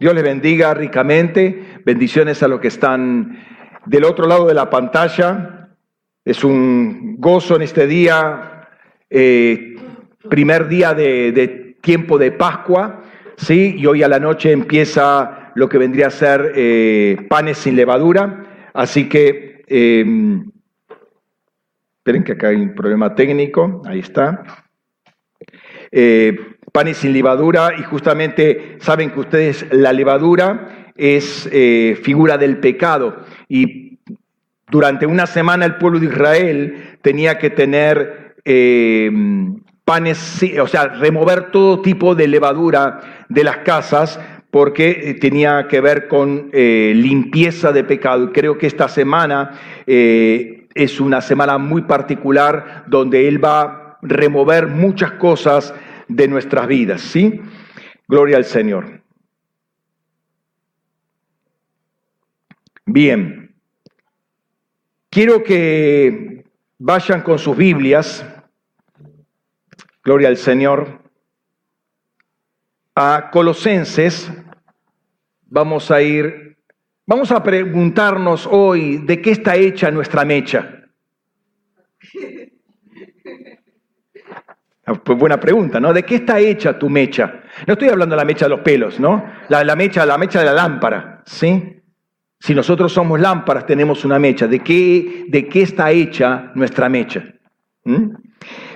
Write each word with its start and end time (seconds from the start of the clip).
Dios 0.00 0.14
les 0.14 0.22
bendiga 0.22 0.74
ricamente. 0.74 1.80
Bendiciones 1.84 2.40
a 2.44 2.48
los 2.48 2.60
que 2.60 2.68
están 2.68 3.36
del 3.84 4.04
otro 4.04 4.28
lado 4.28 4.46
de 4.46 4.54
la 4.54 4.70
pantalla. 4.70 5.70
Es 6.24 6.44
un 6.44 7.16
gozo 7.18 7.56
en 7.56 7.62
este 7.62 7.88
día, 7.88 8.68
eh, 9.10 9.74
primer 10.30 10.68
día 10.68 10.94
de, 10.94 11.76
tiempo 11.80 12.16
de 12.16 12.30
Pascua, 12.30 13.02
¿sí? 13.36 13.74
Y 13.76 13.86
hoy 13.86 14.04
a 14.04 14.08
la 14.08 14.20
noche 14.20 14.52
empieza 14.52 15.50
lo 15.56 15.68
que 15.68 15.78
vendría 15.78 16.06
a 16.06 16.10
ser 16.10 16.52
eh, 16.54 17.16
panes 17.28 17.58
sin 17.58 17.74
levadura. 17.74 18.70
Así 18.74 19.08
que, 19.08 19.64
em, 19.66 20.48
esperen 21.96 22.22
que 22.22 22.32
acá 22.32 22.48
hay 22.48 22.56
un 22.56 22.72
problema 22.72 23.16
técnico, 23.16 23.82
ahí 23.84 23.98
está. 23.98 24.44
Eh, 25.90 26.36
panes 26.78 26.98
sin 26.98 27.12
levadura 27.12 27.72
y 27.76 27.82
justamente 27.82 28.76
saben 28.78 29.10
que 29.10 29.18
ustedes 29.18 29.66
la 29.72 29.92
levadura 29.92 30.92
es 30.94 31.48
eh, 31.50 31.98
figura 32.04 32.38
del 32.38 32.58
pecado 32.58 33.24
y 33.48 33.98
durante 34.70 35.04
una 35.04 35.26
semana 35.26 35.64
el 35.64 35.74
pueblo 35.74 35.98
de 35.98 36.06
Israel 36.06 36.98
tenía 37.02 37.36
que 37.36 37.50
tener 37.50 38.36
eh, 38.44 39.10
panes, 39.84 40.40
o 40.62 40.68
sea, 40.68 40.86
remover 40.86 41.50
todo 41.50 41.82
tipo 41.82 42.14
de 42.14 42.28
levadura 42.28 43.24
de 43.28 43.42
las 43.42 43.56
casas 43.56 44.20
porque 44.52 45.18
tenía 45.20 45.66
que 45.66 45.80
ver 45.80 46.06
con 46.06 46.48
limpieza 46.52 47.72
de 47.72 47.82
pecado. 47.82 48.32
Creo 48.32 48.56
que 48.56 48.68
esta 48.68 48.86
semana 48.86 49.50
es 49.84 51.00
una 51.00 51.22
semana 51.22 51.58
muy 51.58 51.82
particular 51.82 52.84
donde 52.86 53.26
Él 53.26 53.44
va 53.44 53.60
a 53.62 53.98
remover 54.00 54.68
muchas 54.68 55.12
cosas 55.12 55.74
de 56.08 56.28
nuestras 56.28 56.66
vidas, 56.66 57.00
¿sí? 57.02 57.40
Gloria 58.08 58.38
al 58.38 58.44
Señor. 58.44 59.02
Bien, 62.86 63.54
quiero 65.10 65.42
que 65.44 66.44
vayan 66.78 67.22
con 67.22 67.38
sus 67.38 67.54
Biblias, 67.54 68.24
gloria 70.02 70.28
al 70.28 70.38
Señor, 70.38 71.02
a 72.94 73.28
Colosenses, 73.30 74.32
vamos 75.46 75.90
a 75.90 76.00
ir, 76.00 76.56
vamos 77.06 77.30
a 77.30 77.42
preguntarnos 77.42 78.48
hoy 78.50 78.98
de 78.98 79.20
qué 79.20 79.32
está 79.32 79.54
hecha 79.56 79.90
nuestra 79.90 80.24
mecha. 80.24 80.74
Ah, 84.77 84.77
pues 85.04 85.18
buena 85.18 85.38
pregunta, 85.38 85.80
¿no? 85.80 85.92
¿De 85.92 86.02
qué 86.02 86.16
está 86.16 86.38
hecha 86.38 86.78
tu 86.78 86.88
mecha? 86.88 87.42
No 87.66 87.74
estoy 87.74 87.88
hablando 87.88 88.14
de 88.14 88.20
la 88.20 88.24
mecha 88.24 88.46
de 88.46 88.50
los 88.50 88.60
pelos, 88.60 88.98
¿no? 88.98 89.24
La, 89.48 89.76
mecha, 89.76 90.06
la 90.06 90.18
mecha 90.18 90.40
de 90.40 90.46
la 90.46 90.52
lámpara, 90.52 91.22
¿sí? 91.26 91.82
Si 92.40 92.54
nosotros 92.54 92.92
somos 92.92 93.20
lámparas, 93.20 93.66
tenemos 93.66 94.04
una 94.04 94.18
mecha. 94.18 94.46
¿De 94.46 94.60
qué, 94.60 95.26
de 95.28 95.48
qué 95.48 95.62
está 95.62 95.90
hecha 95.90 96.52
nuestra 96.54 96.88
mecha? 96.88 97.24
¿Mm? 97.84 98.14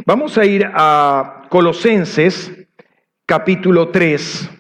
Vamos 0.05 0.37
a 0.37 0.45
ir 0.45 0.69
a 0.75 1.47
Colosenses, 1.49 2.53
capítulo 3.25 3.89
3. 3.91 4.51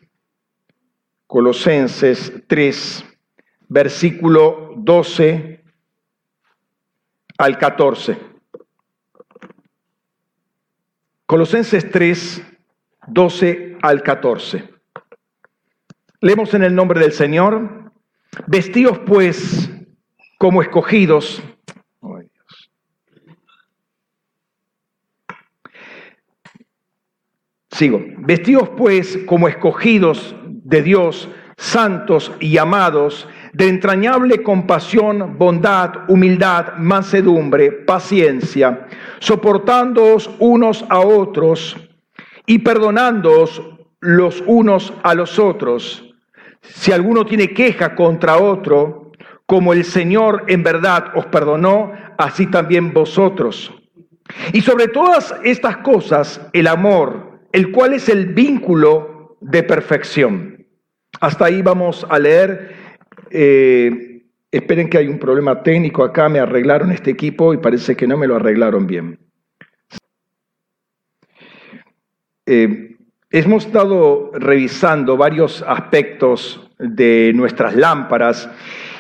Colosenses 1.27 2.45
3, 2.47 3.05
versículo 3.69 4.75
12 4.77 5.65
al 7.39 7.59
14. 7.59 8.32
Colosenses 11.33 11.91
3, 11.91 12.43
12 13.07 13.79
al 13.81 14.03
14. 14.03 14.69
Leemos 16.21 16.53
en 16.53 16.63
el 16.63 16.75
nombre 16.75 17.01
del 17.01 17.13
Señor. 17.13 17.91
Vestidos 18.47 18.99
pues 18.99 19.71
como 20.37 20.61
escogidos. 20.61 21.43
Sigo. 27.71 28.05
Vestidos 28.19 28.69
pues 28.77 29.19
como 29.25 29.49
escogidos 29.49 30.37
de 30.45 30.83
Dios, 30.83 31.31
santos 31.57 32.31
y 32.41 32.59
amados, 32.59 33.27
de 33.53 33.69
entrañable 33.69 34.43
compasión, 34.43 35.37
bondad, 35.39 36.09
humildad, 36.09 36.77
mansedumbre, 36.79 37.71
paciencia, 37.71 38.87
soportándoos 39.19 40.31
unos 40.39 40.85
a 40.89 41.01
otros 41.01 41.77
y 42.47 42.61
perdonándoos 42.61 43.63
los 44.01 44.43
unos 44.47 44.93
a 45.03 45.15
los 45.15 45.39
otros. 45.39 46.15
Si 46.63 46.93
alguno 46.93 47.27
tiene 47.27 47.53
queja 47.53 47.95
contra 47.95 48.39
otro, 48.39 49.13
como 49.47 49.73
el 49.73 49.85
Señor 49.85 50.45
en 50.49 50.63
verdad 50.63 51.13
os 51.15 51.27
perdonó, 51.27 51.93
así 52.17 52.47
también 52.47 52.93
vosotros. 52.93 53.73
Y 54.53 54.63
sobre 54.63 54.89
todas 54.89 55.35
estas 55.45 55.79
cosas, 55.79 56.41
el 56.53 56.67
amor, 56.67 57.41
el 57.53 57.71
cual 57.71 57.93
es 57.93 58.09
el 58.09 58.27
vínculo 58.27 59.37
de 59.41 59.63
perfección. 59.63 60.67
Hasta 61.21 61.47
ahí 61.47 61.61
vamos 61.61 62.07
a 62.09 62.19
leer 62.19 62.82
eh, 63.33 64.23
esperen 64.51 64.89
que 64.89 64.99
hay 64.99 65.09
un 65.09 65.19
problema 65.19 65.63
técnico 65.63 66.05
acá, 66.05 66.29
me 66.29 66.39
arreglaron 66.39 66.93
este 66.93 67.11
equipo 67.11 67.55
y 67.55 67.59
parece 67.59 67.97
que 67.97 68.07
no 68.07 68.17
me 68.17 68.27
lo 68.27 68.37
arreglaron 68.37 68.87
bien. 68.87 69.19
Eh, 72.47 72.97
hemos 73.31 73.67
estado 73.67 74.31
revisando 74.35 75.17
varios 75.17 75.63
aspectos 75.67 76.71
de 76.79 77.33
nuestras 77.35 77.77
lámparas 77.77 78.51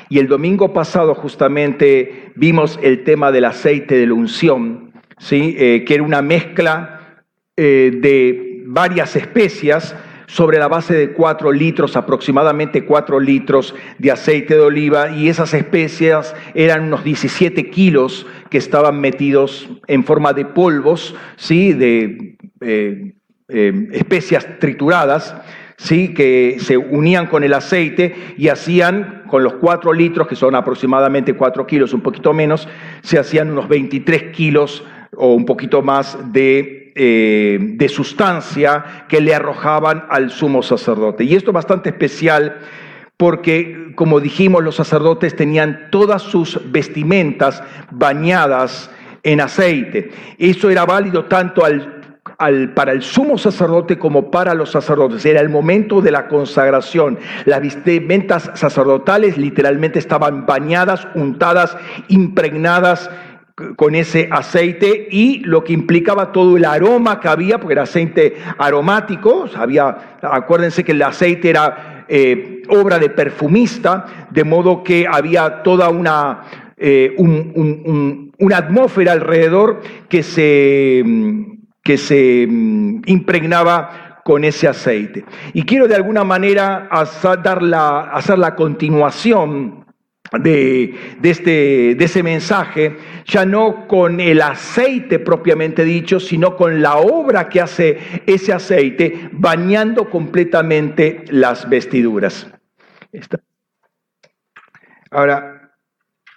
y 0.08 0.18
el 0.18 0.28
domingo 0.28 0.72
pasado 0.72 1.14
justamente 1.14 2.32
vimos 2.36 2.78
el 2.82 3.04
tema 3.04 3.32
del 3.32 3.44
aceite 3.44 3.96
de 3.96 4.06
la 4.06 4.14
unción, 4.14 4.92
¿sí? 5.18 5.56
Eh, 5.58 5.84
que 5.84 5.94
era 5.94 6.02
una 6.02 6.22
mezcla 6.22 7.24
de 7.54 8.62
varias 8.66 9.14
especias 9.14 9.94
sobre 10.32 10.58
la 10.58 10.66
base 10.66 10.94
de 10.94 11.12
cuatro 11.12 11.52
litros, 11.52 11.94
aproximadamente 11.94 12.86
cuatro 12.86 13.20
litros 13.20 13.74
de 13.98 14.10
aceite 14.10 14.54
de 14.54 14.60
oliva 14.60 15.10
y 15.10 15.28
esas 15.28 15.52
especias 15.52 16.34
eran 16.54 16.84
unos 16.84 17.04
17 17.04 17.68
kilos 17.68 18.26
que 18.48 18.56
estaban 18.56 18.98
metidos 18.98 19.68
en 19.88 20.04
forma 20.04 20.32
de 20.32 20.46
polvos, 20.46 21.14
¿sí? 21.36 21.74
de 21.74 22.38
eh, 22.62 23.12
eh, 23.48 23.88
especias 23.92 24.58
trituradas. 24.58 25.36
¿sí? 25.76 26.14
que 26.14 26.56
se 26.60 26.78
unían 26.78 27.26
con 27.26 27.44
el 27.44 27.52
aceite 27.52 28.14
y 28.38 28.48
hacían, 28.48 29.24
con 29.26 29.42
los 29.42 29.54
cuatro 29.54 29.92
litros, 29.92 30.28
que 30.28 30.36
son 30.36 30.54
aproximadamente 30.54 31.34
cuatro 31.34 31.66
kilos, 31.66 31.92
un 31.92 32.02
poquito 32.02 32.32
menos, 32.32 32.68
se 33.02 33.18
hacían 33.18 33.50
unos 33.50 33.68
23 33.68 34.30
kilos 34.32 34.84
o 35.14 35.34
un 35.34 35.44
poquito 35.44 35.82
más 35.82 36.16
de 36.32 36.81
eh, 36.94 37.58
de 37.60 37.88
sustancia 37.88 39.06
que 39.08 39.20
le 39.20 39.34
arrojaban 39.34 40.04
al 40.10 40.30
sumo 40.30 40.62
sacerdote. 40.62 41.24
Y 41.24 41.34
esto 41.34 41.50
es 41.50 41.54
bastante 41.54 41.88
especial 41.90 42.58
porque, 43.16 43.92
como 43.94 44.20
dijimos, 44.20 44.62
los 44.62 44.76
sacerdotes 44.76 45.36
tenían 45.36 45.88
todas 45.90 46.22
sus 46.22 46.60
vestimentas 46.70 47.62
bañadas 47.90 48.90
en 49.22 49.40
aceite. 49.40 50.10
Eso 50.38 50.70
era 50.70 50.84
válido 50.84 51.26
tanto 51.26 51.64
al, 51.64 52.02
para 52.74 52.92
el 52.92 53.02
sumo 53.02 53.38
sacerdote 53.38 53.98
como 53.98 54.30
para 54.30 54.54
los 54.54 54.70
sacerdotes. 54.70 55.24
Era 55.24 55.40
el 55.40 55.48
momento 55.48 56.00
de 56.00 56.10
la 56.10 56.28
consagración. 56.28 57.18
Las 57.44 57.60
vestimentas 57.60 58.50
sacerdotales 58.54 59.38
literalmente 59.38 59.98
estaban 59.98 60.44
bañadas, 60.44 61.06
untadas, 61.14 61.76
impregnadas 62.08 63.08
con 63.76 63.94
ese 63.94 64.28
aceite 64.30 65.08
y 65.10 65.40
lo 65.40 65.62
que 65.62 65.72
implicaba 65.72 66.32
todo 66.32 66.56
el 66.56 66.64
aroma 66.64 67.20
que 67.20 67.28
había, 67.28 67.58
porque 67.58 67.74
era 67.74 67.82
aceite 67.82 68.36
aromático, 68.58 69.46
había, 69.54 70.18
acuérdense 70.22 70.84
que 70.84 70.92
el 70.92 71.02
aceite 71.02 71.50
era 71.50 72.04
eh, 72.08 72.62
obra 72.68 72.98
de 72.98 73.10
perfumista, 73.10 74.28
de 74.30 74.44
modo 74.44 74.82
que 74.82 75.06
había 75.10 75.62
toda 75.62 75.90
una, 75.90 76.42
eh, 76.76 77.14
una 77.18 78.56
atmósfera 78.56 79.12
alrededor 79.12 79.82
que 80.08 80.22
se, 80.22 81.04
que 81.82 81.98
se 81.98 82.46
mm, 82.48 83.02
impregnaba 83.06 84.20
con 84.24 84.44
ese 84.44 84.68
aceite. 84.68 85.24
Y 85.52 85.64
quiero 85.64 85.88
de 85.88 85.96
alguna 85.96 86.24
manera 86.24 86.88
hacer 86.90 87.48
la 88.38 88.54
continuación 88.56 89.81
de, 90.40 90.94
este, 91.22 91.94
de 91.94 92.04
ese 92.04 92.22
mensaje, 92.22 92.96
ya 93.26 93.44
no 93.44 93.86
con 93.86 94.20
el 94.20 94.40
aceite 94.40 95.18
propiamente 95.18 95.84
dicho, 95.84 96.20
sino 96.20 96.56
con 96.56 96.80
la 96.80 96.96
obra 96.96 97.48
que 97.48 97.60
hace 97.60 97.98
ese 98.26 98.52
aceite, 98.52 99.28
bañando 99.32 100.08
completamente 100.08 101.24
las 101.28 101.68
vestiduras. 101.68 102.46
Ahora, 105.10 105.72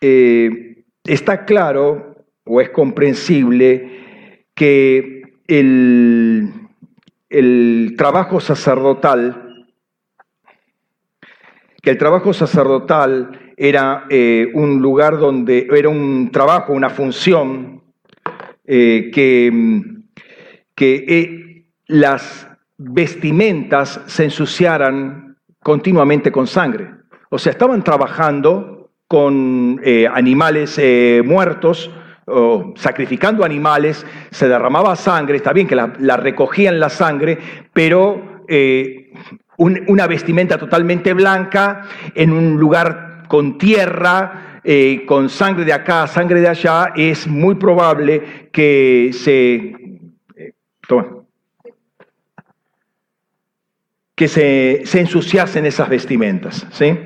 eh, 0.01 0.83
está 1.03 1.45
claro 1.45 2.25
o 2.43 2.61
es 2.61 2.69
comprensible 2.69 4.43
que 4.53 5.23
el, 5.47 6.51
el 7.29 7.93
trabajo 7.97 8.39
sacerdotal 8.39 9.45
que 11.85 11.91
el 11.91 11.97
trabajo 11.99 12.33
sacerdotal 12.33 13.44
era 13.57 14.05
eh, 14.09 14.49
un 14.53 14.81
lugar 14.81 15.17
donde 15.17 15.67
era 15.71 15.89
un 15.89 16.29
trabajo, 16.31 16.73
una 16.73 16.89
función 16.89 17.83
eh, 18.65 19.09
que, 19.13 19.51
que 20.75 21.05
eh, 21.07 21.65
las 21.87 22.47
vestimentas 22.77 24.01
se 24.07 24.25
ensuciaran 24.25 25.37
continuamente 25.61 26.31
con 26.31 26.47
sangre. 26.47 26.89
O 27.29 27.37
sea, 27.37 27.51
estaban 27.51 27.83
trabajando 27.83 28.91
con 29.07 29.81
animales 30.11 30.79
muertos, 31.23 31.91
o 32.27 32.73
sacrificando 32.75 33.45
animales, 33.45 34.03
se 34.31 34.47
derramaba 34.47 34.95
sangre, 34.95 35.37
está 35.37 35.53
bien 35.53 35.67
que 35.67 35.75
la, 35.75 36.17
recogían 36.17 36.79
la 36.79 36.89
sangre, 36.89 37.37
pero 37.71 38.45
una 39.57 40.07
vestimenta 40.07 40.57
totalmente 40.57 41.13
blanca 41.13 41.83
en 42.15 42.31
un 42.31 42.57
lugar 42.57 43.04
con 43.27 43.57
tierra, 43.57 44.61
eh, 44.63 45.03
con 45.05 45.29
sangre 45.29 45.65
de 45.65 45.73
acá, 45.73 46.07
sangre 46.07 46.41
de 46.41 46.47
allá, 46.47 46.93
es 46.95 47.27
muy 47.27 47.55
probable 47.55 48.49
que 48.51 49.11
se... 49.13 49.75
Eh, 50.35 50.53
que 54.15 54.27
se, 54.29 54.99
ensuciasen 54.99 55.65
esas 55.65 55.89
vestimentas. 55.89 56.65
¿sí? 56.71 56.97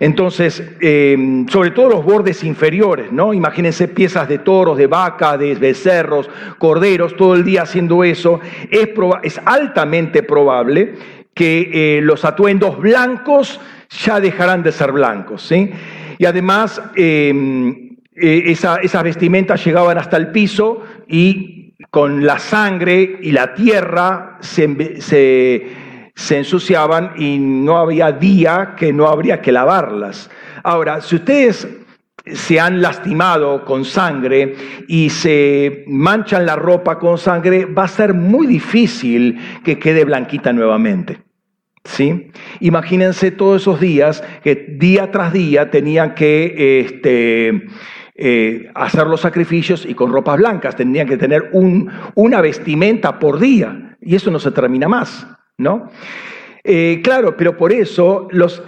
Entonces, 0.00 0.62
em, 0.80 1.46
sobre 1.48 1.70
todo 1.70 1.90
los 1.90 2.04
bordes 2.04 2.44
inferiores, 2.44 3.12
¿no? 3.12 3.32
Imagínense 3.32 3.88
piezas 3.88 4.28
de 4.28 4.38
toros, 4.38 4.76
de 4.76 4.86
vaca, 4.86 5.36
de 5.36 5.54
becerros, 5.54 6.28
corderos, 6.58 7.16
todo 7.16 7.34
el 7.34 7.44
día 7.44 7.62
haciendo 7.62 8.04
eso. 8.04 8.40
Es, 8.70 9.40
altamente 9.44 10.22
probable 10.22 10.94
que 11.34 11.98
eh, 11.98 12.00
los 12.02 12.24
atuendos 12.24 12.78
blancos 12.78 13.60
ya 13.90 14.20
dejarán 14.20 14.62
de 14.62 14.72
ser 14.72 14.92
blancos. 14.92 15.42
¿sí? 15.42 15.70
Y 16.18 16.24
además, 16.24 16.80
em, 16.94 17.96
eh, 18.14 18.42
esas 18.46 19.02
vestimentas 19.02 19.64
llegaban 19.64 19.98
hasta 19.98 20.16
el 20.16 20.30
piso 20.30 20.82
y 21.08 21.74
con 21.90 22.24
la 22.24 22.38
sangre 22.38 23.18
y 23.22 23.32
la 23.32 23.54
tierra 23.54 24.38
se, 24.40 25.00
se 26.14 26.38
ensuciaban 26.38 27.12
y 27.16 27.38
no 27.38 27.76
había 27.76 28.12
día 28.12 28.74
que 28.76 28.92
no 28.92 29.06
habría 29.06 29.40
que 29.40 29.52
lavarlas. 29.52 30.30
Ahora, 30.62 31.00
si 31.00 31.16
ustedes 31.16 31.68
se 32.32 32.58
han 32.58 32.82
lastimado 32.82 33.64
con 33.64 33.84
sangre 33.84 34.56
y 34.88 35.10
se 35.10 35.84
manchan 35.86 36.44
la 36.44 36.56
ropa 36.56 36.98
con 36.98 37.18
sangre, 37.18 37.66
va 37.66 37.84
a 37.84 37.88
ser 37.88 38.14
muy 38.14 38.46
difícil 38.46 39.38
que 39.64 39.78
quede 39.78 40.04
blanquita 40.04 40.52
nuevamente. 40.52 41.25
¿Sí? 41.86 42.32
Imagínense 42.60 43.30
todos 43.30 43.62
esos 43.62 43.80
días 43.80 44.22
que 44.42 44.76
día 44.76 45.12
tras 45.12 45.32
día 45.32 45.70
tenían 45.70 46.14
que 46.14 46.80
este, 46.80 47.68
eh, 48.16 48.70
hacer 48.74 49.06
los 49.06 49.20
sacrificios 49.20 49.86
y 49.86 49.94
con 49.94 50.12
ropas 50.12 50.38
blancas, 50.38 50.74
tenían 50.74 51.06
que 51.06 51.16
tener 51.16 51.50
un, 51.52 51.90
una 52.16 52.40
vestimenta 52.40 53.18
por 53.20 53.38
día 53.38 53.96
y 54.00 54.16
eso 54.16 54.30
no 54.30 54.40
se 54.40 54.50
termina 54.50 54.88
más, 54.88 55.26
¿no? 55.58 55.90
Eh, 56.68 57.00
claro, 57.00 57.36
pero 57.36 57.56
por 57.56 57.72
eso 57.72 58.26
los, 58.32 58.60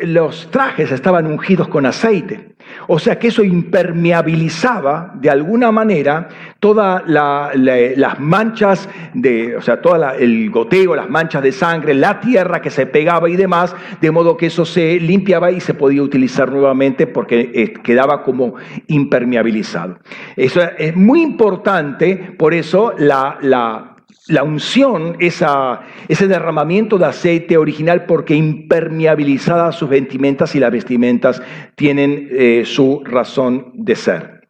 trajes 0.52 0.92
estaban 0.92 1.26
ungidos 1.26 1.66
con 1.66 1.84
aceite. 1.84 2.50
O 2.86 3.00
sea 3.00 3.18
que 3.18 3.26
eso 3.26 3.42
impermeabilizaba 3.42 5.14
de 5.16 5.30
alguna 5.30 5.72
manera 5.72 6.28
todas 6.60 7.02
las 7.08 8.20
manchas 8.20 8.88
de, 9.14 9.56
o 9.56 9.62
sea, 9.62 9.82
todo 9.82 10.12
el 10.12 10.48
goteo, 10.50 10.94
las 10.94 11.10
manchas 11.10 11.42
de 11.42 11.50
sangre, 11.50 11.92
la 11.92 12.20
tierra 12.20 12.62
que 12.62 12.70
se 12.70 12.86
pegaba 12.86 13.28
y 13.28 13.34
demás, 13.34 13.74
de 14.00 14.12
modo 14.12 14.36
que 14.36 14.46
eso 14.46 14.64
se 14.64 15.00
limpiaba 15.00 15.50
y 15.50 15.58
se 15.58 15.74
podía 15.74 16.02
utilizar 16.02 16.52
nuevamente 16.52 17.08
porque 17.08 17.50
eh, 17.52 17.72
quedaba 17.82 18.22
como 18.22 18.54
impermeabilizado. 18.86 19.98
Eso 20.36 20.60
es 20.78 20.94
muy 20.94 21.22
importante, 21.22 22.34
por 22.38 22.54
eso 22.54 22.94
la 22.96 23.97
la 24.28 24.42
unción, 24.42 25.16
ese 25.18 26.28
derramamiento 26.28 26.98
de 26.98 27.06
aceite 27.06 27.56
original, 27.56 28.04
porque 28.06 28.34
impermeabilizada 28.34 29.72
sus 29.72 29.88
vestimentas 29.88 30.54
y 30.54 30.60
las 30.60 30.70
vestimentas 30.70 31.42
tienen 31.74 32.28
eh, 32.30 32.62
su 32.64 33.02
razón 33.04 33.72
de 33.74 33.96
ser. 33.96 34.48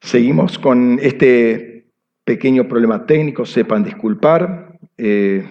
Seguimos 0.00 0.58
con 0.58 0.98
este 1.02 1.88
pequeño 2.24 2.68
problema 2.68 3.04
técnico, 3.04 3.44
sepan 3.44 3.82
disculpar. 3.82 4.78
Eh, 4.96 5.44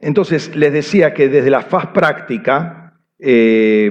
entonces, 0.00 0.54
les 0.54 0.72
decía 0.72 1.12
que 1.12 1.28
desde 1.28 1.50
la 1.50 1.62
faz 1.62 1.88
práctica, 1.88 3.00
eh, 3.18 3.90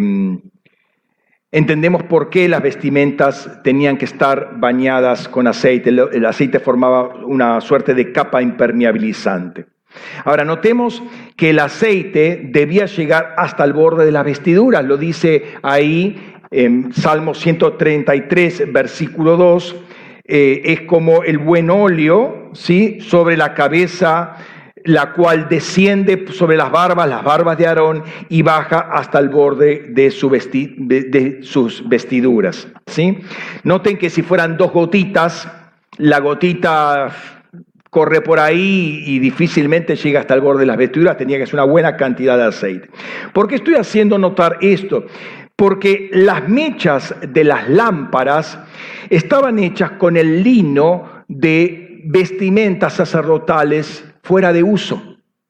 Entendemos 1.52 2.04
por 2.04 2.30
qué 2.30 2.48
las 2.48 2.62
vestimentas 2.62 3.60
tenían 3.64 3.98
que 3.98 4.06
estar 4.06 4.60
bañadas 4.60 5.28
con 5.28 5.48
aceite. 5.48 5.90
El 5.90 6.26
aceite 6.26 6.60
formaba 6.60 7.16
una 7.26 7.60
suerte 7.60 7.96
de 7.96 8.12
capa 8.12 8.44
impermeabilizante. 8.44 9.66
Ahora, 10.26 10.46
notemos 10.46 11.02
que 11.36 11.50
el 11.50 11.58
aceite 11.58 12.50
debía 12.52 12.86
llegar 12.86 13.34
hasta 13.36 13.64
el 13.64 13.74
borde 13.74 14.06
de 14.06 14.12
las 14.12 14.26
vestiduras. 14.26 14.86
Lo 14.86 14.98
dice 14.98 15.44
ahí 15.64 16.36
en 16.52 16.94
Salmo 16.94 17.34
133, 17.34 18.72
versículo 18.72 19.36
2. 19.36 19.76
Eh, 20.26 20.62
es 20.66 20.82
como 20.82 21.24
el 21.24 21.40
buen 21.40 21.72
óleo, 21.72 22.52
¿sí? 22.54 23.00
Sobre 23.02 23.36
la 23.36 23.56
cabeza 23.56 24.36
la 24.90 25.14
cual 25.14 25.48
desciende 25.48 26.26
sobre 26.32 26.58
las 26.58 26.72
barbas, 26.72 27.08
las 27.08 27.24
barbas 27.24 27.60
de 27.60 27.68
Aarón, 27.68 28.04
y 28.28 28.42
baja 28.42 28.90
hasta 28.92 29.20
el 29.20 29.30
borde 29.30 29.86
de, 29.90 30.10
sus 31.44 31.88
vestiduras. 31.88 32.68
¿sí? 32.88 33.20
Noten 33.64 34.00
que 34.00 34.10
si 34.10 34.24
fueran 34.24 34.58
dos 34.58 34.72
gotitas, 34.72 35.48
la 35.98 36.20
gotita 36.20 37.16
corre 37.92 38.22
por 38.22 38.40
ahí 38.40 39.04
y 39.06 39.20
difícilmente 39.20 39.96
llega 39.96 40.22
hasta 40.22 40.34
el 40.34 40.42
borde 40.42 40.62
de 40.62 40.66
las 40.66 40.78
vestiduras, 40.78 41.18
tenía 41.18 41.38
que 41.38 41.46
ser 41.46 41.56
una 41.56 41.66
buena 41.66 41.96
cantidad 41.96 42.36
de 42.36 42.46
aceite. 42.46 42.90
¿Por 43.32 43.48
qué 43.48 43.56
estoy 43.56 43.76
haciendo 43.76 44.18
notar 44.18 44.58
esto? 44.62 45.06
Porque 45.56 46.10
las 46.14 46.50
mechas 46.50 47.14
de 47.28 47.44
las 47.44 47.70
lámparas 47.70 48.58
estaban 49.12 49.60
hechas 49.60 49.92
con 49.92 50.18
el 50.18 50.42
lino 50.42 51.26
de 51.28 52.02
vestimentas 52.06 52.94
sacerdotales 52.94 54.09
fuera 54.30 54.54
de 54.54 54.62
uso. 54.62 55.02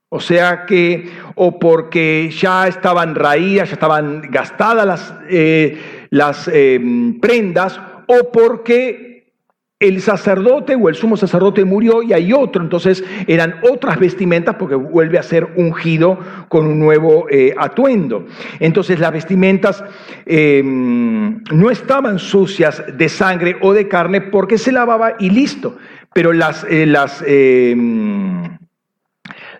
O 0.07 0.21
sea 0.21 0.65
que, 0.65 1.09
o 1.35 1.59
porque 1.59 2.31
ya 2.31 2.65
estaban 2.65 3.13
raídas, 3.13 3.67
ya 3.67 3.73
estaban 3.73 4.21
gastadas 4.31 4.87
las, 4.87 5.13
eh, 5.29 6.07
las 6.11 6.47
em, 6.47 7.19
prendas, 7.19 7.77
o 8.07 8.31
porque 8.31 9.33
el 9.79 10.01
sacerdote 10.01 10.75
o 10.75 10.87
el 10.87 10.95
sumo 10.95 11.17
sacerdote 11.17 11.65
murió 11.65 12.01
y 12.03 12.13
hay 12.13 12.31
otro, 12.31 12.63
entonces 12.63 13.03
eran 13.27 13.55
otras 13.69 13.99
vestimentas 13.99 14.55
porque 14.55 14.75
vuelve 14.75 15.17
a 15.19 15.23
ser 15.23 15.49
ungido 15.57 16.17
con 16.47 16.65
un 16.65 16.79
nuevo 16.79 17.27
eh, 17.29 17.53
atuendo. 17.57 18.27
Entonces 18.61 18.97
las 19.01 19.11
vestimentas 19.11 19.83
em, 20.25 21.43
no 21.51 21.69
estaban 21.69 22.17
sucias 22.17 22.81
de 22.97 23.09
sangre 23.09 23.57
o 23.59 23.73
de 23.73 23.89
carne 23.89 24.21
porque 24.21 24.57
se 24.57 24.71
lavaba 24.71 25.15
y 25.19 25.31
listo, 25.31 25.77
pero 26.13 26.31
las, 26.31 26.65
eh, 26.69 26.85
las 26.85 27.21
em, 27.27 28.58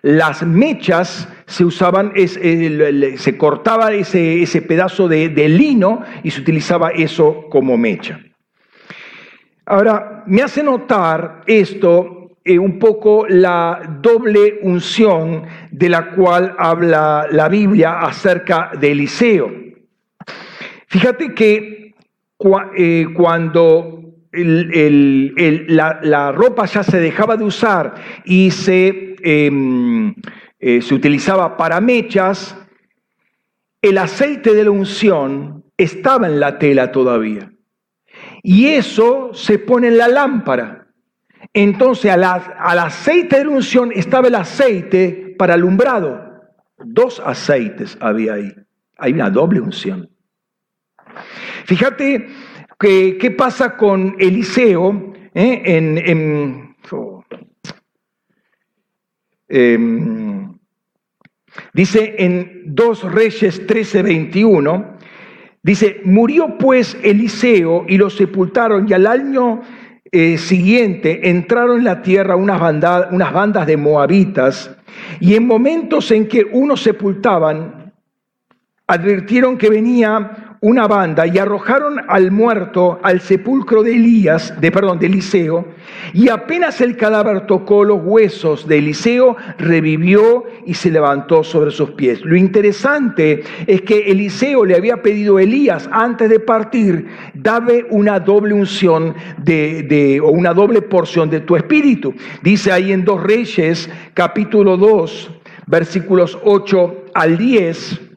las 0.02 0.42
mechas 0.42 1.28
se 1.46 1.64
usaban, 1.64 2.12
se 2.16 3.36
cortaba 3.36 3.92
ese, 3.92 4.42
ese 4.42 4.62
pedazo 4.62 5.08
de, 5.08 5.48
lino 5.48 6.02
y 6.22 6.30
se 6.30 6.40
utilizaba 6.40 6.90
eso 6.90 7.46
como 7.50 7.76
mecha. 7.76 8.20
Ahora, 9.66 10.24
me 10.26 10.42
hace 10.42 10.62
notar 10.62 11.42
esto 11.46 12.30
eh, 12.44 12.58
un 12.58 12.78
poco 12.78 13.26
la 13.28 13.98
doble 14.00 14.58
unción 14.62 15.44
de 15.70 15.88
la 15.88 16.12
cual 16.12 16.54
habla 16.58 17.26
la 17.30 17.48
Biblia 17.48 18.00
acerca 18.00 18.72
de 18.80 18.92
Eliseo. 18.92 19.52
Fíjate 20.86 21.34
que 21.34 21.94
eh, 22.76 23.06
cuando 23.14 24.00
la, 24.32 26.32
ropa 26.32 26.66
ya 26.66 26.82
se 26.82 27.00
dejaba 27.00 27.36
de 27.36 27.44
usar 27.44 27.94
y 28.24 28.50
se, 28.50 29.09
em, 29.22 30.14
eh, 30.58 30.82
se 30.82 30.94
utilizaba 30.94 31.56
para 31.56 31.80
mechas, 31.80 32.56
el 33.82 33.98
aceite 33.98 34.54
de 34.54 34.64
la 34.64 34.70
unción 34.70 35.64
estaba 35.76 36.26
en 36.26 36.40
la 36.40 36.58
tela 36.58 36.92
todavía. 36.92 37.52
Y 38.42 38.66
eso 38.66 39.32
se 39.32 39.58
pone 39.58 39.88
en 39.88 39.98
la 39.98 40.08
lámpara. 40.08 40.88
Entonces 41.52 42.10
al, 42.10 42.24
aceite 42.24 43.38
de 43.38 43.44
la 43.44 43.50
unción 43.50 43.90
estaba 43.94 44.28
el 44.28 44.34
aceite 44.34 45.34
para 45.38 45.54
alumbrado. 45.54 46.42
Dos 46.78 47.20
aceites 47.24 47.96
había 48.00 48.34
ahí. 48.34 48.54
Hay 48.98 49.12
una 49.12 49.30
doble 49.30 49.60
unción. 49.60 50.10
Fíjate 51.64 52.28
¿Qué, 52.80 53.34
pasa 53.36 53.76
con 53.76 54.16
Eliseo 54.18 55.12
eh, 55.34 55.62
en, 55.66 56.74
oh, 56.92 57.19
em, 59.50 60.40
Dice 61.72 62.14
en 62.18 62.62
2 62.66 63.12
Reyes 63.12 63.66
13:21, 63.66 64.96
dice, 65.62 66.00
murió 66.04 66.56
pues 66.58 66.96
Eliseo 67.02 67.84
y 67.88 67.96
lo 67.96 68.10
sepultaron 68.10 68.88
y 68.88 68.92
al 68.92 69.06
año 69.06 69.60
eh, 70.12 70.38
siguiente 70.38 71.28
entraron 71.28 71.78
en 71.78 71.84
la 71.84 72.02
tierra 72.02 72.36
unas, 72.36 72.60
unas 73.12 73.32
bandas 73.32 73.66
de 73.66 73.76
moabitas 73.76 74.74
y 75.20 75.34
en 75.34 75.46
momentos 75.46 76.10
en 76.10 76.26
que 76.26 76.44
unos 76.44 76.82
sepultaban, 76.82 77.92
advirtieron 78.86 79.56
que 79.56 79.70
venía 79.70 80.49
una 80.62 80.86
banda 80.86 81.26
y 81.26 81.38
arrojaron 81.38 82.02
al 82.08 82.30
muerto 82.30 83.00
al 83.02 83.20
sepulcro 83.22 83.82
de 83.82 83.96
Elías, 83.96 84.60
de 84.60 84.70
perdón, 84.70 84.98
de 84.98 85.06
Eliseo, 85.06 85.66
y 86.12 86.28
apenas 86.28 86.82
el 86.82 86.98
cadáver 86.98 87.46
tocó 87.46 87.82
los 87.82 88.00
huesos 88.02 88.68
de 88.68 88.78
Eliseo, 88.78 89.36
revivió 89.58 90.44
y 90.66 90.74
se 90.74 90.90
levantó 90.90 91.42
sobre 91.44 91.70
sus 91.70 91.92
pies. 91.92 92.20
Lo 92.26 92.36
interesante 92.36 93.42
es 93.66 93.80
que 93.82 94.10
Eliseo 94.10 94.66
le 94.66 94.76
había 94.76 95.00
pedido 95.00 95.38
a 95.38 95.42
Elías 95.42 95.88
antes 95.92 96.28
de 96.28 96.40
partir, 96.40 97.08
dame 97.32 97.86
una 97.88 98.20
doble 98.20 98.52
unción 98.52 99.14
de, 99.38 99.82
de, 99.84 100.20
o 100.20 100.28
una 100.28 100.52
doble 100.52 100.82
porción 100.82 101.30
de 101.30 101.40
tu 101.40 101.56
espíritu. 101.56 102.14
Dice 102.42 102.70
ahí 102.70 102.92
en 102.92 103.06
Dos 103.06 103.22
Reyes, 103.22 103.88
capítulo 104.12 104.76
2, 104.76 105.30
versículos 105.66 106.38
8 106.44 107.04
al 107.14 107.38
10. 107.38 108.09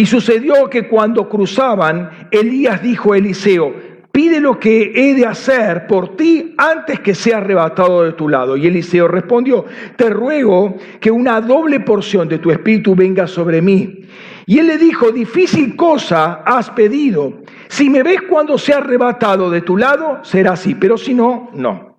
Y 0.00 0.06
sucedió 0.06 0.70
que 0.70 0.88
cuando 0.88 1.28
cruzaban, 1.28 2.28
Elías 2.30 2.82
dijo 2.82 3.12
a 3.12 3.18
Eliseo, 3.18 3.74
pide 4.10 4.40
lo 4.40 4.58
que 4.58 4.92
he 4.94 5.12
de 5.12 5.26
hacer 5.26 5.86
por 5.86 6.16
ti 6.16 6.54
antes 6.56 7.00
que 7.00 7.14
sea 7.14 7.36
arrebatado 7.36 8.04
de 8.04 8.12
tu 8.12 8.26
lado. 8.26 8.56
Y 8.56 8.66
Eliseo 8.66 9.08
respondió, 9.08 9.66
te 9.96 10.08
ruego 10.08 10.74
que 11.00 11.10
una 11.10 11.42
doble 11.42 11.80
porción 11.80 12.30
de 12.30 12.38
tu 12.38 12.50
espíritu 12.50 12.94
venga 12.94 13.26
sobre 13.26 13.60
mí. 13.60 14.06
Y 14.46 14.58
él 14.58 14.68
le 14.68 14.78
dijo, 14.78 15.10
difícil 15.10 15.76
cosa 15.76 16.44
has 16.46 16.70
pedido. 16.70 17.34
Si 17.68 17.90
me 17.90 18.02
ves 18.02 18.22
cuando 18.22 18.56
sea 18.56 18.78
arrebatado 18.78 19.50
de 19.50 19.60
tu 19.60 19.76
lado, 19.76 20.20
será 20.22 20.52
así, 20.52 20.76
pero 20.76 20.96
si 20.96 21.12
no, 21.12 21.50
no. 21.52 21.89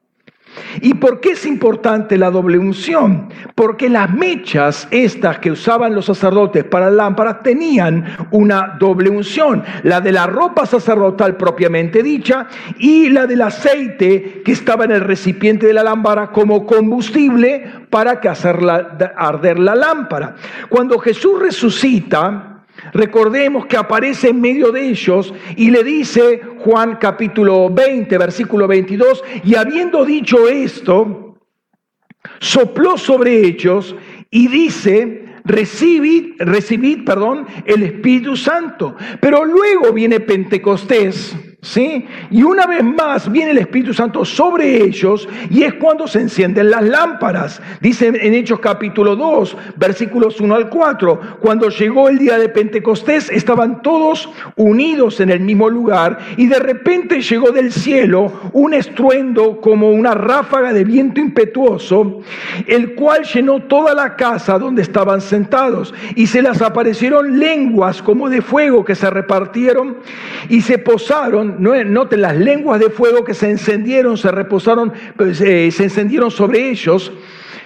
¿Y 0.82 0.96
por 0.96 1.20
qué 1.20 1.32
es 1.32 1.46
importante 1.46 2.18
la 2.18 2.32
doble 2.32 2.58
unción? 2.58 3.30
Porque 3.56 3.90
las 3.90 4.14
mechas 4.14 4.88
estas 4.92 5.40
que 5.40 5.52
usaban 5.52 5.96
los 5.96 6.06
sacerdotes 6.06 6.64
para 6.64 6.90
lámparas 6.90 7.44
tenían 7.44 8.06
una 8.32 8.76
doble 8.80 9.10
unción, 9.10 9.64
la 9.84 10.02
de 10.02 10.12
la 10.12 10.28
ropa 10.28 10.66
sacerdotal 10.66 11.38
propiamente 11.38 12.04
dicha 12.04 12.48
y 12.78 13.10
la 13.10 13.28
del 13.28 13.42
aceite 13.42 14.42
que 14.44 14.52
estaba 14.52 14.86
en 14.86 14.92
el 14.92 15.02
recipiente 15.02 15.68
de 15.68 15.74
la 15.74 15.84
lámpara 15.84 16.32
como 16.32 16.66
combustible 16.66 17.66
para 17.90 18.20
que 18.20 18.30
hacerla 18.30 18.98
arder 19.16 19.60
la 19.60 19.76
lámpara. 19.76 20.36
Cuando 20.70 21.00
Jesús 21.00 21.40
resucita, 21.40 22.51
Recordemos 22.94 23.66
que 23.66 23.78
aparece 23.78 24.30
en 24.30 24.42
medio 24.42 24.72
de 24.72 24.90
ellos 24.90 25.34
y 25.56 25.70
le 25.72 25.84
dice 25.84 26.42
Juan 26.60 26.98
capítulo 27.00 27.70
20, 27.70 28.18
versículo 28.18 28.68
22, 28.68 29.24
y 29.44 29.56
habiendo 29.56 30.04
dicho 30.06 30.48
esto, 30.48 31.38
sopló 32.40 32.98
sobre 32.98 33.40
ellos 33.40 33.96
y 34.30 34.48
dice, 34.48 35.26
recibid, 35.46 36.34
recibid, 36.40 37.04
perdón, 37.06 37.46
el 37.66 37.84
Espíritu 37.84 38.36
Santo. 38.36 38.96
Pero 39.20 39.46
luego 39.46 39.94
viene 39.94 40.20
Pentecostés 40.20 41.36
¿sí? 41.62 42.08
Y 42.32 42.42
una 42.42 42.66
vez 42.66 42.84
más 42.84 43.32
viene 43.32 43.52
el 43.52 43.60
Espíritu 43.60 43.94
Santo 43.94 44.26
sobre 44.26 44.84
ellos 44.84 45.30
y 45.50 45.64
es 45.64 45.76
cuando 45.76 46.08
se 46.08 46.20
encienden 46.20 46.72
las 46.72 46.84
lámparas. 46.84 47.62
Dice 47.80 48.08
en 48.08 48.34
Hechos 48.34 48.60
capítulo 48.60 49.16
2, 49.16 49.58
versículos 49.76 50.42
1 50.42 50.56
al 50.56 50.70
4, 50.70 51.38
cuando 51.40 51.70
llegó 51.70 52.10
el 52.10 52.18
día 52.18 52.40
de 52.40 52.50
Pentecostés 52.50 53.30
estaban 53.30 53.82
todos 53.82 54.30
unidos 54.56 55.20
en 55.20 55.30
el 55.30 55.40
mismo 55.42 55.70
lugar 55.70 56.18
y 56.36 56.48
de 56.48 56.60
repente 56.60 57.22
llegó 57.22 57.52
del 57.52 57.72
cielo 57.72 58.32
un 58.54 58.74
estruendo 58.74 59.62
como 59.62 59.92
una 59.92 60.16
ráfaga 60.16 60.74
de 60.74 60.84
viento 60.84 61.22
impetuoso, 61.22 62.22
el 62.66 62.96
cual 62.96 63.24
llenó 63.24 63.62
toda 63.64 63.94
la 63.94 64.16
casa 64.16 64.58
donde 64.58 64.82
estaban 64.82 65.22
sentados 65.22 65.94
y 66.16 66.26
se 66.26 66.42
les 66.42 66.62
aparecieron 66.62 67.38
lenguas 67.40 68.02
como 68.02 68.30
de 68.30 68.42
fuego 68.42 68.84
que 68.84 68.96
se 68.96 69.10
repartieron 69.10 69.98
y 70.50 70.62
se 70.62 70.80
posaron 70.80 71.51
noten 71.60 72.22
las 72.22 72.36
lenguas 72.36 72.80
de 72.80 72.90
fuego 72.90 73.24
que 73.24 73.34
se 73.34 73.50
encendieron, 73.50 74.18
se 74.18 74.32
reposaron, 74.32 74.94
pues, 75.16 75.42
eh, 75.42 75.72
se 75.72 75.84
encendieron 75.84 76.32
sobre 76.32 76.70
ellos, 76.70 77.12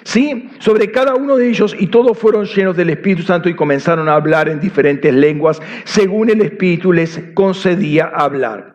¿sí? 0.04 0.50
Sobre 0.60 0.92
cada 0.92 1.15
uno 1.15 1.36
de 1.36 1.50
ellos 1.50 1.75
y 1.77 1.88
todos 1.88 2.18
fueron 2.18 2.46
llenos 2.46 2.77
del 2.77 2.92
Espíritu 2.92 3.24
Santo 3.24 3.50
y 3.50 3.56
comenzaron 3.56 4.08
a 4.08 4.15
hablar 4.15 4.50
en 4.50 4.60
diferentes 4.60 5.13
lenguas 5.13 5.62
según 5.84 6.30
el 6.30 6.42
Espíritu 6.42 6.94
les 6.94 7.20
concedía 7.34 8.06
hablar. 8.06 8.75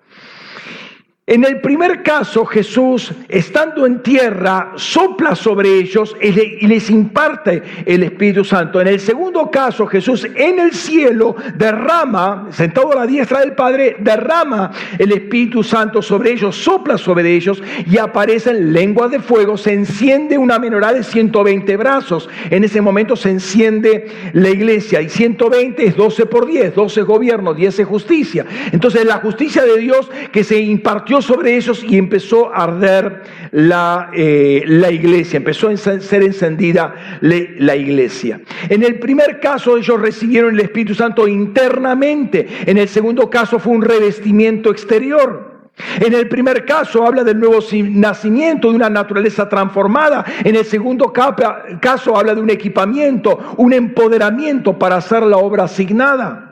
En 1.31 1.45
el 1.45 1.61
primer 1.61 2.03
caso, 2.03 2.45
Jesús, 2.45 3.13
estando 3.29 3.87
en 3.87 4.03
tierra, 4.03 4.73
sopla 4.75 5.37
sobre 5.37 5.79
ellos 5.79 6.17
y 6.21 6.67
les 6.67 6.91
imparte 6.91 7.63
el 7.87 8.03
Espíritu 8.03 8.45
Santo. 8.45 8.81
En 8.81 8.89
el 8.89 8.99
segundo 8.99 9.49
caso, 9.49 9.87
Jesús 9.87 10.27
en 10.35 10.59
el 10.59 10.73
cielo 10.73 11.37
derrama, 11.55 12.49
sentado 12.51 12.91
a 12.91 12.97
la 12.97 13.07
diestra 13.07 13.39
del 13.39 13.53
Padre, 13.53 13.95
derrama 14.01 14.73
el 14.99 15.13
Espíritu 15.13 15.63
Santo 15.63 16.03
sobre 16.03 16.33
ellos, 16.33 16.57
sopla 16.57 16.99
sobre 16.99 17.33
ellos 17.33 17.63
y 17.87 17.97
aparecen 17.97 18.73
lenguas 18.73 19.13
de 19.13 19.21
fuego, 19.21 19.57
se 19.57 19.73
enciende 19.73 20.37
una 20.37 20.59
menorá 20.59 20.93
de 20.93 21.05
120 21.05 21.77
brazos. 21.77 22.29
En 22.51 22.65
ese 22.65 22.81
momento 22.81 23.15
se 23.15 23.31
enciende 23.31 24.09
la 24.33 24.51
iglesia 24.51 25.01
y 25.01 25.09
120 25.09 25.87
es 25.87 25.97
12 25.97 26.27
por 26.27 26.49
10, 26.49 26.75
12 26.75 27.03
gobierno, 27.03 27.55
10 27.55 27.79
es 27.79 27.87
justicia. 27.87 28.45
Entonces 28.73 29.05
la 29.05 29.19
justicia 29.19 29.63
de 29.63 29.79
Dios 29.79 30.11
que 30.33 30.43
se 30.43 30.59
impartió 30.59 31.20
sobre 31.23 31.57
ellos 31.57 31.85
y 31.87 31.99
empezó 31.99 32.53
a 32.53 32.65
arder 32.65 33.23
la, 33.53 34.11
eh, 34.15 34.62
la 34.67 34.91
iglesia, 34.91 35.37
empezó 35.39 35.69
a 35.69 35.77
ser 35.77 36.23
encendida 36.23 37.19
la 37.21 37.77
iglesia. 37.77 38.41
En 38.69 38.83
el 38.83 38.99
primer 38.99 39.41
caso 39.41 39.77
ellos 39.77 40.00
recibieron 40.00 40.55
el 40.55 40.61
Espíritu 40.61 40.95
Santo 40.95 41.27
internamente, 41.29 42.47
en 42.67 42.79
el 42.79 42.89
segundo 42.89 43.29
caso 43.29 43.59
fue 43.59 43.73
un 43.73 43.83
revestimiento 43.83 44.71
exterior. 44.71 45.50
En 45.99 46.12
el 46.12 46.29
primer 46.29 46.65
caso 46.65 47.07
habla 47.07 47.25
del 47.25 47.39
nuevo 47.39 47.59
nacimiento, 47.73 48.69
de 48.69 48.77
una 48.77 48.91
naturaleza 48.91 49.49
transformada. 49.49 50.25
En 50.45 50.57
el 50.57 50.65
segundo 50.65 51.12
caso 51.12 52.17
habla 52.17 52.35
de 52.35 52.41
un 52.41 52.50
equipamiento, 52.50 53.39
un 53.57 53.73
empoderamiento 53.73 54.79
para 54.79 54.97
hacer 54.97 55.23
la 55.23 55.39
obra 55.39 55.65
asignada. 55.65 56.50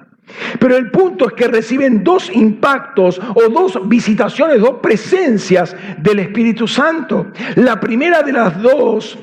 Pero 0.58 0.76
el 0.76 0.90
punto 0.90 1.28
es 1.28 1.34
que 1.34 1.48
reciben 1.48 2.04
dos 2.04 2.30
impactos 2.32 3.20
o 3.34 3.48
dos 3.48 3.88
visitaciones, 3.88 4.60
dos 4.60 4.76
presencias 4.82 5.74
del 5.98 6.20
Espíritu 6.20 6.68
Santo. 6.68 7.28
La 7.56 7.80
primera 7.80 8.22
de 8.22 8.32
las 8.32 8.60
dos 8.60 9.18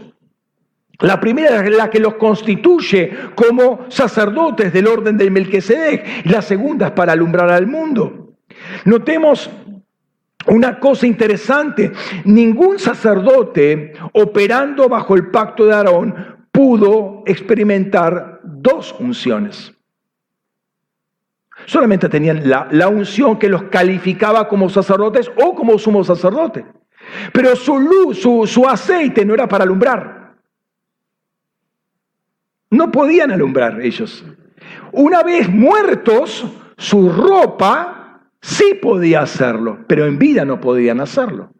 la 0.99 1.19
primera 1.19 1.65
es 1.65 1.75
la 1.75 1.89
que 1.89 1.99
los 1.99 2.15
constituye 2.15 3.11
como 3.35 3.85
sacerdotes 3.89 4.71
del 4.71 4.87
orden 4.87 5.17
del 5.17 5.31
Melquisedec 5.31 6.25
y 6.25 6.29
la 6.29 6.41
segunda 6.41 6.87
es 6.87 6.91
para 6.93 7.11
alumbrar 7.11 7.49
al 7.49 7.67
mundo. 7.67 8.35
Notemos 8.85 9.49
una 10.47 10.79
cosa 10.79 11.07
interesante, 11.07 11.91
ningún 12.23 12.79
sacerdote 12.79 13.93
operando 14.13 14.87
bajo 14.87 15.15
el 15.15 15.31
pacto 15.31 15.65
de 15.65 15.73
Aarón 15.73 16.15
pudo 16.51 17.23
experimentar 17.25 18.39
dos 18.43 18.95
unciones. 18.99 19.74
Solamente 21.65 22.09
tenían 22.09 22.47
la, 22.47 22.87
unción 22.87 23.37
que 23.37 23.49
los 23.49 23.63
calificaba 23.63 24.47
como 24.47 24.69
sacerdotes 24.69 25.31
o 25.43 25.55
como 25.55 25.77
sumo 25.79 26.03
sacerdote. 26.03 26.65
Pero 27.33 27.55
su 27.55 27.79
luz, 27.79 28.21
su, 28.21 28.45
su 28.45 28.67
aceite 28.67 29.25
no 29.25 29.33
era 29.33 29.47
para 29.47 29.63
alumbrar. 29.63 30.35
No 32.69 32.91
podían 32.91 33.31
alumbrar 33.31 33.81
ellos. 33.81 34.23
Una 34.91 35.23
vez 35.23 35.49
muertos, 35.49 36.45
su 36.77 37.09
ropa 37.09 38.21
sí 38.41 38.75
podía 38.81 39.21
hacerlo, 39.21 39.79
pero 39.87 40.05
en 40.05 40.19
vida 40.19 40.45
no 40.45 40.59
podían 40.59 40.99
hacerlo. 41.01 41.54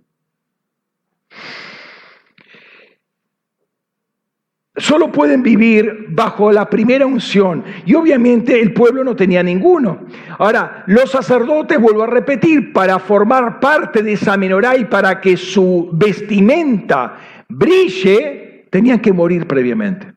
Solo 4.77 5.09
pueden 5.09 5.41
vivir 5.41 6.07
bajo 6.09 6.51
la 6.51 6.69
primera 6.69 7.05
unción. 7.05 7.63
Y 7.85 7.95
obviamente 7.95 8.61
el 8.61 8.73
pueblo 8.73 9.05
no 9.05 9.15
tenía 9.15 9.41
ninguno. 9.41 10.01
Ahora, 10.37 10.83
los 10.87 11.11
sacerdotes, 11.11 11.79
vuelvo 11.79 12.03
a 12.03 12.07
repetir, 12.07 12.73
para 12.73 12.99
formar 12.99 13.61
parte 13.61 14.03
de 14.03 14.13
esa 14.13 14.35
menorá 14.35 14.75
y 14.75 14.83
para 14.85 15.21
que 15.21 15.37
su 15.37 15.89
vestimenta 15.93 17.15
brille, 17.47 18.67
tenían 18.69 18.99
que 18.99 19.13
morir 19.13 19.47
previamente. 19.47 20.13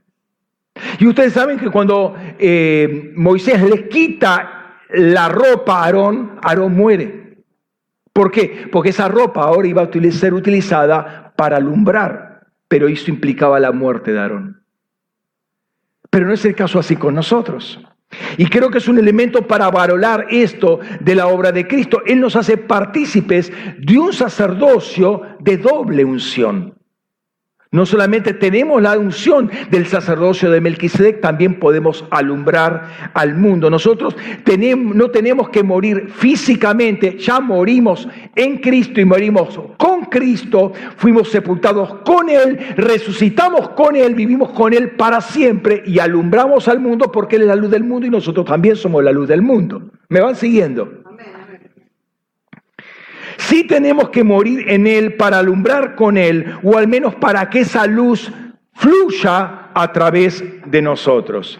Y 0.98 1.06
ustedes 1.06 1.34
saben 1.34 1.58
que 1.58 1.70
cuando 1.70 2.16
eh, 2.38 3.12
Moisés 3.14 3.62
le 3.62 3.88
quita 3.88 4.80
la 4.90 5.28
ropa 5.28 5.82
a 5.82 5.84
Aarón, 5.84 6.32
Aarón 6.42 6.74
muere. 6.74 7.44
¿Por 8.12 8.32
qué? 8.32 8.68
Porque 8.72 8.88
esa 8.88 9.06
ropa 9.06 9.42
ahora 9.42 9.68
iba 9.68 9.82
a 9.82 10.10
ser 10.10 10.34
utilizada 10.34 11.32
para 11.36 11.58
alumbrar 11.58 12.27
pero 12.68 12.88
eso 12.88 13.10
implicaba 13.10 13.58
la 13.58 13.72
muerte 13.72 14.12
de 14.12 14.20
Aarón. 14.20 14.62
Pero 16.10 16.26
no 16.26 16.34
es 16.34 16.44
el 16.44 16.54
caso 16.54 16.78
así 16.78 16.96
con 16.96 17.14
nosotros. 17.14 17.80
Y 18.38 18.46
creo 18.46 18.70
que 18.70 18.78
es 18.78 18.88
un 18.88 18.98
elemento 18.98 19.46
para 19.46 19.70
valorar 19.70 20.26
esto 20.30 20.80
de 21.00 21.14
la 21.14 21.26
obra 21.26 21.52
de 21.52 21.66
Cristo. 21.66 22.00
Él 22.06 22.20
nos 22.20 22.36
hace 22.36 22.56
partícipes 22.56 23.52
de 23.78 23.98
un 23.98 24.12
sacerdocio 24.12 25.22
de 25.40 25.58
doble 25.58 26.04
unción. 26.04 26.77
No 27.70 27.84
solamente 27.84 28.32
tenemos 28.32 28.80
la 28.80 28.96
unción 28.96 29.50
del 29.70 29.86
sacerdocio 29.86 30.50
de 30.50 30.62
Melquisedec, 30.62 31.20
también 31.20 31.58
podemos 31.58 32.02
alumbrar 32.10 33.10
al 33.12 33.34
mundo. 33.34 33.68
Nosotros 33.68 34.16
no 34.74 35.10
tenemos 35.10 35.50
que 35.50 35.62
morir 35.62 36.08
físicamente, 36.08 37.18
ya 37.18 37.40
morimos 37.40 38.08
en 38.34 38.58
Cristo 38.58 39.02
y 39.02 39.04
morimos 39.04 39.60
con 39.76 40.06
Cristo, 40.06 40.72
fuimos 40.96 41.28
sepultados 41.28 41.96
con 42.06 42.30
Él, 42.30 42.58
resucitamos 42.76 43.68
con 43.70 43.96
Él, 43.96 44.14
vivimos 44.14 44.50
con 44.52 44.72
Él 44.72 44.92
para 44.92 45.20
siempre 45.20 45.82
y 45.84 45.98
alumbramos 45.98 46.68
al 46.68 46.80
mundo 46.80 47.12
porque 47.12 47.36
Él 47.36 47.42
es 47.42 47.48
la 47.48 47.56
luz 47.56 47.70
del 47.70 47.84
mundo 47.84 48.06
y 48.06 48.10
nosotros 48.10 48.46
también 48.46 48.76
somos 48.76 49.04
la 49.04 49.12
luz 49.12 49.28
del 49.28 49.42
mundo. 49.42 49.90
¿Me 50.08 50.22
van 50.22 50.36
siguiendo? 50.36 51.07
Sí 53.38 53.64
tenemos 53.64 54.10
que 54.10 54.24
morir 54.24 54.68
en 54.68 54.86
Él 54.86 55.14
para 55.14 55.38
alumbrar 55.38 55.94
con 55.94 56.16
Él, 56.16 56.54
o 56.62 56.76
al 56.76 56.88
menos 56.88 57.14
para 57.14 57.48
que 57.48 57.60
esa 57.60 57.86
luz 57.86 58.30
fluya 58.74 59.70
a 59.72 59.92
través 59.92 60.44
de 60.66 60.82
nosotros. 60.82 61.58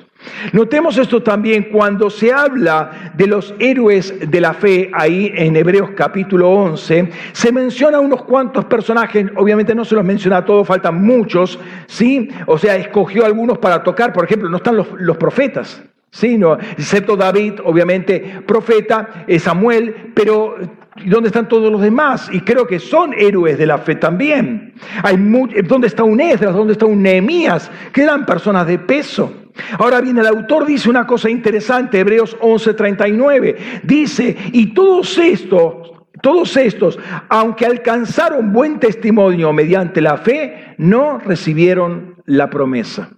Notemos 0.53 0.99
esto 0.99 1.23
también 1.23 1.69
cuando 1.71 2.11
se 2.11 2.33
habla 2.33 3.13
de 3.15 3.29
los 3.29 3.55
héroes 3.61 4.13
de 4.29 4.41
la 4.41 4.53
fe, 4.53 4.91
ahí 4.93 5.33
en 5.35 5.55
Hebreos 5.55 5.91
capítulo 5.97 6.51
11, 6.51 7.09
se 7.33 7.53
menciona 7.53 8.01
unos 8.01 8.25
cuantos 8.25 8.65
personajes, 8.65 9.27
obviamente 9.37 9.75
no 9.75 9.85
se 9.85 9.95
los 9.95 10.05
menciona 10.05 10.39
a 10.39 10.45
todos, 10.45 10.67
faltan 10.67 11.01
muchos, 11.01 11.59
¿sí? 11.87 12.29
O 12.47 12.59
sea, 12.59 12.77
escogió 12.77 13.25
algunos 13.25 13.59
para 13.59 13.83
tocar, 13.85 14.13
por 14.13 14.25
ejemplo, 14.25 14.49
no 14.49 14.57
están 14.57 14.77
los, 14.77 14.89
los 14.99 15.17
profetas, 15.17 15.83
¿sí? 16.11 16.38
No, 16.38 16.55
excepto 16.55 17.17
David, 17.17 17.55
obviamente, 17.65 18.43
profeta, 18.47 19.25
Samuel, 19.38 20.12
pero 20.15 20.57
¿Y 21.05 21.09
dónde 21.09 21.29
están 21.29 21.49
todos 21.49 21.71
los 21.71 21.81
demás? 21.81 22.29
Y 22.33 22.41
creo 22.41 22.67
que 22.67 22.79
son 22.79 23.15
héroes 23.15 23.59
de 23.59 23.67
la 23.67 23.79
fe 23.79 23.97
también. 23.97 24.75
Hay 25.03 25.17
¿Dónde 25.65 25.87
está 25.87 26.05
un 26.05 26.21
Esdras? 26.21 26.55
¿Dónde 26.55 26.73
está 26.73 26.87
un 26.87 27.03
Nehemías? 27.03 27.71
Que 27.93 28.03
eran 28.03 28.27
personas 28.27 28.67
de 28.67 28.79
peso. 28.79 29.33
Ahora 29.79 30.00
bien, 30.00 30.19
el 30.19 30.27
autor 30.27 30.67
dice 30.67 30.88
una 30.88 31.07
cosa 31.07 31.29
interesante, 31.31 31.99
Hebreos 31.99 32.37
11:39. 32.41 33.83
Dice, 33.83 34.37
y 34.53 34.73
todos 34.73 35.19
estos, 35.19 35.93
todos 36.23 36.57
estos, 36.57 36.99
aunque 37.29 37.67
alcanzaron 37.67 38.53
buen 38.53 38.79
testimonio 38.79 39.53
mediante 39.53 40.00
la 40.00 40.17
fe, 40.17 40.75
no 40.79 41.19
recibieron 41.19 42.17
la 42.25 42.50
promesa. 42.50 43.11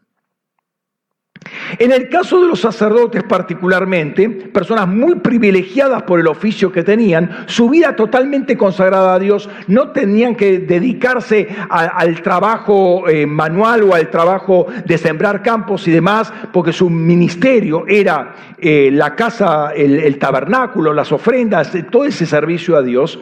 En 1.78 1.92
el 1.92 2.08
caso 2.08 2.40
de 2.40 2.48
los 2.48 2.60
sacerdotes 2.60 3.22
particularmente, 3.24 4.28
personas 4.28 4.88
muy 4.88 5.16
privilegiadas 5.16 6.02
por 6.02 6.20
el 6.20 6.26
oficio 6.26 6.70
que 6.70 6.82
tenían, 6.82 7.44
su 7.46 7.68
vida 7.68 7.96
totalmente 7.96 8.56
consagrada 8.56 9.14
a 9.14 9.18
Dios, 9.18 9.48
no 9.66 9.90
tenían 9.90 10.34
que 10.34 10.58
dedicarse 10.58 11.48
al 11.68 12.22
trabajo 12.22 13.08
eh, 13.08 13.26
manual 13.26 13.82
o 13.84 13.94
al 13.94 14.10
trabajo 14.10 14.66
de 14.84 14.98
sembrar 14.98 15.42
campos 15.42 15.86
y 15.88 15.90
demás, 15.90 16.32
porque 16.52 16.72
su 16.72 16.90
ministerio 16.90 17.84
era 17.86 18.34
eh, 18.58 18.90
la 18.92 19.14
casa, 19.14 19.72
el, 19.74 20.18
tabernáculo, 20.18 20.92
las 20.92 21.12
ofrendas, 21.12 21.72
todo 21.90 22.04
ese 22.04 22.26
servicio 22.26 22.76
a 22.76 22.82
Dios. 22.82 23.18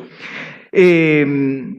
Eh, 0.73 1.77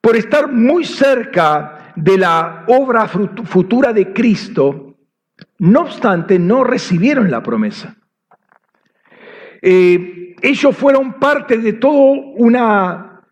por 0.00 0.16
estar 0.16 0.50
muy 0.50 0.84
cerca 0.84 1.92
de 1.94 2.18
la 2.18 2.64
obra 2.66 3.06
futura 3.06 3.92
de 3.92 4.12
Cristo, 4.12 4.91
no 5.62 5.82
obstante, 5.82 6.40
no 6.40 6.64
recibieron 6.64 7.30
la 7.30 7.40
promesa. 7.40 7.94
Eh, 9.60 10.34
ellos 10.42 10.76
fueron 10.76 11.20
parte 11.20 11.56
de 11.56 11.74
todo 11.74 12.10
una, 12.36 13.22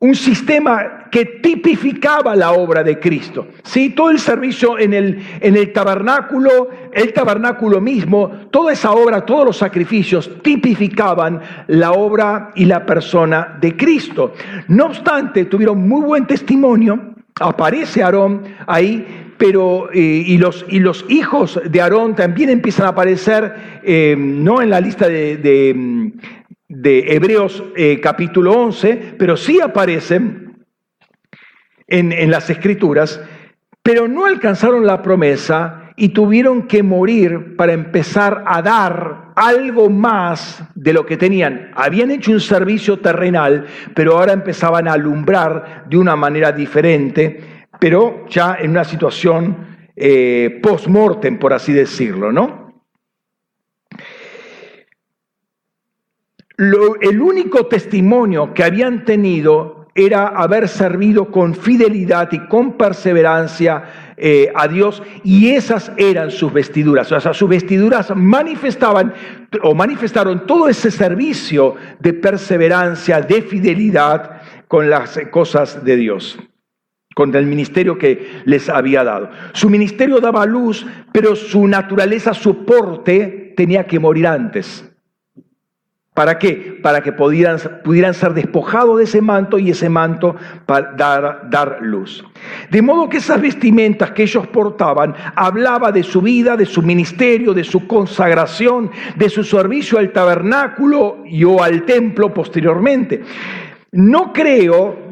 un 0.00 0.16
sistema 0.16 1.08
que 1.08 1.24
tipificaba 1.40 2.34
la 2.34 2.50
obra 2.50 2.82
de 2.82 2.98
Cristo. 2.98 3.46
¿sí? 3.62 3.90
Todo 3.90 4.10
el 4.10 4.18
servicio 4.18 4.76
en 4.76 4.92
el, 4.92 5.24
en 5.40 5.56
el 5.56 5.72
tabernáculo, 5.72 6.68
el 6.92 7.12
tabernáculo 7.12 7.80
mismo, 7.80 8.28
toda 8.50 8.72
esa 8.72 8.90
obra, 8.90 9.24
todos 9.24 9.44
los 9.44 9.56
sacrificios 9.56 10.42
tipificaban 10.42 11.40
la 11.68 11.92
obra 11.92 12.50
y 12.56 12.64
la 12.64 12.84
persona 12.84 13.56
de 13.60 13.76
Cristo. 13.76 14.32
No 14.66 14.86
obstante, 14.86 15.44
tuvieron 15.44 15.86
muy 15.86 16.00
buen 16.00 16.26
testimonio. 16.26 17.14
Aparece 17.38 18.02
Aarón 18.02 18.42
ahí 18.66 19.27
pero 19.38 19.88
eh, 19.92 19.98
y, 19.98 20.36
los, 20.36 20.66
hijos 21.08 21.60
de 21.64 21.80
Aarón 21.80 22.16
también 22.16 22.50
empiezan 22.50 22.86
a 22.86 22.90
aparecer, 22.90 23.80
eh, 23.84 24.16
no 24.18 24.60
en 24.60 24.70
la 24.70 24.80
lista 24.80 25.08
de, 25.08 26.12
Hebreos 26.70 27.62
eh, 27.76 28.00
capítulo 28.00 28.52
11, 28.52 29.14
pero 29.16 29.36
sí 29.36 29.60
aparecen 29.60 30.66
en, 31.86 32.12
en 32.12 32.30
las 32.30 32.50
escrituras, 32.50 33.20
pero 33.82 34.08
no 34.08 34.26
alcanzaron 34.26 34.84
la 34.84 35.00
promesa 35.00 35.92
y 35.96 36.10
tuvieron 36.10 36.66
que 36.66 36.82
morir 36.82 37.56
para 37.56 37.72
empezar 37.72 38.44
a 38.46 38.60
dar 38.60 39.32
algo 39.34 39.88
más 39.88 40.62
de 40.74 40.92
lo 40.92 41.06
que 41.06 41.16
tenían. 41.16 41.70
Habían 41.74 42.10
hecho 42.10 42.32
un 42.32 42.40
servicio 42.40 42.98
terrenal, 42.98 43.66
pero 43.94 44.18
ahora 44.18 44.32
empezaban 44.32 44.88
a 44.88 44.92
alumbrar 44.92 45.84
de 45.88 45.96
una 45.96 46.16
manera 46.16 46.52
diferente 46.52 47.57
pero 47.78 48.26
ya 48.28 48.56
en 48.60 48.70
una 48.70 48.84
situación 48.84 49.90
eh, 49.96 50.60
post-mortem, 50.62 51.38
por 51.38 51.52
así 51.52 51.72
decirlo, 51.72 52.32
¿no? 52.32 52.68
el 57.00 57.22
único 57.22 57.66
testimonio 57.66 58.52
que 58.52 58.64
habían 58.64 59.04
tenido 59.04 59.86
era 59.94 60.28
haber 60.28 60.68
servido 60.68 61.30
con 61.30 61.54
fidelidad 61.54 62.32
y 62.32 62.46
con 62.46 62.76
perseverancia 62.76 64.14
eh, 64.16 64.50
a 64.54 64.66
Dios 64.66 65.02
y 65.22 65.50
esas 65.50 65.92
eran 65.96 66.32
sus 66.32 66.52
vestiduras. 66.52 67.10
O 67.12 67.20
sea, 67.20 67.32
sus 67.32 67.48
vestiduras 67.48 68.12
manifestaban 68.14 69.14
o 69.62 69.74
manifestaron 69.74 70.46
todo 70.46 70.68
ese 70.68 70.90
servicio 70.90 71.76
de 72.00 72.12
perseverancia, 72.12 73.20
de 73.20 73.42
fidelidad 73.42 74.42
con 74.66 74.90
las 74.90 75.18
cosas 75.30 75.84
de 75.84 75.96
Dios 75.96 76.38
contra 77.18 77.40
el 77.40 77.46
ministerio 77.46 77.98
que 77.98 78.42
les 78.44 78.68
había 78.68 79.02
dado. 79.02 79.28
Su 79.52 79.68
ministerio 79.68 80.20
daba 80.20 80.46
luz, 80.46 80.86
pero 81.10 81.34
su 81.34 81.66
naturaleza, 81.66 82.32
su 82.32 82.64
porte, 82.64 83.54
tenía 83.56 83.88
que 83.88 83.98
morir 83.98 84.28
antes. 84.28 84.88
¿Para 86.14 86.38
qué? 86.38 86.78
Para 86.80 87.00
que 87.00 87.10
pudieran, 87.10 87.58
ser 88.14 88.34
despojados 88.34 88.98
de 88.98 89.04
ese 89.04 89.20
manto 89.20 89.58
y 89.58 89.70
ese 89.70 89.88
manto 89.88 90.36
para 90.64 90.92
dar, 90.92 91.50
dar 91.50 91.78
luz. 91.80 92.24
De 92.70 92.82
modo 92.82 93.08
que 93.08 93.16
esas 93.16 93.40
vestimentas 93.40 94.12
que 94.12 94.22
ellos 94.22 94.46
portaban 94.46 95.12
hablaba 95.34 95.90
de 95.90 96.04
su 96.04 96.22
vida, 96.22 96.56
de 96.56 96.66
su 96.66 96.82
ministerio, 96.82 97.52
de 97.52 97.64
su 97.64 97.88
consagración, 97.88 98.92
de 99.16 99.28
su 99.28 99.42
servicio 99.42 99.98
al 99.98 100.12
tabernáculo 100.12 101.24
y 101.26 101.42
o 101.42 101.60
al 101.60 101.84
templo 101.84 102.32
posteriormente. 102.32 103.24
No 103.90 104.32
creo 104.32 105.07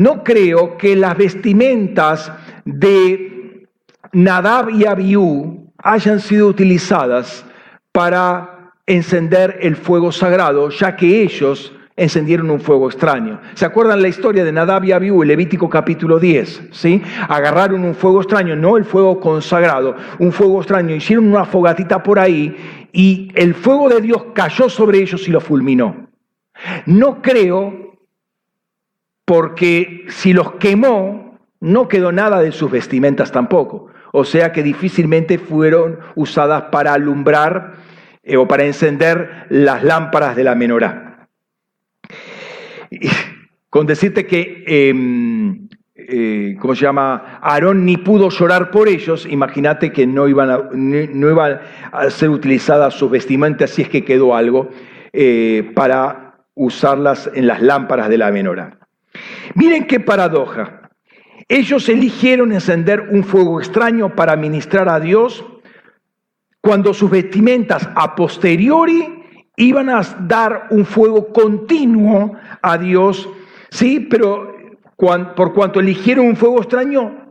no 0.00 0.24
creo 0.24 0.78
que 0.78 0.96
las 0.96 1.14
vestimentas 1.14 2.32
de 2.64 3.66
Nadab 4.12 4.70
y 4.70 4.86
Abiú 4.86 5.70
hayan 5.76 6.20
sido 6.20 6.46
utilizadas 6.46 7.44
para 7.92 8.72
encender 8.86 9.58
el 9.60 9.76
fuego 9.76 10.10
sagrado, 10.10 10.70
ya 10.70 10.96
que 10.96 11.20
ellos 11.20 11.74
encendieron 11.96 12.50
un 12.50 12.62
fuego 12.62 12.88
extraño. 12.88 13.42
¿Se 13.52 13.66
acuerdan 13.66 14.00
la 14.00 14.08
historia 14.08 14.42
de 14.42 14.52
Nadab 14.52 14.84
y 14.84 14.92
Abiú, 14.92 15.22
Levítico 15.22 15.68
capítulo 15.68 16.18
10? 16.18 16.68
¿sí? 16.70 17.02
Agarraron 17.28 17.84
un 17.84 17.94
fuego 17.94 18.22
extraño, 18.22 18.56
no 18.56 18.78
el 18.78 18.86
fuego 18.86 19.20
consagrado, 19.20 19.96
un 20.18 20.32
fuego 20.32 20.60
extraño, 20.60 20.94
hicieron 20.94 21.26
una 21.26 21.44
fogatita 21.44 22.02
por 22.02 22.18
ahí 22.18 22.56
y 22.90 23.30
el 23.34 23.54
fuego 23.54 23.90
de 23.90 24.00
Dios 24.00 24.24
cayó 24.34 24.70
sobre 24.70 25.00
ellos 25.00 25.28
y 25.28 25.30
los 25.30 25.44
fulminó. 25.44 26.08
No 26.86 27.20
creo 27.20 27.89
porque 29.30 30.06
si 30.08 30.32
los 30.32 30.54
quemó, 30.54 31.38
no 31.60 31.86
quedó 31.86 32.10
nada 32.10 32.42
de 32.42 32.50
sus 32.50 32.68
vestimentas 32.68 33.30
tampoco. 33.30 33.86
O 34.10 34.24
sea 34.24 34.50
que 34.50 34.64
difícilmente 34.64 35.38
fueron 35.38 36.00
usadas 36.16 36.64
para 36.72 36.94
alumbrar 36.94 37.74
eh, 38.24 38.36
o 38.36 38.48
para 38.48 38.64
encender 38.64 39.46
las 39.48 39.84
lámparas 39.84 40.34
de 40.34 40.42
la 40.42 40.56
menorá. 40.56 41.28
con 43.70 43.86
decirte 43.86 44.26
que, 44.26 44.64
em, 44.66 45.68
eh, 45.94 46.56
¿cómo 46.58 46.74
se 46.74 46.82
llama? 46.82 47.38
Aarón 47.40 47.84
ni 47.84 47.98
pudo 47.98 48.30
llorar 48.30 48.72
por 48.72 48.88
ellos, 48.88 49.28
imagínate 49.30 49.92
que 49.92 50.08
no 50.08 50.26
iban, 50.26 50.50
a, 50.50 52.10
ser 52.10 52.30
utilizadas 52.30 52.94
sus 52.94 53.08
vestimentas 53.12 53.70
si 53.70 53.82
es 53.82 53.88
que 53.88 54.04
quedó 54.04 54.34
algo 54.34 54.70
eh, 55.12 55.70
para 55.76 56.34
usarlas 56.56 57.30
en 57.32 57.46
las 57.46 57.62
lámparas 57.62 58.08
de 58.08 58.18
la 58.18 58.32
menorá. 58.32 58.79
Miren 59.54 59.86
qué 59.86 60.00
paradoja. 60.00 60.90
Ellos 61.48 61.88
eligieron 61.88 62.52
encender 62.52 63.08
un 63.10 63.24
fuego 63.24 63.60
extraño 63.60 64.14
para 64.14 64.36
ministrar 64.36 64.88
a 64.88 65.00
Dios, 65.00 65.44
cuando 66.60 66.94
sus 66.94 67.10
vestimentas 67.10 67.88
a 67.94 68.14
posteriori 68.14 69.24
iban 69.56 69.88
a 69.88 70.02
dar 70.20 70.68
un 70.70 70.84
fuego 70.84 71.32
continuo 71.32 72.36
a 72.62 72.78
Dios, 72.78 73.28
sí, 73.70 74.00
pero 74.00 74.54
por 74.96 75.54
cuanto 75.54 75.80
eligieron 75.80 76.26
un 76.26 76.36
fuego 76.36 76.60
extraño, 76.60 77.29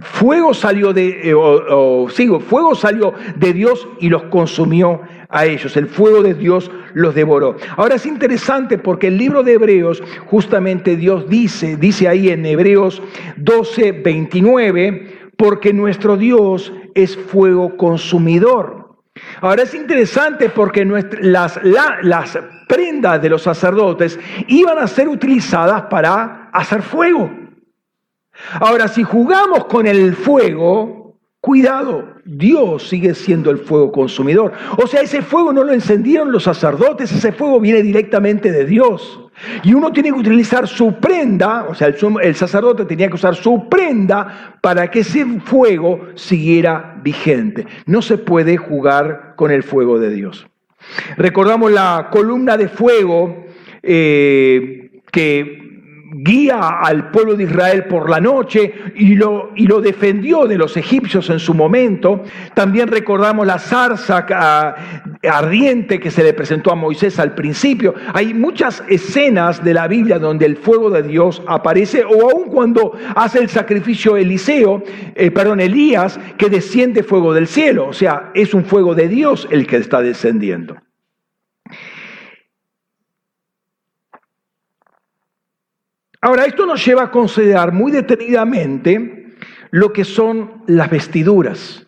fuego 0.00 0.54
salió 0.54 0.92
de, 0.92 1.30
eh, 1.30 2.06
sigo, 2.10 2.40
fuego 2.40 2.74
salió 2.74 3.12
de 3.36 3.52
Dios 3.52 3.86
y 4.00 4.08
los 4.08 4.24
consumió 4.24 5.02
a 5.28 5.44
ellos. 5.46 5.76
El 5.76 5.88
fuego 5.88 6.22
de 6.22 6.34
Dios 6.34 6.70
los 6.94 7.14
devoró. 7.14 7.56
Ahora 7.76 7.96
es 7.96 8.06
interesante 8.06 8.78
porque 8.78 9.08
el 9.08 9.18
libro 9.18 9.42
de 9.42 9.54
Hebreos, 9.54 10.02
justamente 10.26 10.96
Dios 10.96 11.28
dice, 11.28 11.76
dice 11.76 12.08
ahí 12.08 12.30
en 12.30 12.46
Hebreos 12.46 13.02
12, 13.36 13.92
29, 13.92 15.30
porque 15.36 15.72
nuestro 15.72 16.16
Dios 16.16 16.72
es 16.94 17.16
fuego 17.16 17.76
consumidor. 17.76 18.84
Ahora 19.40 19.62
es 19.62 19.74
interesante 19.74 20.48
porque 20.48 20.84
las, 21.20 21.60
las 21.62 22.38
prendas 22.68 23.20
de 23.20 23.28
los 23.28 23.42
sacerdotes 23.42 24.18
iban 24.48 24.78
a 24.78 24.86
ser 24.86 25.08
utilizadas 25.08 25.82
para 25.82 26.48
hacer 26.52 26.82
fuego. 26.82 27.43
Ahora, 28.60 28.88
si 28.88 29.02
jugamos 29.02 29.66
con 29.66 29.86
el 29.86 30.14
fuego, 30.14 31.18
cuidado, 31.40 32.14
Dios 32.24 32.88
sigue 32.88 33.14
siendo 33.14 33.50
el 33.50 33.58
fuego 33.58 33.92
consumidor. 33.92 34.52
O 34.78 34.86
sea, 34.86 35.02
ese 35.02 35.22
fuego 35.22 35.52
no 35.52 35.62
lo 35.62 35.72
encendieron 35.72 36.32
los 36.32 36.44
sacerdotes, 36.44 37.12
ese 37.12 37.32
fuego 37.32 37.60
viene 37.60 37.82
directamente 37.82 38.50
de 38.50 38.64
Dios. 38.64 39.20
Y 39.62 39.74
uno 39.74 39.92
tiene 39.92 40.10
que 40.10 40.18
utilizar 40.18 40.66
su 40.68 40.94
prenda, 40.94 41.66
o 41.68 41.74
sea, 41.74 41.88
el, 41.88 42.34
sacerdote 42.34 42.84
tenía 42.84 43.08
que 43.08 43.14
usar 43.14 43.34
su 43.34 43.68
prenda 43.68 44.58
para 44.60 44.90
que 44.90 45.00
ese 45.00 45.24
fuego 45.40 46.08
siguiera 46.14 46.98
vigente. 47.02 47.66
No 47.86 48.00
se 48.00 48.16
puede 48.16 48.56
jugar 48.56 49.34
con 49.36 49.50
el 49.50 49.62
fuego 49.62 49.98
de 49.98 50.10
Dios. 50.10 50.46
Recordamos 51.16 51.72
la 51.72 52.08
columna 52.10 52.56
de 52.56 52.68
fuego 52.68 53.46
eh, 53.82 55.02
que 55.10 55.63
guía 56.22 56.78
al 56.80 57.10
pueblo 57.10 57.34
de 57.34 57.44
Israel 57.44 57.84
por 57.84 58.08
la 58.08 58.20
noche 58.20 58.74
y 58.94 59.14
lo, 59.14 59.50
y 59.56 59.66
lo 59.66 59.80
defendió 59.80 60.46
de 60.46 60.56
los 60.56 60.76
egipcios 60.76 61.30
en 61.30 61.38
su 61.38 61.54
momento. 61.54 62.22
También 62.54 62.88
recordamos 62.88 63.46
la 63.46 63.58
zarza 63.58 64.26
ah, 64.30 64.74
ardiente 65.28 65.98
que 65.98 66.10
se 66.10 66.22
le 66.22 66.32
presentó 66.32 66.70
a 66.70 66.74
Moisés 66.74 67.18
al 67.18 67.34
principio. 67.34 67.94
Hay 68.12 68.34
muchas 68.34 68.82
escenas 68.88 69.64
de 69.64 69.74
la 69.74 69.88
Biblia 69.88 70.18
donde 70.18 70.46
el 70.46 70.56
fuego 70.56 70.90
de 70.90 71.02
Dios 71.02 71.42
aparece, 71.46 72.04
o 72.04 72.30
aun 72.30 72.48
cuando 72.48 72.92
hace 73.14 73.40
el 73.40 73.48
sacrificio 73.48 74.16
Eliseo, 74.16 74.82
eh, 75.14 75.30
perdón, 75.30 75.60
Elías, 75.60 76.18
que 76.36 76.48
desciende 76.48 77.02
fuego 77.02 77.34
del 77.34 77.46
cielo. 77.46 77.88
O 77.88 77.92
sea, 77.92 78.30
es 78.34 78.54
un 78.54 78.64
fuego 78.64 78.94
de 78.94 79.08
Dios 79.08 79.48
el 79.50 79.66
que 79.66 79.76
está 79.76 80.00
descendiendo. 80.00 80.76
Ahora, 86.24 86.46
esto 86.46 86.64
nos 86.64 86.82
lleva 86.82 87.02
a 87.02 87.10
considerar 87.10 87.70
muy 87.70 87.92
detenidamente 87.92 89.26
lo 89.70 89.92
que 89.92 90.04
son 90.04 90.62
las 90.66 90.88
vestiduras. 90.88 91.86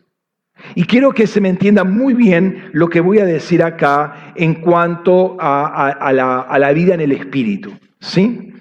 Y 0.74 0.84
quiero 0.84 1.12
que 1.12 1.26
se 1.26 1.40
me 1.40 1.48
entienda 1.48 1.84
muy 1.84 2.12
bien 2.12 2.68
lo 2.74 2.90
que 2.90 3.00
voy 3.00 3.18
a 3.18 3.24
decir 3.24 3.62
acá 3.62 4.34
en 4.34 4.56
cuanto 4.56 5.38
a, 5.40 6.12
la, 6.12 6.72
vida 6.74 6.92
en 6.92 7.00
el 7.00 7.12
espíritu. 7.12 7.72
¿sí? 7.98 8.52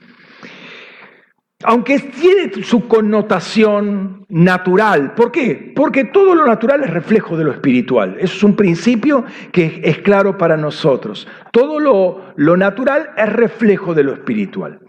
Aunque 1.65 1.99
tiene 1.99 2.63
su 2.63 2.87
connotación 2.87 4.25
natural. 4.29 5.13
¿Por 5.13 5.29
qué? 5.29 5.73
Porque 5.75 6.05
todo 6.05 6.35
lo 6.35 6.45
natural 6.45 6.85
es 6.85 6.89
reflejo 6.89 7.35
de 7.35 7.43
lo 7.43 7.51
espiritual. 7.51 8.15
Eso 8.17 8.33
es 8.37 8.43
un 8.43 8.55
principio 8.55 9.25
que 9.51 9.81
es 9.83 9.97
claro 9.97 10.37
para 10.37 10.55
nosotros. 10.55 11.27
Todo 11.51 11.81
lo, 11.81 12.33
lo 12.37 12.55
natural 12.55 13.09
es 13.17 13.33
reflejo 13.33 13.93
de 13.93 14.03
lo 14.03 14.13
espiritual. 14.13 14.79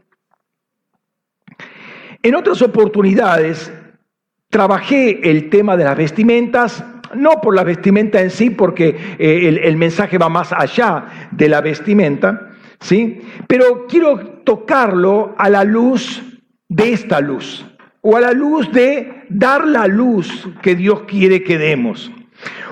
En 2.26 2.34
otras 2.34 2.60
oportunidades 2.60 3.72
trabajé 4.50 5.30
el 5.30 5.48
tema 5.48 5.76
de 5.76 5.84
las 5.84 5.96
vestimentas, 5.96 6.84
no 7.14 7.40
por 7.40 7.54
la 7.54 7.62
vestimenta 7.62 8.20
en 8.20 8.30
sí, 8.30 8.50
porque 8.50 8.96
eh, 9.16 9.60
el, 9.62 9.76
mensaje 9.76 10.18
va 10.18 10.28
más 10.28 10.52
allá 10.52 11.28
de 11.30 11.48
la 11.48 11.60
vestimenta, 11.60 12.48
¿sí? 12.80 13.20
Pero 13.46 13.86
quiero 13.86 14.18
tocarlo 14.42 15.36
a 15.38 15.48
la 15.48 15.62
luz 15.62 16.20
de 16.68 16.92
esta 16.92 17.20
luz, 17.20 17.64
o 18.00 18.16
a 18.16 18.20
la 18.20 18.32
luz 18.32 18.72
de 18.72 19.22
dar 19.28 19.64
la 19.64 19.86
luz 19.86 20.48
que 20.62 20.74
Dios 20.74 21.02
quiere 21.02 21.44
que 21.44 21.58
demos. 21.58 22.10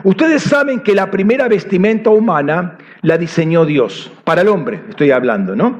Ustedes 0.02 0.42
saben 0.42 0.80
que 0.80 0.96
la 0.96 1.12
primera 1.12 1.46
vestimenta 1.46 2.10
humana 2.10 2.76
la 3.02 3.16
diseñó 3.18 3.64
Dios, 3.64 4.10
para 4.24 4.40
el 4.40 4.48
hombre 4.48 4.80
estoy 4.88 5.12
hablando, 5.12 5.54
¿no? 5.54 5.78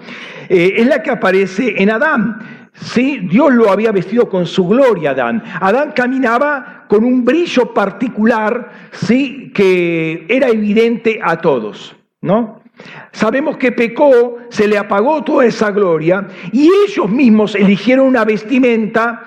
Eh, 0.48 0.74
es 0.76 0.87
la 0.87 1.02
que 1.02 1.10
aparece 1.10 1.74
en 1.82 1.90
Adán. 1.90 2.63
¿Sí? 2.74 3.20
Dios 3.30 3.52
lo 3.52 3.70
había 3.70 3.92
vestido 3.92 4.28
con 4.28 4.46
su 4.46 4.66
gloria 4.68 5.12
Adán. 5.12 5.42
Adán 5.60 5.92
caminaba 5.94 6.84
con 6.88 7.04
un 7.04 7.24
brillo 7.24 7.72
particular, 7.72 8.70
¿sí? 8.92 9.50
Que 9.54 10.26
era 10.28 10.48
evidente 10.48 11.20
a 11.22 11.38
todos, 11.38 11.96
¿no? 12.20 12.62
Sabemos 13.12 13.56
que 13.56 13.72
pecó, 13.72 14.38
se 14.48 14.66
le 14.66 14.76
apagó 14.76 15.22
toda 15.22 15.46
esa 15.46 15.70
gloria 15.70 16.26
y 16.52 16.68
ellos 16.87 17.08
mismos 17.08 17.54
eligieron 17.54 18.06
una 18.06 18.24
vestimenta 18.24 19.24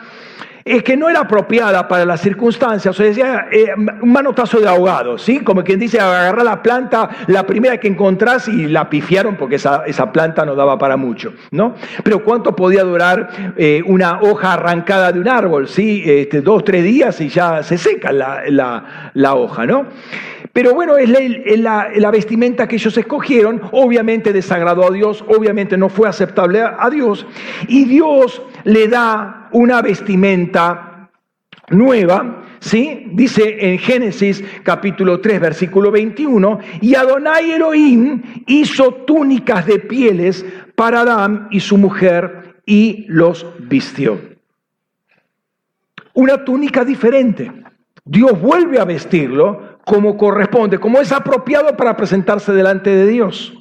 es 0.68 0.84
que 0.84 0.98
no 0.98 1.10
era 1.10 1.22
apropiada 1.22 1.88
para 1.88 2.06
las 2.06 2.22
circunstancias, 2.22 2.94
o 2.94 2.98
sea, 2.98 3.06
decía 3.06 3.48
eh, 3.52 3.68
un 4.02 4.12
manotazo 4.12 4.60
de 4.60 4.68
ahogado, 4.68 5.18
¿sí? 5.18 5.40
Como 5.40 5.64
quien 5.64 5.80
dice, 5.80 6.00
agarrar 6.00 6.44
la 6.44 6.62
planta, 6.62 7.10
la 7.28 7.46
primera 7.46 7.78
que 7.78 7.88
encontrás 7.88 8.48
y 8.48 8.68
la 8.68 8.90
pifiaron 8.90 9.36
porque 9.36 9.56
esa, 9.56 9.84
esa 9.86 10.12
planta 10.12 10.46
no 10.46 10.56
daba 10.56 10.78
para 10.78 10.98
mucho, 10.98 11.34
¿no? 11.52 11.76
Pero 12.04 12.24
¿cuánto 12.24 12.56
podía 12.56 12.84
durar 12.84 13.54
eh, 13.58 13.82
una 13.86 14.22
hoja 14.22 14.54
arrancada 14.54 15.12
de 15.12 15.20
un 15.20 15.28
árbol, 15.28 15.68
¿sí? 15.68 16.04
Este, 16.06 16.42
dos, 16.42 16.64
tres 16.64 16.84
días 16.84 17.20
y 17.22 17.30
ya 17.30 17.64
se 17.64 17.78
seca 17.78 18.12
la, 18.12 18.44
la, 18.48 19.12
la 19.14 19.36
hoja, 19.36 19.66
¿no? 19.66 19.88
Pero 20.54 20.74
bueno, 20.74 20.98
es 20.98 21.10
la, 21.60 22.12
vestimenta 22.12 22.68
que 22.68 22.76
ellos 22.76 22.98
escogieron, 22.98 23.62
obviamente 23.72 24.34
desagradó 24.34 24.88
a 24.88 24.92
Dios, 24.92 25.24
obviamente 25.28 25.78
no 25.78 25.90
fue 25.90 26.08
aceptable 26.08 26.62
a 26.62 26.90
Dios, 26.90 27.26
y 27.68 27.86
Dios 27.86 28.42
le 28.64 28.88
da 28.88 29.50
una 29.52 29.82
vestimenta 29.82 31.10
nueva, 31.70 32.44
¿sí? 32.60 33.08
Dice 33.14 33.72
en 33.72 33.78
Génesis 33.78 34.44
capítulo 34.64 35.20
3, 35.20 35.40
versículo 35.40 35.92
21, 35.92 36.60
y 36.82 36.96
Adonai 36.96 37.52
Elohim 37.52 38.22
hizo 38.48 38.94
túnicas 39.06 39.66
de 39.66 39.80
pieles 39.80 40.46
para 40.76 41.02
Adán 41.02 41.48
y 41.52 41.60
su 41.60 41.78
mujer 41.78 42.56
y 42.66 43.06
los 43.08 43.46
vistió. 43.60 44.20
Una 46.14 46.44
túnica 46.44 46.84
diferente. 46.84 47.52
Dios 48.04 48.40
vuelve 48.42 48.80
a 48.80 48.86
vestirlo 48.86 49.77
como 49.88 50.18
corresponde, 50.18 50.80
como 50.80 51.00
es 51.00 51.14
apropiado 51.14 51.78
para 51.78 51.96
presentarse 51.96 52.52
delante 52.52 52.90
de 52.90 53.08
Dios. 53.08 53.54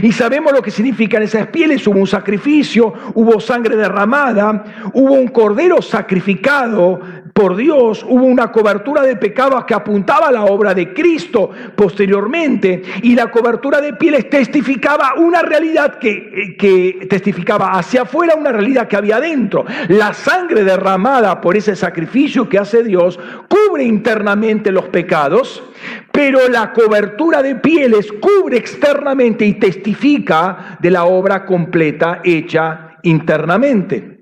Y 0.00 0.12
sabemos 0.12 0.52
lo 0.52 0.62
que 0.62 0.70
significan 0.70 1.24
esas 1.24 1.48
pieles. 1.48 1.84
Hubo 1.88 1.98
un 1.98 2.06
sacrificio, 2.06 2.94
hubo 3.14 3.40
sangre 3.40 3.74
derramada, 3.74 4.64
hubo 4.92 5.14
un 5.14 5.26
cordero 5.26 5.82
sacrificado 5.82 7.00
por 7.36 7.54
Dios, 7.54 8.02
hubo 8.08 8.24
una 8.24 8.50
cobertura 8.50 9.02
de 9.02 9.14
pecados 9.14 9.66
que 9.66 9.74
apuntaba 9.74 10.28
a 10.28 10.32
la 10.32 10.44
obra 10.44 10.72
de 10.72 10.94
Cristo 10.94 11.50
posteriormente, 11.76 12.80
y 13.02 13.14
la 13.14 13.30
cobertura 13.30 13.82
de 13.82 13.92
pieles 13.92 14.30
testificaba 14.30 15.12
una 15.18 15.42
realidad 15.42 15.98
que, 15.98 16.56
que 16.58 17.06
testificaba 17.10 17.72
hacia 17.72 18.02
afuera 18.02 18.36
una 18.36 18.52
realidad 18.52 18.88
que 18.88 18.96
había 18.96 19.20
dentro. 19.20 19.66
La 19.88 20.14
sangre 20.14 20.64
derramada 20.64 21.38
por 21.42 21.58
ese 21.58 21.76
sacrificio 21.76 22.48
que 22.48 22.58
hace 22.58 22.82
Dios 22.82 23.20
cubre 23.50 23.84
internamente 23.84 24.72
los 24.72 24.86
pecados, 24.86 25.62
pero 26.10 26.48
la 26.48 26.72
cobertura 26.72 27.42
de 27.42 27.56
pieles 27.56 28.10
cubre 28.12 28.56
externamente 28.56 29.44
y 29.44 29.58
testifica 29.58 30.78
de 30.80 30.90
la 30.90 31.04
obra 31.04 31.44
completa 31.44 32.22
hecha 32.24 32.96
internamente. 33.02 34.15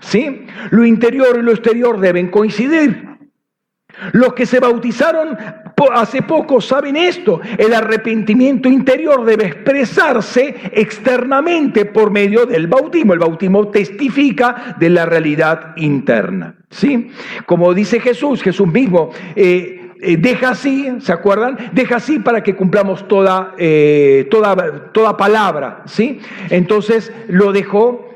¿Sí? 0.00 0.46
Lo 0.70 0.84
interior 0.84 1.36
y 1.38 1.42
lo 1.42 1.52
exterior 1.52 1.98
deben 1.98 2.30
coincidir. 2.30 3.08
Los 4.12 4.32
que 4.34 4.46
se 4.46 4.60
bautizaron 4.60 5.36
hace 5.92 6.22
poco 6.22 6.60
saben 6.60 6.96
esto. 6.96 7.40
El 7.56 7.74
arrepentimiento 7.74 8.68
interior 8.68 9.24
debe 9.24 9.46
expresarse 9.46 10.54
externamente 10.72 11.84
por 11.84 12.10
medio 12.10 12.46
del 12.46 12.66
bautismo. 12.66 13.12
El 13.12 13.18
bautismo 13.18 13.68
testifica 13.68 14.76
de 14.78 14.90
la 14.90 15.06
realidad 15.06 15.74
interna. 15.76 16.54
¿Sí? 16.70 17.10
Como 17.46 17.74
dice 17.74 17.98
Jesús, 17.98 18.42
Jesús 18.42 18.68
mismo 18.68 19.10
eh, 19.34 19.90
eh, 20.00 20.16
deja 20.16 20.50
así, 20.50 20.88
¿se 21.00 21.12
acuerdan? 21.12 21.56
Deja 21.72 21.96
así 21.96 22.18
para 22.20 22.42
que 22.42 22.54
cumplamos 22.54 23.08
toda, 23.08 23.54
eh, 23.58 24.28
toda, 24.30 24.92
toda 24.92 25.16
palabra. 25.16 25.82
¿sí? 25.86 26.20
Entonces 26.50 27.12
lo 27.28 27.52
dejó 27.52 28.07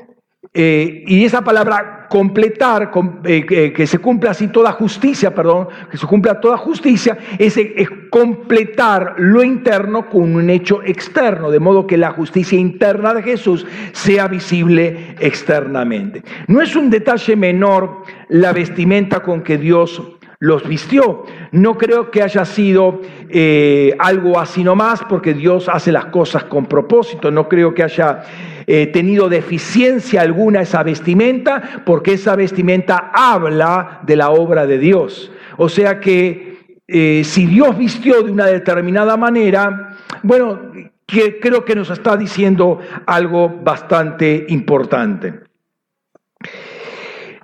eh, 0.55 1.03
y 1.07 1.25
esa 1.25 1.43
palabra 1.43 2.05
completar, 2.09 2.91
eh, 3.23 3.73
que 3.73 3.87
se 3.87 3.97
cumpla 3.97 4.31
así 4.31 4.49
toda 4.49 4.71
justicia, 4.73 5.33
perdón, 5.33 5.67
que 5.89 5.97
se 5.97 6.05
cumpla 6.05 6.39
toda 6.39 6.57
justicia, 6.57 7.17
ese, 7.39 7.73
completar 8.11 9.15
lo 9.17 9.41
interno 9.41 10.07
con 10.11 10.35
un 10.35 10.51
hecho 10.51 10.83
externo, 10.83 11.49
de 11.49 11.59
modo 11.59 11.87
que 11.87 11.97
la 11.97 12.11
justicia 12.11 12.59
interna 12.59 13.15
de 13.15 13.23
Jesús 13.23 13.65
sea 13.93 14.27
visible 14.27 15.15
externamente. 15.19 16.21
No 16.45 16.61
es 16.61 16.75
un 16.75 16.91
detalle 16.91 17.35
menor 17.35 18.03
la 18.29 18.53
vestimenta 18.53 19.21
con 19.21 19.41
que 19.41 19.57
Dios 19.57 20.03
los 20.43 20.67
vistió. 20.67 21.23
No 21.51 21.77
creo 21.77 22.11
que 22.11 22.21
haya 22.21 22.43
sido 22.43 22.99
eh, 23.29 23.95
algo 23.97 24.37
así 24.37 24.61
nomás, 24.61 25.01
porque 25.07 25.33
Dios 25.33 25.69
hace 25.69 25.89
las 25.89 26.07
cosas 26.07 26.43
con 26.43 26.65
propósito. 26.65 27.31
No 27.31 27.47
creo 27.47 27.73
que 27.73 27.81
haya 27.81 28.23
eh, 28.67 28.87
tenido 28.87 29.29
deficiencia 29.29 30.19
alguna 30.19 30.61
esa 30.63 30.83
vestimenta, 30.83 31.81
porque 31.85 32.15
esa 32.15 32.35
vestimenta 32.35 33.11
habla 33.13 34.01
de 34.05 34.17
la 34.17 34.31
obra 34.31 34.67
de 34.67 34.79
Dios. 34.79 35.31
O 35.55 35.69
sea 35.69 36.01
que 36.01 36.57
eh, 36.89 37.21
si 37.23 37.45
Dios 37.45 37.77
vistió 37.77 38.21
de 38.21 38.29
una 38.29 38.47
determinada 38.47 39.15
manera, 39.15 39.95
bueno, 40.23 40.73
creo 41.07 41.63
que 41.63 41.73
nos 41.73 41.89
está 41.89 42.17
diciendo 42.17 42.79
algo 43.05 43.47
bastante 43.47 44.45
importante. 44.49 45.39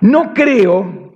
No 0.02 0.34
creo 0.34 1.09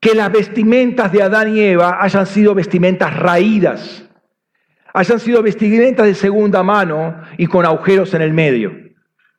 que 0.00 0.14
las 0.14 0.32
vestimentas 0.32 1.12
de 1.12 1.22
Adán 1.22 1.54
y 1.54 1.60
Eva 1.60 1.98
hayan 2.00 2.26
sido 2.26 2.54
vestimentas 2.54 3.14
raídas, 3.16 4.08
hayan 4.94 5.20
sido 5.20 5.42
vestimentas 5.42 6.06
de 6.06 6.14
segunda 6.14 6.62
mano 6.62 7.20
y 7.36 7.46
con 7.46 7.66
agujeros 7.66 8.14
en 8.14 8.22
el 8.22 8.32
medio. 8.32 8.72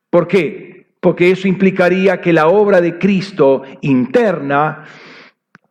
¿Por 0.08 0.28
qué? 0.28 0.86
Porque 1.00 1.32
eso 1.32 1.48
implicaría 1.48 2.20
que 2.20 2.32
la 2.32 2.46
obra 2.46 2.80
de 2.80 2.98
Cristo 2.98 3.62
interna 3.80 4.84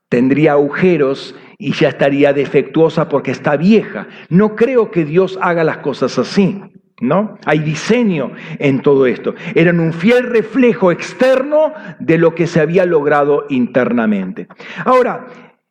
tendría 0.10 0.54
agujeros 0.54 1.36
y 1.58 1.71
ya 1.73 1.89
estaría 1.89 2.34
defectuosa 2.34 3.08
porque 3.08 3.32
está 3.32 3.56
vieja. 3.56 4.08
No 4.30 4.56
creo 4.56 4.91
que 4.91 5.06
Dios 5.06 5.39
haga 5.41 5.63
las 5.63 5.77
cosas 5.77 6.19
así. 6.19 6.60
¿No? 7.01 7.37
Hay 7.45 7.59
diseño 7.59 8.31
en 8.59 8.81
todo 8.81 9.07
esto. 9.07 9.33
Eran 9.55 9.79
un 9.79 9.91
fiel 9.91 10.23
reflejo 10.23 10.91
externo 10.91 11.73
de 11.99 12.19
lo 12.19 12.35
que 12.35 12.45
se 12.45 12.61
había 12.61 12.85
logrado 12.85 13.45
internamente. 13.49 14.47
Ahora, 14.85 15.25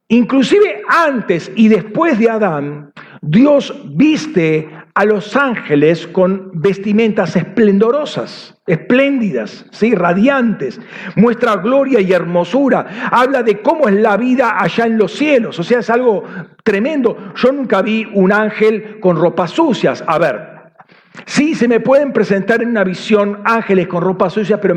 inclusive 0.09 0.83
antes 0.89 1.53
y 1.55 1.69
después 1.69 2.19
de 2.19 2.31
Adán, 2.31 2.93
Dios 3.23 3.73
viste 3.95 4.69
a 4.95 5.05
los 5.05 5.37
ángeles 5.37 6.07
con 6.07 6.51
vestimentas 6.55 7.37
esplendorosas, 7.37 8.61
espléndidas, 8.67 9.67
¿sí? 9.71 9.95
radiantes. 9.95 10.81
Muestra 11.17 11.57
gloria 11.57 12.01
y 12.01 12.13
hermosura. 12.13 13.09
Habla 13.11 13.43
de 13.43 13.61
cómo 13.61 13.89
es 13.89 13.95
la 13.95 14.17
vida 14.17 14.61
allá 14.61 14.87
en 14.87 14.99
los 14.99 15.13
cielos. 15.13 15.59
O 15.59 15.63
sea, 15.63 15.79
es 15.79 15.91
algo 15.91 16.25
tremendo. 16.65 17.17
Yo 17.37 17.53
nunca 17.53 17.83
vi 17.83 18.09
un 18.15 18.33
ángel 18.33 18.99
con 19.01 19.17
ropas 19.17 19.53
sucias. 19.53 20.03
A 20.07 20.19
ver, 20.19 20.50
Sí, 21.27 21.55
se 21.55 21.67
me 21.67 21.81
pueden 21.81 22.13
presentar 22.13 22.63
en 22.63 22.71
una 22.71 22.85
visión 22.85 23.41
ángeles 23.45 23.89
con 23.89 24.03
ropas 24.03 24.33
sucias, 24.33 24.61
pero 24.63 24.77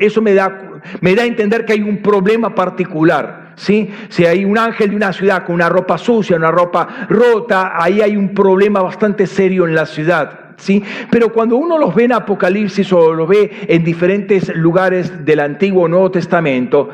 eso 0.00 0.20
me 0.20 0.34
da, 0.34 0.80
me 1.00 1.14
da 1.14 1.22
a 1.22 1.26
entender 1.26 1.64
que 1.64 1.74
hay 1.74 1.82
un 1.82 2.02
problema 2.02 2.54
particular. 2.54 3.54
Si 3.56 3.90
hay 4.26 4.44
un 4.44 4.56
ángel 4.56 4.90
de 4.90 4.96
una 4.96 5.12
ciudad 5.12 5.44
con 5.44 5.56
una 5.56 5.68
ropa 5.68 5.98
sucia, 5.98 6.36
una 6.36 6.50
ropa 6.50 7.06
rota, 7.08 7.72
ahí 7.74 8.00
hay 8.00 8.16
un 8.16 8.34
problema 8.34 8.80
bastante 8.82 9.26
serio 9.26 9.66
en 9.66 9.74
la 9.74 9.86
ciudad. 9.86 10.54
¿sí? 10.56 10.82
Pero 11.10 11.32
cuando 11.32 11.56
uno 11.56 11.78
los 11.78 11.94
ve 11.94 12.04
en 12.04 12.12
Apocalipsis 12.12 12.92
o 12.92 13.12
los 13.12 13.28
ve 13.28 13.50
en 13.68 13.82
diferentes 13.82 14.54
lugares 14.54 15.24
del 15.24 15.40
Antiguo 15.40 15.84
o 15.84 15.88
Nuevo 15.88 16.10
Testamento, 16.10 16.88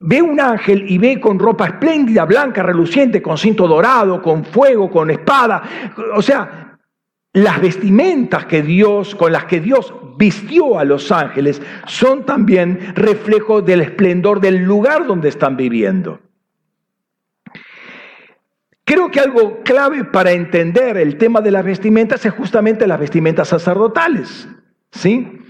ve 0.00 0.22
un 0.22 0.40
ángel 0.40 0.84
y 0.88 0.98
ve 0.98 1.20
con 1.20 1.38
ropa 1.38 1.66
espléndida, 1.66 2.24
blanca, 2.24 2.62
reluciente, 2.62 3.22
con 3.22 3.38
cinto 3.38 3.66
dorado, 3.68 4.20
con 4.22 4.44
fuego, 4.44 4.90
con 4.90 5.10
espada. 5.10 5.62
O 6.14 6.22
sea, 6.22 6.67
las 7.42 7.60
vestimentas 7.60 8.46
que 8.46 8.62
Dios, 8.62 9.14
con 9.14 9.32
las 9.32 9.44
que 9.44 9.60
Dios 9.60 9.92
vistió 10.16 10.78
a 10.78 10.84
los 10.84 11.12
ángeles, 11.12 11.62
son 11.86 12.24
también 12.24 12.94
reflejo 12.94 13.62
del 13.62 13.80
esplendor 13.80 14.40
del 14.40 14.64
lugar 14.64 15.06
donde 15.06 15.28
están 15.28 15.56
viviendo. 15.56 16.20
Creo 18.84 19.10
que 19.10 19.20
algo 19.20 19.62
clave 19.64 20.04
para 20.04 20.32
entender 20.32 20.96
el 20.96 21.18
tema 21.18 21.40
de 21.40 21.50
las 21.50 21.64
vestimentas 21.64 22.24
es 22.24 22.32
justamente 22.32 22.86
las 22.86 22.98
vestimentas 22.98 23.48
sacerdotales. 23.48 24.48
¿sí? 24.90 25.40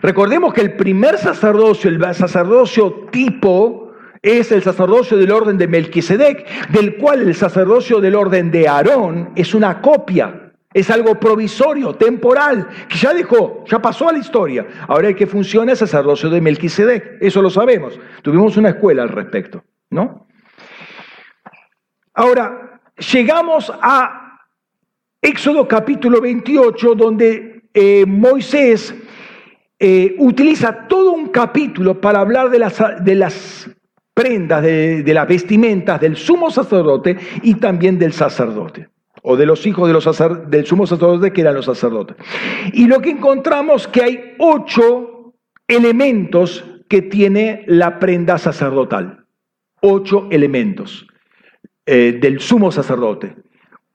Recordemos 0.00 0.54
que 0.54 0.60
el 0.60 0.76
primer 0.76 1.18
sacerdocio, 1.18 1.90
el 1.90 2.14
sacerdocio 2.14 3.08
tipo, 3.10 3.92
es 4.22 4.52
el 4.52 4.62
sacerdocio 4.62 5.16
del 5.16 5.32
orden 5.32 5.58
de 5.58 5.68
Melquisedec, 5.68 6.70
del 6.70 6.96
cual 6.96 7.20
el 7.22 7.34
sacerdocio 7.34 8.00
del 8.00 8.14
orden 8.14 8.50
de 8.50 8.68
Aarón 8.68 9.30
es 9.34 9.54
una 9.54 9.82
copia. 9.82 10.43
Es 10.74 10.90
algo 10.90 11.20
provisorio, 11.20 11.94
temporal, 11.94 12.68
que 12.88 12.98
ya 12.98 13.14
dejó, 13.14 13.64
ya 13.64 13.80
pasó 13.80 14.08
a 14.08 14.12
la 14.12 14.18
historia. 14.18 14.66
Ahora 14.88 15.08
el 15.08 15.14
que 15.14 15.28
funciona 15.28 15.72
es 15.72 15.78
sacerdocio 15.78 16.28
de 16.28 16.40
Melquisedec, 16.40 17.18
eso 17.20 17.40
lo 17.40 17.48
sabemos. 17.48 17.98
Tuvimos 18.22 18.56
una 18.56 18.70
escuela 18.70 19.04
al 19.04 19.10
respecto, 19.10 19.62
¿no? 19.90 20.26
Ahora, 22.12 22.80
llegamos 23.12 23.72
a 23.80 24.40
Éxodo 25.22 25.68
capítulo 25.68 26.20
28, 26.20 26.94
donde 26.96 27.62
eh, 27.72 28.04
Moisés 28.04 28.92
eh, 29.78 30.16
utiliza 30.18 30.88
todo 30.88 31.12
un 31.12 31.28
capítulo 31.28 32.00
para 32.00 32.18
hablar 32.18 32.50
de 32.50 32.58
las, 32.58 32.82
de 33.04 33.14
las 33.14 33.70
prendas, 34.12 34.60
de, 34.60 35.04
de 35.04 35.14
las 35.14 35.28
vestimentas 35.28 36.00
del 36.00 36.16
sumo 36.16 36.50
sacerdote 36.50 37.16
y 37.42 37.54
también 37.54 37.96
del 37.96 38.12
sacerdote 38.12 38.93
o 39.26 39.36
de 39.36 39.46
los 39.46 39.66
hijos 39.66 39.88
de 39.88 39.94
los 39.94 40.50
del 40.50 40.66
sumo 40.66 40.86
sacerdote 40.86 41.32
que 41.32 41.40
eran 41.40 41.54
los 41.54 41.64
sacerdotes. 41.64 42.16
Y 42.74 42.86
lo 42.86 43.00
que 43.00 43.10
encontramos 43.10 43.88
que 43.88 44.02
hay 44.02 44.34
ocho 44.38 45.34
elementos 45.66 46.62
que 46.88 47.00
tiene 47.00 47.64
la 47.66 47.98
prenda 47.98 48.36
sacerdotal. 48.36 49.24
Ocho 49.80 50.28
elementos 50.30 51.06
eh, 51.86 52.18
del 52.20 52.38
sumo 52.38 52.70
sacerdote. 52.70 53.34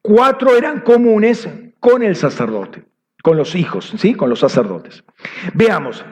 Cuatro 0.02 0.58
eran 0.58 0.82
comunes 0.82 1.48
con 1.80 2.02
el 2.02 2.16
sacerdote, 2.16 2.86
con 3.22 3.38
los 3.38 3.54
hijos, 3.54 3.94
¿sí? 3.98 4.16
con 4.16 4.30
los 4.30 4.40
sacerdotes. 4.40 5.04
Veamos. 5.54 6.04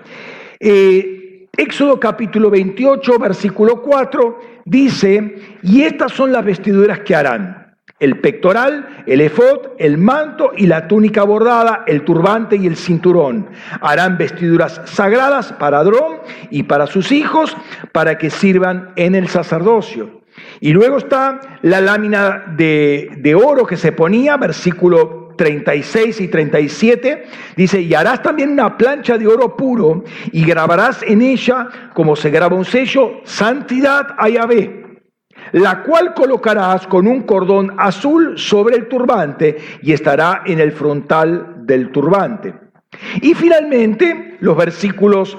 Eh, 0.60 1.48
Éxodo 1.58 2.00
capítulo 2.00 2.52
28, 2.52 3.18
versículo 3.18 3.82
4, 3.82 4.40
dice, 4.66 5.38
y 5.64 5.82
estas 5.82 6.12
son 6.12 6.32
las 6.32 6.46
vestiduras 6.46 7.00
que 7.00 7.16
harán 7.16 7.67
el 8.00 8.20
pectoral, 8.20 9.04
el 9.08 9.22
efod, 9.22 9.70
el 9.80 9.98
manto 9.98 10.52
y 10.56 10.68
la 10.68 10.88
túnica 10.88 11.24
bordada, 11.24 11.84
el 11.88 12.04
turbante 12.04 12.56
y 12.56 12.68
el 12.68 12.76
cinturón. 12.76 13.50
Harán 13.82 14.18
vestiduras 14.18 14.82
sagradas 14.86 15.52
para 15.54 15.80
Adrón 15.80 16.18
y 16.52 16.64
para 16.64 16.86
sus 16.86 17.12
hijos 17.12 17.58
para 17.92 18.18
que 18.18 18.30
sirvan 18.30 18.92
en 18.96 19.16
el 19.16 19.28
sacerdocio. 19.28 20.22
Y 20.60 20.74
luego 20.74 20.98
está 20.98 21.40
la 21.64 21.82
lámina 21.82 22.54
de, 22.56 23.10
de 23.18 23.34
oro 23.34 23.66
que 23.66 23.78
se 23.78 23.92
ponía, 23.92 24.38
versículo 24.38 25.34
36 25.36 26.22
y 26.22 26.28
37, 26.28 27.26
dice, 27.56 27.82
y 27.82 27.94
harás 27.96 28.22
también 28.22 28.52
una 28.52 28.78
plancha 28.78 29.18
de 29.18 29.28
oro 29.28 29.56
puro 29.56 30.04
y 30.32 30.46
grabarás 30.46 31.02
en 31.02 31.24
ella, 31.24 31.70
como 31.94 32.16
se 32.16 32.30
graba 32.30 32.56
un 32.56 32.66
sello, 32.66 33.22
santidad 33.24 34.08
a 34.18 34.30
Yahvé 34.30 34.87
la 35.54 35.84
cual 35.84 36.14
colocarás 36.14 36.88
con 36.88 37.08
un 37.08 37.24
cordón 37.24 37.74
azul 37.78 38.38
sobre 38.38 38.76
el 38.76 38.88
turbante 38.88 39.58
y 39.82 39.92
estará 39.92 40.44
en 40.46 40.60
el 40.60 40.72
frontal 40.72 41.66
del 41.66 41.92
turbante. 41.92 42.54
Y 43.22 43.34
finalmente, 43.34 44.38
los 44.40 44.56
versículos 44.56 45.38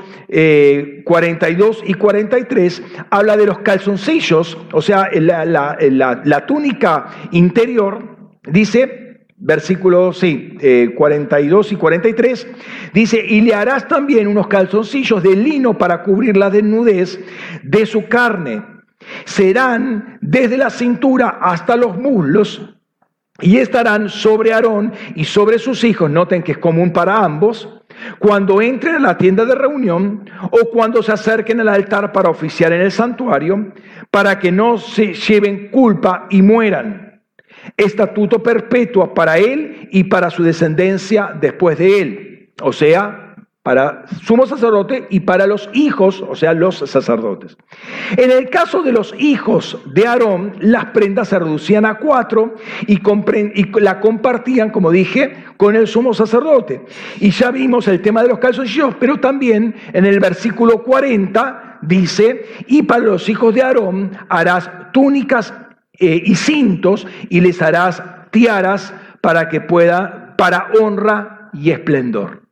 42 1.05 1.79
eh, 1.79 1.85
y 1.87 1.95
43 1.95 2.83
habla 3.11 3.37
de 3.37 3.47
los 3.47 3.59
calzoncillos, 3.61 4.59
o 4.73 4.83
sea, 4.83 5.09
la, 5.13 6.45
túnica 6.47 7.07
interior, 7.33 8.17
dice, 8.45 9.25
versículos 9.37 10.19
sí, 10.19 10.59
42 10.95 11.71
eh, 11.71 11.75
y 11.75 11.77
43, 11.77 12.47
dice, 12.93 13.25
y 13.27 13.41
le 13.41 13.55
harás 13.55 13.89
también 13.89 14.27
unos 14.27 14.47
calzoncillos 14.49 15.23
de 15.23 15.35
lino 15.35 15.79
para 15.79 16.03
cubrir 16.03 16.37
la 16.37 16.51
desnudez 16.51 17.19
de 17.63 17.87
su 17.87 18.09
carne 18.09 18.78
Serán 19.25 20.19
desde 20.21 20.57
la 20.57 20.71
cintura 20.71 21.39
hasta 21.41 21.77
los 21.77 21.97
muslos 21.97 22.75
y 23.41 23.59
estarán 23.59 24.09
sobre 24.09 24.53
Aarón 24.53 24.93
y 25.15 25.25
sobre 25.25 25.59
sus 25.59 25.85
hijos, 25.85 26.11
noten 26.11 26.43
que 26.43 26.53
es 26.53 26.59
común 26.59 26.93
para 26.93 27.23
ambos, 27.23 27.69
cuando 28.19 28.61
entren 28.61 28.97
a 28.97 29.01
la 29.01 29.19
tienda 29.19 29.45
de 29.45 29.55
reunión 29.55 30.29
o 30.51 30.71
cuando 30.71 31.03
se 31.03 31.13
acerquen 31.13 31.61
al 31.61 31.69
altar 31.69 32.13
para 32.13 32.31
oficiar 32.31 32.73
en 32.73 32.81
el 32.81 32.93
santuario, 32.93 33.73
para 34.11 34.39
que 34.39 34.51
no 34.51 34.79
se 34.79 35.15
lleven 35.15 35.69
culpa 35.69 36.27
y 36.31 36.43
mueran. 36.43 37.23
Estatuto 37.77 38.43
perpetuo 38.43 39.13
para 39.15 39.39
él 39.39 39.89
y 39.93 40.05
para 40.05 40.31
su 40.31 40.43
descendencia 40.43 41.37
después 41.41 41.79
de 41.79 42.01
él, 42.01 42.53
o 42.63 42.73
sea, 42.73 43.28
para 43.69 44.07
sumo 44.23 44.47
sacerdote 44.47 45.09
y 45.11 45.21
para 45.21 45.47
los 45.47 45.69
hijos, 45.75 46.25
o 46.27 46.35
sea, 46.35 46.55
los 46.55 46.79
sacerdotes. 46.79 47.59
En 48.17 48.31
el 48.31 48.49
caso 48.49 48.83
de 48.83 48.93
los 48.93 49.15
hijos 49.19 49.77
de 49.85 50.07
Aarón, 50.07 50.55
las 50.61 50.87
prendas 50.87 51.29
se 51.29 51.39
reducían 51.39 51.85
a 51.85 51.99
cuatro 51.99 52.55
y, 52.87 52.99
la 53.79 54.01
compartían, 54.01 54.71
como 54.71 54.91
dije, 54.91 55.45
con 55.59 55.77
el 55.77 55.87
sumo 55.87 56.15
sacerdote. 56.15 56.87
Y 57.21 57.29
ya 57.29 57.51
vimos 57.51 57.87
el 57.89 58.01
tema 58.01 58.23
de 58.23 58.31
los 58.31 58.39
calzoncillos, 58.39 58.95
pero 58.99 59.21
también 59.21 59.75
en 59.93 60.07
el 60.07 60.19
versículo 60.19 60.83
40 60.83 61.81
dice, 61.83 62.47
y 62.69 62.85
para 62.85 63.05
los 63.05 63.29
hijos 63.29 63.55
de 63.55 63.61
Aarón 63.61 64.13
harás 64.31 64.71
túnicas 64.95 65.53
eh, 65.99 66.23
y 66.25 66.37
cintos 66.37 67.07
y 67.29 67.43
les 67.43 67.61
harás 67.61 68.03
tiaras 68.31 68.95
para 69.21 69.51
que 69.51 69.61
pueda, 69.61 70.37
para 70.39 70.69
honra 70.81 71.51
y 71.53 71.71
esplendor. 71.71 72.48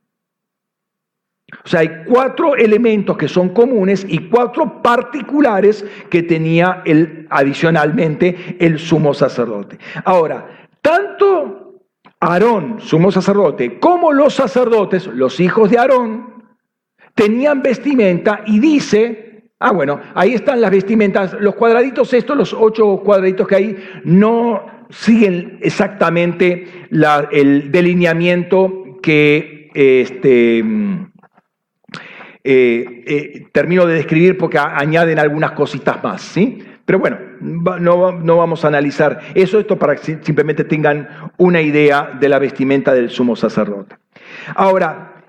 O 1.67 1.69
sea, 1.69 1.81
hay 1.81 2.03
cuatro 2.05 2.55
elementos 2.55 3.17
que 3.17 3.27
son 3.27 3.49
comunes 3.49 4.05
y 4.07 4.19
cuatro 4.29 4.81
particulares 4.81 5.85
que 6.09 6.23
tenía 6.23 6.81
el, 6.85 7.27
adicionalmente 7.29 8.55
el 8.57 8.79
sumo 8.79 9.13
sacerdote. 9.13 9.77
Ahora, 10.05 10.69
tanto 10.81 11.81
Aarón, 12.21 12.77
sumo 12.79 13.11
sacerdote, 13.11 13.79
como 13.79 14.13
los 14.13 14.35
sacerdotes, 14.35 15.07
los 15.07 15.41
hijos 15.41 15.69
de 15.69 15.77
Aarón, 15.77 16.45
tenían 17.13 17.61
vestimenta 17.61 18.43
y 18.45 18.61
dice, 18.61 19.51
ah 19.59 19.73
bueno, 19.73 19.99
ahí 20.15 20.35
están 20.35 20.61
las 20.61 20.71
vestimentas, 20.71 21.33
los 21.33 21.55
cuadraditos 21.55 22.13
estos, 22.13 22.37
los 22.37 22.53
ocho 22.53 23.01
cuadraditos 23.03 23.45
que 23.45 23.55
hay, 23.55 23.77
no 24.05 24.65
siguen 24.89 25.59
exactamente 25.61 26.87
el 27.33 27.73
delineamiento 27.73 28.85
que 29.01 29.69
este, 29.73 30.63
eh, 32.49 33.03
eh, 33.05 33.47
termino 33.51 33.85
de 33.85 33.95
describir 33.95 34.37
porque 34.37 34.57
añaden 34.57 35.19
algunas 35.19 35.51
cositas 35.51 36.01
más, 36.01 36.21
¿sí? 36.21 36.63
Pero 36.85 36.97
bueno, 36.97 37.17
no, 37.41 38.13
no, 38.13 38.37
vamos 38.37 38.63
a 38.63 38.69
analizar 38.69 39.19
eso, 39.35 39.59
esto 39.59 39.77
para 39.77 39.97
que 39.97 40.17
simplemente 40.23 40.63
tengan 40.63 41.09
una 41.35 41.59
idea 41.59 42.17
de 42.17 42.29
la 42.29 42.39
vestimenta 42.39 42.93
del 42.93 43.09
sumo 43.09 43.35
sacerdote. 43.35 43.97
Ahora, 44.55 45.25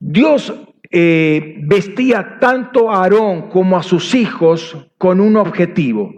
Dios 0.00 0.52
eh, 0.90 1.58
vestía 1.60 2.38
tanto 2.40 2.90
a 2.90 3.04
Aarón 3.04 3.48
como 3.48 3.76
a 3.76 3.84
sus 3.84 4.16
hijos 4.16 4.76
con 4.98 5.20
un 5.20 5.36
objetivo. 5.36 6.12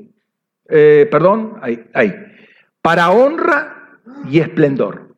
perdón, 0.67 1.59
ahí, 1.61 1.85
ahí. 1.93 2.15
Para 2.81 3.11
honra 3.11 3.99
y 4.31 4.41
esplendor. 4.41 5.10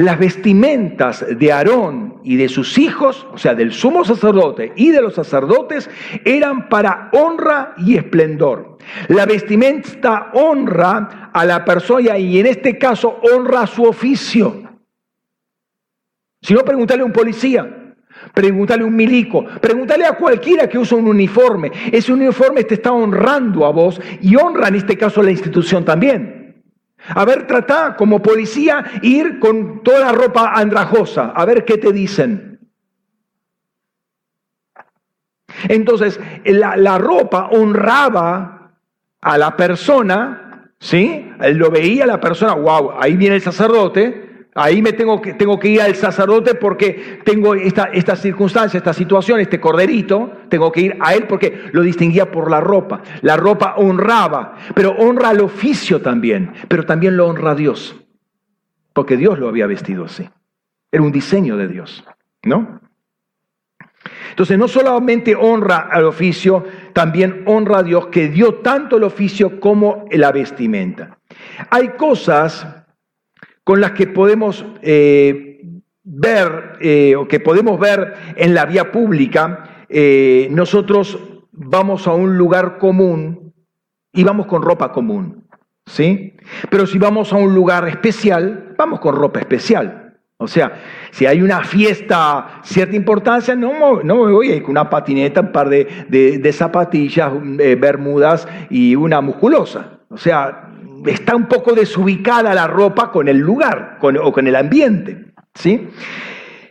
Las 0.00 0.18
vestimentas 0.18 1.26
de 1.28 1.52
Aarón 1.52 2.20
y 2.24 2.36
de 2.36 2.48
sus 2.48 2.78
hijos, 2.78 3.26
o 3.34 3.36
sea, 3.36 3.54
del 3.54 3.70
sumo 3.70 4.02
sacerdote 4.02 4.72
y 4.74 4.88
de 4.92 5.02
los 5.02 5.12
sacerdotes, 5.12 5.90
eran 6.24 6.70
para 6.70 7.10
honra 7.12 7.74
y 7.76 7.98
esplendor. 7.98 8.78
La 9.08 9.26
vestimenta 9.26 10.30
honra 10.32 11.30
a 11.34 11.44
la 11.44 11.66
persona 11.66 12.16
y 12.16 12.40
en 12.40 12.46
este 12.46 12.78
caso 12.78 13.20
honra 13.30 13.60
a 13.60 13.66
su 13.66 13.84
oficio. 13.84 14.62
Si 16.40 16.54
no, 16.54 16.60
pregúntale 16.60 17.02
a 17.02 17.04
un 17.04 17.12
policía, 17.12 17.94
pregúntale 18.32 18.84
a 18.84 18.86
un 18.86 18.96
milico, 18.96 19.44
pregúntale 19.60 20.06
a 20.06 20.16
cualquiera 20.16 20.66
que 20.66 20.78
usa 20.78 20.96
un 20.96 21.08
uniforme. 21.08 21.70
Ese 21.92 22.10
uniforme 22.10 22.64
te 22.64 22.76
está 22.76 22.90
honrando 22.90 23.66
a 23.66 23.70
vos 23.70 24.00
y 24.22 24.34
honra 24.34 24.68
en 24.68 24.76
este 24.76 24.96
caso 24.96 25.20
a 25.20 25.24
la 25.24 25.30
institución 25.30 25.84
también. 25.84 26.39
A 27.08 27.24
ver, 27.24 27.46
trata 27.46 27.96
como 27.96 28.22
policía 28.22 28.84
ir 29.02 29.38
con 29.38 29.82
toda 29.82 30.00
la 30.00 30.12
ropa 30.12 30.52
andrajosa, 30.54 31.32
a 31.34 31.44
ver 31.44 31.64
qué 31.64 31.78
te 31.78 31.92
dicen. 31.92 32.60
Entonces, 35.68 36.20
la, 36.44 36.76
la 36.76 36.98
ropa 36.98 37.48
honraba 37.50 38.72
a 39.20 39.38
la 39.38 39.56
persona, 39.56 40.72
¿sí? 40.78 41.30
Lo 41.54 41.70
veía 41.70 42.06
la 42.06 42.20
persona, 42.20 42.54
wow, 42.54 42.92
ahí 43.00 43.16
viene 43.16 43.36
el 43.36 43.42
sacerdote, 43.42 44.29
Ahí 44.54 44.82
me 44.82 44.92
tengo 44.92 45.20
que, 45.22 45.34
tengo 45.34 45.58
que 45.60 45.68
ir 45.68 45.80
al 45.80 45.94
sacerdote 45.94 46.56
porque 46.56 47.20
tengo 47.24 47.54
esta, 47.54 47.84
esta 47.84 48.16
circunstancia, 48.16 48.78
esta 48.78 48.92
situación, 48.92 49.38
este 49.38 49.60
corderito, 49.60 50.32
tengo 50.48 50.72
que 50.72 50.80
ir 50.80 50.96
a 51.00 51.14
él 51.14 51.26
porque 51.28 51.70
lo 51.72 51.82
distinguía 51.82 52.32
por 52.32 52.50
la 52.50 52.60
ropa. 52.60 53.02
La 53.22 53.36
ropa 53.36 53.74
honraba, 53.76 54.56
pero 54.74 54.90
honra 54.90 55.28
al 55.28 55.40
oficio 55.40 56.00
también, 56.00 56.52
pero 56.66 56.84
también 56.84 57.16
lo 57.16 57.28
honra 57.28 57.52
a 57.52 57.54
Dios, 57.54 57.94
porque 58.92 59.16
Dios 59.16 59.38
lo 59.38 59.48
había 59.48 59.68
vestido 59.68 60.06
así. 60.06 60.28
Era 60.90 61.02
un 61.04 61.12
diseño 61.12 61.56
de 61.56 61.68
Dios, 61.68 62.04
¿no? 62.42 62.80
Entonces 64.30 64.58
no 64.58 64.66
solamente 64.66 65.36
honra 65.36 65.88
al 65.90 66.04
oficio, 66.04 66.64
también 66.92 67.44
honra 67.46 67.78
a 67.78 67.82
Dios 67.84 68.08
que 68.08 68.28
dio 68.28 68.54
tanto 68.56 68.96
el 68.96 69.04
oficio 69.04 69.60
como 69.60 70.06
la 70.10 70.32
vestimenta. 70.32 71.18
Hay 71.68 71.90
cosas 71.90 72.79
con 73.70 73.80
las 73.80 73.92
que 73.92 74.08
podemos 74.08 74.66
eh, 74.82 75.62
ver 76.02 76.72
eh, 76.80 77.14
o 77.14 77.28
que 77.28 77.38
podemos 77.38 77.78
ver 77.78 78.14
en 78.34 78.52
la 78.52 78.66
vía 78.66 78.90
pública, 78.90 79.84
eh, 79.88 80.48
nosotros 80.50 81.16
vamos 81.52 82.08
a 82.08 82.12
un 82.12 82.36
lugar 82.36 82.78
común 82.78 83.54
y 84.12 84.24
vamos 84.24 84.46
con 84.46 84.62
ropa 84.62 84.90
común, 84.90 85.44
¿sí? 85.86 86.34
Pero 86.68 86.84
si 86.84 86.98
vamos 86.98 87.32
a 87.32 87.36
un 87.36 87.54
lugar 87.54 87.86
especial, 87.86 88.74
vamos 88.76 88.98
con 88.98 89.14
ropa 89.14 89.38
especial. 89.38 90.16
O 90.38 90.48
sea, 90.48 90.72
si 91.12 91.26
hay 91.26 91.40
una 91.40 91.62
fiesta, 91.62 92.62
cierta 92.64 92.96
importancia, 92.96 93.54
no, 93.54 94.02
no 94.02 94.24
me 94.24 94.32
voy 94.32 94.50
a 94.50 94.56
ir 94.56 94.62
con 94.64 94.72
una 94.72 94.90
patineta, 94.90 95.42
un 95.42 95.52
par 95.52 95.68
de 95.68 96.52
zapatillas, 96.52 97.32
bermudas 97.40 98.48
y 98.68 98.96
una 98.96 99.20
musculosa. 99.20 100.00
O 100.08 100.16
sea, 100.16 100.70
está 101.06 101.36
un 101.36 101.46
poco 101.46 101.72
desubicada 101.72 102.54
la 102.54 102.66
ropa 102.66 103.10
con 103.10 103.28
el 103.28 103.38
lugar 103.38 103.98
o 104.00 104.32
con 104.32 104.46
el 104.46 104.56
ambiente. 104.56 105.32
¿sí? 105.54 105.88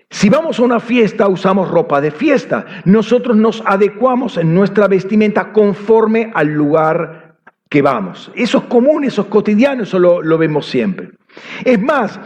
Si 0.09 0.29
vamos 0.29 0.59
a 0.59 0.63
una 0.63 0.79
fiesta, 0.79 1.27
usamos 1.27 1.69
ropa 1.69 2.01
de 2.01 2.11
fiesta. 2.11 2.65
Nosotros 2.85 3.37
nos 3.37 3.61
adecuamos 3.65 4.37
en 4.37 4.55
nuestra 4.55 4.87
vestimenta 4.87 5.51
conforme 5.51 6.31
al 6.33 6.47
lugar 6.47 7.35
que 7.69 7.81
vamos. 7.83 8.31
Eso 8.35 8.57
es 8.57 8.63
común, 8.65 9.03
eso 9.03 9.21
es 9.21 9.27
cotidiano, 9.27 9.83
eso 9.83 9.99
lo, 9.99 10.37
vemos 10.37 10.65
siempre. 10.65 11.11
Es 11.63 11.79
más, 11.79 12.19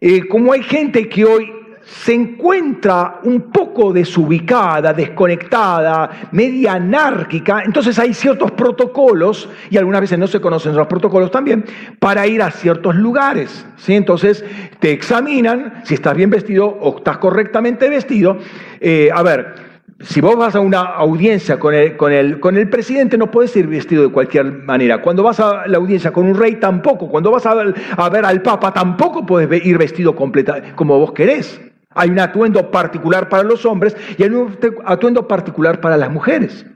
eh, 0.00 0.28
como 0.28 0.52
hay 0.52 0.62
gente 0.62 1.08
que 1.08 1.24
hoy 1.24 1.50
se 1.92 2.14
encuentra 2.14 3.20
un 3.24 3.52
poco 3.52 3.92
desubicada, 3.92 4.94
desconectada, 4.94 6.28
media 6.32 6.72
anárquica, 6.72 7.62
entonces 7.64 7.98
hay 7.98 8.14
ciertos 8.14 8.50
protocolos, 8.52 9.48
y 9.68 9.76
algunas 9.76 10.00
veces 10.00 10.18
no 10.18 10.26
se 10.26 10.40
conocen 10.40 10.74
los 10.74 10.86
protocolos 10.86 11.30
también, 11.30 11.64
para 11.98 12.26
ir 12.26 12.40
a 12.40 12.50
ciertos 12.50 12.96
lugares. 12.96 13.66
¿sí? 13.76 13.94
Entonces 13.94 14.42
te 14.80 14.90
examinan 14.90 15.82
si 15.84 15.94
estás 15.94 16.16
bien 16.16 16.30
vestido 16.30 16.66
o 16.66 16.96
estás 16.96 17.18
correctamente 17.18 17.90
vestido. 17.90 18.38
Eh, 18.80 19.10
a 19.14 19.22
ver, 19.22 19.54
si 20.00 20.22
vos 20.22 20.34
vas 20.36 20.56
a 20.56 20.60
una 20.60 20.80
audiencia 20.80 21.58
con 21.58 21.74
el, 21.74 21.98
con, 21.98 22.10
el, 22.10 22.40
con 22.40 22.56
el, 22.56 22.70
presidente, 22.70 23.18
no 23.18 23.30
puedes 23.30 23.54
ir 23.54 23.66
vestido 23.66 24.02
de 24.02 24.08
cualquier 24.08 24.46
manera. 24.50 25.02
Cuando 25.02 25.22
vas 25.22 25.40
a 25.40 25.66
la 25.66 25.76
audiencia 25.76 26.10
con 26.10 26.26
un 26.26 26.34
rey, 26.34 26.56
tampoco. 26.56 27.08
Cuando 27.08 27.30
vas 27.30 27.44
a 27.44 27.54
ver, 27.54 28.24
al 28.24 28.40
papa, 28.40 28.72
tampoco 28.72 29.26
puedes 29.26 29.64
ir 29.64 29.76
vestido 29.76 30.16
completa, 30.16 30.74
como 30.74 30.98
vos 30.98 31.12
querés. 31.12 31.60
Hay 31.94 32.10
un 32.10 32.18
atuendo 32.18 32.70
particular 32.70 33.28
para 33.28 33.42
los 33.42 33.64
hombres 33.66 33.96
y 34.16 34.22
hay 34.22 34.30
un 34.30 34.56
atuendo 34.84 35.26
particular 35.26 35.80
para 35.80 35.96
las 35.96 36.10
mujeres. 36.10 36.66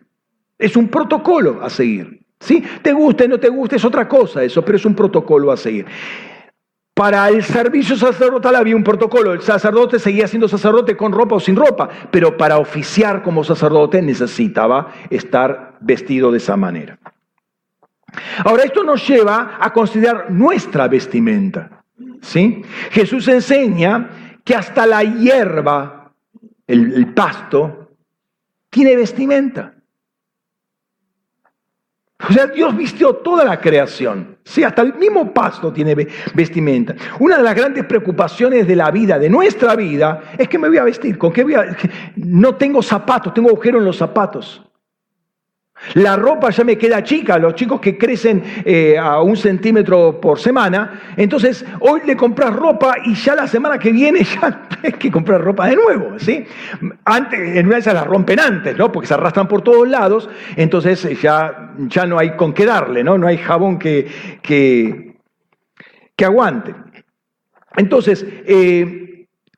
Es 0.58 0.76
un 0.76 0.88
protocolo 0.88 1.62
a 1.62 1.70
seguir. 1.70 2.20
¿sí? 2.40 2.62
Te 2.82 2.92
guste, 2.92 3.28
no 3.28 3.38
te 3.38 3.48
guste, 3.48 3.76
es 3.76 3.84
otra 3.84 4.08
cosa 4.08 4.42
eso, 4.42 4.62
pero 4.62 4.76
es 4.76 4.84
un 4.84 4.94
protocolo 4.94 5.52
a 5.52 5.56
seguir. 5.56 5.86
Para 6.94 7.28
el 7.28 7.44
servicio 7.44 7.94
sacerdotal 7.94 8.56
había 8.56 8.74
un 8.74 8.82
protocolo. 8.82 9.34
El 9.34 9.42
sacerdote 9.42 9.98
seguía 9.98 10.26
siendo 10.26 10.48
sacerdote 10.48 10.96
con 10.96 11.12
ropa 11.12 11.34
o 11.34 11.40
sin 11.40 11.54
ropa, 11.54 11.90
pero 12.10 12.38
para 12.38 12.56
oficiar 12.56 13.22
como 13.22 13.44
sacerdote 13.44 14.00
necesitaba 14.00 14.94
estar 15.10 15.76
vestido 15.80 16.32
de 16.32 16.38
esa 16.38 16.56
manera. 16.56 16.98
Ahora, 18.44 18.62
esto 18.62 18.82
nos 18.82 19.06
lleva 19.06 19.58
a 19.60 19.74
considerar 19.74 20.30
nuestra 20.30 20.88
vestimenta. 20.88 21.82
¿sí? 22.22 22.62
Jesús 22.90 23.28
enseña 23.28 24.08
que 24.46 24.54
hasta 24.54 24.86
la 24.86 25.02
hierba, 25.02 26.12
el, 26.68 27.12
pasto, 27.12 27.96
tiene 28.70 28.94
vestimenta. 28.94 29.74
O 32.28 32.32
sea, 32.32 32.46
Dios 32.46 32.76
vistió 32.76 33.16
toda 33.16 33.44
la 33.44 33.60
creación. 33.60 34.38
Sí, 34.44 34.62
hasta 34.62 34.82
el 34.82 34.94
mismo 34.94 35.34
pasto 35.34 35.72
tiene 35.72 35.96
vestimenta. 36.32 36.94
Una 37.18 37.38
de 37.38 37.42
las 37.42 37.56
grandes 37.56 37.86
preocupaciones 37.86 38.68
de 38.68 38.76
la 38.76 38.92
vida, 38.92 39.18
de 39.18 39.28
nuestra 39.28 39.74
vida, 39.74 40.22
es 40.38 40.48
que 40.48 40.60
me 40.60 40.68
voy 40.68 40.78
a 40.78 40.84
vestir. 40.84 41.18
¿Con 41.18 41.32
qué 41.32 41.42
voy 41.42 41.54
a.? 41.56 41.76
No 42.14 42.54
tengo 42.54 42.82
zapatos, 42.82 43.34
tengo 43.34 43.48
agujero 43.48 43.80
en 43.80 43.84
los 43.84 43.96
zapatos. 43.96 44.62
La 45.94 46.16
ropa 46.16 46.50
ya 46.50 46.64
me 46.64 46.76
queda 46.76 47.02
chica, 47.04 47.38
los 47.38 47.54
chicos 47.54 47.80
que 47.80 47.96
crecen 47.98 48.42
eh, 48.64 48.98
a 48.98 49.20
un 49.20 49.36
centímetro 49.36 50.20
por 50.20 50.40
semana, 50.40 51.14
entonces 51.16 51.64
hoy 51.80 52.00
le 52.06 52.16
compras 52.16 52.54
ropa 52.54 52.96
y 53.04 53.14
ya 53.14 53.34
la 53.34 53.46
semana 53.46 53.78
que 53.78 53.92
viene 53.92 54.24
ya 54.40 54.68
hay 54.82 54.92
que 54.92 55.10
comprar 55.10 55.42
ropa 55.42 55.68
de 55.68 55.76
nuevo, 55.76 56.18
¿sí? 56.18 56.44
Antes, 57.04 57.56
en 57.56 57.66
una 57.66 57.76
de 57.76 57.80
esas 57.80 57.94
las 57.94 58.06
rompen 58.06 58.40
antes, 58.40 58.76
¿no? 58.76 58.90
Porque 58.90 59.06
se 59.06 59.14
arrastran 59.14 59.48
por 59.48 59.62
todos 59.62 59.86
lados, 59.86 60.28
entonces 60.56 61.04
eh, 61.04 61.14
ya, 61.14 61.74
ya 61.78 62.06
no 62.06 62.18
hay 62.18 62.36
con 62.36 62.52
qué 62.52 62.64
darle, 62.64 63.04
¿no? 63.04 63.18
No 63.18 63.26
hay 63.26 63.36
jabón 63.36 63.78
que, 63.78 64.06
que, 64.42 65.18
que 66.16 66.24
aguante. 66.24 66.74
Entonces, 67.76 68.26
eh, 68.46 69.05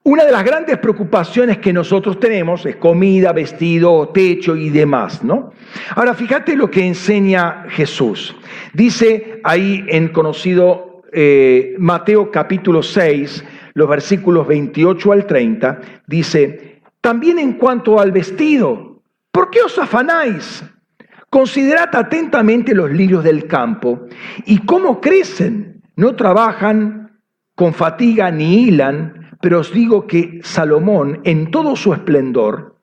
una 0.09 0.25
de 0.25 0.33
las 0.33 0.43
grandes 0.43 0.79
preocupaciones 0.79 1.59
que 1.59 1.71
nosotros 1.71 2.19
tenemos 2.19 2.65
es 2.65 2.77
comida, 2.77 3.31
vestido, 3.35 4.09
techo 4.09 4.57
y 4.57 4.71
demás, 4.71 5.23
¿no? 5.23 5.53
Ahora, 5.97 6.15
fíjate 6.15 6.57
lo 6.57 6.71
que 6.71 6.87
enseña 6.87 7.67
Jesús. 7.69 8.35
Dice 8.73 9.39
ahí 9.45 9.85
en 9.87 10.09
conocido 10.09 11.03
eh, 11.13 11.75
Mateo 11.79 12.31
capítulo 12.31 12.83
6, 12.83 13.45
los 13.75 13.87
versículos 13.87 14.49
28 14.49 15.13
al 15.13 15.27
30, 15.27 15.81
dice, 16.07 16.81
también 17.03 17.39
en 17.39 17.53
cuanto 17.53 18.01
al 18.01 18.11
vestido, 18.11 19.03
¿por 19.31 19.51
qué 19.51 19.61
os 19.61 19.79
afanáis? 19.79 20.65
Considerad 21.29 21.95
atentamente 21.95 22.75
los 22.75 22.91
lirios 22.91 23.23
del 23.23 23.47
campo 23.47 24.07
y 24.47 24.61
cómo 24.61 25.03
crecen, 25.03 25.83
no 25.97 26.17
trabajan 26.17 27.21
con 27.55 27.75
fatiga 27.75 28.31
ni 28.31 28.63
hilan, 28.63 29.18
pero 29.41 29.61
os 29.61 29.73
digo 29.73 30.07
que 30.07 30.41
Salomón, 30.43 31.21
en 31.25 31.51
todo 31.51 31.77
su 31.77 31.93
esplendor, 31.93 32.77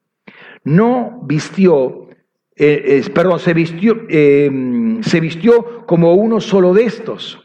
no 0.63 1.21
vistió, 1.25 2.07
eh, 2.55 3.03
perdón, 3.13 3.39
se 3.39 3.53
vistió, 3.53 4.05
eh, 4.09 4.99
se 5.01 5.19
vistió 5.19 5.85
como 5.85 6.13
uno 6.13 6.39
solo 6.39 6.73
de 6.73 6.85
estos. 6.85 7.41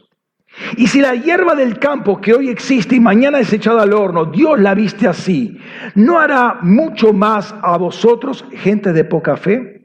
Y 0.75 0.87
si 0.87 0.99
la 0.99 1.15
hierba 1.15 1.55
del 1.55 1.79
campo 1.79 2.19
que 2.19 2.33
hoy 2.33 2.49
existe 2.49 2.95
y 2.95 2.99
mañana 2.99 3.39
es 3.39 3.53
echada 3.53 3.83
al 3.83 3.93
horno, 3.93 4.25
Dios 4.25 4.59
la 4.59 4.75
viste 4.75 5.07
así, 5.07 5.57
¿no 5.95 6.19
hará 6.19 6.59
mucho 6.61 7.13
más 7.13 7.55
a 7.61 7.77
vosotros, 7.77 8.45
gente 8.51 8.91
de 8.91 9.05
poca 9.05 9.37
fe? 9.37 9.80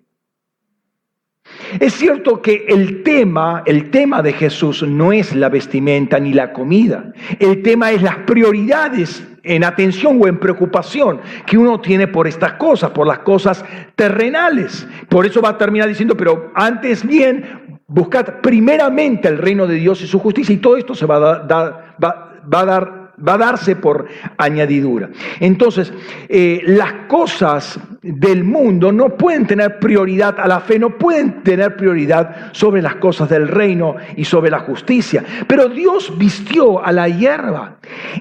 Es 1.80 1.94
cierto 1.94 2.40
que 2.40 2.64
el 2.68 3.02
tema, 3.02 3.62
el 3.66 3.90
tema 3.90 4.22
de 4.22 4.32
Jesús 4.32 4.82
no 4.82 5.12
es 5.12 5.34
la 5.34 5.48
vestimenta 5.48 6.18
ni 6.18 6.32
la 6.32 6.52
comida. 6.52 7.12
El 7.38 7.62
tema 7.62 7.92
es 7.92 8.02
las 8.02 8.16
prioridades 8.18 9.26
en 9.42 9.64
atención 9.64 10.18
o 10.20 10.26
en 10.26 10.38
preocupación 10.38 11.20
que 11.46 11.56
uno 11.56 11.80
tiene 11.80 12.08
por 12.08 12.26
estas 12.26 12.54
cosas, 12.54 12.90
por 12.90 13.06
las 13.06 13.20
cosas 13.20 13.64
terrenales. 13.94 14.86
Por 15.08 15.26
eso 15.26 15.40
va 15.40 15.50
a 15.50 15.58
terminar 15.58 15.88
diciendo, 15.88 16.16
pero 16.16 16.50
antes 16.54 17.06
bien, 17.06 17.78
buscad 17.86 18.40
primeramente 18.42 19.28
el 19.28 19.38
reino 19.38 19.66
de 19.66 19.76
Dios 19.76 20.02
y 20.02 20.06
su 20.06 20.18
justicia 20.18 20.54
y 20.54 20.58
todo 20.58 20.76
esto 20.76 20.94
se 20.94 21.06
va 21.06 21.16
a 21.16 21.38
dar, 21.46 21.94
va 22.02 22.60
a 22.60 22.64
dar 22.64 23.06
va 23.16 23.34
a 23.34 23.38
darse 23.38 23.76
por 23.76 24.06
añadidura. 24.36 25.10
Entonces, 25.40 25.92
eh, 26.28 26.62
las 26.66 26.92
cosas 27.08 27.78
del 28.14 28.44
mundo 28.44 28.92
no 28.92 29.16
pueden 29.16 29.46
tener 29.46 29.78
prioridad 29.78 30.38
a 30.38 30.46
la 30.46 30.60
fe, 30.60 30.78
no 30.78 30.96
pueden 30.96 31.42
tener 31.42 31.76
prioridad 31.76 32.52
sobre 32.52 32.80
las 32.80 32.96
cosas 32.96 33.28
del 33.28 33.48
reino 33.48 33.96
y 34.16 34.24
sobre 34.24 34.50
la 34.50 34.60
justicia. 34.60 35.24
Pero 35.46 35.68
Dios 35.68 36.16
vistió 36.16 36.84
a 36.84 36.92
la 36.92 37.08
hierba 37.08 37.78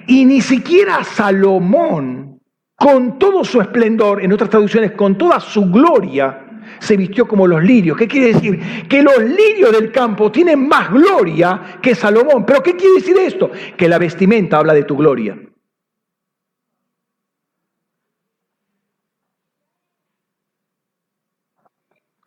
y 0.08 0.26
ni 0.26 0.42
siquiera 0.42 1.04
Salomón, 1.04 2.40
con 2.76 3.20
todo 3.20 3.44
su 3.44 3.62
esplendor, 3.62 4.24
en 4.24 4.34
otras 4.34 4.50
traducciones, 4.50 4.92
con 4.92 5.18
toda 5.18 5.40
su 5.40 5.70
gloria, 5.72 6.42
se 6.80 6.98
vistió 6.98 7.28
como 7.28 7.48
los 7.48 7.64
lirios. 7.64 7.98
¿Qué 7.98 8.08
quiere 8.08 8.34
decir? 8.34 8.60
Que 8.90 9.02
los 9.02 9.18
lirios 9.20 9.72
del 9.72 9.92
campo 9.92 10.32
tienen 10.32 10.68
más 10.68 10.92
gloria 10.92 11.80
que 11.82 11.96
Salomón. 11.96 12.46
¿Pero 12.46 12.62
qué 12.62 12.76
quiere 12.76 12.96
decir 12.96 13.18
esto? 13.18 13.52
Que 13.78 13.88
la 13.88 13.98
vestimenta 13.98 14.58
habla 14.58 14.74
de 14.74 14.84
tu 14.84 14.98
gloria. 14.98 15.38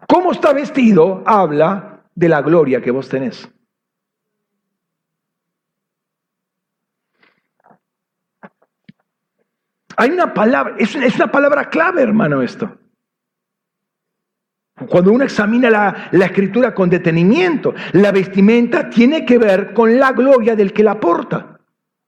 Cómo 0.09 0.33
está 0.33 0.55
vestido 0.55 1.23
habla 1.27 2.03
de 2.15 2.29
la 2.29 2.41
gloria 2.41 2.81
que 2.81 2.91
vos 2.91 3.09
tenés. 3.09 3.49
Hay 9.97 10.11
una 10.11 10.33
palabra, 10.33 10.77
es 10.79 10.95
una 10.95 11.31
palabra 11.31 11.69
clave, 11.69 12.03
hermano, 12.03 12.41
esto. 12.41 12.79
Cuando 14.89 15.13
uno 15.13 15.25
examina 15.25 15.69
la, 15.69 16.25
escritura 16.25 16.75
con 16.75 16.89
detenimiento, 16.89 17.75
la 17.93 18.13
vestimenta 18.13 18.89
tiene 18.89 19.27
que 19.27 19.37
ver 19.37 19.75
con 19.75 19.99
la 19.99 20.13
gloria 20.13 20.55
del 20.57 20.73
que 20.73 20.85
la 20.85 20.99
porta 20.99 21.59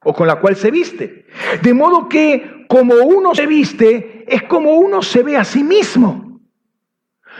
o 0.04 0.14
con 0.14 0.26
la 0.26 0.36
cual 0.36 0.56
se 0.56 0.70
viste. 0.70 1.26
De 1.60 1.74
modo 1.74 2.08
que 2.08 2.64
como 2.66 2.94
uno 2.94 3.34
se 3.34 3.46
viste, 3.46 4.24
es 4.26 4.44
como 4.44 4.76
uno 4.76 5.02
se 5.02 5.22
ve 5.22 5.36
a 5.36 5.44
sí 5.44 5.64
mismo. 5.64 6.29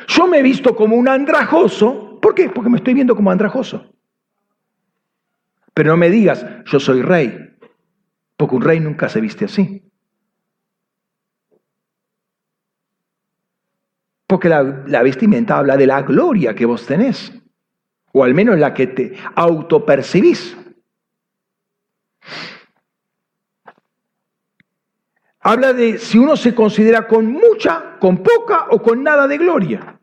Yo 0.09 0.26
me 0.26 0.38
he 0.38 0.42
visto 0.42 0.74
como 0.74 0.96
un 0.96 1.09
andrajoso. 1.09 2.18
¿Por 2.20 2.34
qué? 2.34 2.51
Porque 2.51 2.70
me 2.70 2.78
estoy 2.78 2.94
viendo 2.94 3.16
como 3.16 3.30
andrajoso. 3.30 3.92
Pero 5.74 5.90
no 5.90 5.96
me 5.96 6.11
digas, 6.11 6.44
yo 6.66 6.80
soy 6.80 7.03
rey, 7.03 7.57
porque 8.36 8.57
un 8.57 8.62
rey 8.62 8.80
nunca 8.80 9.09
se 9.09 9.20
viste 9.20 9.44
así. 9.44 9.82
Porque 14.26 14.48
la, 14.48 14.62
vestimenta 15.03 15.59
habla 15.59 15.76
de 15.76 15.86
la 15.86 16.03
gloria 16.03 16.55
que 16.55 16.64
vos 16.64 16.86
tenés, 16.86 17.32
o 18.12 18.22
al 18.22 18.34
menos 18.34 18.59
la 18.59 18.72
que 18.74 18.86
te 18.86 19.16
autopercibís. 19.34 20.57
Habla 25.51 25.72
de 25.72 25.98
si 25.98 26.16
uno 26.16 26.36
se 26.36 26.55
considera 26.55 27.09
con 27.09 27.26
mucha, 27.26 27.98
con 27.98 28.18
poca 28.18 28.66
o 28.70 28.80
con 28.80 29.03
nada 29.03 29.26
de 29.26 29.36
gloria. 29.36 29.98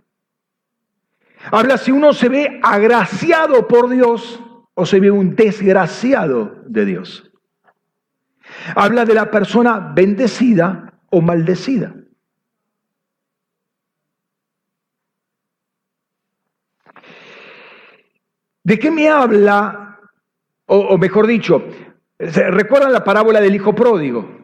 Habla 1.50 1.78
si 1.78 1.90
uno 1.90 2.12
se 2.12 2.28
ve 2.28 2.60
agraciado 2.62 3.66
por 3.66 3.90
Dios 3.90 4.44
o 4.74 4.86
se 4.86 5.00
ve 5.00 5.10
un 5.10 5.38
desgraciado 5.38 6.64
de 6.66 6.84
Dios. 6.84 7.32
Habla 8.76 9.06
de 9.06 9.14
la 9.14 9.32
persona 9.32 9.80
bendecida 9.80 11.00
o 11.12 11.22
maldecida. 11.22 11.96
¿De 18.66 18.78
qué 18.78 18.92
me 18.92 19.08
habla? 19.08 20.02
O, 20.66 20.98
mejor 20.98 21.26
dicho, 21.26 21.64
¿recuerdan 22.20 22.92
la 22.92 23.06
parábola 23.06 23.40
del 23.40 23.56
hijo 23.56 23.74
pródigo? 23.74 24.37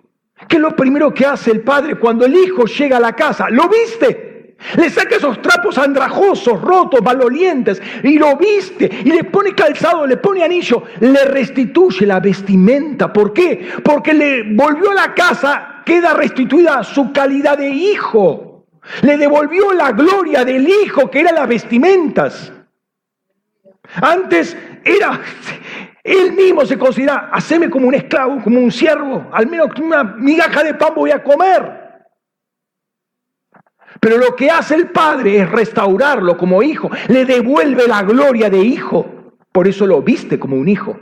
¿Qué 0.47 0.57
es 0.57 0.61
lo 0.61 0.75
primero 0.75 1.13
que 1.13 1.25
hace 1.25 1.51
el 1.51 1.61
padre 1.61 1.95
cuando 1.95 2.25
el 2.25 2.35
hijo 2.35 2.65
llega 2.65 2.97
a 2.97 2.99
la 2.99 3.13
casa? 3.13 3.49
¿Lo 3.49 3.67
viste? 3.69 4.33
Le 4.77 4.89
saca 4.89 5.17
esos 5.17 5.41
trapos 5.41 5.77
andrajosos, 5.77 6.61
rotos, 6.61 7.01
malolientes, 7.03 7.81
y 8.03 8.17
lo 8.17 8.37
viste, 8.37 8.89
y 9.03 9.11
le 9.11 9.25
pone 9.25 9.53
calzado, 9.53 10.07
le 10.07 10.17
pone 10.17 10.43
anillo, 10.43 10.83
le 11.01 11.25
restituye 11.25 12.05
la 12.05 12.19
vestimenta. 12.19 13.11
¿Por 13.11 13.33
qué? 13.33 13.69
Porque 13.83 14.13
le 14.13 14.43
volvió 14.53 14.91
a 14.91 14.95
la 14.95 15.13
casa, 15.13 15.81
queda 15.85 16.13
restituida 16.13 16.83
su 16.83 17.11
calidad 17.11 17.57
de 17.57 17.69
hijo. 17.69 18.65
Le 19.01 19.17
devolvió 19.17 19.73
la 19.73 19.91
gloria 19.91 20.43
del 20.43 20.67
hijo, 20.67 21.09
que 21.09 21.21
eran 21.21 21.35
las 21.35 21.47
vestimentas. 21.47 22.51
Antes 24.01 24.57
era, 24.83 25.19
él 26.03 26.33
mismo 26.33 26.65
se 26.65 26.77
consideraba, 26.77 27.29
haceme 27.31 27.69
como 27.69 27.87
un 27.87 27.93
esclavo, 27.93 28.41
como 28.43 28.59
un 28.59 28.71
siervo, 28.71 29.25
al 29.31 29.47
menos 29.47 29.69
una 29.81 30.03
migaja 30.03 30.63
de 30.63 30.73
pan 30.73 30.93
voy 30.93 31.11
a 31.11 31.23
comer. 31.23 31.81
Pero 34.01 34.17
lo 34.17 34.35
que 34.35 34.51
hace 34.51 34.75
el 34.75 34.89
padre 34.89 35.37
es 35.37 35.49
restaurarlo 35.49 36.37
como 36.37 36.61
hijo, 36.61 36.89
le 37.07 37.23
devuelve 37.23 37.87
la 37.87 38.03
gloria 38.03 38.49
de 38.49 38.59
hijo, 38.59 39.33
por 39.51 39.67
eso 39.67 39.87
lo 39.87 40.01
viste 40.01 40.37
como 40.37 40.57
un 40.57 40.67
hijo, 40.67 40.99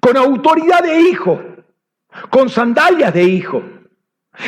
con 0.00 0.16
autoridad 0.16 0.82
de 0.82 1.00
hijo, 1.02 1.38
con 2.30 2.48
sandalias 2.48 3.12
de 3.12 3.24
hijo. 3.24 3.62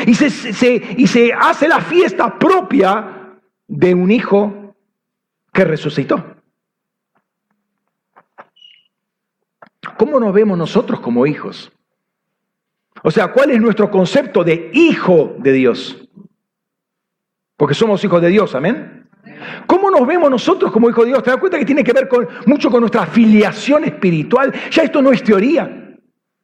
Y 0.07 0.15
se, 0.15 0.93
y 0.97 1.05
se 1.05 1.33
hace 1.33 1.67
la 1.67 1.81
fiesta 1.81 2.39
propia 2.39 3.37
de 3.67 3.93
un 3.93 4.09
hijo 4.09 4.73
que 5.51 5.65
resucitó. 5.65 6.40
¿Cómo 10.01 10.19
nos 10.19 10.33
vemos 10.33 10.57
nosotros 10.57 10.99
como 10.99 11.27
hijos? 11.27 11.71
O 13.03 13.11
sea, 13.11 13.31
¿cuál 13.31 13.51
es 13.51 13.61
nuestro 13.61 13.91
concepto 13.91 14.43
de 14.43 14.71
hijo 14.73 15.35
de 15.37 15.51
Dios? 15.51 15.95
Porque 17.55 17.75
somos 17.75 18.03
hijos 18.03 18.19
de 18.19 18.29
Dios, 18.29 18.55
amén. 18.55 19.07
¿Cómo 19.67 19.91
nos 19.91 20.07
vemos 20.07 20.31
nosotros 20.31 20.71
como 20.71 20.89
hijos 20.89 21.05
de 21.05 21.11
Dios? 21.11 21.21
¿Te 21.21 21.29
das 21.29 21.39
cuenta 21.39 21.59
que 21.59 21.65
tiene 21.65 21.83
que 21.83 21.93
ver 21.93 22.07
con, 22.07 22.27
mucho 22.47 22.71
con 22.71 22.79
nuestra 22.79 23.05
filiación 23.05 23.83
espiritual? 23.83 24.51
Ya 24.71 24.81
esto 24.81 25.03
no 25.03 25.11
es 25.11 25.21
teoría, 25.23 25.95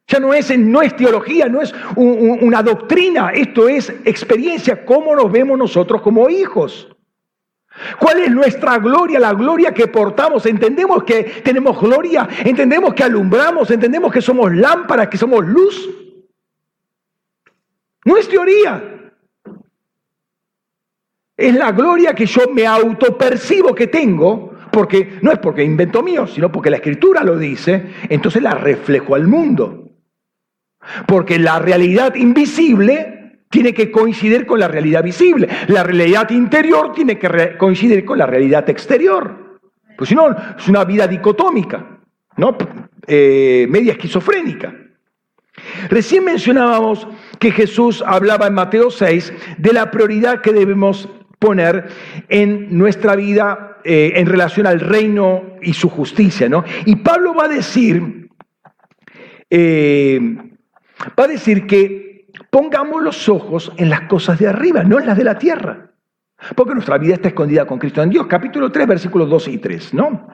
ya 0.06 0.20
no 0.20 0.32
es, 0.32 0.56
no 0.56 0.80
es 0.80 0.94
teología, 0.94 1.48
no 1.48 1.60
es 1.60 1.74
una 1.96 2.62
doctrina, 2.62 3.30
esto 3.30 3.68
es 3.68 3.90
experiencia, 4.04 4.84
cómo 4.84 5.16
nos 5.16 5.32
vemos 5.32 5.58
nosotros 5.58 6.00
como 6.00 6.30
hijos. 6.30 6.88
¿Cuál 7.98 8.20
es 8.20 8.30
nuestra 8.30 8.78
gloria? 8.78 9.18
La 9.18 9.32
gloria 9.32 9.72
que 9.72 9.88
portamos. 9.88 10.46
Entendemos 10.46 11.04
que 11.04 11.24
tenemos 11.44 11.80
gloria, 11.80 12.28
entendemos 12.44 12.94
que 12.94 13.04
alumbramos, 13.04 13.70
entendemos 13.70 14.12
que 14.12 14.20
somos 14.20 14.52
lámparas, 14.54 15.08
que 15.08 15.18
somos 15.18 15.46
luz. 15.46 15.88
No 18.04 18.16
es 18.16 18.28
teoría. 18.28 19.12
Es 21.36 21.54
la 21.54 21.70
gloria 21.72 22.14
que 22.14 22.26
yo 22.26 22.48
me 22.52 22.66
autopercibo 22.66 23.74
que 23.74 23.86
tengo, 23.86 24.54
porque 24.72 25.18
no 25.22 25.30
es 25.30 25.38
porque 25.38 25.62
invento 25.62 26.02
mío, 26.02 26.26
sino 26.26 26.50
porque 26.50 26.70
la 26.70 26.76
escritura 26.78 27.22
lo 27.22 27.38
dice, 27.38 27.92
entonces 28.08 28.42
la 28.42 28.54
reflejo 28.54 29.14
al 29.14 29.28
mundo. 29.28 29.92
Porque 31.06 31.38
la 31.38 31.58
realidad 31.58 32.14
invisible 32.14 33.17
tiene 33.50 33.72
que 33.72 33.90
coincidir 33.90 34.46
con 34.46 34.60
la 34.60 34.68
realidad 34.68 35.02
visible. 35.02 35.48
La 35.68 35.82
realidad 35.82 36.30
interior 36.30 36.92
tiene 36.92 37.18
que 37.18 37.56
coincidir 37.56 38.04
con 38.04 38.18
la 38.18 38.26
realidad 38.26 38.68
exterior. 38.68 39.58
Pues 39.96 40.08
si 40.08 40.14
no, 40.14 40.30
es 40.30 40.68
una 40.68 40.84
vida 40.84 41.06
dicotómica, 41.06 41.98
¿no? 42.36 42.56
Eh, 43.06 43.66
media 43.68 43.92
esquizofrénica. 43.92 44.74
Recién 45.88 46.24
mencionábamos 46.24 47.06
que 47.38 47.50
Jesús 47.50 48.04
hablaba 48.06 48.46
en 48.46 48.54
Mateo 48.54 48.90
6 48.90 49.32
de 49.58 49.72
la 49.72 49.90
prioridad 49.90 50.40
que 50.40 50.52
debemos 50.52 51.08
poner 51.38 51.88
en 52.28 52.76
nuestra 52.76 53.16
vida 53.16 53.78
eh, 53.84 54.12
en 54.16 54.26
relación 54.26 54.66
al 54.66 54.80
reino 54.80 55.56
y 55.62 55.72
su 55.72 55.88
justicia, 55.88 56.48
¿no? 56.48 56.64
Y 56.84 56.96
Pablo 56.96 57.34
va 57.34 57.44
a 57.44 57.48
decir, 57.48 58.28
eh, 59.50 60.20
va 61.18 61.24
a 61.24 61.28
decir 61.28 61.66
que 61.66 62.07
pongamos 62.58 63.00
los 63.04 63.28
ojos 63.28 63.70
en 63.76 63.88
las 63.88 64.00
cosas 64.08 64.36
de 64.40 64.48
arriba, 64.48 64.82
no 64.82 64.98
en 64.98 65.06
las 65.06 65.16
de 65.16 65.22
la 65.22 65.38
tierra. 65.38 65.92
Porque 66.56 66.74
nuestra 66.74 66.98
vida 66.98 67.14
está 67.14 67.28
escondida 67.28 67.64
con 67.64 67.78
Cristo 67.78 68.02
en 68.02 68.10
Dios. 68.10 68.26
Capítulo 68.26 68.72
3, 68.72 68.84
versículos 68.84 69.30
2 69.30 69.46
y 69.46 69.58
3, 69.58 69.94
¿no? 69.94 70.26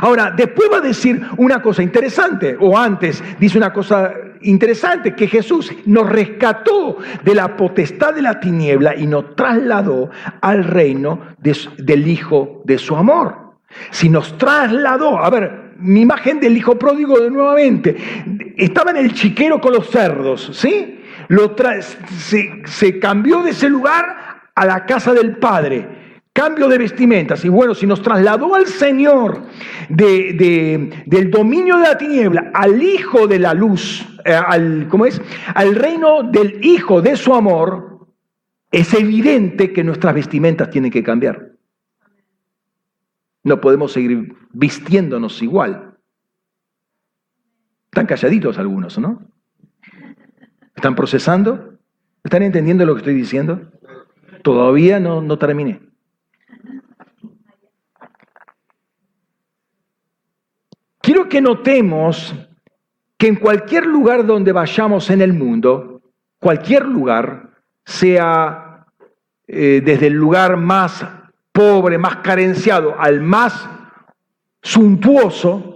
Ahora, 0.00 0.32
después 0.34 0.70
va 0.72 0.78
a 0.78 0.80
decir 0.80 1.20
una 1.36 1.60
cosa 1.60 1.82
interesante, 1.82 2.56
o 2.58 2.76
antes 2.76 3.22
dice 3.38 3.58
una 3.58 3.70
cosa 3.70 4.14
interesante, 4.40 5.14
que 5.14 5.28
Jesús 5.28 5.70
nos 5.84 6.08
rescató 6.08 6.96
de 7.22 7.34
la 7.34 7.54
potestad 7.54 8.14
de 8.14 8.22
la 8.22 8.40
tiniebla 8.40 8.96
y 8.96 9.06
nos 9.06 9.36
trasladó 9.36 10.08
al 10.40 10.64
reino 10.64 11.20
del 11.36 12.08
Hijo 12.08 12.62
de 12.64 12.78
su 12.78 12.96
amor. 12.96 13.58
Si 13.90 14.08
nos 14.08 14.38
trasladó, 14.38 15.18
a 15.18 15.28
ver, 15.28 15.74
mi 15.80 16.00
imagen 16.00 16.40
del 16.40 16.56
hijo 16.56 16.78
pródigo 16.78 17.18
de 17.20 17.30
nuevamente. 17.30 17.96
Estaba 18.56 18.90
en 18.90 18.98
el 18.98 19.12
chiquero 19.12 19.60
con 19.60 19.72
los 19.72 19.88
cerdos, 19.88 20.50
¿sí? 20.52 20.99
Lo 21.30 21.54
se, 22.18 22.62
se 22.66 22.98
cambió 22.98 23.44
de 23.44 23.50
ese 23.50 23.68
lugar 23.68 24.50
a 24.52 24.66
la 24.66 24.84
casa 24.84 25.14
del 25.14 25.36
padre. 25.36 26.18
Cambio 26.32 26.66
de 26.66 26.76
vestimentas. 26.76 27.44
Y 27.44 27.48
bueno, 27.48 27.72
si 27.72 27.86
nos 27.86 28.02
trasladó 28.02 28.56
al 28.56 28.66
Señor 28.66 29.44
de, 29.88 31.04
del 31.06 31.30
dominio 31.30 31.76
de 31.76 31.82
la 31.84 31.96
tiniebla 31.96 32.50
al 32.52 32.82
Hijo 32.82 33.28
de 33.28 33.38
la 33.38 33.54
luz, 33.54 34.04
eh, 34.24 34.34
al, 34.34 34.88
¿cómo 34.88 35.06
es? 35.06 35.22
Al 35.54 35.76
reino 35.76 36.24
del 36.24 36.64
Hijo 36.64 37.00
de 37.00 37.14
su 37.14 37.32
amor, 37.32 38.08
es 38.72 38.92
evidente 38.92 39.72
que 39.72 39.84
nuestras 39.84 40.16
vestimentas 40.16 40.68
tienen 40.70 40.90
que 40.90 41.04
cambiar. 41.04 41.52
No 43.44 43.60
podemos 43.60 43.92
seguir 43.92 44.34
vistiéndonos 44.50 45.40
igual. 45.42 45.96
Están 47.84 48.06
calladitos 48.06 48.58
algunos, 48.58 48.98
¿no? 48.98 49.30
¿Están 50.80 50.94
procesando? 50.94 51.74
¿Están 52.24 52.42
entendiendo 52.42 52.86
lo 52.86 52.94
que 52.94 53.00
estoy 53.00 53.12
diciendo? 53.12 53.70
Todavía 54.42 54.98
no, 54.98 55.20
no 55.20 55.38
terminé. 55.38 55.78
Quiero 61.02 61.28
que 61.28 61.42
notemos 61.42 62.34
que 63.18 63.26
en 63.26 63.36
cualquier 63.36 63.84
lugar 63.84 64.24
donde 64.24 64.52
vayamos 64.52 65.10
en 65.10 65.20
el 65.20 65.34
mundo, 65.34 66.00
cualquier 66.38 66.86
lugar, 66.86 67.50
sea 67.84 68.86
eh, 69.48 69.82
desde 69.84 70.06
el 70.06 70.14
lugar 70.14 70.56
más 70.56 71.04
pobre, 71.52 71.98
más 71.98 72.16
carenciado, 72.16 72.98
al 72.98 73.20
más 73.20 73.68
suntuoso, 74.62 75.69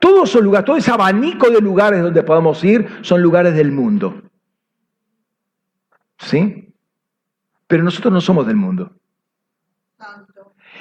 todos 0.00 0.30
esos 0.30 0.42
lugares, 0.42 0.64
todo 0.64 0.76
ese 0.78 0.90
abanico 0.90 1.50
de 1.50 1.60
lugares 1.60 2.02
donde 2.02 2.22
podamos 2.22 2.64
ir 2.64 2.88
son 3.02 3.22
lugares 3.22 3.54
del 3.54 3.70
mundo. 3.70 4.22
¿Sí? 6.18 6.74
Pero 7.66 7.84
nosotros 7.84 8.12
no 8.12 8.20
somos 8.20 8.46
del 8.46 8.56
mundo. 8.56 8.90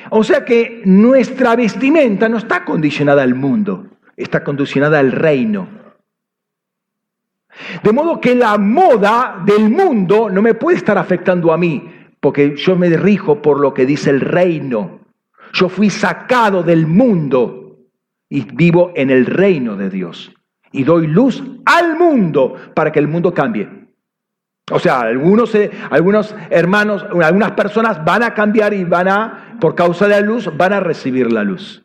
O 0.10 0.24
sea 0.24 0.46
que 0.46 0.82
nuestra 0.86 1.56
vestimenta 1.58 2.30
no 2.30 2.38
está 2.38 2.64
condicionada 2.64 3.22
al 3.22 3.36
mundo, 3.36 3.88
está 4.16 4.44
condicionada 4.44 5.00
al 5.00 5.12
reino. 5.12 5.68
De 7.84 7.92
modo 7.92 8.22
que 8.22 8.36
la 8.36 8.58
moda 8.58 9.44
del 9.46 9.70
mundo 9.70 10.30
no 10.30 10.42
me 10.42 10.54
puede 10.54 10.78
estar 10.78 10.98
afectando 10.98 11.52
a 11.52 11.58
mí, 11.58 11.92
porque 12.22 12.56
yo 12.56 12.78
me 12.78 12.90
rijo 12.96 13.42
por 13.42 13.60
lo 13.60 13.74
que 13.74 13.86
dice 13.86 14.12
el 14.12 14.22
reino. 14.22 15.02
Yo 15.52 15.68
fui 15.68 15.90
sacado 15.90 16.64
del 16.64 16.88
mundo 16.88 17.69
y 18.30 18.42
vivo 18.42 18.94
en 18.96 19.10
el 19.10 19.26
reino 19.26 19.76
de 19.76 19.90
Dios. 19.90 20.32
Y 20.72 20.84
doy 20.84 21.08
luz 21.08 21.44
al 21.66 21.98
mundo 21.98 22.56
para 22.76 22.92
que 22.92 23.00
el 23.00 23.08
mundo 23.08 23.34
cambie. 23.34 23.68
O 24.72 24.80
sea, 24.80 25.02
algunos, 25.02 25.54
eh, 25.56 25.72
algunos 25.90 26.36
hermanos, 26.52 27.04
algunas 27.24 27.52
personas 27.54 28.04
van 28.06 28.22
a 28.22 28.36
cambiar 28.36 28.74
y 28.74 28.84
van 28.84 29.08
a, 29.08 29.58
por 29.60 29.74
causa 29.74 30.08
de 30.08 30.12
la 30.12 30.22
luz, 30.22 30.50
van 30.56 30.74
a 30.74 30.80
recibir 30.80 31.32
la 31.32 31.44
luz. 31.44 31.84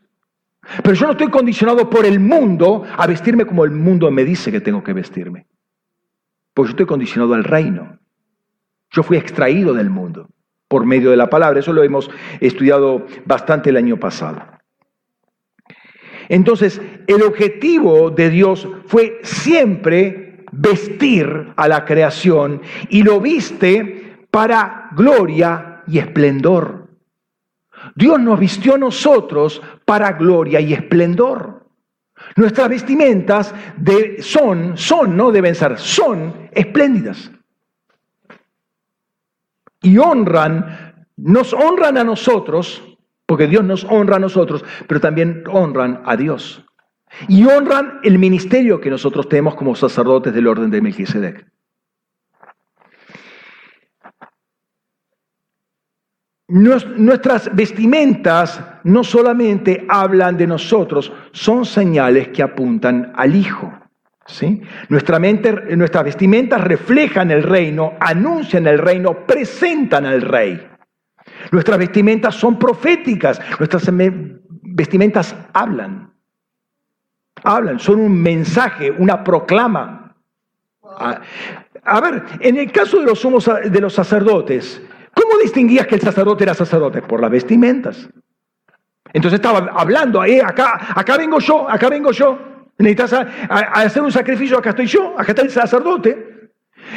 Pero 0.82 0.94
yo 0.94 1.06
no 1.06 1.12
estoy 1.12 1.28
condicionado 1.28 1.88
por 1.88 2.04
el 2.04 2.20
mundo 2.20 2.84
a 2.96 3.06
vestirme 3.06 3.46
como 3.46 3.64
el 3.64 3.70
mundo 3.70 4.10
me 4.10 4.24
dice 4.24 4.52
que 4.52 4.60
tengo 4.60 4.82
que 4.82 4.92
vestirme. 4.92 5.46
Porque 6.52 6.68
yo 6.68 6.72
estoy 6.72 6.86
condicionado 6.86 7.34
al 7.34 7.44
reino. 7.44 7.98
Yo 8.90 9.02
fui 9.02 9.16
extraído 9.16 9.74
del 9.74 9.90
mundo 9.90 10.28
por 10.68 10.86
medio 10.86 11.10
de 11.10 11.16
la 11.16 11.28
palabra. 11.28 11.60
Eso 11.60 11.72
lo 11.72 11.82
hemos 11.82 12.10
estudiado 12.40 13.06
bastante 13.24 13.70
el 13.70 13.76
año 13.76 13.98
pasado. 13.98 14.42
Entonces, 16.34 16.80
el 17.06 17.22
objetivo 17.22 18.10
de 18.10 18.28
Dios 18.28 18.66
fue 18.86 19.20
siempre 19.22 20.44
vestir 20.50 21.52
a 21.54 21.68
la 21.68 21.84
creación 21.84 22.60
y 22.88 23.04
lo 23.04 23.20
viste 23.20 24.16
para 24.32 24.88
gloria 24.96 25.84
y 25.86 25.98
esplendor. 25.98 26.88
Dios 27.94 28.18
nos 28.18 28.40
vistió 28.40 28.74
a 28.74 28.78
nosotros 28.78 29.62
para 29.84 30.14
gloria 30.14 30.58
y 30.58 30.72
esplendor. 30.74 31.68
Nuestras 32.34 32.68
vestimentas 32.68 33.54
de, 33.76 34.20
son, 34.20 34.76
son, 34.76 35.16
no 35.16 35.30
deben 35.30 35.54
ser, 35.54 35.78
son 35.78 36.48
espléndidas 36.50 37.30
y 39.82 39.98
honran, 39.98 41.06
nos 41.16 41.52
honran 41.52 41.96
a 41.96 42.02
nosotros, 42.02 42.82
porque 43.26 43.46
Dios 43.46 43.64
nos 43.64 43.84
honra 43.84 44.16
a 44.16 44.20
nosotros, 44.20 44.64
pero 44.86 45.00
también 45.00 45.44
honran 45.48 46.02
a 46.04 46.16
Dios. 46.16 46.64
Y 47.28 47.44
honran 47.44 48.00
el 48.02 48.18
ministerio 48.18 48.80
que 48.80 48.90
nosotros 48.90 49.28
tenemos 49.28 49.54
como 49.54 49.74
sacerdotes 49.74 50.34
del 50.34 50.46
orden 50.46 50.70
de 50.70 50.80
Melquisedec. 50.80 51.46
Nuestras 56.46 57.54
vestimentas 57.54 58.62
no 58.84 59.02
solamente 59.02 59.86
hablan 59.88 60.36
de 60.36 60.46
nosotros, 60.46 61.10
son 61.32 61.64
señales 61.64 62.28
que 62.28 62.42
apuntan 62.42 63.12
al 63.16 63.34
Hijo. 63.34 63.72
¿Sí? 64.26 64.62
Nuestra 64.88 65.18
mente, 65.18 65.52
nuestras 65.76 66.04
vestimentas 66.04 66.60
reflejan 66.62 67.30
el 67.30 67.42
reino, 67.42 67.94
anuncian 68.00 68.66
el 68.66 68.78
reino, 68.78 69.26
presentan 69.26 70.06
al 70.06 70.22
rey. 70.22 70.66
Nuestras 71.54 71.78
vestimentas 71.78 72.34
son 72.34 72.58
proféticas, 72.58 73.40
nuestras 73.60 73.88
vestimentas 74.62 75.36
hablan. 75.52 76.12
Hablan, 77.44 77.78
son 77.78 78.00
un 78.00 78.20
mensaje, 78.20 78.90
una 78.90 79.22
proclama. 79.22 80.16
A, 80.82 82.00
ver, 82.00 82.24
en 82.40 82.56
el 82.56 82.72
caso 82.72 82.98
de 82.98 83.06
los, 83.06 83.20
somos 83.20 83.48
de 83.70 83.80
los 83.80 83.94
sacerdotes, 83.94 84.82
¿cómo 85.14 85.38
distinguías 85.38 85.86
que 85.86 85.94
el 85.94 86.00
sacerdote 86.00 86.42
era 86.42 86.54
sacerdote? 86.54 87.02
Por 87.02 87.20
las 87.20 87.30
vestimentas. 87.30 88.08
Entonces 89.12 89.38
estaba 89.38 89.70
hablando, 89.76 90.24
eh, 90.24 90.42
acá, 90.44 90.88
acá 90.92 91.16
vengo 91.16 91.38
yo, 91.38 91.70
acá 91.70 91.88
vengo 91.88 92.10
yo. 92.10 92.36
Necesitas 92.78 93.12
hacer 93.48 94.02
un 94.02 94.10
sacrificio, 94.10 94.58
acá 94.58 94.70
estoy 94.70 94.86
yo, 94.86 95.14
acá 95.16 95.30
está 95.30 95.42
el 95.42 95.50
sacerdote. 95.52 96.50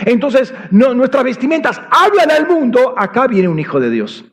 Entonces, 0.04 0.52
nuestras 0.72 1.24
vestimentas 1.24 1.80
hablan 1.92 2.32
al 2.32 2.48
mundo, 2.48 2.96
acá 2.98 3.28
viene 3.28 3.48
un 3.48 3.60
hijo 3.60 3.80
de 3.80 3.92
Dios. 3.92 4.26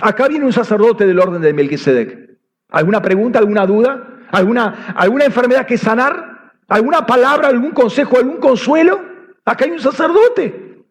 Acá 0.00 0.28
viene 0.28 0.44
un 0.44 0.52
sacerdote 0.52 1.06
del 1.06 1.18
orden 1.18 1.42
de 1.42 1.52
Melquisedec. 1.52 2.38
¿Alguna 2.70 3.02
pregunta, 3.02 3.38
alguna 3.38 3.66
duda? 3.66 4.26
¿Alguna, 4.30 4.94
¿Alguna 4.96 5.24
enfermedad 5.24 5.66
que 5.66 5.76
sanar? 5.76 6.52
¿Alguna 6.68 7.04
palabra, 7.04 7.48
algún 7.48 7.72
consejo, 7.72 8.16
algún 8.16 8.38
consuelo? 8.38 9.00
Acá 9.44 9.64
hay 9.64 9.72
un 9.72 9.80
sacerdote. 9.80 10.84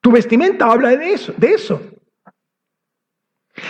Tu 0.00 0.10
vestimenta 0.10 0.70
habla 0.70 0.96
de 0.96 1.12
eso, 1.12 1.34
de 1.36 1.48
eso. 1.48 1.82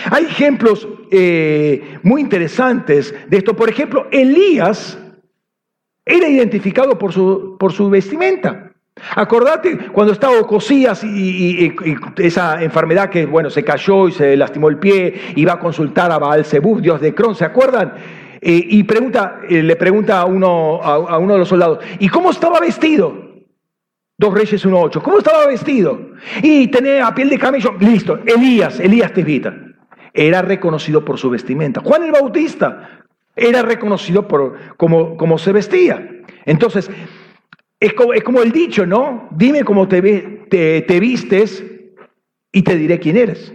Hay 0.09 0.25
ejemplos 0.25 0.87
eh, 1.11 1.99
muy 2.03 2.21
interesantes 2.21 3.13
de 3.27 3.37
esto. 3.37 3.55
Por 3.55 3.69
ejemplo, 3.69 4.07
Elías 4.11 4.97
era 6.05 6.27
identificado 6.27 6.97
por 6.97 7.11
su, 7.11 7.57
por 7.59 7.73
su 7.73 7.89
vestimenta. 7.89 8.70
Acordate 9.15 9.77
cuando 9.91 10.13
estaba 10.13 10.39
Ocosías 10.39 11.03
y, 11.03 11.73
esa 12.17 12.61
enfermedad 12.61 13.09
que, 13.09 13.25
bueno, 13.25 13.49
se 13.49 13.63
cayó 13.63 14.07
y 14.07 14.11
se 14.11 14.35
lastimó 14.35 14.69
el 14.69 14.77
pie, 14.77 15.33
iba 15.35 15.53
a 15.53 15.59
consultar 15.59 16.11
a 16.11 16.19
Baal 16.19 16.45
Zebub, 16.45 16.81
dios 16.81 16.99
de 17.01 17.13
Cron, 17.13 17.35
¿se 17.35 17.45
acuerdan? 17.45 17.93
Eh, 18.41 18.65
y 18.69 18.83
pregunta, 18.83 19.39
eh, 19.47 19.63
le 19.63 19.75
pregunta 19.75 20.19
a 20.19 20.25
uno, 20.25 20.81
a, 20.81 21.17
uno 21.17 21.33
de 21.33 21.39
los 21.39 21.47
soldados, 21.47 21.79
¿y 21.99 22.09
cómo 22.09 22.31
estaba 22.31 22.59
vestido? 22.59 23.31
Dos 24.17 24.33
Reyes 24.33 24.65
1.8, 24.65 25.01
¿cómo 25.01 25.17
estaba 25.17 25.47
vestido? 25.47 26.11
Y 26.41 26.67
tenía 26.67 27.13
piel 27.15 27.29
de 27.29 27.39
camello, 27.39 27.73
listo, 27.79 28.19
Elías, 28.25 28.79
Elías 28.79 29.13
Tevita. 29.13 29.55
Era 30.13 30.41
reconocido 30.41 31.05
por 31.05 31.17
su 31.17 31.29
vestimenta. 31.29 31.81
Juan 31.81 32.03
el 32.03 32.11
Bautista 32.11 33.01
era 33.35 33.61
reconocido 33.61 34.27
por 34.27 34.75
cómo, 34.77 35.37
se 35.37 35.51
vestía. 35.51 36.07
Entonces, 36.45 36.91
es 37.81 37.93
como, 37.93 38.41
el 38.43 38.51
dicho, 38.51 38.85
¿no? 38.85 39.27
Dime 39.31 39.63
cómo 39.63 39.87
te, 39.87 40.01
te, 40.49 40.81
te 40.83 40.99
vistes 40.99 41.65
y 42.51 42.61
te 42.61 42.75
diré 42.75 42.99
quién 42.99 43.17
eres. 43.17 43.51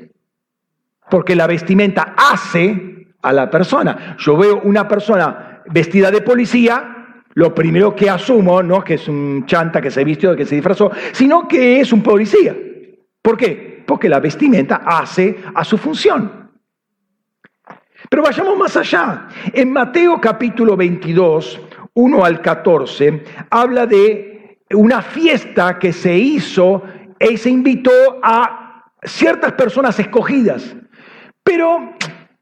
Porque 1.08 1.36
la 1.36 1.46
vestimenta 1.46 2.14
hace 2.16 3.06
a 3.22 3.32
la 3.32 3.48
persona. 3.48 4.16
Yo 4.18 4.36
veo 4.36 4.60
una 4.62 4.88
persona 4.88 5.62
vestida 5.66 6.10
de 6.10 6.22
policía, 6.22 7.22
lo 7.34 7.54
primero 7.54 7.94
que 7.94 8.10
asumo 8.10 8.62
no 8.64 8.78
es 8.78 8.84
que 8.84 8.94
es 8.94 9.06
un 9.06 9.46
chanta 9.46 9.80
que 9.80 9.92
se 9.92 10.02
vistió, 10.02 10.34
que 10.34 10.44
se 10.44 10.56
disfrazó, 10.56 10.90
sino 11.12 11.46
que 11.46 11.80
es 11.80 11.92
un 11.92 12.02
policía. 12.02 12.56
¿Por 13.22 13.36
qué? 13.36 13.84
Porque 13.86 14.08
la 14.08 14.18
vestimenta 14.18 14.82
hace 14.84 15.36
a 15.54 15.62
su 15.62 15.78
función. 15.78 16.50
Pero 18.08 18.22
vayamos 18.22 18.58
más 18.58 18.76
allá. 18.76 19.28
En 19.52 19.72
Mateo 19.72 20.20
capítulo 20.20 20.76
22, 20.76 21.60
1 21.96 22.24
al 22.24 22.42
14, 22.42 23.24
habla 23.50 23.86
de 23.86 24.58
una 24.74 25.00
fiesta 25.00 25.78
que 25.78 25.92
se 25.92 26.16
hizo 26.16 26.82
y 27.18 27.38
se 27.38 27.48
invitó 27.48 27.90
a 28.22 28.84
ciertas 29.02 29.52
personas 29.52 29.98
escogidas. 29.98 30.76
Pero, 31.42 31.94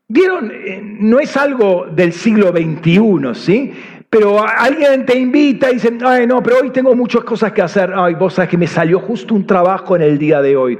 vieron, 0.08 0.50
eh, 0.52 0.80
no 0.82 1.20
es 1.20 1.36
algo 1.36 1.86
del 1.88 2.12
siglo 2.12 2.48
XXI, 2.48 3.34
¿sí? 3.34 3.72
Pero 4.10 4.44
alguien 4.44 5.06
te 5.06 5.16
invita 5.16 5.70
y 5.70 5.74
dice, 5.74 5.96
ay, 6.04 6.26
no, 6.26 6.42
pero 6.42 6.58
hoy 6.60 6.70
tengo 6.70 6.94
muchas 6.96 7.22
cosas 7.22 7.52
que 7.52 7.62
hacer. 7.62 7.92
Ay, 7.94 8.14
vos 8.14 8.34
sabes 8.34 8.50
que 8.50 8.58
me 8.58 8.66
salió 8.66 8.98
justo 8.98 9.34
un 9.34 9.46
trabajo 9.46 9.94
en 9.94 10.02
el 10.02 10.18
día 10.18 10.42
de 10.42 10.56
hoy. 10.56 10.78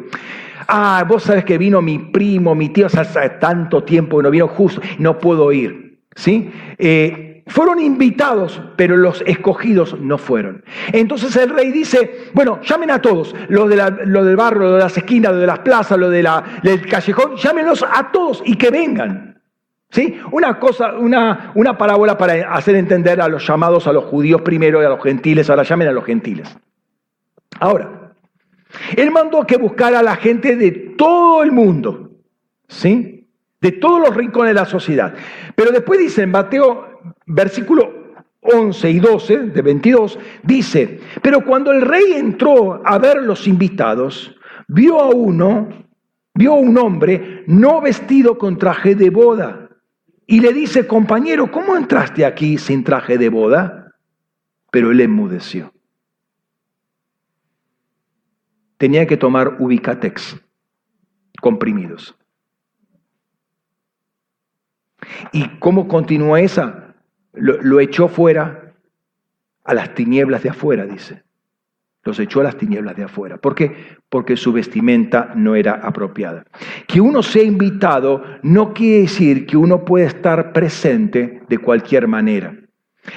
Ah, 0.66 1.04
vos 1.06 1.22
sabes 1.22 1.44
que 1.44 1.58
vino 1.58 1.80
mi 1.80 1.98
primo, 1.98 2.56
mi 2.56 2.70
tío, 2.70 2.86
hace 2.86 3.28
tanto 3.40 3.84
tiempo 3.84 4.16
que 4.16 4.24
no 4.24 4.30
vino 4.30 4.48
justo, 4.48 4.80
no 4.98 5.18
puedo 5.18 5.52
ir. 5.52 6.00
¿Sí? 6.16 6.50
Eh, 6.78 7.33
fueron 7.46 7.78
invitados, 7.78 8.60
pero 8.76 8.96
los 8.96 9.22
escogidos 9.26 9.98
no 10.00 10.16
fueron. 10.16 10.64
Entonces 10.92 11.36
el 11.36 11.50
rey 11.50 11.72
dice, 11.72 12.30
bueno, 12.32 12.60
llamen 12.62 12.90
a 12.90 13.02
todos, 13.02 13.34
los, 13.48 13.68
de 13.68 13.76
del 13.76 14.36
barrio, 14.36 14.62
los 14.62 14.72
de 14.72 14.78
las 14.78 14.96
esquinas, 14.96 15.32
los 15.32 15.40
de 15.42 15.46
las 15.46 15.58
plazas, 15.58 15.98
los 15.98 16.10
de 16.10 16.26
del 16.62 16.86
callejón, 16.86 17.36
llámenlos 17.36 17.84
a 17.88 18.10
todos 18.10 18.42
y 18.44 18.56
que 18.56 18.70
vengan. 18.70 19.42
¿Sí? 19.90 20.18
Una 20.32 20.58
cosa, 20.58 20.94
una, 20.94 21.52
una 21.54 21.78
parábola 21.78 22.18
para 22.18 22.52
hacer 22.52 22.74
entender 22.74 23.20
a 23.20 23.28
los 23.28 23.46
llamados 23.46 23.86
a 23.86 23.92
los 23.92 24.04
judíos 24.04 24.40
primero 24.40 24.82
y 24.82 24.84
a 24.84 24.88
los 24.88 25.00
gentiles, 25.00 25.48
ahora 25.48 25.62
llamen 25.62 25.86
a 25.86 25.92
los 25.92 26.04
gentiles. 26.04 26.56
Ahora, 27.60 28.12
él 28.96 29.10
mandó 29.12 29.46
que 29.46 29.56
buscara 29.56 30.00
a 30.00 30.02
la 30.02 30.16
gente 30.16 30.56
de 30.56 30.72
todo 30.96 31.44
el 31.44 31.52
mundo, 31.52 32.10
¿sí? 32.66 33.28
De 33.60 33.70
todos 33.72 34.00
los 34.00 34.16
rincones 34.16 34.50
de 34.50 34.60
la 34.60 34.66
sociedad. 34.66 35.14
Pero 35.54 35.70
después 35.70 36.00
dice 36.00 36.22
en 36.22 36.32
Mateo 36.32 36.93
versículo 37.26 38.04
11 38.40 38.90
y 38.90 39.00
12 39.00 39.38
de 39.38 39.62
22, 39.62 40.18
dice, 40.42 41.00
pero 41.22 41.44
cuando 41.44 41.72
el 41.72 41.80
rey 41.80 42.12
entró 42.14 42.86
a 42.86 42.98
ver 42.98 43.22
los 43.22 43.46
invitados, 43.46 44.34
vio 44.68 45.00
a 45.00 45.08
uno, 45.08 45.68
vio 46.34 46.52
a 46.52 46.58
un 46.58 46.76
hombre 46.76 47.44
no 47.46 47.80
vestido 47.80 48.36
con 48.36 48.58
traje 48.58 48.94
de 48.94 49.08
boda, 49.08 49.64
y 50.26 50.40
le 50.40 50.52
dice, 50.52 50.86
compañero, 50.86 51.50
¿cómo 51.50 51.76
entraste 51.76 52.24
aquí 52.24 52.58
sin 52.58 52.82
traje 52.84 53.18
de 53.18 53.28
boda? 53.28 53.94
Pero 54.70 54.90
él 54.90 55.00
enmudeció. 55.00 55.72
Tenía 58.76 59.06
que 59.06 59.16
tomar 59.16 59.56
ubicatex, 59.60 60.36
comprimidos. 61.40 62.14
¿Y 65.32 65.48
cómo 65.58 65.88
continúa 65.88 66.40
esa? 66.40 66.83
Lo, 67.34 67.80
echó 67.80 68.08
fuera 68.08 68.74
a 69.64 69.74
las 69.74 69.94
tinieblas 69.94 70.42
de 70.42 70.50
afuera, 70.50 70.86
dice. 70.86 71.22
Los 72.02 72.18
echó 72.18 72.40
a 72.40 72.44
las 72.44 72.58
tinieblas 72.58 72.96
de 72.96 73.04
afuera. 73.04 73.38
¿Por 73.38 73.54
qué? 73.54 73.96
Porque 74.10 74.36
su 74.36 74.52
vestimenta 74.52 75.32
no 75.34 75.54
era 75.54 75.74
apropiada. 75.74 76.44
Que 76.86 77.00
uno 77.00 77.22
sea 77.22 77.42
invitado 77.42 78.22
no 78.42 78.74
quiere 78.74 79.02
decir 79.02 79.46
que 79.46 79.56
uno 79.56 79.84
puede 79.84 80.06
estar 80.06 80.52
presente 80.52 81.42
de 81.48 81.58
cualquier 81.58 82.06
manera. 82.06 82.54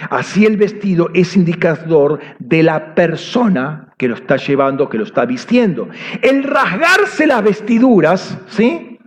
Así 0.09 0.45
el 0.45 0.57
vestido 0.57 1.09
es 1.13 1.35
indicador 1.35 2.19
de 2.39 2.63
la 2.63 2.95
persona 2.95 3.93
que 3.97 4.07
lo 4.07 4.15
está 4.15 4.37
llevando, 4.37 4.89
que 4.89 4.97
lo 4.97 5.03
está 5.03 5.25
vistiendo. 5.25 5.89
El 6.21 6.43
rasgarse 6.43 7.25
las 7.27 7.43
vestiduras, 7.43 8.37
¿sí? 8.47 8.99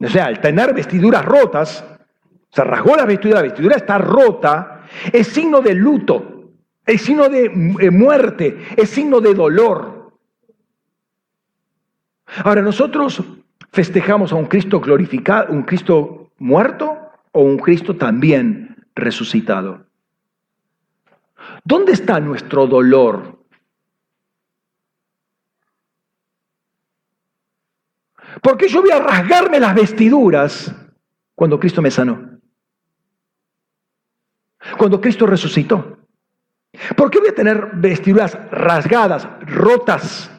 O 0.00 0.08
sea, 0.08 0.28
el 0.28 0.40
tener 0.40 0.74
vestiduras 0.74 1.24
rotas, 1.24 1.84
se 2.54 2.62
rasgó 2.62 2.94
la 2.94 3.04
vestidura, 3.04 3.40
la 3.40 3.48
vestidura 3.48 3.76
está 3.76 3.98
rota, 3.98 4.86
es 5.12 5.26
signo 5.26 5.60
de 5.60 5.74
luto, 5.74 6.52
es 6.86 7.02
signo 7.02 7.28
de 7.28 7.46
eh, 7.46 7.90
muerte, 7.90 8.56
es 8.76 8.90
signo 8.90 9.20
de 9.20 9.34
dolor. 9.34 10.12
Ahora, 12.44 12.62
nosotros 12.62 13.24
festejamos 13.72 14.32
a 14.32 14.36
un 14.36 14.46
Cristo 14.46 14.78
glorificado, 14.78 15.52
un 15.52 15.64
Cristo 15.64 16.30
muerto 16.38 17.10
o 17.32 17.42
un 17.42 17.58
Cristo 17.58 17.96
también 17.96 18.76
resucitado. 18.94 19.86
¿Dónde 21.64 21.90
está 21.90 22.20
nuestro 22.20 22.68
dolor? 22.68 23.36
¿Por 28.40 28.56
qué 28.56 28.68
yo 28.68 28.80
voy 28.80 28.92
a 28.92 29.00
rasgarme 29.00 29.58
las 29.58 29.74
vestiduras 29.74 30.72
cuando 31.34 31.58
Cristo 31.58 31.82
me 31.82 31.90
sanó? 31.90 32.33
Cuando 34.76 35.00
Cristo 35.00 35.26
resucitó. 35.26 35.98
¿Por 36.96 37.10
qué 37.10 37.20
voy 37.20 37.28
a 37.28 37.34
tener 37.34 37.70
vestiduras 37.74 38.36
rasgadas, 38.50 39.28
rotas? 39.46 40.30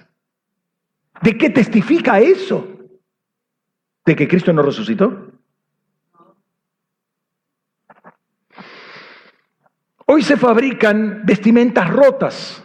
¿De 1.21 1.37
qué 1.37 1.49
testifica 1.49 2.19
eso? 2.19 2.67
¿De 4.05 4.15
que 4.15 4.27
Cristo 4.27 4.51
no 4.53 4.61
resucitó? 4.61 5.31
Hoy 10.07 10.21
se 10.21 10.37
fabrican 10.37 11.21
vestimentas 11.25 11.89
rotas. 11.89 12.61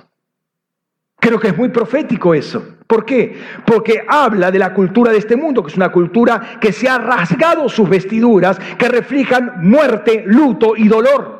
Creo 1.19 1.39
que 1.39 1.49
es 1.49 1.57
muy 1.57 1.69
profético 1.69 2.35
eso. 2.35 2.77
¿Por 2.87 3.05
qué? 3.05 3.41
Porque 3.65 4.05
habla 4.07 4.51
de 4.51 4.59
la 4.59 4.75
cultura 4.75 5.13
de 5.13 5.19
este 5.19 5.37
mundo, 5.37 5.63
que 5.63 5.71
es 5.71 5.77
una 5.77 5.93
cultura 5.93 6.59
que 6.61 6.73
se 6.73 6.89
ha 6.89 6.99
rasgado 6.99 7.69
sus 7.69 7.89
vestiduras, 7.89 8.59
que 8.77 8.89
reflejan 8.89 9.61
muerte, 9.63 10.25
luto 10.27 10.77
y 10.77 10.89
dolor. 10.89 11.40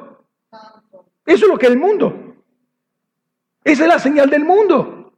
Eso 1.31 1.45
es 1.45 1.53
lo 1.53 1.59
que 1.59 1.67
es 1.67 1.73
el 1.73 1.79
mundo. 1.79 2.35
Esa 3.63 3.85
es 3.85 3.89
la 3.89 4.01
señal 4.01 4.29
del 4.29 4.45
mundo. 4.45 5.13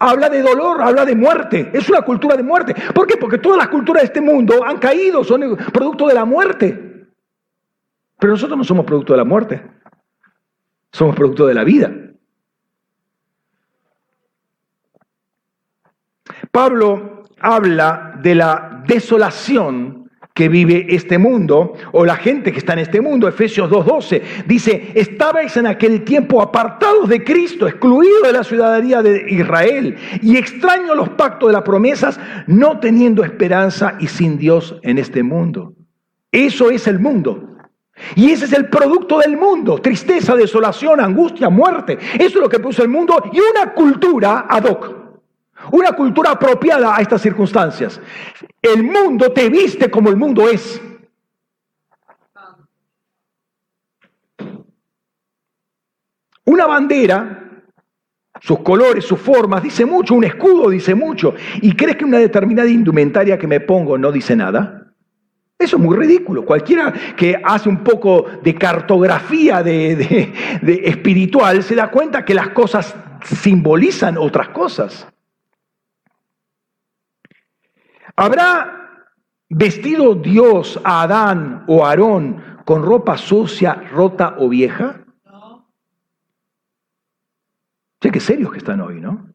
Habla 0.00 0.28
de 0.28 0.42
dolor, 0.42 0.82
habla 0.82 1.04
de 1.04 1.14
muerte. 1.14 1.70
Es 1.72 1.88
una 1.88 2.02
cultura 2.02 2.36
de 2.36 2.42
muerte. 2.42 2.74
¿Por 2.92 3.06
qué? 3.06 3.16
Porque 3.16 3.38
todas 3.38 3.58
las 3.58 3.68
culturas 3.68 4.02
de 4.02 4.06
este 4.06 4.20
mundo 4.20 4.64
han 4.64 4.78
caído, 4.78 5.22
son 5.22 5.56
producto 5.72 6.08
de 6.08 6.14
la 6.14 6.24
muerte. 6.24 7.06
Pero 8.18 8.32
nosotros 8.32 8.58
no 8.58 8.64
somos 8.64 8.84
producto 8.84 9.12
de 9.12 9.16
la 9.18 9.24
muerte. 9.24 9.62
Somos 10.90 11.14
producto 11.14 11.46
de 11.46 11.54
la 11.54 11.62
vida. 11.62 11.92
Pablo 16.50 17.22
habla 17.38 18.18
de 18.20 18.34
la 18.34 18.82
desolación 18.84 20.03
que 20.34 20.48
vive 20.48 20.86
este 20.88 21.16
mundo 21.16 21.74
o 21.92 22.04
la 22.04 22.16
gente 22.16 22.50
que 22.50 22.58
está 22.58 22.72
en 22.72 22.80
este 22.80 23.00
mundo. 23.00 23.28
Efesios 23.28 23.70
2.12 23.70 24.44
dice, 24.46 24.90
estabais 24.96 25.56
en 25.56 25.68
aquel 25.68 26.02
tiempo 26.02 26.42
apartados 26.42 27.08
de 27.08 27.22
Cristo, 27.22 27.68
excluidos 27.68 28.22
de 28.24 28.32
la 28.32 28.42
ciudadanía 28.42 29.00
de 29.00 29.30
Israel 29.30 29.96
y 30.20 30.36
extraños 30.36 30.96
los 30.96 31.10
pactos 31.10 31.50
de 31.50 31.52
las 31.52 31.62
promesas, 31.62 32.18
no 32.48 32.80
teniendo 32.80 33.22
esperanza 33.22 33.94
y 34.00 34.08
sin 34.08 34.36
Dios 34.36 34.76
en 34.82 34.98
este 34.98 35.22
mundo. 35.22 35.74
Eso 36.32 36.72
es 36.72 36.88
el 36.88 36.98
mundo. 36.98 37.50
Y 38.16 38.32
ese 38.32 38.46
es 38.46 38.52
el 38.52 38.68
producto 38.68 39.20
del 39.20 39.36
mundo, 39.36 39.78
tristeza, 39.78 40.34
desolación, 40.34 40.98
angustia, 40.98 41.48
muerte. 41.48 41.96
Eso 42.14 42.24
es 42.24 42.34
lo 42.34 42.48
que 42.48 42.58
puso 42.58 42.82
el 42.82 42.88
mundo 42.88 43.22
y 43.32 43.38
una 43.38 43.72
cultura 43.72 44.46
ad 44.48 44.64
hoc. 44.64 44.93
Una 45.72 45.92
cultura 45.92 46.32
apropiada 46.32 46.96
a 46.96 47.00
estas 47.00 47.22
circunstancias. 47.22 48.00
El 48.60 48.82
mundo 48.82 49.32
te 49.32 49.48
viste 49.48 49.90
como 49.90 50.10
el 50.10 50.16
mundo 50.16 50.48
es. 50.48 50.80
Una 56.46 56.66
bandera, 56.66 57.62
sus 58.40 58.60
colores, 58.60 59.04
sus 59.04 59.18
formas, 59.18 59.62
dice 59.62 59.86
mucho, 59.86 60.14
un 60.14 60.24
escudo 60.24 60.68
dice 60.68 60.94
mucho. 60.94 61.34
¿Y 61.62 61.74
crees 61.74 61.96
que 61.96 62.04
una 62.04 62.18
determinada 62.18 62.68
indumentaria 62.68 63.38
que 63.38 63.46
me 63.46 63.60
pongo 63.60 63.96
no 63.96 64.12
dice 64.12 64.36
nada? 64.36 64.84
Eso 65.58 65.76
es 65.76 65.82
muy 65.82 65.96
ridículo. 65.96 66.44
Cualquiera 66.44 66.92
que 67.16 67.40
hace 67.42 67.68
un 67.68 67.78
poco 67.78 68.26
de 68.42 68.54
cartografía 68.54 69.62
de, 69.62 70.32
espiritual 70.84 71.62
se 71.62 71.74
da 71.74 71.90
cuenta 71.90 72.24
que 72.24 72.34
las 72.34 72.50
cosas 72.50 72.94
simbolizan 73.24 74.18
otras 74.18 74.48
cosas. 74.50 75.06
¿Habrá 78.16 79.08
vestido 79.48 80.14
Dios 80.14 80.80
a 80.84 81.02
Adán 81.02 81.64
o 81.66 81.84
Aarón 81.84 82.42
con 82.64 82.82
ropa 82.82 83.18
sucia, 83.18 83.74
rota 83.74 84.36
o 84.38 84.48
vieja? 84.48 85.04
No. 85.24 85.68
Sé 88.00 88.10
que 88.10 88.20
serios 88.20 88.52
que 88.52 88.58
están 88.58 88.80
hoy, 88.80 89.00
¿no? 89.00 89.34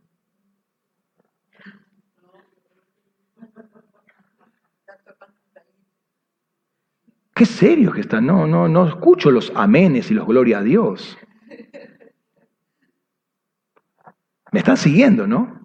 Qué 7.36 7.46
serios 7.46 7.94
que 7.94 8.02
están. 8.02 8.26
No, 8.26 8.48
no, 8.48 8.68
no 8.68 8.86
escucho 8.86 9.32
los 9.32 9.54
amenes 9.56 10.12
y 10.12 10.14
los 10.14 10.28
gloria 10.28 10.60
a 10.60 10.64
Dios. 10.64 11.18
Me 14.52 14.60
están 14.60 14.76
siguiendo, 14.76 15.26
¿no? 15.26 15.59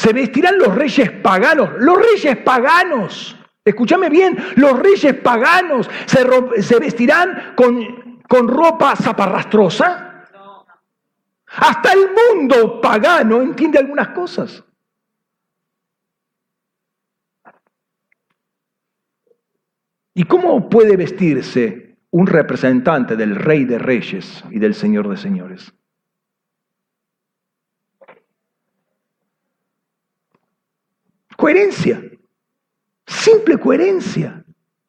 Se 0.00 0.14
vestirán 0.14 0.56
los 0.56 0.74
reyes 0.74 1.10
paganos, 1.10 1.72
los 1.76 1.98
reyes 1.98 2.34
paganos. 2.38 3.36
Escúchame 3.62 4.08
bien, 4.08 4.34
los 4.56 4.78
reyes 4.78 5.12
paganos 5.16 5.90
se, 6.06 6.78
vestirán 6.78 7.52
con, 7.54 8.18
con 8.26 8.48
ropa 8.48 8.96
zaparrastrosa. 8.96 10.24
Hasta 11.48 11.92
el 11.92 12.08
mundo 12.16 12.80
pagano 12.80 13.42
entiende 13.42 13.78
algunas 13.78 14.08
cosas. 14.08 14.64
¿Y 20.14 20.24
cómo 20.24 20.70
puede 20.70 20.96
vestirse 20.96 21.98
un 22.10 22.26
representante 22.26 23.16
del 23.16 23.36
Rey 23.36 23.66
de 23.66 23.78
Reyes 23.78 24.42
y 24.50 24.60
del 24.60 24.74
Señor 24.74 25.10
de 25.10 25.18
Señores? 25.18 25.74
Coherencia, 31.40 32.02
simple 33.06 33.56
coherencia. 33.56 34.44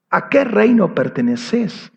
¿A 0.10 0.28
qué 0.28 0.44
reino 0.44 0.94
perteneces? 0.94 1.90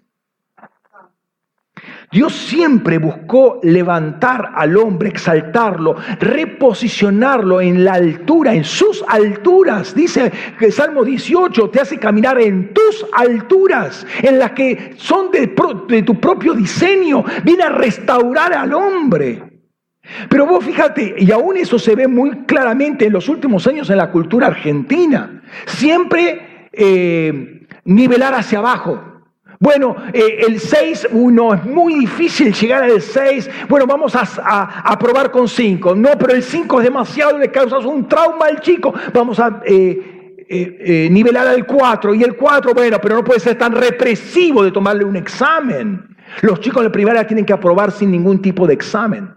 Dios 2.12 2.32
siempre 2.32 2.98
buscó 2.98 3.58
levantar 3.64 4.52
al 4.54 4.76
hombre, 4.76 5.08
exaltarlo, 5.08 5.96
reposicionarlo 6.20 7.60
en 7.60 7.84
la 7.84 7.94
altura, 7.94 8.54
en 8.54 8.62
sus 8.62 9.04
alturas. 9.08 9.92
Dice 9.92 10.32
que 10.56 10.70
Salmo 10.70 11.02
18 11.02 11.70
te 11.70 11.80
hace 11.80 11.98
caminar 11.98 12.40
en 12.40 12.72
tus 12.72 13.04
alturas, 13.12 14.06
en 14.22 14.38
las 14.38 14.52
que 14.52 14.94
son 14.98 15.32
de, 15.32 15.48
tu 15.48 16.20
propio 16.20 16.54
diseño. 16.54 17.24
Viene 17.42 17.64
a 17.64 17.70
restaurar 17.70 18.52
al 18.52 18.72
hombre. 18.72 19.53
Pero 20.28 20.46
vos 20.46 20.64
fíjate, 20.64 21.14
y 21.18 21.30
aún 21.32 21.56
eso 21.56 21.78
se 21.78 21.94
ve 21.94 22.06
muy 22.06 22.44
claramente 22.44 23.06
en 23.06 23.12
los 23.12 23.28
últimos 23.28 23.66
años 23.66 23.88
en 23.90 23.96
la 23.96 24.10
cultura 24.10 24.48
argentina, 24.48 25.42
siempre 25.66 26.68
eh, 26.72 27.66
nivelar 27.84 28.34
hacia 28.34 28.58
abajo. 28.58 29.00
Bueno, 29.58 29.96
eh, 30.12 30.44
el 30.46 30.60
6, 30.60 31.08
uno, 31.12 31.54
es 31.54 31.64
muy 31.64 31.94
difícil 32.00 32.52
llegar 32.52 32.82
al 32.82 33.00
6. 33.00 33.48
Bueno, 33.68 33.86
vamos 33.86 34.14
a, 34.14 34.98
probar 35.00 35.30
con 35.30 35.48
5. 35.48 35.94
No, 35.94 36.10
pero 36.18 36.34
el 36.34 36.42
5 36.42 36.80
es 36.80 36.84
demasiado, 36.84 37.38
le 37.38 37.50
causas 37.50 37.84
un 37.84 38.06
trauma 38.06 38.46
al 38.46 38.60
chico. 38.60 38.92
Vamos 39.14 39.40
a 39.40 39.62
eh, 39.64 41.08
nivelar 41.10 41.46
al 41.46 41.64
4. 41.64 42.14
Y 42.14 42.24
el 42.24 42.36
4, 42.36 42.74
bueno, 42.74 42.98
pero 43.00 43.14
no 43.16 43.24
puede 43.24 43.40
ser 43.40 43.56
tan 43.56 43.72
represivo 43.72 44.62
de 44.62 44.70
tomarle 44.70 45.04
un 45.04 45.16
examen. 45.16 46.14
Los 46.42 46.60
chicos 46.60 46.82
de 46.82 46.90
primaria 46.90 47.26
tienen 47.26 47.46
que 47.46 47.52
aprobar 47.54 47.90
sin 47.90 48.10
ningún 48.10 48.42
tipo 48.42 48.66
de 48.66 48.74
examen. 48.74 49.30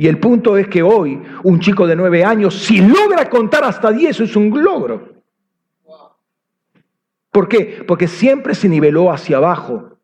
Y 0.00 0.08
el 0.08 0.16
punto 0.16 0.56
es 0.56 0.66
que 0.66 0.82
hoy 0.82 1.20
un 1.42 1.60
chico 1.60 1.86
de 1.86 1.94
9 1.94 2.24
años, 2.24 2.58
si 2.58 2.80
logra 2.80 3.28
contar 3.28 3.64
hasta 3.64 3.92
10, 3.92 4.08
eso 4.12 4.24
es 4.24 4.34
un 4.34 4.64
logro. 4.64 5.12
¿Por 7.30 7.46
qué? 7.46 7.84
Porque 7.86 8.08
siempre 8.08 8.54
se 8.54 8.70
niveló 8.70 9.12
hacia 9.12 9.36
abajo. 9.36 9.98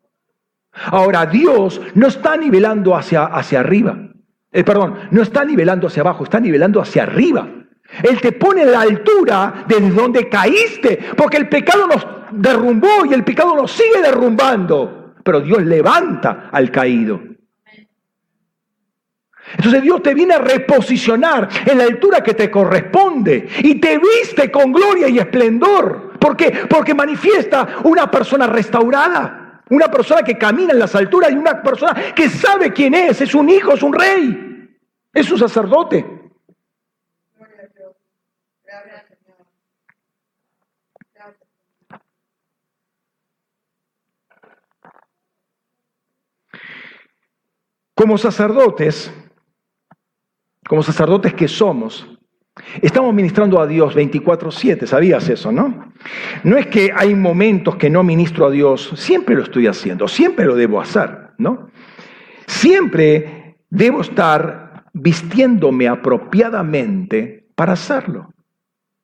Ahora, 0.70 1.24
Dios 1.24 1.80
no 1.94 2.08
está 2.08 2.36
nivelando 2.36 2.94
hacia, 2.94 3.24
hacia 3.24 3.60
arriba. 3.60 3.96
Eh, 4.52 4.64
perdón, 4.64 4.96
no 5.12 5.22
está 5.22 5.46
nivelando 5.46 5.86
hacia 5.86 6.02
abajo, 6.02 6.24
está 6.24 6.40
nivelando 6.40 6.78
hacia 6.82 7.04
arriba. 7.04 7.48
Él 8.02 8.20
te 8.20 8.32
pone 8.32 8.64
en 8.64 8.72
la 8.72 8.82
altura 8.82 9.64
desde 9.66 9.88
donde 9.92 10.28
caíste, 10.28 10.98
porque 11.16 11.38
el 11.38 11.48
pecado 11.48 11.86
nos 11.86 12.06
derrumbó 12.32 13.06
y 13.08 13.14
el 13.14 13.24
pecado 13.24 13.56
nos 13.56 13.72
sigue 13.72 14.02
derrumbando. 14.02 15.14
Pero 15.24 15.40
Dios 15.40 15.62
levanta 15.64 16.50
al 16.52 16.70
caído. 16.70 17.35
Entonces 19.52 19.82
Dios 19.82 20.02
te 20.02 20.14
viene 20.14 20.34
a 20.34 20.38
reposicionar 20.38 21.48
en 21.64 21.78
la 21.78 21.84
altura 21.84 22.22
que 22.22 22.34
te 22.34 22.50
corresponde 22.50 23.48
y 23.58 23.76
te 23.76 23.98
viste 23.98 24.50
con 24.50 24.72
gloria 24.72 25.08
y 25.08 25.18
esplendor. 25.18 26.18
¿Por 26.18 26.36
qué? 26.36 26.66
Porque 26.68 26.94
manifiesta 26.94 27.78
una 27.84 28.10
persona 28.10 28.46
restaurada, 28.46 29.62
una 29.70 29.88
persona 29.88 30.22
que 30.22 30.36
camina 30.36 30.72
en 30.72 30.80
las 30.80 30.94
alturas 30.94 31.30
y 31.30 31.36
una 31.36 31.62
persona 31.62 31.94
que 32.14 32.28
sabe 32.28 32.72
quién 32.72 32.94
es, 32.94 33.20
es 33.20 33.34
un 33.34 33.48
hijo, 33.48 33.74
es 33.74 33.82
un 33.82 33.92
rey, 33.92 34.68
es 35.12 35.30
un 35.30 35.38
sacerdote. 35.38 36.04
Como 47.94 48.18
sacerdotes, 48.18 49.10
como 50.68 50.82
sacerdotes 50.82 51.34
que 51.34 51.48
somos, 51.48 52.06
estamos 52.82 53.14
ministrando 53.14 53.60
a 53.60 53.66
Dios 53.66 53.94
24/7, 53.94 54.86
¿sabías 54.86 55.28
eso, 55.28 55.52
no? 55.52 55.92
No 56.44 56.56
es 56.56 56.66
que 56.66 56.90
hay 56.94 57.14
momentos 57.14 57.76
que 57.76 57.90
no 57.90 58.02
ministro 58.02 58.46
a 58.46 58.50
Dios, 58.50 58.92
siempre 58.96 59.34
lo 59.34 59.42
estoy 59.42 59.66
haciendo, 59.66 60.08
siempre 60.08 60.44
lo 60.44 60.54
debo 60.54 60.80
hacer, 60.80 61.30
¿no? 61.38 61.70
Siempre 62.46 63.56
debo 63.70 64.00
estar 64.00 64.84
vistiéndome 64.92 65.88
apropiadamente 65.88 67.48
para 67.54 67.74
hacerlo. 67.74 68.32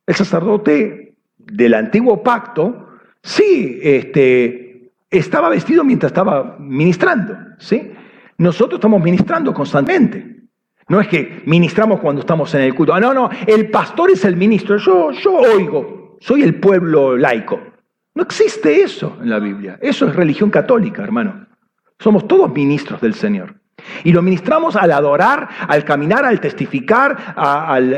El 0.06 0.14
sacerdote 0.14 1.14
del 1.36 1.74
antiguo 1.74 2.22
pacto, 2.22 2.88
sí, 3.22 3.78
este, 3.82 4.92
estaba 5.10 5.48
vestido 5.48 5.84
mientras 5.84 6.10
estaba 6.10 6.56
ministrando, 6.58 7.36
¿sí? 7.58 7.92
Nosotros 8.38 8.78
estamos 8.78 9.02
ministrando 9.02 9.52
constantemente. 9.52 10.31
No 10.88 11.00
es 11.00 11.08
que 11.08 11.42
ministramos 11.46 12.00
cuando 12.00 12.20
estamos 12.20 12.54
en 12.54 12.62
el 12.62 12.74
culto. 12.74 12.94
Ah, 12.94 13.00
no, 13.00 13.14
no, 13.14 13.30
el 13.46 13.70
pastor 13.70 14.10
es 14.10 14.24
el 14.24 14.36
ministro. 14.36 14.76
Yo, 14.76 15.10
yo 15.12 15.34
oigo, 15.34 16.18
soy 16.20 16.42
el 16.42 16.56
pueblo 16.56 17.16
laico. 17.16 17.60
No 18.14 18.22
existe 18.22 18.82
eso 18.82 19.16
en 19.22 19.30
la 19.30 19.38
Biblia. 19.38 19.78
Eso 19.80 20.06
es 20.06 20.14
religión 20.14 20.50
católica, 20.50 21.02
hermano. 21.02 21.46
Somos 21.98 22.26
todos 22.26 22.52
ministros 22.52 23.00
del 23.00 23.14
Señor. 23.14 23.54
Y 24.04 24.12
lo 24.12 24.22
ministramos 24.22 24.76
al 24.76 24.90
adorar, 24.92 25.48
al 25.66 25.84
caminar, 25.84 26.24
al 26.24 26.40
testificar, 26.40 27.34
al, 27.36 27.90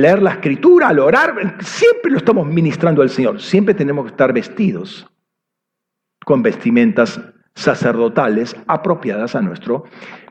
leer 0.00 0.22
la 0.22 0.32
escritura, 0.32 0.88
al 0.88 0.98
orar. 0.98 1.56
Siempre 1.60 2.10
lo 2.10 2.18
estamos 2.18 2.46
ministrando 2.46 3.02
al 3.02 3.10
Señor. 3.10 3.40
Siempre 3.40 3.74
tenemos 3.74 4.04
que 4.04 4.10
estar 4.10 4.32
vestidos 4.32 5.06
con 6.24 6.42
vestimentas 6.42 7.20
sacerdotales 7.54 8.56
apropiadas 8.66 9.34
a 9.34 9.40
nuestro 9.40 9.84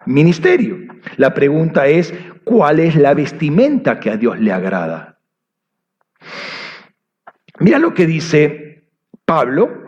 ministerio. 0.05 0.77
La 1.17 1.33
pregunta 1.33 1.87
es, 1.87 2.13
¿cuál 2.43 2.79
es 2.79 2.95
la 2.95 3.13
vestimenta 3.13 3.99
que 3.99 4.09
a 4.09 4.17
Dios 4.17 4.39
le 4.39 4.51
agrada? 4.51 5.19
Mira 7.59 7.79
lo 7.79 7.93
que 7.93 8.05
dice 8.05 8.89
Pablo 9.25 9.85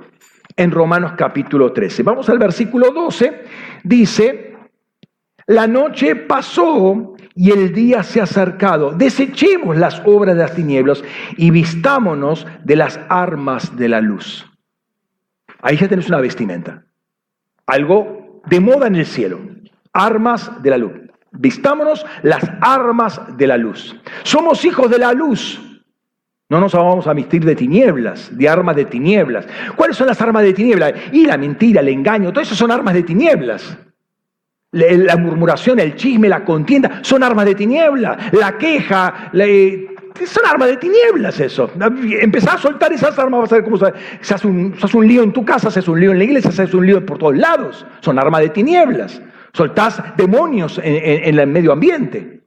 en 0.55 0.71
Romanos 0.71 1.13
capítulo 1.17 1.73
13. 1.73 2.03
Vamos 2.03 2.29
al 2.29 2.39
versículo 2.39 2.91
12. 2.91 3.43
Dice, 3.83 4.55
la 5.47 5.67
noche 5.67 6.15
pasó 6.15 7.15
y 7.35 7.51
el 7.51 7.73
día 7.73 8.03
se 8.03 8.19
ha 8.19 8.23
acercado. 8.23 8.91
Desechemos 8.91 9.77
las 9.77 10.01
obras 10.05 10.35
de 10.35 10.41
las 10.41 10.55
tinieblas 10.55 11.03
y 11.37 11.51
vistámonos 11.51 12.47
de 12.63 12.75
las 12.75 12.99
armas 13.09 13.77
de 13.77 13.89
la 13.89 14.01
luz. 14.01 14.45
Ahí 15.61 15.77
ya 15.77 15.87
tenés 15.87 16.07
una 16.07 16.21
vestimenta. 16.21 16.85
Algo 17.65 18.41
de 18.45 18.59
moda 18.59 18.87
en 18.87 18.95
el 18.95 19.05
cielo 19.05 19.39
armas 19.97 20.51
de 20.61 20.69
la 20.69 20.77
luz. 20.77 20.93
Vistámonos 21.31 22.05
las 22.23 22.43
armas 22.61 23.21
de 23.37 23.47
la 23.47 23.57
luz. 23.57 23.95
Somos 24.23 24.63
hijos 24.65 24.89
de 24.89 24.97
la 24.97 25.13
luz. 25.13 25.61
No 26.49 26.61
nos 26.61 26.71
vamos 26.71 27.05
a 27.07 27.13
vestir 27.13 27.43
de 27.43 27.55
tinieblas, 27.55 28.35
de 28.35 28.47
armas 28.47 28.75
de 28.77 28.85
tinieblas. 28.85 29.45
¿Cuáles 29.75 29.97
son 29.97 30.07
las 30.07 30.21
armas 30.21 30.43
de 30.43 30.53
tinieblas? 30.53 30.93
Y 31.11 31.25
la 31.25 31.37
mentira, 31.37 31.81
el 31.81 31.89
engaño, 31.89 32.31
todo 32.31 32.41
eso 32.41 32.55
son 32.55 32.71
armas 32.71 32.93
de 32.93 33.03
tinieblas. 33.03 33.77
La 34.71 35.17
murmuración, 35.17 35.79
el 35.79 35.95
chisme, 35.95 36.29
la 36.29 36.45
contienda, 36.45 36.99
son 37.01 37.23
armas 37.23 37.45
de 37.45 37.55
tinieblas. 37.55 38.33
La 38.33 38.57
queja, 38.57 39.31
eh, 39.33 39.87
son 40.25 40.45
armas 40.45 40.69
de 40.69 40.77
tinieblas 40.77 41.39
eso. 41.39 41.69
Empezar 42.21 42.55
a 42.55 42.59
soltar 42.59 42.93
esas 42.93 43.17
armas, 43.19 43.41
vas 43.41 43.51
a 43.51 43.55
ver 43.55 43.63
cómo 43.65 43.77
se, 43.77 43.85
un, 44.47 44.73
se 44.77 44.85
hace 44.85 44.97
un 44.97 45.07
lío 45.07 45.23
en 45.23 45.33
tu 45.33 45.43
casa, 45.43 45.69
se 45.69 45.89
un 45.89 45.99
lío 45.99 46.11
en 46.11 46.17
la 46.17 46.23
iglesia, 46.23 46.51
se 46.51 46.77
un 46.77 46.85
lío 46.85 47.05
por 47.05 47.17
todos 47.17 47.35
lados. 47.35 47.85
Son 47.99 48.17
armas 48.17 48.41
de 48.41 48.49
tinieblas. 48.49 49.21
Soltás 49.53 50.01
demonios 50.15 50.79
en, 50.83 51.39
el 51.39 51.47
medio 51.47 51.71
ambiente. 51.71 52.41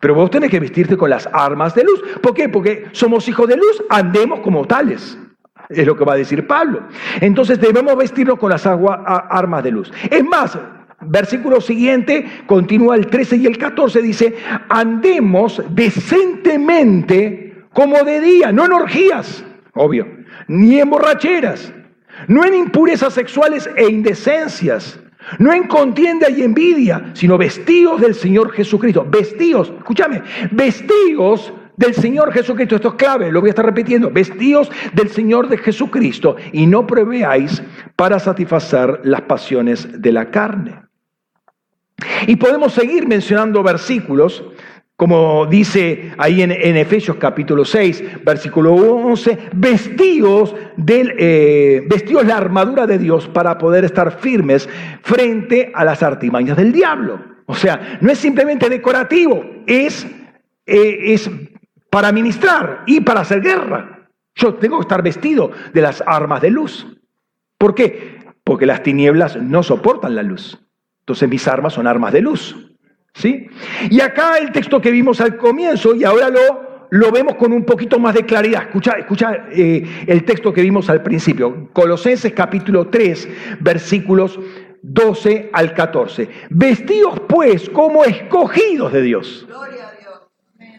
Pero 0.00 0.14
vos 0.14 0.30
tenés 0.30 0.50
que 0.50 0.60
vestirte 0.60 0.96
con 0.96 1.10
las 1.10 1.28
armas 1.32 1.74
de 1.74 1.84
luz. 1.84 2.02
¿Por 2.22 2.34
qué? 2.34 2.48
Porque 2.48 2.86
somos 2.92 3.28
hijos 3.28 3.48
de 3.48 3.56
luz, 3.56 3.84
andemos 3.90 4.40
como 4.40 4.66
tales. 4.66 5.18
Es 5.68 5.86
lo 5.86 5.96
que 5.96 6.04
va 6.04 6.14
a 6.14 6.16
decir 6.16 6.46
Pablo. 6.46 6.82
Entonces 7.20 7.60
debemos 7.60 7.96
vestirnos 7.96 8.38
con 8.38 8.50
las 8.50 8.66
armas 8.66 9.62
de 9.62 9.70
luz. 9.70 9.92
Es 10.10 10.24
más, 10.24 10.58
versículo 11.00 11.60
siguiente, 11.60 12.42
continúa 12.46 12.96
el 12.96 13.06
13 13.06 13.36
y 13.36 13.46
el 13.46 13.58
14, 13.58 14.02
dice, 14.02 14.34
andemos 14.68 15.62
decentemente 15.70 17.64
como 17.72 18.02
de 18.02 18.20
día, 18.20 18.52
no 18.52 18.66
en 18.66 18.72
orgías, 18.72 19.44
obvio, 19.74 20.06
ni 20.48 20.80
en 20.80 20.90
borracheras, 20.90 21.72
no 22.26 22.44
en 22.44 22.54
impurezas 22.54 23.14
sexuales 23.14 23.70
e 23.76 23.88
indecencias 23.88 24.98
no 25.38 25.52
en 25.52 25.64
contienda 25.64 26.30
y 26.30 26.42
envidia, 26.42 27.10
sino 27.14 27.38
vestidos 27.38 28.00
del 28.00 28.14
Señor 28.14 28.52
Jesucristo. 28.52 29.06
Vestidos, 29.08 29.72
escúchame, 29.78 30.22
vestidos 30.50 31.52
del 31.76 31.94
Señor 31.94 32.32
Jesucristo. 32.32 32.76
Esto 32.76 32.88
es 32.88 32.94
clave, 32.94 33.32
lo 33.32 33.40
voy 33.40 33.48
a 33.48 33.52
estar 33.52 33.64
repitiendo. 33.64 34.10
Vestidos 34.10 34.70
del 34.92 35.08
Señor 35.08 35.48
de 35.48 35.58
Jesucristo 35.58 36.36
y 36.52 36.66
no 36.66 36.86
preveáis 36.86 37.62
para 37.96 38.18
satisfacer 38.18 39.00
las 39.04 39.22
pasiones 39.22 39.88
de 40.00 40.12
la 40.12 40.30
carne. 40.30 40.82
Y 42.26 42.36
podemos 42.36 42.72
seguir 42.72 43.06
mencionando 43.06 43.62
versículos 43.62 44.44
como 45.00 45.46
dice 45.46 46.12
ahí 46.18 46.42
en, 46.42 46.50
Efesios 46.52 47.16
capítulo 47.16 47.64
6, 47.64 48.22
versículo 48.22 48.74
11, 48.74 49.48
vestidos, 49.54 50.54
del, 50.76 51.14
eh, 51.18 51.82
vestidos 51.88 52.26
la 52.26 52.36
armadura 52.36 52.86
de 52.86 52.98
Dios 52.98 53.26
para 53.26 53.56
poder 53.56 53.86
estar 53.86 54.20
firmes 54.20 54.68
frente 55.00 55.72
a 55.74 55.86
las 55.86 56.02
artimañas 56.02 56.58
del 56.58 56.70
diablo. 56.70 57.18
O 57.46 57.54
sea, 57.54 57.96
no 58.02 58.12
es 58.12 58.18
simplemente 58.18 58.68
decorativo, 58.68 59.42
es, 59.66 60.06
eh, 60.66 61.14
es 61.14 61.30
para 61.88 62.12
ministrar 62.12 62.82
y 62.86 63.00
para 63.00 63.20
hacer 63.20 63.40
guerra. 63.40 64.06
Yo 64.34 64.52
tengo 64.56 64.76
que 64.76 64.82
estar 64.82 65.02
vestido 65.02 65.50
de 65.72 65.80
las 65.80 66.04
armas 66.06 66.42
de 66.42 66.50
luz. 66.50 66.86
¿Por 67.56 67.74
qué? 67.74 68.18
Porque 68.44 68.66
las 68.66 68.82
tinieblas 68.82 69.40
no 69.40 69.62
soportan 69.62 70.14
la 70.14 70.22
luz. 70.22 70.58
Entonces 70.98 71.26
mis 71.26 71.48
armas 71.48 71.72
son 71.72 71.86
armas 71.86 72.12
de 72.12 72.20
luz. 72.20 72.69
¿Sí? 73.14 73.48
Y 73.90 74.00
acá 74.00 74.38
el 74.38 74.52
texto 74.52 74.80
que 74.80 74.90
vimos 74.90 75.20
al 75.20 75.36
comienzo, 75.36 75.94
y 75.94 76.04
ahora 76.04 76.30
lo, 76.30 76.86
lo 76.90 77.10
vemos 77.10 77.34
con 77.36 77.52
un 77.52 77.64
poquito 77.64 77.98
más 77.98 78.14
de 78.14 78.24
claridad. 78.24 78.62
Escucha, 78.62 78.92
escucha 78.92 79.46
eh, 79.50 80.04
el 80.06 80.24
texto 80.24 80.52
que 80.52 80.62
vimos 80.62 80.88
al 80.90 81.02
principio. 81.02 81.68
Colosenses 81.72 82.32
capítulo 82.32 82.88
3, 82.88 83.28
versículos 83.60 84.38
12 84.82 85.50
al 85.52 85.74
14. 85.74 86.28
Vestidos 86.50 87.20
pues 87.28 87.68
como 87.70 88.04
escogidos 88.04 88.92
de 88.92 89.02
Dios. 89.02 89.46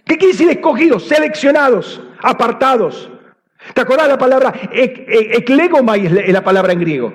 ¿Qué 0.05 0.17
quiere 0.17 0.33
decir 0.33 0.49
escogidos? 0.49 1.07
Seleccionados, 1.07 2.01
apartados. 2.21 3.09
¿Te 3.73 3.81
acordás 3.81 4.07
la 4.07 4.17
palabra 4.17 4.53
eklegomai 4.71 6.07
es 6.07 6.33
la 6.33 6.43
palabra 6.43 6.73
en 6.73 6.79
griego? 6.79 7.13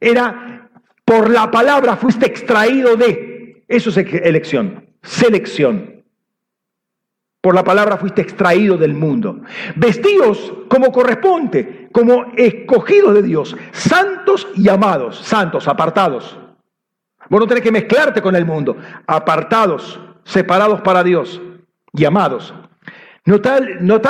Era 0.00 0.70
por 1.04 1.28
la 1.28 1.50
palabra 1.50 1.96
fuiste 1.96 2.26
extraído 2.26 2.96
de. 2.96 3.31
Eso 3.72 3.88
es 3.88 3.96
elección, 3.96 4.86
selección. 5.00 6.04
Por 7.40 7.54
la 7.54 7.64
palabra 7.64 7.96
fuiste 7.96 8.20
extraído 8.20 8.76
del 8.76 8.92
mundo. 8.92 9.40
Vestidos 9.76 10.52
como 10.68 10.92
corresponde, 10.92 11.88
como 11.90 12.26
escogidos 12.36 13.14
de 13.14 13.22
Dios, 13.22 13.56
santos 13.72 14.46
y 14.56 14.68
amados, 14.68 15.20
santos, 15.20 15.66
apartados. 15.68 16.38
Vos 17.30 17.40
no 17.40 17.46
tenés 17.46 17.64
que 17.64 17.72
mezclarte 17.72 18.20
con 18.20 18.36
el 18.36 18.44
mundo, 18.44 18.76
apartados, 19.06 19.98
separados 20.22 20.82
para 20.82 21.02
Dios 21.02 21.40
y 21.94 22.04
amados. 22.04 22.52
Nota, 23.24 23.58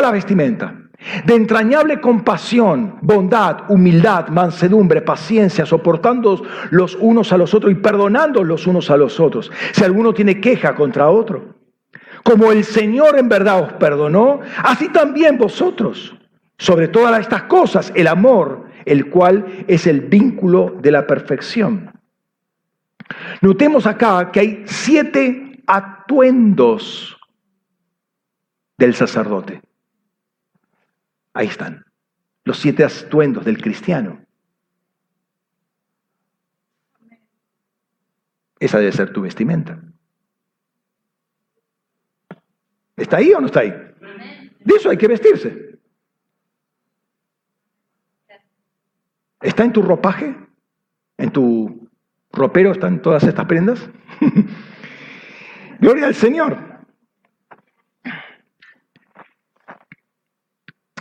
la 0.00 0.10
vestimenta 0.10 0.81
de 1.24 1.34
entrañable 1.34 2.00
compasión, 2.00 2.98
bondad, 3.02 3.70
humildad, 3.70 4.28
mansedumbre, 4.28 5.02
paciencia, 5.02 5.66
soportando 5.66 6.42
los 6.70 6.96
unos 6.96 7.32
a 7.32 7.38
los 7.38 7.54
otros 7.54 7.72
y 7.72 7.76
perdonando 7.76 8.44
los 8.44 8.66
unos 8.66 8.90
a 8.90 8.96
los 8.96 9.18
otros, 9.20 9.50
si 9.72 9.84
alguno 9.84 10.14
tiene 10.14 10.40
queja 10.40 10.74
contra 10.74 11.10
otro. 11.10 11.56
Como 12.22 12.52
el 12.52 12.64
Señor 12.64 13.18
en 13.18 13.28
verdad 13.28 13.62
os 13.62 13.72
perdonó, 13.74 14.40
así 14.62 14.88
también 14.90 15.38
vosotros. 15.38 16.14
Sobre 16.58 16.86
todas 16.86 17.20
estas 17.20 17.44
cosas, 17.44 17.92
el 17.96 18.06
amor, 18.06 18.66
el 18.84 19.10
cual 19.10 19.64
es 19.66 19.86
el 19.86 20.02
vínculo 20.02 20.76
de 20.80 20.92
la 20.92 21.06
perfección. 21.06 21.90
Notemos 23.40 23.86
acá 23.86 24.30
que 24.30 24.40
hay 24.40 24.62
siete 24.66 25.60
atuendos 25.66 27.16
del 28.78 28.94
sacerdote. 28.94 29.60
Ahí 31.34 31.46
están, 31.46 31.84
los 32.44 32.58
siete 32.58 32.84
atuendos 32.84 33.44
del 33.44 33.60
cristiano. 33.60 34.24
Esa 38.58 38.78
debe 38.78 38.92
ser 38.92 39.12
tu 39.12 39.22
vestimenta. 39.22 39.82
¿Está 42.96 43.16
ahí 43.16 43.32
o 43.32 43.40
no 43.40 43.46
está 43.46 43.60
ahí? 43.60 43.70
De 43.70 44.74
eso 44.76 44.90
hay 44.90 44.96
que 44.96 45.08
vestirse. 45.08 45.78
¿Está 49.40 49.64
en 49.64 49.72
tu 49.72 49.82
ropaje? 49.82 50.36
¿En 51.18 51.30
tu 51.32 51.90
ropero 52.30 52.70
están 52.72 53.02
todas 53.02 53.24
estas 53.24 53.46
prendas? 53.46 53.90
Gloria 55.80 56.06
al 56.06 56.14
Señor. 56.14 56.71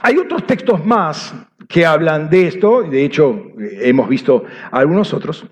Hay 0.02 0.18
otros 0.18 0.48
textos 0.48 0.84
más 0.86 1.34
que 1.68 1.86
hablan 1.86 2.30
de 2.30 2.48
esto, 2.48 2.84
de 2.84 3.06
hecho 3.06 3.52
hemos 3.60 4.10
visto 4.10 4.44
algunos 4.72 5.14
otros, 5.14 5.46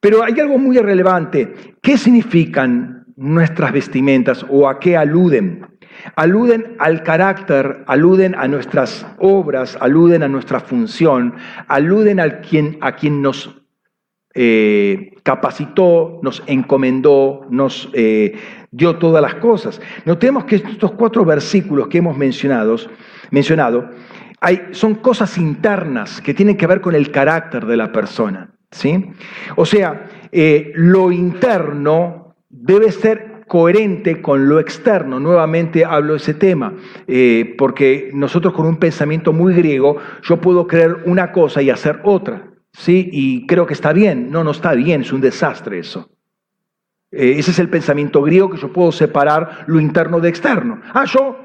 pero 0.00 0.22
hay 0.22 0.38
algo 0.40 0.58
muy 0.58 0.76
relevante. 0.78 1.76
¿Qué 1.80 1.96
significan 1.96 3.06
nuestras 3.16 3.72
vestimentas 3.72 4.44
o 4.50 4.68
a 4.68 4.78
qué 4.78 4.96
aluden? 4.96 5.66
Aluden 6.16 6.76
al 6.78 7.02
carácter, 7.02 7.84
aluden 7.86 8.34
a 8.34 8.48
nuestras 8.48 9.06
obras, 9.18 9.78
aluden 9.80 10.24
a 10.24 10.28
nuestra 10.28 10.60
función, 10.60 11.34
aluden 11.68 12.20
a 12.20 12.40
quien, 12.40 12.76
a 12.80 12.96
quien 12.96 13.22
nos 13.22 13.62
eh, 14.34 15.12
capacitó, 15.22 16.18
nos 16.22 16.42
encomendó, 16.48 17.46
nos 17.48 17.88
eh, 17.92 18.36
dio 18.72 18.96
todas 18.96 19.22
las 19.22 19.36
cosas. 19.36 19.80
Notemos 20.04 20.44
que 20.44 20.56
estos 20.56 20.92
cuatro 20.92 21.24
versículos 21.24 21.86
que 21.86 21.98
hemos 21.98 22.18
mencionado 22.18 22.76
mencionado, 23.34 23.90
hay, 24.40 24.68
son 24.70 24.96
cosas 24.96 25.36
internas 25.36 26.20
que 26.20 26.34
tienen 26.34 26.56
que 26.56 26.66
ver 26.66 26.80
con 26.80 26.94
el 26.94 27.10
carácter 27.10 27.66
de 27.66 27.76
la 27.76 27.92
persona. 27.92 28.54
¿sí? 28.70 29.12
O 29.56 29.66
sea, 29.66 30.06
eh, 30.32 30.72
lo 30.74 31.12
interno 31.12 32.36
debe 32.48 32.90
ser 32.92 33.44
coherente 33.46 34.20
con 34.20 34.48
lo 34.48 34.58
externo. 34.58 35.20
Nuevamente 35.20 35.84
hablo 35.84 36.12
de 36.12 36.18
ese 36.18 36.34
tema, 36.34 36.74
eh, 37.06 37.54
porque 37.58 38.10
nosotros 38.14 38.54
con 38.54 38.66
un 38.66 38.76
pensamiento 38.76 39.32
muy 39.32 39.54
griego, 39.54 39.98
yo 40.22 40.40
puedo 40.40 40.66
creer 40.66 41.02
una 41.06 41.32
cosa 41.32 41.62
y 41.62 41.70
hacer 41.70 42.00
otra. 42.04 42.50
¿sí? 42.72 43.08
Y 43.12 43.46
creo 43.46 43.66
que 43.66 43.74
está 43.74 43.92
bien. 43.92 44.30
No, 44.30 44.44
no 44.44 44.50
está 44.50 44.72
bien, 44.74 45.02
es 45.02 45.12
un 45.12 45.20
desastre 45.20 45.78
eso. 45.78 46.10
Eh, 47.10 47.36
ese 47.38 47.52
es 47.52 47.58
el 47.60 47.68
pensamiento 47.68 48.22
griego 48.22 48.50
que 48.50 48.58
yo 48.58 48.72
puedo 48.72 48.90
separar 48.90 49.64
lo 49.66 49.80
interno 49.80 50.20
de 50.20 50.28
externo. 50.28 50.80
Ah, 50.92 51.04
yo 51.04 51.43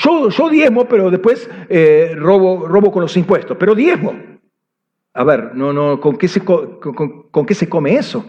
yo, 0.00 0.28
yo 0.28 0.48
diezmo, 0.48 0.86
pero 0.86 1.10
después 1.10 1.48
eh, 1.68 2.14
robo, 2.16 2.66
robo 2.66 2.90
con 2.90 3.02
los 3.02 3.16
impuestos, 3.16 3.56
pero 3.58 3.74
diezmo. 3.74 4.14
A 5.14 5.24
ver, 5.24 5.54
no, 5.54 5.72
no, 5.72 6.00
¿con 6.00 6.16
qué 6.16 6.28
se, 6.28 6.44
con, 6.44 7.46
qué 7.46 7.54
se 7.54 7.68
come 7.68 7.94
eso? 7.94 8.24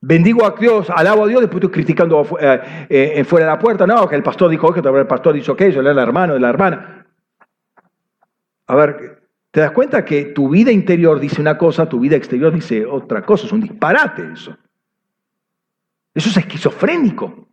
Bendigo 0.00 0.44
a 0.44 0.50
Dios, 0.50 0.88
alabo 0.90 1.24
a 1.24 1.28
Dios, 1.28 1.40
después 1.40 1.62
estoy 1.62 1.72
criticando 1.72 2.24
eh, 2.40 2.86
eh, 2.88 3.24
fuera 3.24 3.46
de 3.46 3.52
la 3.52 3.58
puerta. 3.58 3.86
No, 3.86 4.08
que 4.08 4.14
el 4.14 4.22
pastor 4.22 4.50
dijo 4.50 4.72
que 4.72 4.80
el 4.80 5.06
pastor 5.06 5.34
dijo 5.34 5.52
aquello, 5.52 5.80
el 5.80 5.98
hermano, 5.98 6.34
de 6.34 6.40
la 6.40 6.48
hermana. 6.48 7.06
A 8.68 8.74
ver, 8.74 9.26
¿Te 9.56 9.62
das 9.62 9.70
cuenta 9.70 10.04
que 10.04 10.26
tu 10.26 10.50
vida 10.50 10.70
interior 10.70 11.18
dice 11.18 11.40
una 11.40 11.56
cosa, 11.56 11.88
tu 11.88 11.98
vida 11.98 12.14
exterior 12.14 12.52
dice 12.52 12.84
otra 12.84 13.24
cosa? 13.24 13.46
Es 13.46 13.52
un 13.52 13.62
disparate 13.62 14.30
eso. 14.30 14.54
Eso 16.12 16.28
es 16.28 16.36
esquizofrénico, 16.36 17.45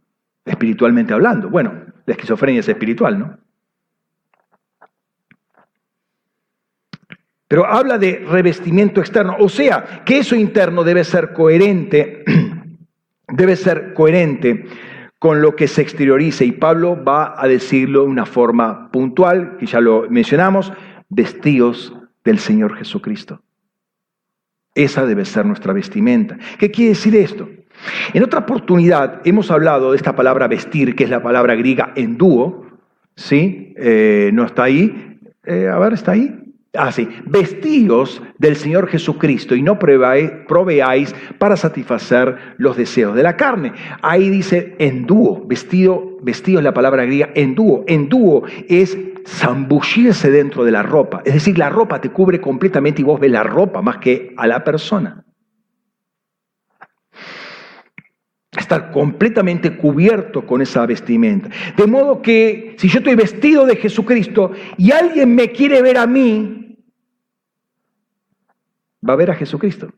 espiritualmente 0.46 1.14
hablando. 1.14 1.50
Bueno, 1.50 1.74
la 2.06 2.14
esquizofrenia 2.14 2.60
es 2.60 2.70
espiritual, 2.70 3.20
¿no? 3.20 3.38
Pero 7.48 7.68
habla 7.68 8.00
de 8.00 8.26
revestimiento 8.28 9.00
externo, 9.00 9.36
o 9.40 9.48
sea, 9.48 10.04
que 10.06 10.18
eso 10.18 10.36
interno 10.36 10.84
debe 10.84 11.04
ser 11.04 11.34
coherente, 11.34 12.24
debe 13.28 13.56
ser 13.56 13.94
coherente 13.94 14.66
con 15.20 15.42
lo 15.42 15.56
que 15.56 15.68
se 15.68 15.84
exteriorice. 15.84 16.46
Y 16.46 16.54
Pablo 16.54 17.04
va 17.04 17.36
a 17.38 17.48
decirlo 17.48 18.02
de 18.02 18.08
una 18.08 18.26
forma 18.26 18.90
puntual, 18.92 19.58
que 19.58 19.68
ya 19.68 19.80
lo 19.80 20.10
mencionamos, 20.10 20.74
vestidos 21.10 21.96
del 22.24 22.40
Señor 22.40 22.76
Jesucristo. 22.76 23.44
Esa 24.76 25.06
debe 25.06 25.24
ser 25.24 25.46
nuestra 25.46 25.74
vestimenta. 25.74 26.38
¿Qué 26.58 26.72
quiere 26.72 26.90
decir 26.90 27.16
esto? 27.16 27.48
En 28.14 28.24
otra 28.24 28.40
oportunidad 28.40 29.22
hemos 29.26 29.52
hablado 29.52 29.92
de 29.92 29.98
esta 29.98 30.16
palabra 30.16 30.48
vestir, 30.48 30.96
que 30.96 31.04
es 31.04 31.10
la 31.10 31.24
palabra 31.24 31.56
griega 31.56 31.94
endúo, 31.96 32.66
¿sí? 33.16 33.74
Eh, 33.78 34.32
no 34.34 34.46
está 34.46 34.64
ahí. 34.64 35.20
Eh, 35.46 35.68
a 35.68 35.78
ver, 35.80 35.94
¿está 35.94 36.14
ahí? 36.14 36.44
Ah, 36.76 36.92
sí. 36.92 37.08
Del 38.40 38.56
Señor 38.56 38.88
Jesucristo 38.88 39.56
y 39.56 39.62
no 39.62 39.78
proveáis 39.78 41.14
para 41.38 41.56
satisfacer 41.56 42.36
los 42.58 42.76
deseos 42.76 43.16
de 43.16 43.22
la 43.22 43.38
carne. 43.38 43.74
Ahí 44.02 44.30
dice 44.30 44.76
endúo, 44.80 45.46
vestido, 45.46 46.18
vestido 46.24 46.60
es 46.60 46.64
la 46.64 46.74
palabra 46.74 47.06
griega 47.06 47.30
endúo. 47.36 47.84
Endúo 47.88 48.44
es 48.68 48.98
zambullirse 49.28 50.32
dentro 50.32 50.64
de 50.64 50.72
la 50.72 50.82
ropa. 50.82 51.22
Es 51.26 51.36
decir, 51.36 51.60
la 51.60 51.70
ropa 51.70 52.02
te 52.02 52.10
cubre 52.10 52.42
completamente 52.42 53.02
y 53.02 53.06
vos 53.06 53.20
ves 53.20 53.32
la 53.32 53.44
ropa 53.44 53.84
más 53.84 53.98
que 53.98 54.34
a 54.36 54.48
la 54.48 54.64
persona. 54.64 55.23
Estar 58.58 58.92
completamente 58.92 59.76
cubierto 59.78 60.46
con 60.46 60.62
esa 60.62 60.86
vestimenta. 60.86 61.50
De 61.76 61.88
modo 61.88 62.22
que 62.22 62.76
si 62.78 62.88
yo 62.88 63.00
estoy 63.00 63.16
vestido 63.16 63.66
de 63.66 63.76
Jesucristo 63.78 64.52
y 64.78 64.92
alguien 64.92 65.34
me 65.34 65.52
quiere 65.52 65.82
ver 65.82 65.98
a 65.98 66.06
mí, 66.06 66.78
va 69.08 69.14
a 69.14 69.18
ver 69.18 69.32
a 69.32 69.36
Jesucristo. 69.36 69.92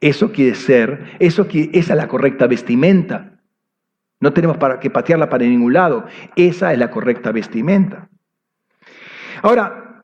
Eso 0.00 0.32
quiere 0.32 0.56
ser, 0.56 1.16
eso 1.20 1.46
esa 1.48 1.92
es 1.92 1.96
la 1.96 2.08
correcta 2.08 2.48
vestimenta. 2.48 3.38
No 4.18 4.32
tenemos 4.32 4.56
para 4.56 4.80
que 4.80 4.90
patearla 4.90 5.28
para 5.28 5.44
ningún 5.44 5.72
lado. 5.72 6.06
Esa 6.34 6.72
es 6.72 6.78
la 6.78 6.90
correcta 6.90 7.30
vestimenta. 7.30 8.08
Ahora, 9.42 10.02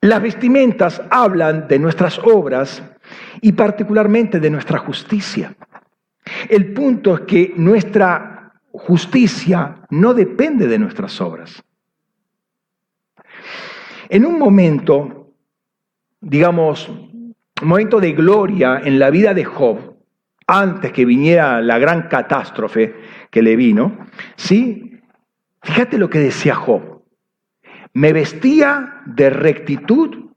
las 0.00 0.20
vestimentas 0.20 1.00
hablan 1.10 1.66
de 1.66 1.78
nuestras 1.78 2.18
obras 2.18 2.82
y 3.40 3.52
particularmente 3.52 4.38
de 4.38 4.50
nuestra 4.50 4.78
justicia. 4.78 5.56
El 6.48 6.72
punto 6.72 7.14
es 7.14 7.20
que 7.22 7.54
nuestra 7.56 8.52
justicia 8.72 9.86
no 9.90 10.14
depende 10.14 10.66
de 10.66 10.78
nuestras 10.78 11.20
obras. 11.20 11.62
En 14.08 14.26
un 14.26 14.38
momento, 14.38 15.32
digamos, 16.20 16.88
un 16.88 17.34
momento 17.62 18.00
de 18.00 18.12
gloria 18.12 18.80
en 18.84 18.98
la 18.98 19.10
vida 19.10 19.32
de 19.32 19.44
Job, 19.44 19.96
antes 20.46 20.92
que 20.92 21.04
viniera 21.04 21.60
la 21.60 21.78
gran 21.78 22.08
catástrofe 22.08 22.94
que 23.30 23.42
le 23.42 23.56
vino, 23.56 24.06
¿sí? 24.36 25.00
Fíjate 25.62 25.96
lo 25.96 26.10
que 26.10 26.18
decía 26.18 26.54
Job. 26.54 27.02
Me 27.94 28.12
vestía 28.12 29.02
de 29.06 29.30
rectitud 29.30 30.30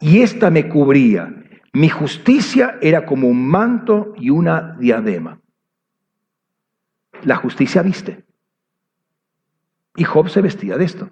y 0.00 0.22
ésta 0.22 0.50
me 0.50 0.68
cubría. 0.68 1.34
Mi 1.76 1.90
justicia 1.90 2.78
era 2.80 3.04
como 3.04 3.28
un 3.28 3.46
manto 3.46 4.14
y 4.16 4.30
una 4.30 4.78
diadema. 4.80 5.42
La 7.22 7.36
justicia 7.36 7.82
viste. 7.82 8.24
Y 9.94 10.04
Job 10.04 10.30
se 10.30 10.40
vestía 10.40 10.78
de 10.78 10.86
esto. 10.86 11.10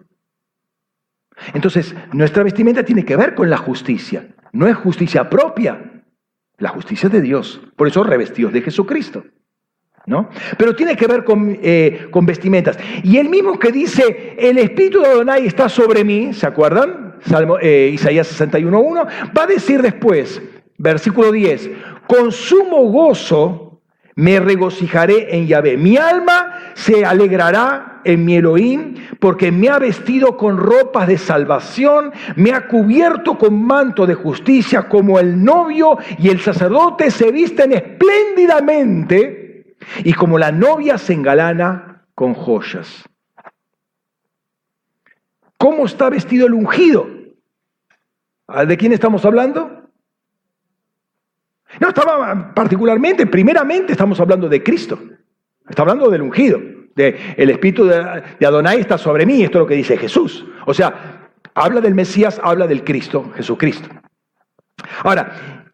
Entonces, 1.53 1.95
nuestra 2.15 2.43
vestimenta 2.43 2.83
tiene 2.83 3.05
que 3.05 3.15
ver 3.15 3.35
con 3.35 3.51
la 3.51 3.59
justicia. 3.59 4.35
No 4.53 4.67
es 4.67 4.75
justicia 4.75 5.29
propia, 5.29 6.03
la 6.57 6.71
justicia 6.71 7.11
de 7.11 7.21
Dios. 7.21 7.61
Por 7.77 7.89
eso 7.89 8.03
revestidos 8.03 8.55
de 8.55 8.63
Jesucristo. 8.63 9.23
¿No? 10.07 10.31
Pero 10.57 10.75
tiene 10.75 10.97
que 10.97 11.07
ver 11.07 11.25
con, 11.25 11.59
eh, 11.61 12.09
con, 12.11 12.25
vestimentas. 12.25 12.79
Y 13.03 13.19
el 13.19 13.29
mismo 13.29 13.59
que 13.59 13.71
dice, 13.71 14.35
el 14.39 14.57
Espíritu 14.57 15.01
de 15.01 15.09
Adonai 15.09 15.47
está 15.47 15.69
sobre 15.69 16.05
mí, 16.05 16.33
¿se 16.33 16.47
acuerdan? 16.47 17.14
Salmo, 17.27 17.59
eh, 17.61 17.91
Isaías 17.93 18.41
61.1, 18.41 19.07
va 19.37 19.43
a 19.43 19.47
decir 19.47 19.83
después, 19.83 20.41
versículo 20.79 21.33
10, 21.33 21.71
con 22.07 22.33
sumo 22.33 22.91
gozo 22.91 23.65
me 24.17 24.39
regocijaré 24.39 25.37
en 25.37 25.47
Yahvé. 25.47 25.77
Mi 25.77 25.97
alma 25.97 26.73
se 26.75 27.05
alegrará 27.05 28.01
en 28.05 28.25
mi 28.25 28.37
Elohim, 28.37 28.95
porque 29.19 29.51
me 29.51 29.69
ha 29.69 29.79
vestido 29.79 30.37
con 30.37 30.59
ropas 30.59 31.09
de 31.09 31.19
salvación, 31.19 32.13
me 32.37 32.53
ha 32.53 32.69
cubierto 32.69 33.39
con 33.39 33.65
manto 33.65 34.07
de 34.07 34.15
justicia, 34.15 34.89
como 34.89 35.19
el 35.19 35.43
novio 35.43 35.99
y 36.19 36.29
el 36.29 36.41
sacerdote 36.41 37.11
se 37.11 37.33
visten 37.33 37.73
espléndidamente, 37.73 39.77
y 40.05 40.13
como 40.13 40.39
la 40.39 40.53
novia 40.53 40.99
se 40.99 41.15
engalana 41.15 42.05
con 42.15 42.35
joyas. 42.35 43.05
¿Cómo 45.65 45.87
está 45.87 46.11
vestido 46.11 46.47
el 46.47 46.53
ungido? 46.53 47.09
¿De 48.69 48.77
quién 48.77 48.93
estamos 48.93 49.25
hablando? 49.25 49.89
No, 51.81 51.89
estaba 51.89 52.53
particularmente, 52.53 53.27
primeramente 53.27 53.93
estamos 53.93 54.21
hablando 54.21 54.47
de 54.51 54.63
Cristo. 54.63 54.99
Está 55.67 55.81
hablando 55.81 56.11
del 56.11 56.21
ungido. 56.21 56.61
De, 56.95 57.19
el 57.39 57.49
espíritu 57.49 57.87
de, 57.87 57.97
Adonai 58.47 58.81
está 58.81 58.99
sobre 58.99 59.25
mí, 59.25 59.43
esto 59.43 59.57
es 59.57 59.61
lo 59.61 59.67
que 59.67 59.77
dice 59.77 59.97
Jesús. 59.97 60.45
O 60.67 60.75
sea, 60.75 61.31
habla 61.55 61.81
del 61.81 61.95
Mesías, 61.95 62.39
habla 62.45 62.67
del 62.67 62.85
Cristo, 62.85 63.33
Jesucristo. 63.35 63.89
Ahora, 65.03 65.65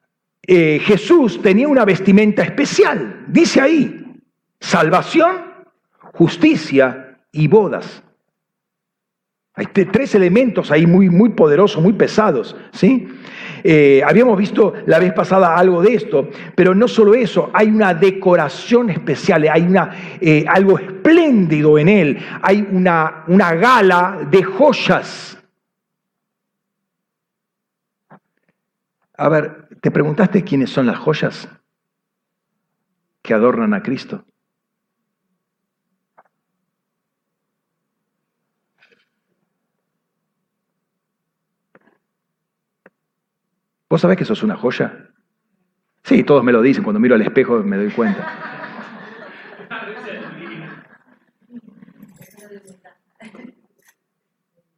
eh, 0.47 0.79
Jesús 0.85 1.43
tenía 1.43 1.67
una 1.67 1.85
vestimenta 1.85 2.45
especial. 2.45 3.25
Dice 3.27 3.61
ahí, 3.61 4.23
salvación, 4.61 5.65
justicia 6.13 7.19
y 7.33 7.49
bodas. 7.49 8.05
Hay 9.61 9.67
tres 9.67 10.15
elementos 10.15 10.71
ahí 10.71 10.87
muy, 10.87 11.11
muy 11.11 11.29
poderosos, 11.29 11.83
muy 11.83 11.93
pesados. 11.93 12.57
¿sí? 12.73 13.07
Eh, 13.63 14.03
habíamos 14.07 14.39
visto 14.39 14.73
la 14.87 14.99
vez 14.99 15.13
pasada 15.13 15.55
algo 15.55 15.83
de 15.83 15.97
esto, 15.97 16.31
pero 16.55 16.75
no 16.75 16.89
solo 16.89 17.13
eso, 17.13 17.51
hay 17.53 17.69
una 17.69 17.93
decoración 17.93 18.89
especial, 18.89 19.47
hay 19.53 19.61
una, 19.61 19.95
eh, 20.19 20.47
algo 20.49 20.79
espléndido 20.79 21.79
en 21.79 21.91
él, 21.91 22.19
hay 22.41 22.67
una, 22.73 23.25
una 23.27 23.53
gala 23.53 24.27
de 24.31 24.43
joyas. 24.43 25.37
A 29.19 29.29
ver, 29.29 29.69
¿te 29.83 29.91
preguntaste 29.91 30.43
quiénes 30.43 30.71
son 30.71 30.87
las 30.87 30.97
joyas 30.97 31.47
que 33.21 33.35
adornan 33.35 33.75
a 33.75 33.83
Cristo? 33.83 34.25
¿Vos 43.91 44.03
sabés 44.03 44.17
que 44.17 44.25
sos 44.25 44.45
una 44.45 44.57
joya? 44.57 45.11
Sí, 46.05 46.23
todos 46.23 46.45
me 46.45 46.53
lo 46.53 46.63
dicen, 46.63 46.85
cuando 46.85 47.01
miro 47.01 47.17
al 47.17 47.23
espejo 47.23 47.61
me 47.65 47.77
doy 47.77 47.91
cuenta. 47.91 48.25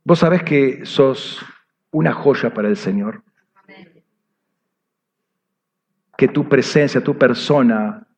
¿Vos 0.02 0.18
sabés 0.18 0.42
que 0.42 0.86
sos 0.86 1.44
una 1.90 2.14
joya 2.14 2.54
para 2.54 2.68
el 2.68 2.76
Señor? 2.78 3.22
Que 6.16 6.28
tu 6.28 6.48
presencia, 6.48 7.04
tu 7.04 7.18
persona 7.18 8.08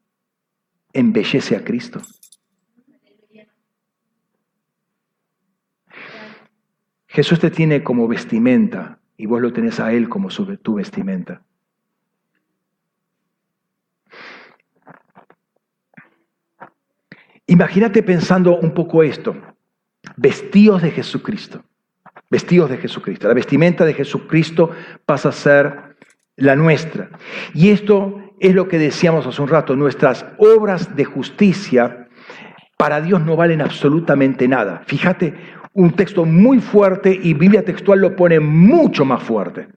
embellece 0.93 1.57
a 1.57 1.65
Cristo. 1.65 2.01
Jesús 7.09 7.41
te 7.41 7.51
tiene 7.51 7.83
como 7.83 8.07
vestimenta 8.07 9.01
y 9.17 9.27
vos 9.27 9.41
lo 9.41 9.53
tenés 9.53 9.81
a 9.81 9.93
Él 9.93 10.09
como 10.09 10.29
tu 10.29 10.75
vestimenta. 10.75 11.43
Imagínate 17.47 18.03
pensando 18.03 18.57
un 18.57 18.73
poco 18.73 19.03
esto, 19.03 19.37
vestidos 20.17 20.83
de 20.83 20.91
Jesucristo, 20.91 21.63
vestidos 22.31 22.71
de 22.71 22.79
Jesucristo. 22.79 23.29
La 23.29 23.35
vestimenta 23.35 23.85
de 23.85 23.93
Jesucristo 23.93 24.71
pasa 25.05 25.29
a 25.29 25.33
ser 25.33 25.97
la 26.37 26.57
nuestra. 26.57 27.11
Y 27.53 27.71
esto 27.71 28.35
es 28.41 28.55
lo 28.55 28.67
que 28.67 28.79
decíamos 28.79 29.27
hace 29.27 29.43
un 29.43 29.49
rato, 29.49 29.77
nuestras 29.77 30.27
obras 30.39 30.97
de 30.97 31.05
justicia 31.05 32.09
para 32.77 33.01
Dios 33.01 33.25
no 33.25 33.37
valen 33.37 33.61
absolutamente 33.61 34.49
nada. 34.49 34.83
Fíjate, 34.87 35.35
un 35.75 35.93
texto 35.93 36.25
muy 36.25 36.61
fuerte 36.61 37.19
y 37.23 37.35
Biblia 37.35 37.65
textual 37.65 38.01
lo 38.01 38.17
pone 38.17 38.41
mucho 38.41 39.05
más 39.05 39.23
fuerte, 39.23 39.69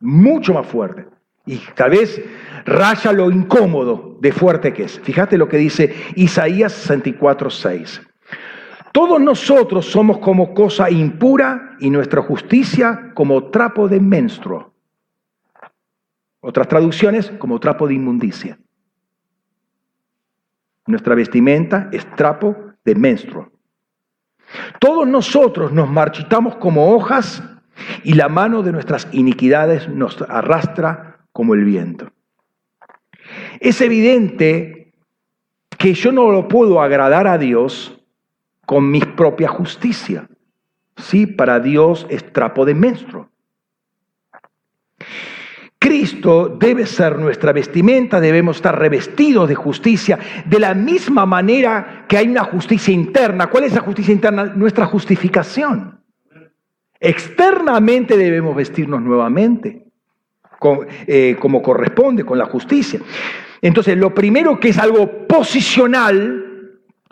mucho 0.00 0.52
más 0.52 0.66
fuerte. 0.66 1.06
Y 1.46 1.58
tal 1.74 1.90
vez 1.90 2.20
raya 2.66 3.12
lo 3.12 3.30
incómodo 3.30 4.18
de 4.20 4.32
fuerte 4.32 4.72
que 4.72 4.84
es. 4.84 5.00
Fíjate 5.00 5.38
lo 5.38 5.48
que 5.48 5.56
dice 5.56 5.94
Isaías 6.14 6.72
64, 6.72 7.50
6. 7.50 8.02
Todos 8.92 9.20
nosotros 9.20 9.86
somos 9.86 10.18
como 10.18 10.52
cosa 10.52 10.90
impura 10.90 11.76
y 11.80 11.88
nuestra 11.88 12.20
justicia 12.20 13.12
como 13.14 13.44
trapo 13.44 13.88
de 13.88 14.00
menstruo. 14.00 14.74
Otras 16.40 16.68
traducciones 16.68 17.30
como 17.38 17.60
trapo 17.60 17.86
de 17.86 17.94
inmundicia. 17.94 18.58
Nuestra 20.86 21.14
vestimenta 21.14 21.88
es 21.92 22.04
trapo 22.16 22.56
de 22.84 22.94
menstruo. 22.94 23.57
Todos 24.80 25.06
nosotros 25.06 25.72
nos 25.72 25.88
marchitamos 25.88 26.56
como 26.56 26.94
hojas 26.94 27.42
y 28.02 28.14
la 28.14 28.28
mano 28.28 28.62
de 28.62 28.72
nuestras 28.72 29.08
iniquidades 29.12 29.88
nos 29.88 30.20
arrastra 30.22 31.20
como 31.32 31.54
el 31.54 31.64
viento. 31.64 32.10
Es 33.60 33.80
evidente 33.80 34.92
que 35.76 35.94
yo 35.94 36.12
no 36.12 36.30
lo 36.30 36.48
puedo 36.48 36.80
agradar 36.80 37.26
a 37.26 37.38
Dios 37.38 38.00
con 38.66 38.90
mi 38.90 39.00
propia 39.00 39.48
justicia. 39.48 40.28
Sí, 40.96 41.26
para 41.26 41.60
Dios 41.60 42.06
es 42.10 42.32
trapo 42.32 42.64
de 42.64 42.74
menstruo. 42.74 43.30
Cristo 45.78 46.56
debe 46.58 46.86
ser 46.86 47.18
nuestra 47.18 47.52
vestimenta, 47.52 48.20
debemos 48.20 48.56
estar 48.56 48.78
revestidos 48.78 49.48
de 49.48 49.54
justicia, 49.54 50.18
de 50.44 50.58
la 50.58 50.74
misma 50.74 51.24
manera 51.24 52.04
que 52.08 52.16
hay 52.16 52.28
una 52.28 52.44
justicia 52.44 52.92
interna. 52.92 53.46
¿Cuál 53.48 53.64
es 53.64 53.74
la 53.74 53.80
justicia 53.80 54.12
interna? 54.12 54.44
Nuestra 54.44 54.86
justificación. 54.86 56.00
Externamente 56.98 58.16
debemos 58.16 58.56
vestirnos 58.56 59.00
nuevamente, 59.00 59.84
eh, 61.06 61.36
como 61.38 61.62
corresponde, 61.62 62.24
con 62.24 62.38
la 62.38 62.46
justicia. 62.46 63.00
Entonces, 63.62 63.96
lo 63.96 64.12
primero 64.12 64.58
que 64.58 64.70
es 64.70 64.78
algo 64.78 65.26
posicional, 65.28 66.48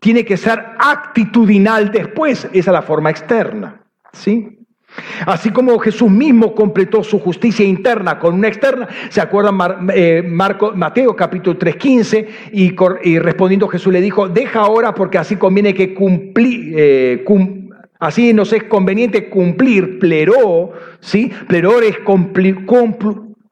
tiene 0.01 0.25
que 0.25 0.37
ser 0.37 0.63
actitudinal 0.79 1.91
después, 1.91 2.45
esa 2.53 2.59
es 2.59 2.67
la 2.67 2.83
forma 2.83 3.11
externa, 3.11 3.83
¿sí? 4.13 4.56
Así 5.27 5.51
como 5.51 5.79
Jesús 5.79 6.11
mismo 6.11 6.55
completó 6.55 7.03
su 7.03 7.19
justicia 7.19 7.65
interna 7.65 8.19
con 8.19 8.35
una 8.35 8.49
externa, 8.49 8.89
¿se 9.09 9.21
acuerdan 9.21 9.89
eh, 9.95 10.23
Marco, 10.27 10.73
Mateo 10.75 11.15
capítulo 11.15 11.59
3.15? 11.59 12.27
Y, 12.53 12.75
y, 13.09 13.19
respondiendo 13.19 13.69
Jesús 13.69 13.93
le 13.93 14.01
dijo, 14.01 14.29
deja 14.29 14.61
ahora 14.61 14.95
porque 14.95 15.19
así 15.19 15.37
conviene 15.37 15.75
que 15.75 15.95
cumplir, 15.95 16.75
eh, 16.77 17.25
así 17.99 18.33
nos 18.33 18.53
es 18.53 18.65
conveniente 18.65 19.29
cumplir, 19.29 19.99
pleró, 19.99 20.73
¿sí? 21.01 21.31
Pleró 21.49 21.81
es 21.81 21.97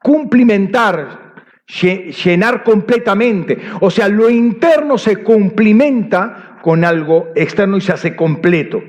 cumplimentar, 0.01 1.33
llenar 1.67 2.63
completamente. 2.63 3.57
O 3.81 3.89
sea, 3.89 4.07
lo 4.07 4.29
interno 4.29 4.97
se 4.97 5.17
cumplimenta 5.17 6.59
con 6.61 6.83
algo 6.85 7.27
externo 7.35 7.77
y 7.77 7.81
se 7.81 7.93
hace 7.93 8.15
completo. 8.15 8.81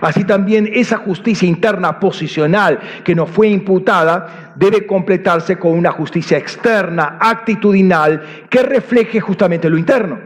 Así 0.00 0.24
también 0.24 0.68
esa 0.72 0.98
justicia 0.98 1.46
interna 1.48 2.00
posicional 2.00 2.80
que 3.04 3.14
nos 3.14 3.30
fue 3.30 3.48
imputada 3.48 4.54
debe 4.56 4.86
completarse 4.86 5.58
con 5.58 5.72
una 5.72 5.92
justicia 5.92 6.38
externa, 6.38 7.18
actitudinal, 7.20 8.46
que 8.48 8.62
refleje 8.62 9.20
justamente 9.20 9.68
lo 9.68 9.78
interno. 9.78 10.18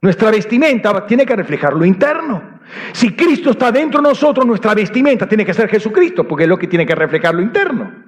Nuestra 0.00 0.30
vestimenta 0.30 1.06
tiene 1.06 1.24
que 1.24 1.36
reflejar 1.36 1.74
lo 1.74 1.84
interno. 1.84 2.60
Si 2.92 3.14
Cristo 3.14 3.50
está 3.50 3.72
dentro 3.72 4.00
de 4.00 4.08
nosotros, 4.08 4.46
nuestra 4.46 4.74
vestimenta 4.74 5.28
tiene 5.28 5.44
que 5.44 5.54
ser 5.54 5.68
Jesucristo, 5.68 6.26
porque 6.26 6.44
es 6.44 6.48
lo 6.48 6.58
que 6.58 6.66
tiene 6.66 6.86
que 6.86 6.94
reflejar 6.94 7.34
lo 7.34 7.42
interno. 7.42 8.04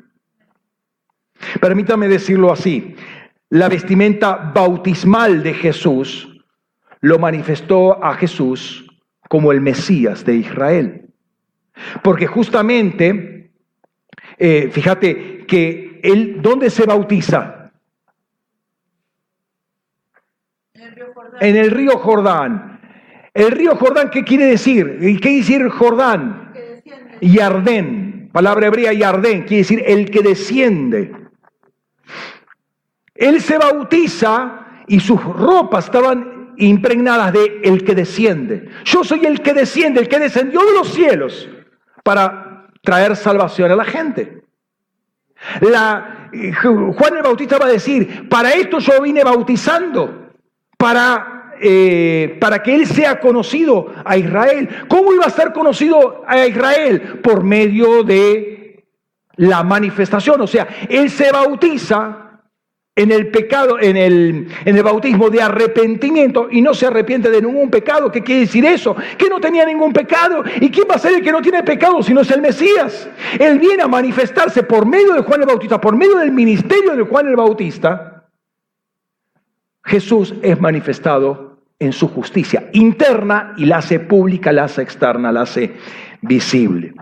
Permítame 1.60 2.08
decirlo 2.08 2.52
así, 2.52 2.96
la 3.50 3.68
vestimenta 3.68 4.52
bautismal 4.54 5.42
de 5.42 5.54
Jesús 5.54 6.28
lo 7.00 7.18
manifestó 7.18 8.02
a 8.02 8.14
Jesús 8.14 8.85
como 9.28 9.52
el 9.52 9.60
Mesías 9.60 10.24
de 10.24 10.36
Israel. 10.36 11.08
Porque 12.02 12.26
justamente, 12.26 13.50
eh, 14.38 14.68
fíjate 14.70 15.44
que 15.46 16.00
él, 16.02 16.40
¿dónde 16.40 16.70
se 16.70 16.86
bautiza? 16.86 17.70
En 21.40 21.56
el 21.56 21.70
río 21.70 21.98
Jordán. 21.98 22.80
El 23.34 23.50
río 23.50 23.76
Jordán, 23.76 24.10
¿qué 24.10 24.24
quiere 24.24 24.46
decir? 24.46 24.98
¿Qué 25.00 25.20
quiere 25.20 25.36
decir 25.38 25.68
Jordán? 25.68 26.54
Yardén. 27.20 28.30
Palabra 28.32 28.66
hebrea 28.66 28.92
Yardén, 28.92 29.42
quiere 29.42 29.58
decir 29.58 29.82
el 29.86 30.10
que 30.10 30.22
desciende. 30.22 31.12
Él 33.14 33.40
se 33.40 33.58
bautiza 33.58 34.66
y 34.86 35.00
sus 35.00 35.22
ropas 35.22 35.86
estaban 35.86 36.35
impregnadas 36.58 37.32
de 37.32 37.60
el 37.64 37.84
que 37.84 37.94
desciende. 37.94 38.68
Yo 38.84 39.04
soy 39.04 39.24
el 39.24 39.40
que 39.42 39.52
desciende, 39.52 40.00
el 40.00 40.08
que 40.08 40.18
descendió 40.18 40.60
de 40.64 40.72
los 40.72 40.88
cielos 40.88 41.48
para 42.02 42.68
traer 42.82 43.16
salvación 43.16 43.70
a 43.70 43.76
la 43.76 43.84
gente. 43.84 44.42
La, 45.60 46.30
Juan 46.62 47.16
el 47.16 47.22
Bautista 47.22 47.58
va 47.58 47.66
a 47.66 47.70
decir, 47.70 48.28
para 48.28 48.52
esto 48.52 48.78
yo 48.78 49.02
vine 49.02 49.22
bautizando, 49.22 50.30
para, 50.76 51.52
eh, 51.60 52.36
para 52.40 52.62
que 52.62 52.74
él 52.74 52.86
sea 52.86 53.20
conocido 53.20 53.92
a 54.04 54.16
Israel. 54.16 54.68
¿Cómo 54.88 55.12
iba 55.12 55.24
a 55.24 55.30
ser 55.30 55.52
conocido 55.52 56.24
a 56.26 56.46
Israel? 56.46 57.20
Por 57.22 57.44
medio 57.44 58.02
de 58.02 58.84
la 59.36 59.62
manifestación. 59.62 60.40
O 60.40 60.46
sea, 60.46 60.66
él 60.88 61.10
se 61.10 61.30
bautiza 61.30 62.25
en 62.98 63.12
el 63.12 63.28
pecado, 63.28 63.78
en 63.78 63.98
el, 63.98 64.48
en 64.64 64.76
el 64.76 64.82
bautismo 64.82 65.28
de 65.28 65.42
arrepentimiento 65.42 66.48
y 66.50 66.62
no 66.62 66.72
se 66.72 66.86
arrepiente 66.86 67.30
de 67.30 67.42
ningún 67.42 67.70
pecado. 67.70 68.10
¿Qué 68.10 68.22
quiere 68.22 68.40
decir 68.40 68.64
eso? 68.64 68.96
Que 69.18 69.28
no 69.28 69.38
tenía 69.38 69.66
ningún 69.66 69.92
pecado. 69.92 70.42
¿Y 70.62 70.70
quién 70.70 70.88
va 70.90 70.94
a 70.94 70.98
ser 70.98 71.12
el 71.12 71.22
que 71.22 71.30
no 71.30 71.42
tiene 71.42 71.62
pecado 71.62 72.02
si 72.02 72.14
no 72.14 72.22
es 72.22 72.30
el 72.30 72.40
Mesías? 72.40 73.06
Él 73.38 73.58
viene 73.58 73.82
a 73.82 73.86
manifestarse 73.86 74.62
por 74.62 74.86
medio 74.86 75.12
de 75.12 75.20
Juan 75.20 75.42
el 75.42 75.46
Bautista, 75.46 75.78
por 75.78 75.94
medio 75.94 76.16
del 76.16 76.32
ministerio 76.32 76.96
de 76.96 77.02
Juan 77.02 77.28
el 77.28 77.36
Bautista. 77.36 78.24
Jesús 79.84 80.34
es 80.40 80.58
manifestado 80.58 81.58
en 81.78 81.92
su 81.92 82.08
justicia 82.08 82.70
interna 82.72 83.52
y 83.58 83.66
la 83.66 83.78
hace 83.78 84.00
pública, 84.00 84.52
la 84.52 84.64
hace 84.64 84.80
externa, 84.80 85.30
la 85.30 85.42
hace 85.42 85.76
visible. 86.22 86.94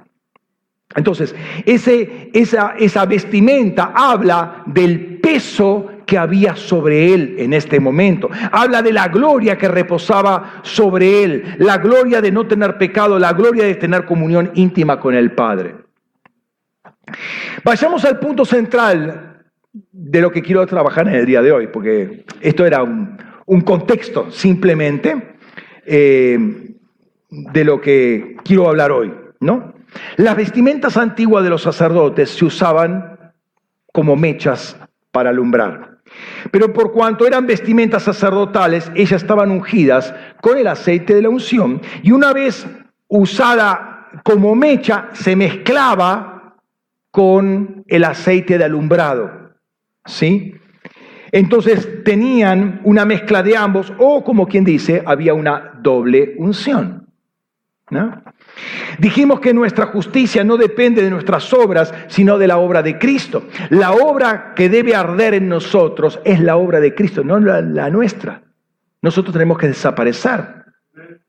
Entonces, 0.95 1.35
ese, 1.67 2.31
esa, 2.33 2.75
esa 2.79 3.07
vestimenta 3.07 3.93
habla 3.95 4.63
del 4.67 5.19
peso 5.19 5.91
que 6.07 6.19
había 6.19 6.55
sobre 6.55 7.13
él 7.13 7.37
en 7.39 7.53
este 7.53 7.81
momento. 7.81 8.29
Habla 8.53 8.83
de 8.83 8.93
la 8.93 9.09
gloria 9.09 9.57
que 9.57 9.69
reposaba 9.69 10.61
sobre 10.63 11.25
él, 11.25 11.57
la 11.59 11.79
gloria 11.79 12.21
de 12.21 12.31
no 12.31 12.47
tener 12.47 12.79
pecado, 12.79 13.19
la 13.19 13.33
gloria 13.33 13.65
de 13.65 13.75
tener 13.75 14.05
comunión 14.05 14.51
íntima 14.55 15.01
con 15.01 15.15
el 15.15 15.33
Padre. 15.33 15.77
Vayamos 17.65 18.05
al 18.05 18.19
punto 18.19 18.45
central 18.45 19.43
de 19.73 20.21
lo 20.21 20.31
que 20.31 20.43
quiero 20.43 20.65
trabajar 20.67 21.09
en 21.09 21.15
el 21.15 21.27
día 21.27 21.43
de 21.43 21.53
hoy, 21.53 21.67
porque 21.69 22.25
esto 22.41 22.65
era 22.65 22.83
un, 22.83 23.61
contexto 23.63 24.31
simplemente 24.31 25.37
eh, 25.87 26.39
de 27.31 27.65
lo 27.65 27.81
que 27.81 28.37
quiero 28.45 28.69
hablar 28.69 28.93
hoy, 28.93 29.13
¿no? 29.41 29.75
Las 30.17 30.37
vestimentas 30.37 30.97
antiguas 30.97 31.45
de 31.45 31.51
los 31.51 31.63
sacerdotes 31.63 32.31
se 32.31 32.45
usaban 32.45 33.33
como 33.93 34.17
mechas 34.17 34.77
para 35.11 35.31
alumbrar. 35.31 35.99
Pero 36.51 36.73
por 36.73 36.93
cuanto 36.93 37.27
eran 37.27 37.47
vestimentas 37.47 38.05
sacerdotales, 38.05 38.91
ellas 38.95 39.23
estaban 39.23 39.51
ungidas 39.51 40.15
con 40.41 40.59
el 40.59 40.67
aceite 40.67 41.15
de 41.15 41.23
la 41.23 41.31
unción 41.31 41.81
y 42.03 42.13
una 42.13 42.33
vez 42.33 42.67
usada 43.09 43.95
como 44.23 44.55
mecha, 44.55 45.09
se 45.13 45.35
mezclaba 45.35 46.57
con 47.11 47.85
el 47.87 48.05
aceite 48.05 48.59
de 48.59 48.65
alumbrado. 48.65 49.55
¿Sí? 50.05 50.55
Entonces 51.33 52.05
tenían 52.05 52.81
una 52.85 53.05
mezcla 53.05 53.43
de 53.43 53.57
ambos 53.57 53.93
o 53.99 54.23
como 54.23 54.47
quien 54.47 54.65
dice, 54.65 55.03
había 55.05 55.35
una 55.35 55.73
doble 55.81 56.35
unción. 56.39 57.09
¿no? 57.91 58.23
Dijimos 58.99 59.41
que 59.41 59.53
nuestra 59.53 59.87
justicia 59.87 60.45
no 60.45 60.57
depende 60.57 61.03
de 61.03 61.11
nuestras 61.11 61.53
obras, 61.53 61.93
sino 62.09 62.39
de 62.39 62.47
la 62.47 62.59
obra 62.59 62.83
de 62.83 62.99
Cristo. 62.99 63.49
La 63.71 63.93
obra 63.93 64.55
que 64.55 64.69
debe 64.69 64.95
arder 64.95 65.35
en 65.35 65.49
nosotros 65.49 66.21
es 66.25 66.41
la 66.41 66.57
obra 66.57 66.81
de 66.81 66.95
Cristo, 66.95 67.25
no 67.25 67.39
la, 67.41 67.91
nuestra. 67.91 68.43
Nosotros 69.03 69.33
tenemos 69.33 69.59
que 69.59 69.69
desaparecer. 69.69 70.65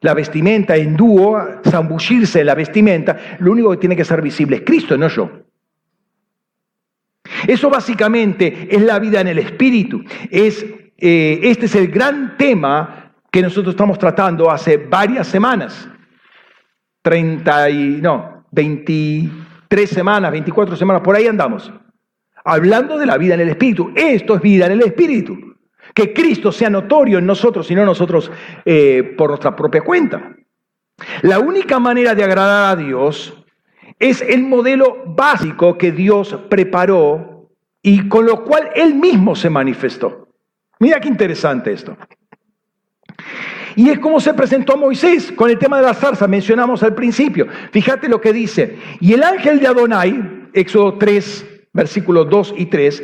La 0.01 0.13
vestimenta 0.13 0.75
en 0.75 0.95
dúo, 0.95 1.41
zambullirse 1.67 2.41
en 2.41 2.45
la 2.45 2.55
vestimenta, 2.55 3.17
lo 3.39 3.51
único 3.51 3.71
que 3.71 3.77
tiene 3.77 3.95
que 3.95 4.05
ser 4.05 4.21
visible 4.21 4.57
es 4.57 4.61
Cristo, 4.63 4.97
no 4.97 5.07
yo. 5.07 5.29
Eso 7.47 7.69
básicamente 7.69 8.67
es 8.69 8.81
la 8.81 8.99
vida 8.99 9.21
en 9.21 9.27
el 9.27 9.39
Espíritu. 9.39 10.03
Es, 10.29 10.63
eh, 10.97 11.39
este 11.41 11.65
es 11.65 11.75
el 11.75 11.87
gran 11.87 12.37
tema 12.37 13.13
que 13.31 13.41
nosotros 13.41 13.73
estamos 13.73 13.97
tratando 13.97 14.51
hace 14.51 14.77
varias 14.77 15.27
semanas. 15.27 15.89
30 17.05 17.69
y, 17.69 18.01
no, 18.01 18.45
23 18.49 19.89
semanas, 19.91 20.31
24 20.31 20.75
semanas, 20.75 21.03
por 21.03 21.15
ahí 21.15 21.27
andamos, 21.27 21.71
hablando 22.43 22.97
de 22.97 23.05
la 23.05 23.15
vida 23.19 23.35
en 23.35 23.41
el 23.41 23.49
Espíritu. 23.49 23.91
Esto 23.95 24.33
es 24.35 24.41
vida 24.41 24.65
en 24.65 24.71
el 24.71 24.81
Espíritu. 24.81 25.37
Que 25.93 26.11
Cristo 26.13 26.51
sea 26.51 26.71
notorio 26.71 27.19
en 27.19 27.27
nosotros 27.27 27.69
y 27.69 27.75
no 27.75 27.85
nosotros 27.85 28.31
eh, 28.65 29.13
por 29.15 29.29
nuestra 29.29 29.55
propia 29.55 29.81
cuenta. 29.81 30.35
La 31.21 31.37
única 31.37 31.79
manera 31.79 32.15
de 32.15 32.23
agradar 32.23 32.75
a 32.75 32.81
Dios 32.81 33.35
es 33.99 34.21
el 34.21 34.41
modelo 34.41 35.03
básico 35.05 35.77
que 35.77 35.91
Dios 35.91 36.35
preparó 36.49 37.51
y 37.83 38.09
con 38.09 38.25
lo 38.25 38.43
cual 38.43 38.71
Él 38.73 38.95
mismo 38.95 39.35
se 39.35 39.51
manifestó. 39.51 40.27
Mira 40.79 40.99
qué 40.99 41.07
interesante 41.07 41.71
esto. 41.71 41.95
Y 43.75 43.89
es 43.89 43.99
como 43.99 44.19
se 44.19 44.33
presentó 44.33 44.73
a 44.73 44.77
Moisés 44.77 45.31
con 45.31 45.49
el 45.49 45.57
tema 45.57 45.77
de 45.77 45.83
la 45.83 45.93
zarza, 45.93 46.27
mencionamos 46.27 46.81
al 46.83 46.95
principio. 46.95 47.47
Fíjate 47.71 48.07
lo 48.07 48.21
que 48.21 48.31
dice. 48.31 48.77
Y 48.99 49.13
el 49.13 49.23
ángel 49.23 49.59
de 49.59 49.67
Adonai, 49.67 50.49
Éxodo 50.53 50.97
3, 50.97 51.45
versículos 51.73 52.29
2 52.29 52.55
y 52.57 52.65
3, 52.67 53.03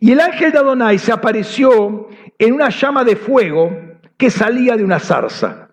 y 0.00 0.12
el 0.12 0.20
ángel 0.20 0.52
de 0.52 0.58
Adonai 0.58 0.98
se 0.98 1.12
apareció 1.12 2.08
en 2.38 2.54
una 2.54 2.68
llama 2.68 3.04
de 3.04 3.16
fuego 3.16 3.70
que 4.16 4.30
salía 4.30 4.76
de 4.76 4.84
una 4.84 4.98
zarza. 4.98 5.70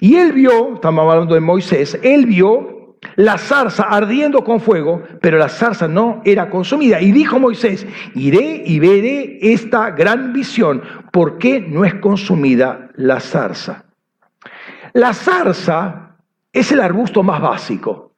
Y 0.00 0.16
él 0.16 0.32
vio, 0.32 0.74
estamos 0.74 1.08
hablando 1.08 1.34
de 1.34 1.40
Moisés, 1.40 1.98
él 2.02 2.26
vio 2.26 2.79
la 3.16 3.38
zarza 3.38 3.84
ardiendo 3.84 4.44
con 4.44 4.60
fuego, 4.60 5.02
pero 5.20 5.38
la 5.38 5.48
zarza 5.48 5.88
no 5.88 6.22
era 6.24 6.50
consumida. 6.50 7.00
Y 7.00 7.12
dijo 7.12 7.38
Moisés, 7.38 7.86
iré 8.14 8.62
y 8.64 8.78
veré 8.78 9.38
esta 9.40 9.90
gran 9.90 10.32
visión, 10.32 10.82
¿por 11.12 11.38
qué 11.38 11.60
no 11.60 11.84
es 11.84 11.94
consumida 11.94 12.90
la 12.96 13.20
zarza? 13.20 13.84
La 14.92 15.14
zarza 15.14 16.16
es 16.52 16.72
el 16.72 16.80
arbusto 16.80 17.22
más 17.22 17.40
básico. 17.40 18.12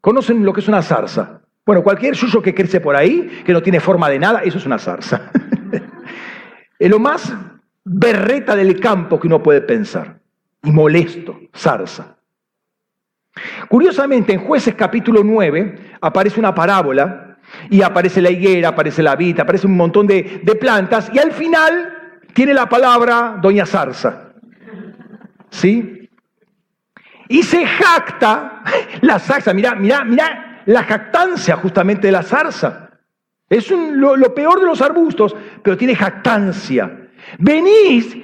¿Conocen 0.00 0.44
lo 0.44 0.52
que 0.52 0.60
es 0.60 0.68
una 0.68 0.82
zarza? 0.82 1.40
Bueno, 1.66 1.82
cualquier 1.82 2.16
suyo 2.16 2.40
que 2.40 2.54
crece 2.54 2.80
por 2.80 2.96
ahí, 2.96 3.42
que 3.44 3.52
no 3.52 3.62
tiene 3.62 3.80
forma 3.80 4.08
de 4.08 4.18
nada, 4.18 4.40
eso 4.40 4.58
es 4.58 4.64
una 4.64 4.78
zarza. 4.78 5.30
es 6.78 6.90
lo 6.90 6.98
más 6.98 7.34
berreta 7.84 8.56
del 8.56 8.80
campo 8.80 9.18
que 9.20 9.26
uno 9.26 9.42
puede 9.42 9.60
pensar. 9.60 10.20
Y 10.62 10.70
molesto, 10.70 11.38
zarza. 11.54 12.17
Curiosamente, 13.68 14.32
en 14.32 14.40
Jueces 14.40 14.74
capítulo 14.74 15.22
9 15.24 15.96
aparece 16.00 16.40
una 16.40 16.54
parábola 16.54 17.38
y 17.70 17.82
aparece 17.82 18.20
la 18.20 18.30
higuera, 18.30 18.68
aparece 18.68 19.02
la 19.02 19.16
vid, 19.16 19.40
aparece 19.40 19.66
un 19.66 19.76
montón 19.76 20.06
de, 20.06 20.40
de 20.42 20.54
plantas 20.54 21.10
y 21.12 21.18
al 21.18 21.32
final 21.32 21.94
tiene 22.34 22.54
la 22.54 22.68
palabra 22.68 23.38
Doña 23.40 23.66
Zarza. 23.66 24.32
¿Sí? 25.50 26.08
Y 27.28 27.42
se 27.42 27.66
jacta 27.66 28.62
la 29.02 29.18
zarza, 29.18 29.52
mira, 29.52 29.74
mira, 29.74 30.04
mira 30.04 30.62
la 30.66 30.82
jactancia 30.82 31.56
justamente 31.56 32.08
de 32.08 32.12
la 32.12 32.22
zarza. 32.22 32.90
Es 33.48 33.70
lo, 33.70 34.16
lo, 34.16 34.34
peor 34.34 34.60
de 34.60 34.66
los 34.66 34.80
arbustos, 34.82 35.34
pero 35.62 35.76
tiene 35.76 35.94
jactancia. 35.94 37.08
Venís 37.38 38.16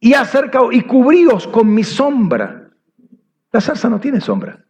y 0.00 0.14
acerca 0.14 0.60
y 0.70 0.82
cubríos 0.82 1.46
con 1.48 1.72
mi 1.72 1.84
sombra. 1.84 2.65
La 3.56 3.62
zarza 3.62 3.88
no 3.88 3.98
tiene 3.98 4.20
sombra. 4.20 4.62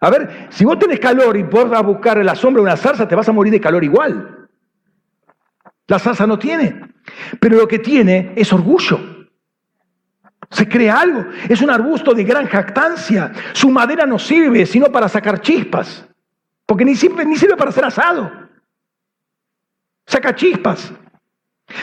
A 0.00 0.10
ver, 0.10 0.48
si 0.50 0.64
vos 0.64 0.76
tenés 0.80 0.98
calor 0.98 1.36
y 1.36 1.44
vas 1.44 1.72
a 1.72 1.80
buscar 1.80 2.24
la 2.24 2.34
sombra 2.34 2.60
de 2.60 2.64
una 2.64 2.76
zarza, 2.76 3.06
te 3.06 3.14
vas 3.14 3.28
a 3.28 3.32
morir 3.32 3.52
de 3.52 3.60
calor 3.60 3.84
igual. 3.84 4.48
La 5.86 6.00
zarza 6.00 6.26
no 6.26 6.40
tiene, 6.40 6.92
pero 7.38 7.56
lo 7.56 7.68
que 7.68 7.78
tiene 7.78 8.32
es 8.34 8.52
orgullo. 8.52 8.98
Se 10.50 10.68
crea 10.68 10.98
algo. 10.98 11.26
Es 11.48 11.62
un 11.62 11.70
arbusto 11.70 12.14
de 12.14 12.24
gran 12.24 12.48
jactancia. 12.48 13.30
Su 13.52 13.70
madera 13.70 14.06
no 14.06 14.18
sirve 14.18 14.66
sino 14.66 14.90
para 14.90 15.08
sacar 15.08 15.40
chispas. 15.40 16.04
Porque 16.66 16.84
ni 16.84 16.96
sirve, 16.96 17.24
ni 17.24 17.36
sirve 17.36 17.56
para 17.56 17.70
hacer 17.70 17.84
asado. 17.84 18.28
Saca 20.04 20.34
chispas. 20.34 20.92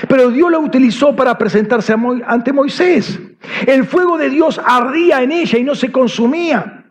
Pero 0.08 0.30
Dios 0.30 0.52
la 0.52 0.60
utilizó 0.60 1.16
para 1.16 1.38
presentarse 1.38 1.96
ante 2.26 2.54
Moisés. 2.54 3.20
El 3.66 3.86
fuego 3.86 4.18
de 4.18 4.30
Dios 4.30 4.60
ardía 4.64 5.22
en 5.22 5.32
ella 5.32 5.58
y 5.58 5.64
no 5.64 5.76
se 5.76 5.92
consumía. 5.92 6.86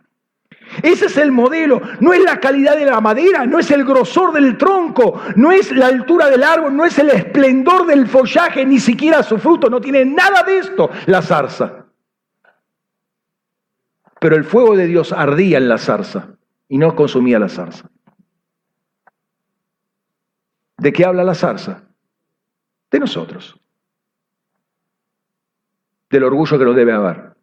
Ese 0.83 1.05
es 1.05 1.17
el 1.17 1.31
modelo. 1.31 1.81
No 1.99 2.13
es 2.13 2.21
la 2.23 2.39
calidad 2.39 2.75
de 2.75 2.85
la 2.85 3.01
madera, 3.01 3.45
no 3.45 3.59
es 3.59 3.71
el 3.71 3.85
grosor 3.85 4.33
del 4.33 4.57
tronco, 4.57 5.21
no 5.35 5.51
es 5.51 5.71
la 5.71 5.87
altura 5.87 6.29
del 6.29 6.43
árbol, 6.43 6.75
no 6.75 6.85
es 6.85 6.97
el 6.99 7.09
esplendor 7.09 7.85
del 7.85 8.07
follaje, 8.07 8.65
ni 8.65 8.79
siquiera 8.79 9.23
su 9.23 9.37
fruto. 9.37 9.69
No 9.69 9.79
tiene 9.79 10.05
nada 10.05 10.43
de 10.43 10.59
esto 10.59 10.89
la 11.05 11.21
zarza. 11.21 11.85
Pero 14.19 14.35
el 14.35 14.43
fuego 14.43 14.75
de 14.75 14.87
Dios 14.87 15.11
ardía 15.11 15.57
en 15.57 15.69
la 15.69 15.77
zarza 15.77 16.29
y 16.67 16.77
no 16.77 16.95
consumía 16.95 17.39
la 17.39 17.49
zarza. 17.49 17.89
¿De 20.77 20.93
qué 20.93 21.05
habla 21.05 21.23
la 21.23 21.35
zarza? 21.35 21.86
De 22.91 22.99
nosotros. 22.99 23.59
Del 26.09 26.23
orgullo 26.23 26.57
que 26.57 26.65
nos 26.65 26.75
debe 26.75 26.93
haber. 26.93 27.37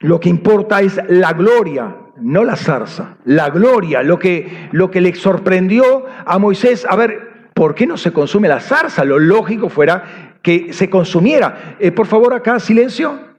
Lo 0.00 0.20
que 0.20 0.28
importa 0.28 0.82
es 0.82 1.00
la 1.08 1.32
gloria, 1.32 1.96
no 2.18 2.44
la 2.44 2.56
zarza. 2.56 3.18
La 3.24 3.50
gloria, 3.50 4.02
lo 4.02 4.18
que, 4.18 4.68
lo 4.72 4.90
que 4.90 5.00
le 5.00 5.14
sorprendió 5.14 6.06
a 6.26 6.38
Moisés, 6.38 6.86
a 6.88 6.96
ver, 6.96 7.50
¿por 7.54 7.74
qué 7.74 7.86
no 7.86 7.96
se 7.96 8.12
consume 8.12 8.48
la 8.48 8.60
zarza? 8.60 9.04
Lo 9.04 9.18
lógico 9.18 9.68
fuera 9.68 10.38
que 10.42 10.72
se 10.72 10.90
consumiera. 10.90 11.76
Eh, 11.80 11.92
por 11.92 12.06
favor, 12.06 12.34
acá, 12.34 12.60
silencio. 12.60 13.36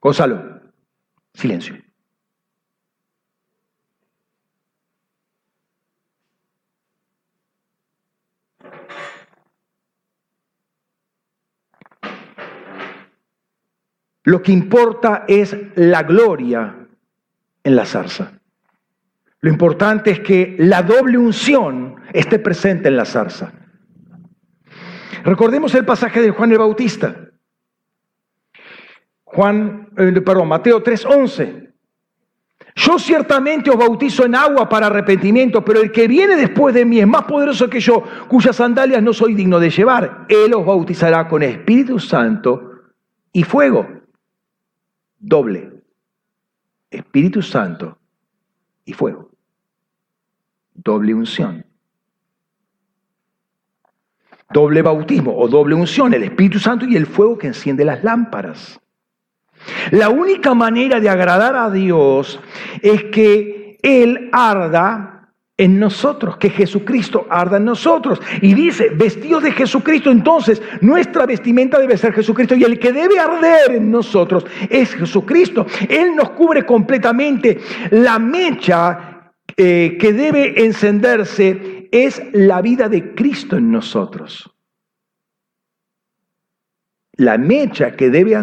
Gonzalo, 0.00 0.60
silencio. 1.34 1.76
Lo 14.28 14.42
que 14.42 14.52
importa 14.52 15.24
es 15.26 15.56
la 15.74 16.02
gloria 16.02 16.86
en 17.64 17.74
la 17.74 17.86
zarza. 17.86 18.32
Lo 19.40 19.48
importante 19.48 20.10
es 20.10 20.20
que 20.20 20.54
la 20.58 20.82
doble 20.82 21.16
unción 21.16 21.96
esté 22.12 22.38
presente 22.38 22.88
en 22.88 22.98
la 22.98 23.06
zarza. 23.06 23.50
Recordemos 25.24 25.74
el 25.74 25.86
pasaje 25.86 26.20
de 26.20 26.30
Juan 26.30 26.52
el 26.52 26.58
Bautista. 26.58 27.16
Juan, 29.24 29.88
eh, 29.96 30.20
perdón, 30.20 30.48
Mateo 30.48 30.82
3:11. 30.82 31.72
Yo 32.74 32.98
ciertamente 32.98 33.70
os 33.70 33.78
bautizo 33.78 34.26
en 34.26 34.34
agua 34.34 34.68
para 34.68 34.88
arrepentimiento, 34.88 35.64
pero 35.64 35.80
el 35.80 35.90
que 35.90 36.06
viene 36.06 36.36
después 36.36 36.74
de 36.74 36.84
mí 36.84 37.00
es 37.00 37.06
más 37.06 37.24
poderoso 37.24 37.70
que 37.70 37.80
yo, 37.80 38.04
cuyas 38.28 38.56
sandalias 38.56 39.02
no 39.02 39.14
soy 39.14 39.32
digno 39.32 39.58
de 39.58 39.70
llevar. 39.70 40.26
Él 40.28 40.52
os 40.52 40.66
bautizará 40.66 41.26
con 41.28 41.42
Espíritu 41.42 41.98
Santo 41.98 42.72
y 43.32 43.42
fuego 43.42 43.97
doble, 45.18 45.72
Espíritu 46.90 47.42
Santo 47.42 47.98
y 48.84 48.92
fuego. 48.92 49.30
Doble 50.74 51.14
unción. 51.14 51.64
Doble 54.50 54.80
bautismo 54.80 55.36
o 55.36 55.48
doble 55.48 55.74
unción, 55.74 56.14
el 56.14 56.22
Espíritu 56.22 56.58
Santo 56.58 56.86
y 56.86 56.96
el 56.96 57.06
fuego 57.06 57.36
que 57.36 57.48
enciende 57.48 57.84
las 57.84 58.02
lámparas. 58.02 58.80
La 59.90 60.08
única 60.08 60.54
manera 60.54 61.00
de 61.00 61.08
agradar 61.10 61.56
a 61.56 61.70
Dios 61.70 62.40
es 62.80 63.04
que 63.04 63.78
Él 63.82 64.30
arda 64.32 65.17
en 65.58 65.80
nosotros, 65.80 66.36
que 66.36 66.50
Jesucristo 66.50 67.26
arda 67.28 67.56
en 67.56 67.64
nosotros. 67.64 68.20
Y 68.40 68.54
dice, 68.54 68.90
vestidos 68.94 69.42
de 69.42 69.52
Jesucristo, 69.52 70.10
entonces 70.10 70.62
nuestra 70.80 71.26
vestimenta 71.26 71.80
debe 71.80 71.98
ser 71.98 72.14
Jesucristo 72.14 72.54
y 72.54 72.62
el 72.62 72.78
que 72.78 72.92
debe 72.92 73.18
arder 73.18 73.72
en 73.72 73.90
nosotros 73.90 74.46
es 74.70 74.94
Jesucristo. 74.94 75.66
Él 75.88 76.14
nos 76.14 76.30
cubre 76.30 76.64
completamente. 76.64 77.58
La 77.90 78.20
mecha 78.20 79.32
eh, 79.56 79.98
que 80.00 80.12
debe 80.12 80.64
encenderse 80.64 81.88
es 81.90 82.22
la 82.32 82.62
vida 82.62 82.88
de 82.88 83.14
Cristo 83.14 83.56
en 83.56 83.72
nosotros. 83.72 84.48
La 87.16 87.36
mecha 87.36 87.96
que 87.96 88.10
debe 88.10 88.38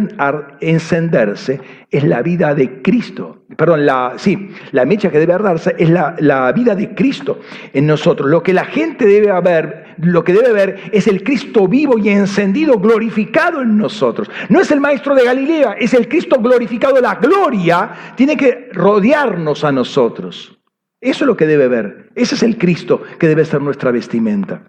encenderse 0.60 1.62
es 1.90 2.04
la 2.04 2.22
vida 2.22 2.54
de 2.54 2.82
Cristo. 2.82 3.35
Perdón, 3.58 3.86
la, 3.86 4.14
sí, 4.18 4.50
la 4.72 4.86
mecha 4.86 5.12
que 5.12 5.20
debe 5.20 5.34
ardarse 5.34 5.76
es 5.78 5.90
la, 5.90 6.16
la, 6.18 6.52
vida 6.52 6.74
de 6.74 6.96
Cristo 6.96 7.42
en 7.74 7.86
nosotros. 7.86 8.28
Lo 8.30 8.42
que 8.42 8.54
la 8.54 8.66
gente 8.66 9.06
debe 9.06 9.40
ver, 9.42 9.96
lo 10.00 10.24
que 10.24 10.34
debe 10.34 10.52
ver 10.52 10.90
es 10.92 11.08
el 11.08 11.24
Cristo 11.24 11.68
vivo 11.68 12.00
y 12.00 12.10
encendido, 12.10 12.80
glorificado 12.80 13.62
en 13.62 13.78
nosotros. 13.78 14.32
No 14.50 14.60
es 14.60 14.72
el 14.72 14.82
Maestro 14.82 15.14
de 15.14 15.26
Galilea, 15.26 15.74
es 15.74 15.94
el 15.94 16.08
Cristo 16.08 16.40
glorificado. 16.42 17.00
La 17.00 17.16
gloria 17.16 17.92
tiene 18.16 18.36
que 18.36 18.70
rodearnos 18.74 19.64
a 19.64 19.72
nosotros. 19.72 20.58
Eso 21.00 21.24
es 21.24 21.28
lo 21.28 21.38
que 21.38 21.46
debe 21.46 21.68
ver. 21.68 22.10
Ese 22.16 22.34
es 22.34 22.42
el 22.42 22.58
Cristo 22.58 23.04
que 23.20 23.28
debe 23.28 23.46
ser 23.46 23.62
nuestra 23.62 23.92
vestimenta. 23.92 24.64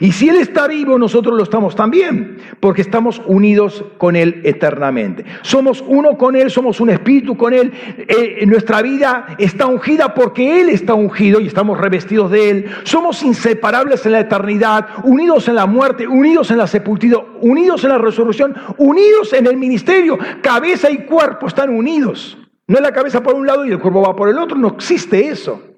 Y 0.00 0.12
si 0.12 0.28
Él 0.28 0.36
está 0.36 0.66
vivo, 0.66 0.98
nosotros 0.98 1.36
lo 1.36 1.42
estamos 1.42 1.74
también, 1.74 2.38
porque 2.60 2.82
estamos 2.82 3.20
unidos 3.26 3.84
con 3.98 4.16
Él 4.16 4.40
eternamente. 4.44 5.24
Somos 5.42 5.84
uno 5.86 6.16
con 6.16 6.36
Él, 6.36 6.50
somos 6.50 6.80
un 6.80 6.90
espíritu 6.90 7.36
con 7.36 7.52
Él. 7.52 7.72
Eh, 7.96 8.44
nuestra 8.46 8.82
vida 8.82 9.26
está 9.38 9.66
ungida 9.66 10.14
porque 10.14 10.60
Él 10.60 10.68
está 10.68 10.94
ungido 10.94 11.40
y 11.40 11.46
estamos 11.46 11.78
revestidos 11.78 12.30
de 12.30 12.50
Él. 12.50 12.66
Somos 12.84 13.22
inseparables 13.22 14.04
en 14.06 14.12
la 14.12 14.20
eternidad, 14.20 14.88
unidos 15.04 15.48
en 15.48 15.54
la 15.54 15.66
muerte, 15.66 16.06
unidos 16.06 16.50
en 16.50 16.58
la 16.58 16.66
sepultura, 16.66 17.18
unidos 17.40 17.84
en 17.84 17.90
la 17.90 17.98
resurrección, 17.98 18.54
unidos 18.78 19.32
en 19.32 19.46
el 19.46 19.56
ministerio. 19.56 20.18
Cabeza 20.42 20.90
y 20.90 20.98
cuerpo 20.98 21.46
están 21.46 21.70
unidos. 21.70 22.36
No 22.66 22.76
es 22.76 22.82
la 22.82 22.92
cabeza 22.92 23.22
por 23.22 23.34
un 23.34 23.46
lado 23.46 23.66
y 23.66 23.70
el 23.70 23.80
cuerpo 23.80 24.02
va 24.02 24.14
por 24.14 24.28
el 24.28 24.38
otro, 24.38 24.56
no 24.56 24.68
existe 24.68 25.28
eso. 25.28 25.69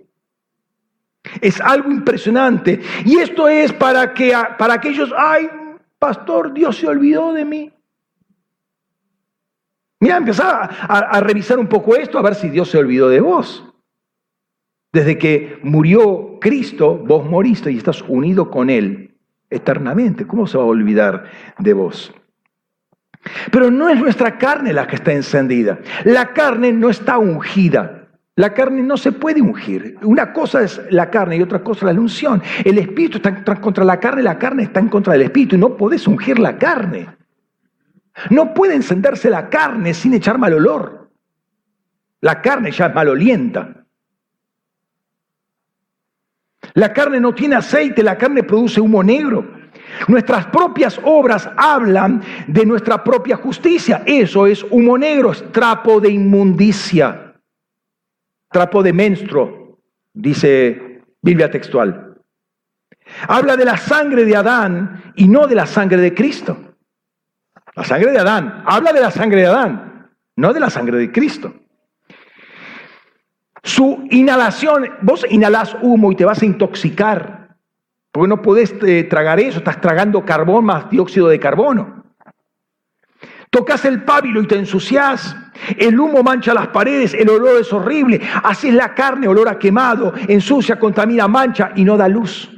Es 1.41 1.61
algo 1.61 1.91
impresionante. 1.91 2.81
Y 3.05 3.19
esto 3.19 3.49
es 3.49 3.73
para 3.73 4.13
que 4.15 4.33
para 4.59 4.75
aquellos, 4.75 5.13
ay, 5.17 5.49
pastor, 5.99 6.53
Dios 6.53 6.77
se 6.77 6.87
olvidó 6.87 7.33
de 7.33 7.45
mí. 7.45 7.73
Mira, 10.01 10.17
empezá 10.17 10.63
a, 10.63 10.99
a, 10.99 11.21
revisar 11.21 11.59
un 11.59 11.69
poco 11.69 11.95
esto, 11.95 12.19
a 12.19 12.23
ver 12.23 12.35
si 12.35 12.49
Dios 12.49 12.69
se 12.69 12.79
olvidó 12.79 13.09
de 13.09 13.21
vos. 13.21 13.65
Desde 14.93 15.17
que 15.17 15.59
murió 15.63 16.39
Cristo, 16.41 16.99
vos 16.99 17.25
moriste 17.25 17.71
y 17.71 17.79
estás 17.79 18.03
unido 18.03 18.51
con 18.51 18.69
Él 18.69 19.17
eternamente. 19.49 20.27
¿Cómo 20.27 20.47
se 20.47 20.59
va 20.59 20.65
a 20.65 20.67
olvidar 20.67 21.31
de 21.59 21.73
vos? 21.73 22.13
Pero 23.51 23.71
no 23.71 23.89
es 23.89 23.99
nuestra 23.99 24.39
carne 24.39 24.73
la 24.73 24.87
que 24.87 24.97
está 24.97 25.13
encendida. 25.13 25.79
La 26.05 26.33
carne 26.33 26.73
no 26.73 26.91
está 26.91 27.19
ungida. 27.19 28.02
La 28.37 28.55
carne 28.55 28.83
no 28.83 28.97
se 28.97 29.13
puede 29.13 29.43
ungir. 29.43 29.99
Una 30.03 30.33
cosa 30.33 30.63
es 30.63 30.81
la 30.91 31.11
carne 31.11 31.37
y 31.37 31.43
otra 31.43 31.63
cosa 31.63 31.87
es 31.87 31.95
la 31.95 32.01
unción. 32.01 32.43
El 32.65 32.79
espíritu 32.79 33.19
está 33.19 33.61
contra 33.61 33.85
la 33.85 34.01
carne, 34.01 34.23
la 34.23 34.39
carne 34.39 34.63
está 34.63 34.81
en 34.81 34.89
contra 34.89 35.13
del 35.13 35.23
espíritu 35.23 35.57
y 35.57 35.59
no 35.59 35.77
podés 35.77 36.07
ungir 36.07 36.39
la 36.39 36.57
carne. 36.57 37.09
No 38.31 38.55
puede 38.55 38.75
encenderse 38.75 39.29
la 39.29 39.51
carne 39.51 39.93
sin 39.93 40.15
echar 40.15 40.39
mal 40.39 40.55
olor. 40.55 41.11
La 42.23 42.41
carne 42.41 42.71
ya 42.71 42.87
es 42.87 42.95
malolienta. 42.95 43.85
La 46.75 46.93
carne 46.93 47.21
no 47.21 47.35
tiene 47.35 47.57
aceite, 47.57 48.03
la 48.03 48.17
carne 48.17 48.45
produce 48.45 48.81
humo 48.81 49.03
negro. 49.03 49.61
Nuestras 50.09 50.47
propias 50.47 50.99
obras 51.05 51.51
hablan 51.57 52.23
de 52.47 52.65
nuestra 52.65 53.05
propia 53.05 53.37
justicia. 53.37 54.03
Eso 54.07 54.47
es 54.47 54.65
humo 54.71 54.97
negro, 54.97 55.33
es 55.33 55.53
trapo 55.53 56.01
de 56.01 56.11
inmundicia 56.11 57.32
trapo 58.53 58.83
de 58.83 58.93
menstruo, 58.93 59.81
dice 60.13 61.03
Biblia 61.21 61.51
textual. 61.51 62.17
Habla 63.27 63.57
de 63.57 63.65
la 63.65 63.77
sangre 63.77 64.25
de 64.25 64.37
Adán 64.37 65.13
y 65.17 65.29
no 65.29 65.47
de 65.47 65.55
la 65.55 65.67
sangre 65.67 65.99
de 65.99 66.15
Cristo. 66.15 66.57
La 67.75 67.85
sangre 67.85 68.13
de 68.13 68.19
Adán, 68.19 68.63
habla 68.67 68.93
de 68.93 69.01
la 69.01 69.11
sangre 69.11 69.41
de 69.41 69.47
Adán, 69.47 70.11
no 70.37 70.53
de 70.53 70.61
la 70.61 70.71
sangre 70.71 70.99
de 70.99 71.11
Cristo. 71.11 71.55
Su 73.63 74.07
inhalación, 74.11 74.91
vos 75.01 75.25
inhalás 75.31 75.77
humo 75.81 76.13
y 76.13 76.17
te 76.17 76.25
vas 76.25 76.43
a 76.43 76.47
intoxicar, 76.47 77.57
porque 78.11 78.29
no 78.29 78.43
podés 78.43 78.75
eh, 78.83 79.05
tragar 79.05 79.41
eso, 79.41 79.59
estás 79.59 79.81
tragando 79.81 80.25
carbón 80.25 80.65
más 80.65 80.91
dióxido 80.91 81.29
de 81.29 81.41
carbono. 81.41 82.05
Tocas 83.51 83.85
el 83.85 84.03
pábilo 84.03 84.43
y 84.43 84.47
te 84.47 84.57
ensucias. 84.57 85.37
El 85.77 85.99
humo 85.99 86.23
mancha 86.23 86.55
las 86.55 86.69
paredes, 86.69 87.15
el 87.15 87.29
olor 87.29 87.61
es 87.61 87.73
horrible. 87.73 88.21
Así 88.43 88.69
es 88.69 88.75
la 88.75 88.95
carne, 88.95 89.29
olor 89.29 89.49
a 89.49 89.59
quemado, 89.59 90.13
ensucia, 90.29 90.79
contamina, 90.79 91.29
mancha 91.29 91.73
y 91.77 91.85
no 91.85 91.97
da 91.97 92.09
luz. 92.09 92.51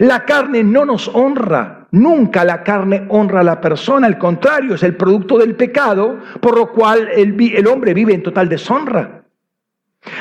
La 0.00 0.24
carne 0.24 0.62
no 0.62 0.84
nos 0.84 1.08
honra, 1.08 1.86
nunca 1.92 2.44
la 2.44 2.62
carne 2.62 3.06
honra 3.08 3.40
a 3.40 3.44
la 3.44 3.60
persona, 3.60 4.06
al 4.06 4.18
contrario, 4.18 4.74
es 4.74 4.82
el 4.82 4.96
producto 4.96 5.38
del 5.38 5.54
pecado, 5.54 6.18
por 6.40 6.56
lo 6.56 6.70
cual 6.70 7.08
el, 7.14 7.40
el 7.40 7.66
hombre 7.66 7.94
vive 7.94 8.12
en 8.12 8.22
total 8.22 8.48
deshonra. 8.48 9.22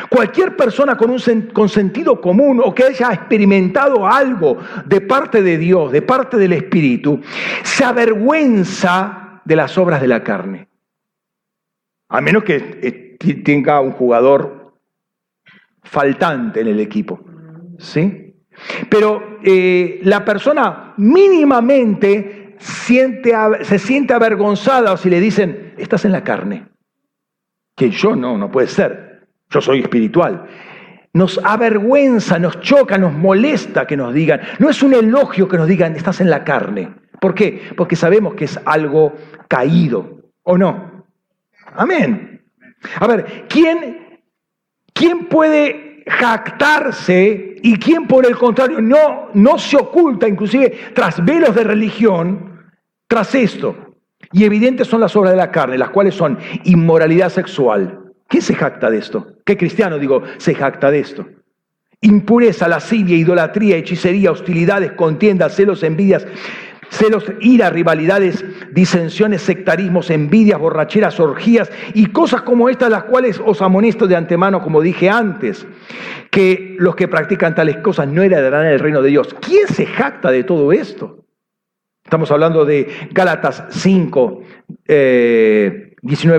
Cualquier 0.09 0.55
persona 0.55 0.95
con, 0.95 1.09
un, 1.09 1.19
con 1.53 1.67
sentido 1.67 2.21
común 2.21 2.61
o 2.63 2.73
que 2.73 2.83
haya 2.83 3.11
experimentado 3.11 4.07
algo 4.07 4.57
de 4.85 5.01
parte 5.01 5.41
de 5.41 5.57
Dios, 5.57 5.91
de 5.91 6.03
parte 6.03 6.37
del 6.37 6.53
Espíritu, 6.53 7.19
se 7.63 7.83
avergüenza 7.83 9.41
de 9.43 9.55
las 9.55 9.77
obras 9.77 9.99
de 9.99 10.07
la 10.07 10.23
carne. 10.23 10.70
A 12.11 12.19
menos 12.19 12.43
que 12.43 12.79
eh, 12.81 13.17
tenga 13.43 13.79
un 13.79 13.93
jugador 13.93 14.73
faltante 15.81 16.59
en 16.59 16.67
el 16.67 16.79
equipo. 16.81 17.21
¿Sí? 17.79 18.35
Pero 18.89 19.39
eh, 19.43 20.01
la 20.03 20.25
persona 20.25 20.93
mínimamente 20.97 22.55
siente, 22.59 23.33
se 23.61 23.79
siente 23.79 24.13
avergonzada 24.13 24.95
si 24.97 25.09
le 25.09 25.21
dicen, 25.21 25.73
estás 25.77 26.03
en 26.03 26.11
la 26.11 26.23
carne. 26.23 26.67
Que 27.77 27.89
yo 27.89 28.15
no, 28.15 28.37
no 28.37 28.51
puede 28.51 28.67
ser. 28.67 29.27
Yo 29.49 29.61
soy 29.61 29.79
espiritual. 29.79 30.47
Nos 31.13 31.39
avergüenza, 31.43 32.39
nos 32.39 32.59
choca, 32.59 32.97
nos 32.97 33.13
molesta 33.13 33.87
que 33.87 33.95
nos 33.95 34.13
digan. 34.13 34.41
No 34.59 34.69
es 34.69 34.83
un 34.83 34.93
elogio 34.93 35.47
que 35.47 35.57
nos 35.57 35.67
digan, 35.67 35.95
estás 35.95 36.19
en 36.19 36.29
la 36.29 36.43
carne. 36.43 36.93
¿Por 37.21 37.33
qué? 37.33 37.61
Porque 37.77 37.95
sabemos 37.95 38.33
que 38.33 38.45
es 38.45 38.59
algo 38.65 39.13
caído, 39.47 40.21
¿o 40.43 40.57
no? 40.57 40.90
Amén. 41.75 42.41
A 42.99 43.07
ver, 43.07 43.45
¿quién, 43.47 44.21
quién 44.93 45.25
puede 45.25 46.03
jactarse 46.07 47.55
y 47.61 47.77
quién 47.77 48.07
por 48.07 48.25
el 48.25 48.37
contrario 48.37 48.81
no, 48.81 49.29
no 49.33 49.57
se 49.57 49.77
oculta, 49.77 50.27
inclusive 50.27 50.91
tras 50.93 51.23
velos 51.23 51.55
de 51.55 51.63
religión, 51.63 52.71
tras 53.07 53.35
esto? 53.35 53.95
Y 54.31 54.45
evidentes 54.45 54.87
son 54.87 55.01
las 55.01 55.15
obras 55.15 55.31
de 55.33 55.37
la 55.37 55.51
carne, 55.51 55.77
las 55.77 55.89
cuales 55.89 56.15
son 56.15 56.37
inmoralidad 56.63 57.29
sexual, 57.29 58.01
¿Quién 58.31 58.41
se 58.41 58.55
jacta 58.55 58.89
de 58.89 58.97
esto? 58.97 59.27
¿Qué 59.45 59.57
cristiano, 59.57 59.99
digo, 59.99 60.23
se 60.37 60.55
jacta 60.55 60.89
de 60.89 60.99
esto? 60.99 61.27
Impureza, 61.99 62.69
lascivia, 62.69 63.17
idolatría, 63.17 63.75
hechicería, 63.75 64.31
hostilidades, 64.31 64.93
contiendas, 64.93 65.53
celos, 65.53 65.83
envidias, 65.83 66.25
celos, 66.91 67.25
ira, 67.39 67.69
rivalidades, 67.69 68.45
disensiones, 68.71 69.41
sectarismos, 69.41 70.09
envidias, 70.09 70.59
borracheras, 70.59 71.19
orgías 71.19 71.71
y 71.93 72.07
cosas 72.07 72.41
como 72.43 72.69
estas, 72.69 72.91
las 72.91 73.05
cuales 73.05 73.41
os 73.43 73.61
amonesto 73.61 74.07
de 74.07 74.17
antemano, 74.17 74.61
como 74.61 74.81
dije 74.81 75.09
antes, 75.09 75.65
que 76.29 76.75
los 76.77 76.95
que 76.95 77.07
practican 77.07 77.55
tales 77.55 77.77
cosas 77.77 78.07
no 78.07 78.21
heredarán 78.21 78.65
el 78.67 78.79
reino 78.79 79.01
de 79.01 79.09
Dios. 79.09 79.33
¿Quién 79.39 79.67
se 79.67 79.85
jacta 79.85 80.29
de 80.31 80.43
todo 80.43 80.71
esto? 80.71 81.25
Estamos 82.03 82.29
hablando 82.29 82.65
de 82.65 82.91
Gálatas 83.11 83.63
5, 83.69 84.43
19 84.85 84.85
eh, 84.87 85.95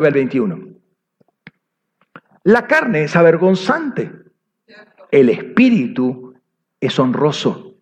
al 0.07 0.13
21. 0.13 0.69
La 2.45 2.67
carne 2.67 3.05
es 3.05 3.17
avergonzante. 3.17 4.13
El 5.11 5.31
espíritu 5.31 6.35
es 6.81 6.99
honroso, 6.99 7.75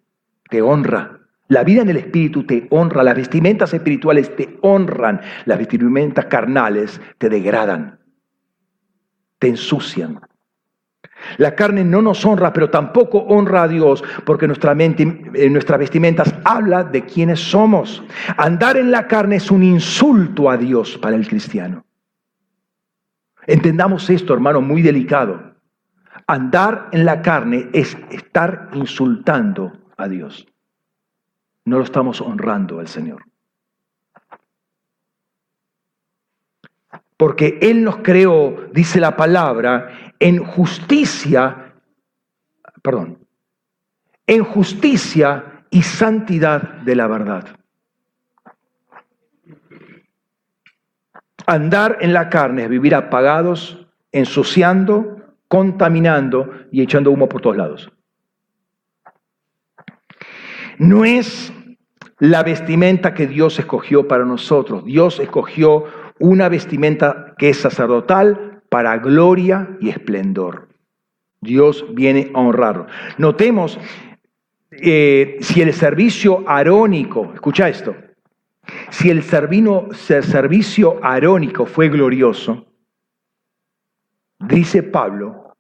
te 0.48 0.62
honra. 0.62 1.19
La 1.50 1.64
vida 1.64 1.82
en 1.82 1.88
el 1.88 1.96
espíritu 1.96 2.44
te 2.44 2.68
honra, 2.70 3.02
las 3.02 3.16
vestimentas 3.16 3.74
espirituales 3.74 4.36
te 4.36 4.56
honran, 4.62 5.20
las 5.46 5.58
vestimentas 5.58 6.26
carnales 6.26 7.00
te 7.18 7.28
degradan, 7.28 7.98
te 9.40 9.48
ensucian. 9.48 10.20
La 11.38 11.56
carne 11.56 11.82
no 11.82 12.02
nos 12.02 12.24
honra, 12.24 12.52
pero 12.52 12.70
tampoco 12.70 13.18
honra 13.18 13.64
a 13.64 13.68
Dios, 13.68 14.04
porque 14.24 14.46
nuestra 14.46 14.76
mente, 14.76 15.02
en 15.02 15.52
nuestras 15.52 15.80
vestimentas 15.80 16.32
habla 16.44 16.84
de 16.84 17.04
quiénes 17.04 17.40
somos. 17.40 18.00
Andar 18.36 18.76
en 18.76 18.92
la 18.92 19.08
carne 19.08 19.36
es 19.36 19.50
un 19.50 19.64
insulto 19.64 20.50
a 20.50 20.56
Dios 20.56 20.98
para 20.98 21.16
el 21.16 21.26
cristiano. 21.26 21.84
Entendamos 23.48 24.08
esto, 24.08 24.34
hermano, 24.34 24.60
muy 24.60 24.82
delicado. 24.82 25.56
Andar 26.28 26.90
en 26.92 27.04
la 27.04 27.22
carne 27.22 27.70
es 27.72 27.98
estar 28.12 28.70
insultando 28.72 29.72
a 29.96 30.06
Dios. 30.06 30.46
No 31.70 31.78
lo 31.78 31.84
estamos 31.84 32.20
honrando 32.20 32.80
al 32.80 32.88
Señor. 32.88 33.22
Porque 37.16 37.60
Él 37.62 37.84
nos 37.84 37.98
creó, 37.98 38.70
dice 38.72 38.98
la 38.98 39.16
palabra, 39.16 40.12
en 40.18 40.44
justicia, 40.44 41.74
perdón, 42.82 43.24
en 44.26 44.42
justicia 44.42 45.64
y 45.70 45.82
santidad 45.82 46.60
de 46.60 46.96
la 46.96 47.06
verdad. 47.06 47.56
Andar 51.46 51.98
en 52.00 52.12
la 52.12 52.28
carne 52.30 52.64
es 52.64 52.68
vivir 52.68 52.96
apagados, 52.96 53.86
ensuciando, 54.10 55.36
contaminando 55.46 56.50
y 56.72 56.82
echando 56.82 57.12
humo 57.12 57.28
por 57.28 57.40
todos 57.40 57.56
lados. 57.56 57.92
No 60.78 61.04
es 61.04 61.52
la 62.20 62.42
vestimenta 62.42 63.14
que 63.14 63.26
Dios 63.26 63.58
escogió 63.58 64.06
para 64.06 64.24
nosotros. 64.24 64.84
Dios 64.84 65.18
escogió 65.18 65.84
una 66.18 66.48
vestimenta 66.48 67.34
que 67.38 67.48
es 67.48 67.56
sacerdotal 67.58 68.62
para 68.68 68.98
gloria 68.98 69.76
y 69.80 69.88
esplendor. 69.88 70.68
Dios 71.40 71.84
viene 71.94 72.30
a 72.34 72.40
honrarlo. 72.40 72.86
Notemos 73.16 73.78
eh, 74.70 75.38
si 75.40 75.62
el 75.62 75.72
servicio 75.72 76.44
arónico, 76.46 77.32
escucha 77.34 77.68
esto, 77.68 77.96
si 78.90 79.10
el 79.10 79.22
servicio 79.22 81.00
arónico 81.02 81.66
fue 81.66 81.88
glorioso, 81.88 82.66
dice 84.38 84.82
Pablo, 84.82 85.56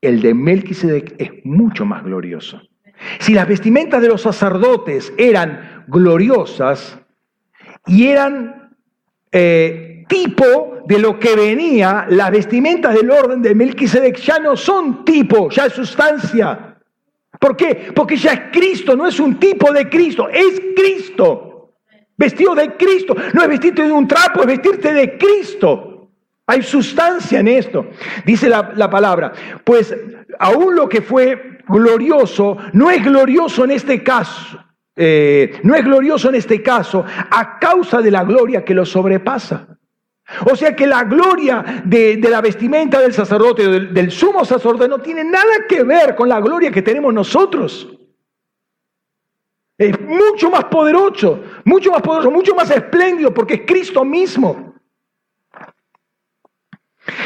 el 0.00 0.20
de 0.20 0.34
Melquisedec 0.34 1.14
es 1.18 1.30
mucho 1.44 1.86
más 1.86 2.04
glorioso. 2.04 2.60
Si 3.18 3.34
las 3.34 3.48
vestimentas 3.48 4.00
de 4.02 4.08
los 4.08 4.22
sacerdotes 4.22 5.12
eran 5.18 5.84
gloriosas 5.86 6.98
y 7.86 8.06
eran 8.06 8.72
eh, 9.30 10.04
tipo 10.08 10.78
de 10.86 10.98
lo 10.98 11.18
que 11.18 11.34
venía, 11.34 12.06
las 12.08 12.30
vestimentas 12.30 12.94
del 12.94 13.10
orden 13.10 13.42
de 13.42 13.54
Melquisedec 13.54 14.16
ya 14.16 14.38
no 14.38 14.56
son 14.56 15.04
tipo, 15.04 15.50
ya 15.50 15.66
es 15.66 15.72
sustancia. 15.72 16.76
¿Por 17.38 17.56
qué? 17.56 17.92
Porque 17.94 18.16
ya 18.16 18.32
es 18.32 18.40
Cristo, 18.52 18.96
no 18.96 19.06
es 19.06 19.20
un 19.20 19.38
tipo 19.38 19.72
de 19.72 19.88
Cristo, 19.88 20.28
es 20.28 20.60
Cristo. 20.74 21.72
Vestido 22.16 22.54
de 22.54 22.76
Cristo, 22.76 23.14
no 23.34 23.42
es 23.42 23.48
vestirte 23.48 23.82
de 23.82 23.92
un 23.92 24.08
trapo, 24.08 24.40
es 24.40 24.46
vestirte 24.46 24.92
de 24.92 25.18
Cristo. 25.18 25.95
Hay 26.46 26.62
sustancia 26.62 27.40
en 27.40 27.48
esto. 27.48 27.86
Dice 28.24 28.48
la, 28.48 28.72
la 28.76 28.88
palabra, 28.88 29.32
pues 29.64 29.94
aún 30.38 30.76
lo 30.76 30.88
que 30.88 31.02
fue 31.02 31.58
glorioso 31.68 32.56
no 32.72 32.90
es 32.90 33.04
glorioso 33.04 33.64
en 33.64 33.72
este 33.72 34.02
caso. 34.02 34.58
Eh, 34.98 35.60
no 35.62 35.74
es 35.74 35.84
glorioso 35.84 36.30
en 36.30 36.36
este 36.36 36.62
caso 36.62 37.04
a 37.04 37.58
causa 37.58 38.00
de 38.00 38.10
la 38.10 38.24
gloria 38.24 38.64
que 38.64 38.74
lo 38.74 38.86
sobrepasa. 38.86 39.76
O 40.50 40.56
sea 40.56 40.74
que 40.74 40.86
la 40.86 41.04
gloria 41.04 41.82
de, 41.84 42.18
la 42.18 42.40
vestimenta 42.40 43.00
del 43.00 43.12
sacerdote, 43.12 43.68
del, 43.68 43.94
del 43.94 44.10
sumo 44.10 44.44
sacerdote, 44.44 44.88
no 44.88 45.00
tiene 45.00 45.22
nada 45.22 45.66
que 45.68 45.82
ver 45.84 46.16
con 46.16 46.28
la 46.28 46.40
gloria 46.40 46.70
que 46.70 46.82
tenemos 46.82 47.12
nosotros. 47.12 47.88
Es 49.78 50.00
mucho 50.00 50.50
más 50.50 50.64
poderoso, 50.64 51.44
mucho 51.64 51.92
más 51.92 52.00
poderoso, 52.00 52.30
mucho 52.30 52.54
más 52.54 52.70
espléndido, 52.70 53.32
porque 53.32 53.54
es 53.54 53.60
Cristo 53.66 54.04
mismo. 54.04 54.65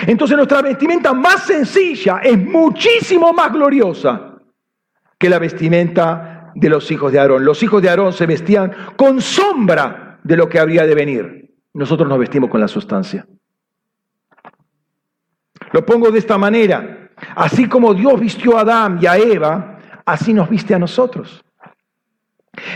Entonces 0.06 0.36
nuestra 0.36 0.62
vestimenta 0.62 1.12
más 1.12 1.44
sencilla 1.44 2.18
es 2.22 2.38
muchísimo 2.38 3.32
más 3.32 3.52
gloriosa 3.52 4.34
que 5.18 5.28
la 5.28 5.38
vestimenta 5.38 6.52
de 6.54 6.68
los 6.68 6.90
hijos 6.90 7.12
de 7.12 7.18
Aarón. 7.18 7.44
Los 7.44 7.62
hijos 7.62 7.82
de 7.82 7.88
Aarón 7.88 8.12
se 8.12 8.26
vestían 8.26 8.72
con 8.96 9.20
sombra 9.20 10.18
de 10.22 10.36
lo 10.36 10.48
que 10.48 10.58
habría 10.58 10.86
de 10.86 10.94
venir. 10.94 11.54
Nosotros 11.74 12.08
nos 12.08 12.18
vestimos 12.18 12.50
con 12.50 12.60
la 12.60 12.68
sustancia. 12.68 13.26
Lo 15.72 15.84
pongo 15.84 16.10
de 16.10 16.18
esta 16.18 16.38
manera. 16.38 17.10
Así 17.36 17.68
como 17.68 17.94
Dios 17.94 18.18
vistió 18.18 18.56
a 18.56 18.62
Adán 18.62 18.98
y 19.00 19.06
a 19.06 19.16
Eva, 19.16 19.78
así 20.04 20.32
nos 20.32 20.48
viste 20.48 20.74
a 20.74 20.78
nosotros. 20.78 21.44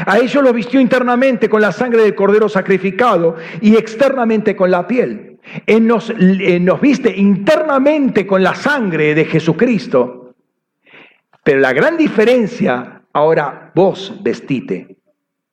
A 0.06 0.18
ellos 0.18 0.42
los 0.42 0.52
vistió 0.52 0.80
internamente 0.80 1.48
con 1.48 1.60
la 1.60 1.72
sangre 1.72 2.02
del 2.02 2.14
cordero 2.14 2.48
sacrificado 2.48 3.36
y 3.60 3.76
externamente 3.76 4.54
con 4.54 4.70
la 4.70 4.86
piel. 4.86 5.33
Él 5.66 5.86
nos, 5.86 6.12
nos 6.60 6.80
viste 6.80 7.14
internamente 7.16 8.26
con 8.26 8.42
la 8.42 8.54
sangre 8.54 9.14
de 9.14 9.24
Jesucristo 9.24 10.24
pero 11.44 11.60
la 11.60 11.74
gran 11.74 11.98
diferencia, 11.98 13.02
ahora 13.12 13.70
vos 13.74 14.14
vestite 14.22 14.96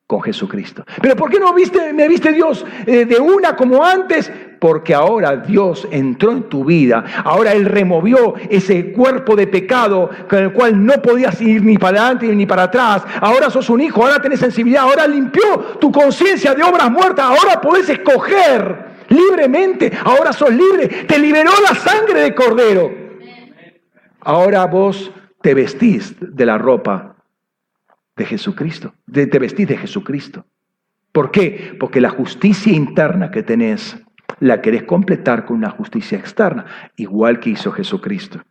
con 0.06 0.22
Jesucristo. 0.22 0.84
Pero 1.02 1.14
¿por 1.14 1.30
qué 1.30 1.38
no 1.38 1.52
viste, 1.52 1.92
me 1.92 2.08
viste 2.08 2.32
Dios 2.32 2.64
eh, 2.86 3.04
de 3.04 3.20
una 3.20 3.54
como 3.54 3.84
antes? 3.84 4.32
Porque 4.58 4.94
ahora 4.94 5.36
Dios 5.36 5.86
entró 5.90 6.32
en 6.32 6.44
tu 6.44 6.64
vida. 6.64 7.04
Ahora 7.24 7.52
Él 7.52 7.66
removió 7.66 8.34
ese 8.48 8.92
cuerpo 8.92 9.36
de 9.36 9.46
pecado 9.46 10.08
con 10.30 10.38
el 10.38 10.52
cual 10.52 10.84
no 10.84 10.94
podías 11.02 11.38
ir 11.42 11.62
ni 11.62 11.76
para 11.76 12.00
adelante 12.00 12.34
ni 12.34 12.46
para 12.46 12.64
atrás. 12.64 13.02
Ahora 13.20 13.50
sos 13.50 13.68
un 13.68 13.82
hijo, 13.82 14.02
ahora 14.02 14.22
tenés 14.22 14.40
sensibilidad, 14.40 14.84
ahora 14.84 15.06
limpió 15.06 15.58
tu 15.78 15.92
conciencia 15.92 16.54
de 16.54 16.62
obras 16.62 16.90
muertas. 16.90 17.26
Ahora 17.26 17.60
podés 17.60 17.88
escoger 17.90 18.91
libremente. 19.12 19.92
Ahora 20.04 20.32
sos 20.32 20.52
libre. 20.52 20.88
Te 21.06 21.18
liberó 21.18 21.50
la 21.68 21.74
sangre 21.74 22.22
de 22.22 22.34
cordero. 22.34 22.90
Ahora 24.20 24.66
vos 24.66 25.10
te 25.40 25.54
vestís 25.54 26.14
de 26.20 26.46
la 26.46 26.58
ropa 26.58 27.16
de 28.16 28.24
Jesucristo, 28.24 28.94
te 29.10 29.38
vestís 29.38 29.66
de 29.68 29.76
Jesucristo. 29.76 30.44
¿Por 31.10 31.30
qué? 31.30 31.76
Porque 31.78 32.00
la 32.00 32.10
justicia 32.10 32.72
interna 32.72 33.30
que 33.30 33.42
tenés 33.42 33.96
la 34.40 34.60
querés 34.60 34.84
completar 34.84 35.44
con 35.44 35.56
una 35.58 35.70
justicia 35.70 36.18
externa, 36.18 36.66
igual 36.96 37.40
que 37.40 37.50
hizo 37.50 37.72
Jesucristo. 37.72 38.42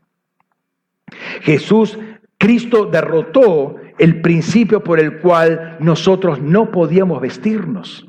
Jesús, 1.42 1.98
Cristo 2.38 2.86
derrotó 2.86 3.76
el 3.98 4.22
principio 4.22 4.84
por 4.84 5.00
el 5.00 5.20
cual 5.20 5.78
nosotros 5.80 6.42
no 6.42 6.72
podíamos 6.72 7.22
vestirnos. 7.22 8.06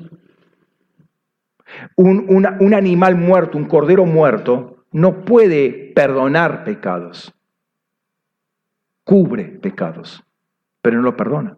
Un, 1.95 2.25
un 2.59 2.73
animal 2.73 3.15
muerto, 3.15 3.57
un 3.57 3.65
cordero 3.65 4.05
muerto, 4.05 4.85
no 4.91 5.25
puede 5.25 5.91
perdonar 5.95 6.63
pecados 6.63 7.33
cubre 9.03 9.45
pecados, 9.45 10.23
pero 10.81 10.97
no 10.97 11.03
lo 11.03 11.15
perdona. 11.15 11.57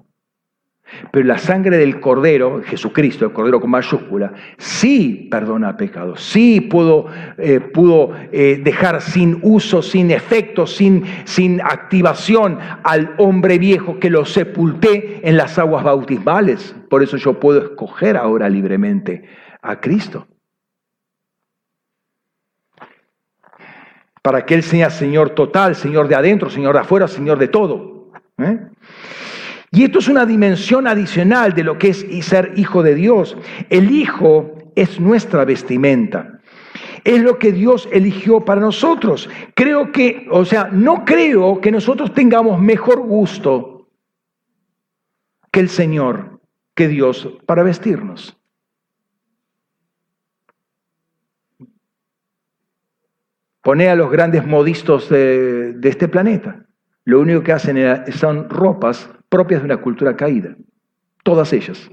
Pero 1.12 1.26
la 1.26 1.40
sangre 1.40 1.80
del 1.80 2.00
Cordero, 2.00 2.62
Jesucristo, 2.64 3.26
el 3.26 3.34
Cordero 3.34 3.60
con 3.60 3.72
mayúscula, 3.72 4.34
sí 4.58 5.28
perdona 5.32 5.78
pecados, 5.78 6.22
sí 6.22 6.62
pudo, 6.62 7.08
eh, 7.40 7.60
pudo 7.60 8.12
eh, 8.32 8.62
dejar 8.64 9.02
sin 9.02 9.40
uso, 9.42 9.82
sin 9.82 10.12
efecto, 10.12 10.68
sin, 10.68 11.04
sin 11.24 11.60
activación 11.60 12.60
al 12.84 13.16
hombre 13.18 13.58
viejo 13.58 14.00
que 14.00 14.12
lo 14.12 14.26
sepulté 14.26 15.28
en 15.28 15.38
las 15.38 15.58
aguas 15.58 15.84
bautismales. 15.84 16.76
Por 16.88 17.02
eso 17.02 17.18
yo 17.18 17.40
puedo 17.40 17.64
escoger 17.64 18.16
ahora 18.16 18.48
libremente 18.48 19.24
a 19.66 19.80
Cristo. 19.80 20.28
para 24.26 24.44
que 24.44 24.56
Él 24.56 24.64
sea 24.64 24.90
Señor 24.90 25.36
total, 25.36 25.76
Señor 25.76 26.08
de 26.08 26.16
adentro, 26.16 26.50
Señor 26.50 26.74
de 26.74 26.80
afuera, 26.80 27.08
Señor 27.08 27.38
de 27.38 27.48
todo. 27.48 28.10
¿eh? 28.40 28.58
Y 29.70 29.84
esto 29.84 30.00
es 30.00 30.08
una 30.08 30.26
dimensión 30.26 30.88
adicional 30.88 31.54
de 31.54 31.64
lo 31.64 31.78
que 31.78 31.90
es 31.90 32.08
ser 32.26 32.54
hijo 32.56 32.82
de 32.82 32.96
Dios. 32.96 33.38
El 33.70 33.92
hijo 33.92 34.72
es 34.74 35.00
nuestra 35.00 35.46
vestimenta. 35.46 36.40
Es 37.04 37.22
lo 37.22 37.38
que 37.38 37.52
Dios 37.52 37.88
eligió 37.92 38.44
para 38.44 38.62
nosotros. 38.62 39.30
Creo 39.54 39.92
que, 39.92 40.26
o 40.32 40.44
sea, 40.44 40.70
no 40.72 41.06
creo 41.06 41.62
que 41.62 41.72
nosotros 41.72 42.12
tengamos 42.12 42.60
mejor 42.60 43.02
gusto 43.02 43.90
que 45.52 45.60
el 45.60 45.70
Señor, 45.70 46.40
que 46.74 46.88
Dios, 46.88 47.30
para 47.46 47.62
vestirnos. 47.62 48.36
Pone 53.66 53.90
a 53.90 53.96
los 53.96 54.12
grandes 54.12 54.46
modistos 54.46 55.10
de, 55.10 55.76
este 55.82 56.08
planeta. 56.08 56.68
Lo 57.04 57.20
único 57.20 57.42
que 57.42 57.52
hacen 57.52 58.06
son 58.14 58.48
ropas 58.48 59.10
propias 59.28 59.62
de 59.62 59.66
una 59.66 59.78
cultura 59.78 60.16
caída. 60.16 60.56
Todas 61.24 61.52
ellas. 61.52 61.90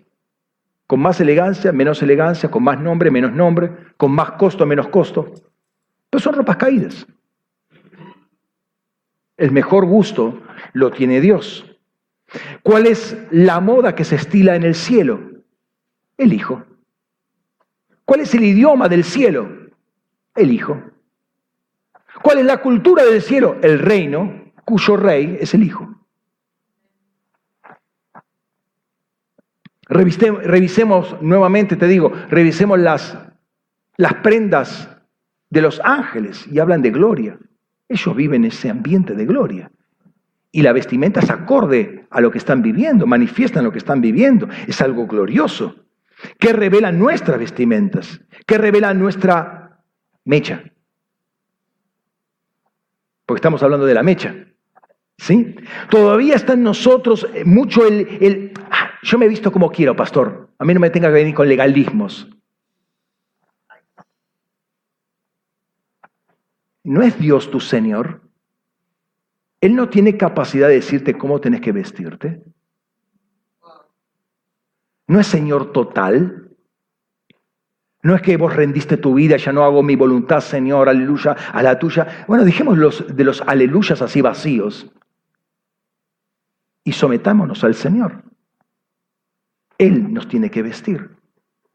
Con 0.86 1.00
más 1.00 1.18
elegancia, 1.18 1.72
menos 1.72 2.02
elegancia, 2.02 2.50
con 2.50 2.62
más 2.62 2.78
nombre, 2.78 3.10
menos 3.10 3.32
nombre, 3.32 3.72
con 3.96 4.12
más 4.12 4.32
costo, 4.32 4.66
menos 4.66 4.88
costo. 4.88 5.32
Pero 6.10 6.20
son 6.20 6.34
ropas 6.34 6.58
caídas. 6.58 7.06
El 9.38 9.50
mejor 9.52 9.86
gusto 9.86 10.42
lo 10.74 10.90
tiene 10.90 11.22
Dios. 11.22 11.64
¿Cuál 12.62 12.84
es 12.84 13.16
la 13.30 13.60
moda 13.60 13.94
que 13.94 14.04
se 14.04 14.16
estila 14.16 14.56
en 14.56 14.64
el 14.64 14.74
cielo? 14.74 15.20
El 16.18 16.34
Hijo. 16.34 16.66
¿Cuál 18.04 18.20
es 18.20 18.34
el 18.34 18.44
idioma 18.44 18.90
del 18.90 19.04
cielo? 19.04 19.48
El 20.34 20.52
Hijo. 20.52 20.91
¿Cuál 22.22 22.38
es 22.38 22.44
la 22.44 22.58
cultura 22.58 23.04
del 23.04 23.20
cielo? 23.20 23.56
El 23.62 23.78
reino 23.78 24.52
cuyo 24.64 24.96
rey 24.96 25.38
es 25.40 25.54
el 25.54 25.64
Hijo. 25.64 25.88
Revisemos 29.88 31.20
nuevamente, 31.20 31.76
te 31.76 31.86
digo, 31.86 32.12
revisemos 32.30 32.78
las, 32.78 33.18
las 33.96 34.14
prendas 34.14 34.88
de 35.50 35.60
los 35.60 35.80
ángeles 35.84 36.46
y 36.50 36.60
hablan 36.60 36.80
de 36.80 36.90
gloria. 36.90 37.38
Ellos 37.88 38.16
viven 38.16 38.46
ese 38.46 38.70
ambiente 38.70 39.14
de 39.14 39.26
gloria. 39.26 39.70
Y 40.50 40.62
la 40.62 40.72
vestimenta 40.72 41.20
es 41.20 41.30
acorde 41.30 42.06
a 42.10 42.20
lo 42.20 42.30
que 42.30 42.38
están 42.38 42.62
viviendo, 42.62 43.06
manifiestan 43.06 43.64
lo 43.64 43.72
que 43.72 43.78
están 43.78 44.00
viviendo. 44.00 44.48
Es 44.66 44.80
algo 44.80 45.06
glorioso. 45.06 45.76
¿Qué 46.38 46.52
revelan 46.52 46.98
nuestras 46.98 47.38
vestimentas? 47.38 48.20
¿Qué 48.46 48.56
revela 48.56 48.94
nuestra 48.94 49.82
mecha? 50.24 50.62
Porque 53.32 53.38
estamos 53.38 53.62
hablando 53.62 53.86
de 53.86 53.94
la 53.94 54.02
mecha. 54.02 54.36
¿Sí? 55.16 55.56
Todavía 55.88 56.34
está 56.34 56.52
en 56.52 56.62
nosotros 56.62 57.26
eh, 57.32 57.46
mucho 57.46 57.86
el, 57.86 58.52
ah, 58.70 58.90
yo 59.02 59.18
me 59.18 59.24
he 59.24 59.28
visto 59.30 59.50
como 59.50 59.70
quiero, 59.70 59.96
pastor. 59.96 60.50
A 60.58 60.66
mí 60.66 60.74
no 60.74 60.80
me 60.80 60.90
tenga 60.90 61.08
que 61.08 61.14
venir 61.14 61.34
con 61.34 61.48
legalismos. 61.48 62.28
¿No 66.84 67.00
es 67.00 67.18
Dios 67.18 67.50
tu 67.50 67.58
Señor? 67.58 68.20
Él 69.62 69.74
no 69.74 69.88
tiene 69.88 70.18
capacidad 70.18 70.68
de 70.68 70.74
decirte 70.74 71.16
cómo 71.16 71.40
tenés 71.40 71.62
que 71.62 71.72
vestirte. 71.72 72.42
¿No 75.06 75.18
es 75.18 75.26
Señor 75.26 75.72
total? 75.72 76.41
No 78.02 78.16
es 78.16 78.22
que 78.22 78.36
vos 78.36 78.54
rendiste 78.54 78.96
tu 78.96 79.14
vida, 79.14 79.36
ya 79.36 79.52
no 79.52 79.64
hago 79.64 79.82
mi 79.82 79.94
voluntad, 79.94 80.40
Señor, 80.40 80.88
aleluya, 80.88 81.36
a 81.52 81.62
la 81.62 81.78
tuya. 81.78 82.24
Bueno, 82.26 82.44
dijimos 82.44 82.76
los, 82.76 83.16
de 83.16 83.24
los 83.24 83.40
aleluyas 83.42 84.02
así 84.02 84.20
vacíos 84.20 84.90
y 86.82 86.92
sometámonos 86.92 87.62
al 87.62 87.74
Señor. 87.74 88.24
Él 89.78 90.12
nos 90.12 90.26
tiene 90.26 90.50
que 90.50 90.62
vestir. 90.62 91.10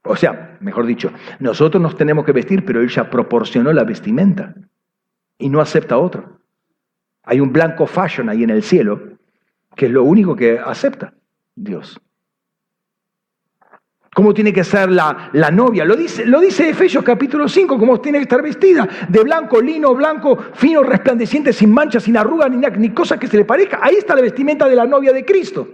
O 0.04 0.16
sea, 0.16 0.58
mejor 0.60 0.86
dicho, 0.86 1.12
nosotros 1.40 1.82
nos 1.82 1.96
tenemos 1.96 2.26
que 2.26 2.34
vestir, 2.34 2.66
pero 2.66 2.82
Él 2.82 2.90
ya 2.90 3.10
proporcionó 3.10 3.72
la 3.72 3.86
vestimenta 3.86 4.54
y 5.38 5.50
no 5.50 5.62
acepta 5.62 5.98
otro. 5.98 6.42
Hay 7.24 7.40
un 7.40 7.54
blanco 7.54 7.88
fashion 7.88 8.30
ahí 8.30 8.44
en 8.44 8.50
el 8.50 8.64
cielo, 8.64 9.18
que 9.76 9.86
es 9.86 9.92
lo 9.92 10.04
único 10.04 10.36
que 10.36 10.60
acepta 10.60 11.14
Dios. 11.56 12.02
¿Cómo 14.18 14.34
tiene 14.34 14.52
que 14.52 14.64
ser 14.64 14.90
la, 14.90 15.30
la, 15.34 15.52
novia? 15.52 15.86
Lo 15.86 15.96
dice, 15.96 16.26
lo 16.26 16.40
dice 16.40 16.68
Efesios 16.68 17.04
capítulo 17.04 17.48
5, 17.48 17.78
cómo 17.78 18.02
tiene 18.02 18.18
que 18.18 18.24
estar 18.24 18.42
vestida, 18.42 18.90
de 19.08 19.24
blanco, 19.24 19.62
lino, 19.62 19.94
blanco, 19.94 20.36
fino, 20.56 20.82
resplandeciente, 20.82 21.54
sin 21.54 21.72
manchas, 21.72 22.02
sin 22.02 22.18
arrugas, 22.18 22.50
ni, 22.50 22.58
ni 22.58 22.90
cosa 22.96 23.20
que 23.20 23.28
se 23.28 23.38
le 23.38 23.46
parezca. 23.46 23.78
Ahí 23.80 23.94
está 23.94 24.16
la 24.16 24.24
vestimenta 24.24 24.68
de 24.68 24.76
la 24.76 24.88
novia 24.88 25.14
de 25.14 25.24
Cristo. 25.24 25.68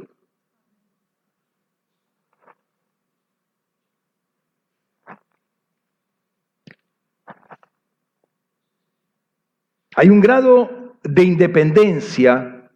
Hay 9.95 10.09
un 10.09 10.19
grado 10.19 10.97
de 11.01 11.23
independencia 11.23 12.69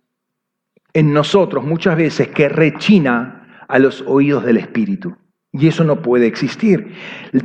en 0.94 1.11
nosotros 1.11 1.65
muchas 1.65 1.98
veces 1.98 2.30
que 2.30 2.48
rechina 2.48 3.65
a 3.68 3.80
los 3.80 4.02
oídos 4.07 4.45
del 4.45 4.56
Espíritu. 4.56 5.27
Y 5.52 5.68
eso 5.68 5.84
no 5.84 6.02
puede 6.02 6.28
existir. 6.28 6.94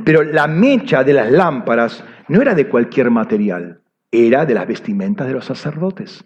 Pero 0.04 0.22
la 0.22 0.46
mecha 0.46 1.04
de 1.04 1.12
las 1.14 1.30
lámparas 1.30 2.04
no 2.28 2.42
era 2.42 2.54
de 2.54 2.68
cualquier 2.68 3.10
material, 3.10 3.80
era 4.10 4.44
de 4.44 4.54
las 4.54 4.66
vestimentas 4.66 5.26
de 5.26 5.34
los 5.34 5.44
sacerdotes 5.44 6.24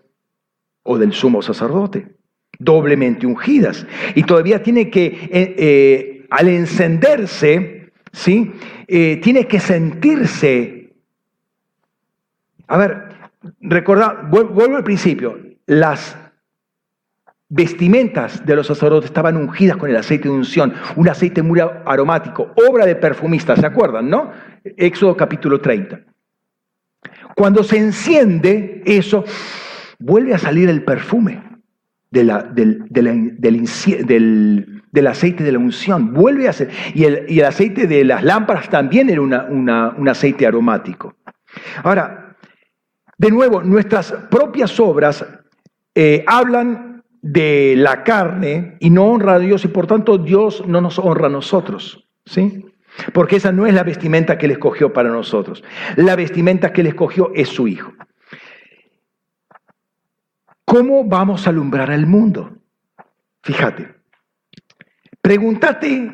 o 0.82 0.98
del 0.98 1.12
sumo 1.12 1.43
sacerdote, 1.43 2.16
doblemente 2.59 3.27
ungidas. 3.27 3.86
Y 4.15 4.23
todavía 4.23 4.62
tiene 4.62 4.90
que, 4.90 5.07
eh, 5.07 5.55
eh, 5.59 6.27
al 6.31 6.48
encenderse, 6.48 7.93
¿sí? 8.12 8.53
Eh, 8.86 9.20
tiene 9.23 9.47
que 9.47 9.61
sentirse. 9.61 10.94
A 12.69 12.78
ver, 12.78 13.09
recordad, 13.61 14.28
vuelvo 14.28 14.77
al 14.77 14.85
principio, 14.85 15.39
las 15.66 16.16
vestimentas 17.48 18.44
de 18.44 18.56
los 18.56 18.66
sacerdotes 18.66 19.10
estaban 19.10 19.36
ungidas 19.36 19.77
con 19.77 19.89
el 19.89 19.97
aceite 19.97 20.28
de 20.28 20.35
unción, 20.35 20.74
un 20.97 21.09
aceite 21.09 21.43
muy 21.43 21.60
aromático, 21.60 22.52
obra 22.68 22.86
de 22.86 22.97
perfumista, 22.97 23.56
¿se 23.56 23.66
acuerdan, 23.66 24.10
no? 24.10 24.32
Éxodo 24.64 25.16
capítulo 25.16 25.60
30. 25.60 26.01
Cuando 27.36 27.62
se 27.62 27.78
enciende 27.78 28.82
eso, 28.85 29.24
vuelve 29.98 30.35
a 30.35 30.39
salir 30.39 30.68
el 30.68 30.82
perfume 30.82 31.43
del, 32.10 32.31
aceite 35.06 35.44
de 35.44 35.52
la 35.52 35.59
unción, 35.59 36.14
vuelve 36.14 36.48
a 36.48 36.52
ser, 36.52 36.70
y 36.94 37.05
el, 37.05 37.44
aceite 37.44 37.86
de 37.86 38.05
las 38.05 38.24
lámparas 38.24 38.68
también 38.68 39.10
era 39.10 39.20
un 39.20 40.09
aceite 40.09 40.47
aromático. 40.47 41.14
Ahora, 41.85 42.36
de 43.18 43.31
nuevo, 43.31 43.62
nuestras 43.62 44.12
propias 44.31 44.78
obras 44.81 45.24
eh, 45.94 46.24
hablan 46.27 46.86
de 47.27 47.74
la 47.77 48.05
carne 48.05 48.77
y 48.78 48.90
no 48.90 49.07
honra 49.07 49.35
a 49.35 49.39
Dios 49.40 49.65
y 49.65 49.69
por 49.69 49.89
tanto 49.89 50.16
Dios 50.16 50.65
no 50.66 50.81
nos 50.81 50.98
honra 51.01 51.27
a 51.27 51.31
nosotros, 51.31 52.09
¿sí? 52.24 52.66
Porque 53.12 53.36
esa 53.36 53.51
no 53.51 53.66
es 53.66 53.74
la 53.74 53.82
vestimenta 53.82 54.39
que 54.39 54.47
Él 54.47 54.53
escogió 54.53 54.93
para 54.93 55.11
nosotros. 55.11 55.65
La 55.97 56.15
vestimenta 56.15 56.73
que 56.73 56.82
Él 56.82 56.86
escogió 56.86 57.32
es 57.35 57.48
su 57.48 57.66
Hijo. 57.66 57.93
¿Cómo 60.65 61.05
vamos 61.05 61.47
a 61.47 61.51
alumbrar 61.51 61.90
al 61.90 62.07
mundo? 62.07 62.59
Fíjate, 63.43 63.93
pregúntate 65.20 66.12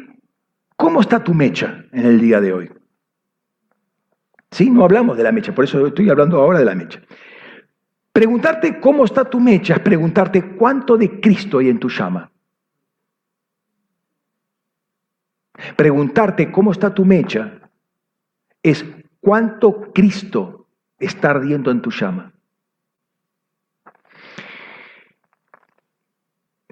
cómo 0.76 1.02
está 1.02 1.22
tu 1.22 1.34
mecha 1.34 1.84
en 1.93 2.06
el 2.06 2.20
día 2.20 2.40
de 2.40 2.52
hoy. 2.52 2.70
Sí, 4.51 4.70
no 4.70 4.84
hablamos 4.84 5.16
de 5.18 5.24
la 5.24 5.32
mecha, 5.32 5.55
por 5.55 5.64
eso 5.64 5.86
estoy 5.86 6.09
hablando 6.09 6.40
ahora 6.40 6.59
de 6.59 6.64
la 6.64 6.74
mecha. 6.74 7.02
Preguntarte 8.12 8.78
cómo 8.78 9.05
está 9.05 9.24
tu 9.24 9.40
mecha 9.40 9.74
es 9.74 9.80
preguntarte 9.80 10.55
cuánto 10.56 10.98
de 10.98 11.20
Cristo 11.20 11.59
hay 11.59 11.70
en 11.70 11.78
tu 11.78 11.89
llama. 11.89 12.30
Preguntarte 15.76 16.51
cómo 16.51 16.72
está 16.72 16.93
tu 16.93 17.05
mecha 17.05 17.59
es 18.62 18.84
cuánto 19.20 19.93
Cristo 19.93 20.66
está 20.98 21.30
ardiendo 21.30 21.70
en 21.70 21.80
tu 21.80 21.90
llama. 21.90 22.32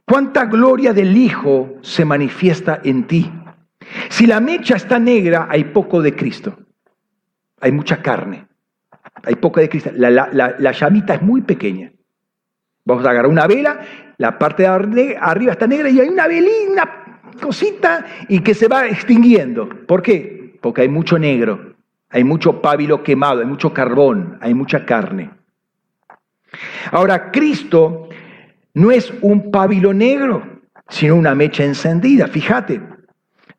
¿Cuánta 0.04 0.44
gloria 0.46 0.92
del 0.92 1.16
Hijo 1.16 1.78
se 1.82 2.04
manifiesta 2.04 2.80
en 2.82 3.06
ti? 3.06 3.32
Si 4.08 4.26
la 4.26 4.40
mecha 4.40 4.76
está 4.76 4.98
negra, 4.98 5.46
hay 5.48 5.64
poco 5.64 6.02
de 6.02 6.14
Cristo. 6.14 6.58
Hay 7.60 7.72
mucha 7.72 8.02
carne. 8.02 8.49
Hay 9.24 9.36
poca 9.36 9.60
de 9.60 9.68
cristal. 9.68 9.94
La, 9.98 10.72
llamita 10.72 11.14
es 11.14 11.22
muy 11.22 11.42
pequeña. 11.42 11.92
Vamos 12.84 13.04
a 13.04 13.10
agarrar 13.10 13.30
una 13.30 13.46
vela, 13.46 13.80
la 14.16 14.38
parte 14.38 14.64
de 14.64 15.16
arriba 15.20 15.52
está 15.52 15.66
negra 15.66 15.90
y 15.90 16.00
hay 16.00 16.08
una 16.08 16.26
velina, 16.26 17.20
cosita, 17.40 18.06
y 18.28 18.40
que 18.40 18.54
se 18.54 18.68
va 18.68 18.86
extinguiendo. 18.86 19.68
¿Por 19.86 20.02
qué? 20.02 20.58
Porque 20.60 20.82
hay 20.82 20.88
mucho 20.88 21.18
negro, 21.18 21.74
hay 22.08 22.24
mucho 22.24 22.60
pábilo 22.60 23.02
quemado, 23.02 23.40
hay 23.40 23.46
mucho 23.46 23.72
carbón, 23.72 24.38
hay 24.40 24.54
mucha 24.54 24.84
carne. 24.84 25.30
Ahora, 26.90 27.30
Cristo 27.30 28.08
no 28.74 28.90
es 28.90 29.12
un 29.20 29.50
pábilo 29.50 29.92
negro, 29.92 30.42
sino 30.88 31.16
una 31.16 31.34
mecha 31.34 31.64
encendida. 31.64 32.26
Fíjate, 32.26 32.80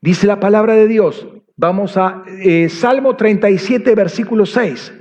dice 0.01 0.27
la 0.27 0.39
palabra 0.39 0.73
de 0.73 0.87
Dios. 0.87 1.27
Vamos 1.55 1.95
a 1.95 2.23
eh, 2.27 2.69
Salmo 2.69 3.15
37, 3.15 3.93
versículo 3.95 4.45
6. 4.45 4.93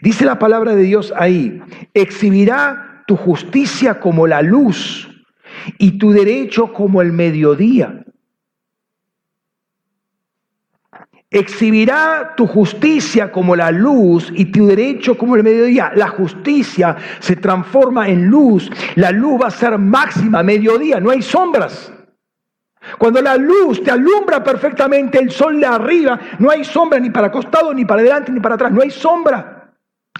Dice 0.00 0.24
la 0.24 0.38
palabra 0.38 0.74
de 0.74 0.82
Dios 0.82 1.12
ahí, 1.16 1.62
exhibirá 1.94 3.02
tu 3.06 3.16
justicia 3.16 4.00
como 4.00 4.26
la 4.26 4.42
luz 4.42 5.10
y 5.78 5.98
tu 5.98 6.12
derecho 6.12 6.72
como 6.72 7.02
el 7.02 7.12
mediodía. 7.12 8.04
Exhibirá 11.30 12.34
tu 12.36 12.46
justicia 12.46 13.32
como 13.32 13.56
la 13.56 13.72
luz 13.72 14.32
y 14.36 14.46
tu 14.46 14.66
derecho 14.66 15.18
como 15.18 15.34
el 15.34 15.42
mediodía. 15.42 15.90
La 15.96 16.08
justicia 16.08 16.96
se 17.18 17.34
transforma 17.34 18.08
en 18.08 18.26
luz. 18.26 18.70
La 18.94 19.10
luz 19.10 19.42
va 19.42 19.48
a 19.48 19.50
ser 19.50 19.76
máxima, 19.76 20.44
mediodía, 20.44 21.00
no 21.00 21.10
hay 21.10 21.22
sombras. 21.22 21.92
Cuando 22.98 23.20
la 23.20 23.36
luz 23.36 23.82
te 23.82 23.90
alumbra 23.90 24.44
perfectamente, 24.44 25.18
el 25.18 25.30
sol 25.30 25.58
de 25.58 25.66
arriba, 25.66 26.20
no 26.38 26.50
hay 26.50 26.64
sombra 26.64 27.00
ni 27.00 27.10
para 27.10 27.32
costado, 27.32 27.72
ni 27.72 27.84
para 27.84 28.02
adelante, 28.02 28.30
ni 28.30 28.40
para 28.40 28.54
atrás, 28.54 28.72
no 28.72 28.82
hay 28.82 28.90
sombra. 28.90 29.53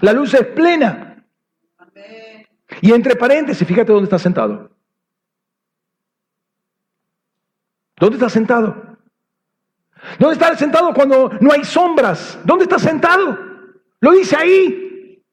La 0.01 0.13
luz 0.13 0.33
es 0.33 0.45
plena. 0.47 1.25
Y 2.81 2.91
entre 2.91 3.15
paréntesis, 3.15 3.67
fíjate 3.67 3.91
dónde 3.91 4.05
está 4.05 4.19
sentado. 4.19 4.69
¿Dónde 7.97 8.17
está 8.17 8.29
sentado? 8.29 8.97
¿Dónde 10.19 10.33
está 10.33 10.55
sentado 10.57 10.93
cuando 10.93 11.29
no 11.39 11.51
hay 11.51 11.63
sombras? 11.63 12.39
¿Dónde 12.43 12.63
está 12.63 12.77
sentado? 12.77 13.37
Lo 14.01 14.11
dice 14.11 14.35
ahí. 14.35 15.23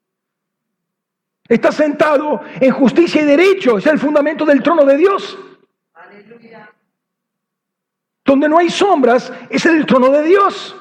Está 1.47 1.71
sentado 1.71 2.41
en 2.59 2.71
justicia 2.71 3.21
y 3.21 3.25
derecho. 3.25 3.77
Es 3.77 3.85
el 3.85 3.99
fundamento 3.99 4.45
del 4.45 4.63
trono 4.63 4.85
de 4.85 4.97
Dios. 4.97 5.37
Donde 8.23 8.47
no 8.47 8.57
hay 8.57 8.69
sombras 8.69 9.31
es 9.49 9.65
el 9.65 9.85
trono 9.85 10.09
de 10.09 10.23
Dios. 10.23 10.75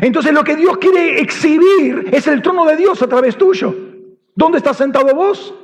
Entonces 0.00 0.32
lo 0.32 0.42
que 0.44 0.56
Dios 0.56 0.78
quiere 0.78 1.20
exhibir 1.20 2.08
es 2.12 2.26
el 2.26 2.42
trono 2.42 2.64
de 2.64 2.76
Dios 2.76 3.02
a 3.02 3.08
través 3.08 3.36
tuyo. 3.36 3.74
¿Dónde 4.34 4.58
estás 4.58 4.76
sentado 4.78 5.14
vos? 5.14 5.54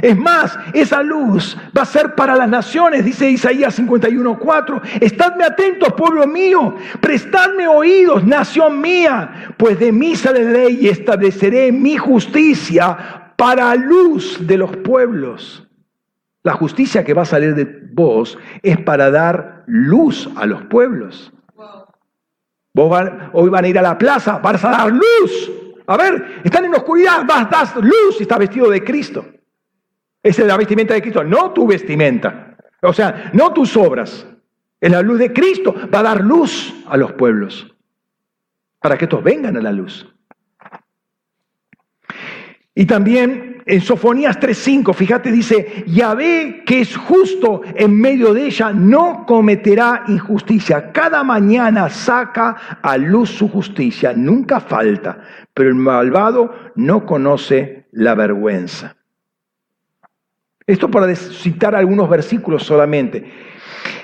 Es 0.00 0.16
más, 0.16 0.58
esa 0.72 1.02
luz 1.02 1.56
va 1.76 1.82
a 1.82 1.86
ser 1.86 2.14
para 2.14 2.34
las 2.34 2.48
naciones, 2.48 3.04
dice 3.04 3.28
Isaías 3.28 3.78
51:4. 3.78 4.80
Estadme 5.00 5.44
atentos, 5.44 5.92
pueblo 5.92 6.26
mío, 6.26 6.74
prestadme 7.00 7.68
oídos, 7.68 8.24
nación 8.24 8.80
mía, 8.80 9.54
pues 9.58 9.78
de 9.78 9.92
mí 9.92 10.16
sale 10.16 10.50
ley 10.50 10.78
y 10.80 10.88
estableceré 10.88 11.72
mi 11.72 11.98
justicia 11.98 13.34
para 13.36 13.74
luz 13.74 14.38
de 14.46 14.56
los 14.56 14.74
pueblos. 14.78 15.68
La 16.44 16.54
justicia 16.54 17.04
que 17.04 17.14
va 17.14 17.22
a 17.22 17.26
salir 17.26 17.54
de 17.54 17.64
vos 17.92 18.36
es 18.62 18.78
para 18.80 19.10
dar 19.10 19.64
luz 19.66 20.28
a 20.36 20.46
los 20.46 20.62
pueblos. 20.64 21.32
Vos 22.74 23.10
hoy 23.32 23.50
van 23.50 23.64
a 23.64 23.68
ir 23.68 23.78
a 23.78 23.82
la 23.82 23.98
plaza, 23.98 24.38
vas 24.38 24.64
a 24.64 24.70
dar 24.70 24.90
luz. 24.90 25.52
A 25.86 25.96
ver, 25.96 26.40
están 26.42 26.64
en 26.64 26.74
oscuridad, 26.74 27.24
vas, 27.26 27.50
das 27.50 27.76
luz 27.76 28.16
y 28.18 28.22
estás 28.22 28.38
vestido 28.38 28.70
de 28.70 28.82
Cristo. 28.82 29.24
Esa 30.22 30.42
es 30.42 30.48
la 30.48 30.56
vestimenta 30.56 30.94
de 30.94 31.02
Cristo, 31.02 31.22
no 31.22 31.52
tu 31.52 31.66
vestimenta. 31.66 32.56
O 32.82 32.92
sea, 32.92 33.30
no 33.32 33.52
tus 33.52 33.76
obras. 33.76 34.26
Es 34.80 34.90
la 34.90 35.02
luz 35.02 35.18
de 35.18 35.32
Cristo. 35.32 35.74
Va 35.92 36.00
a 36.00 36.02
dar 36.02 36.24
luz 36.24 36.74
a 36.88 36.96
los 36.96 37.12
pueblos. 37.12 37.72
Para 38.80 38.98
que 38.98 39.04
estos 39.04 39.22
vengan 39.22 39.56
a 39.56 39.60
la 39.60 39.70
luz. 39.70 40.08
Y 42.74 42.86
también 42.86 43.51
en 43.64 43.80
Sofonías 43.80 44.38
3.5, 44.40 44.94
fíjate, 44.94 45.30
dice, 45.30 45.84
Yahvé 45.86 46.62
que 46.66 46.80
es 46.80 46.96
justo 46.96 47.62
en 47.74 47.98
medio 48.00 48.34
de 48.34 48.46
ella, 48.46 48.72
no 48.72 49.24
cometerá 49.26 50.04
injusticia. 50.08 50.92
Cada 50.92 51.22
mañana 51.22 51.88
saca 51.88 52.78
a 52.82 52.96
luz 52.96 53.30
su 53.30 53.48
justicia, 53.48 54.12
nunca 54.14 54.60
falta, 54.60 55.22
pero 55.54 55.68
el 55.68 55.76
malvado 55.76 56.72
no 56.74 57.06
conoce 57.06 57.86
la 57.92 58.14
vergüenza. 58.14 58.96
Esto 60.66 60.90
para 60.90 61.14
citar 61.14 61.74
algunos 61.74 62.08
versículos 62.08 62.62
solamente. 62.62 63.30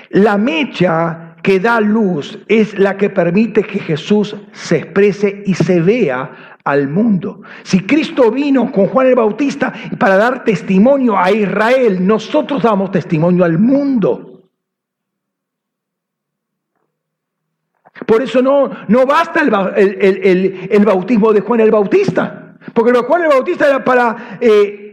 La 0.09 0.37
mecha 0.37 1.28
que 1.41 1.59
da 1.59 1.79
luz 1.79 2.39
es 2.47 2.77
la 2.77 2.97
que 2.97 3.09
permite 3.09 3.63
que 3.63 3.79
Jesús 3.79 4.35
se 4.51 4.77
exprese 4.77 5.43
y 5.45 5.53
se 5.53 5.81
vea 5.81 6.57
al 6.63 6.87
mundo. 6.87 7.41
Si 7.63 7.81
Cristo 7.81 8.31
vino 8.31 8.71
con 8.71 8.87
Juan 8.87 9.07
el 9.07 9.15
Bautista 9.15 9.73
para 9.97 10.17
dar 10.17 10.43
testimonio 10.43 11.17
a 11.17 11.31
Israel, 11.31 12.05
nosotros 12.05 12.61
damos 12.61 12.91
testimonio 12.91 13.43
al 13.43 13.57
mundo. 13.57 14.43
Por 18.05 18.21
eso 18.21 18.41
no, 18.41 18.69
no 18.87 19.05
basta 19.05 19.41
el, 19.41 20.85
bautismo 20.85 21.33
de 21.33 21.41
Juan 21.41 21.59
el 21.59 21.71
Bautista, 21.71 22.57
porque 22.73 22.97
Juan 22.97 23.23
el 23.23 23.29
Bautista 23.29 23.67
era 23.67 23.83
para... 23.83 24.37
Eh, 24.41 24.88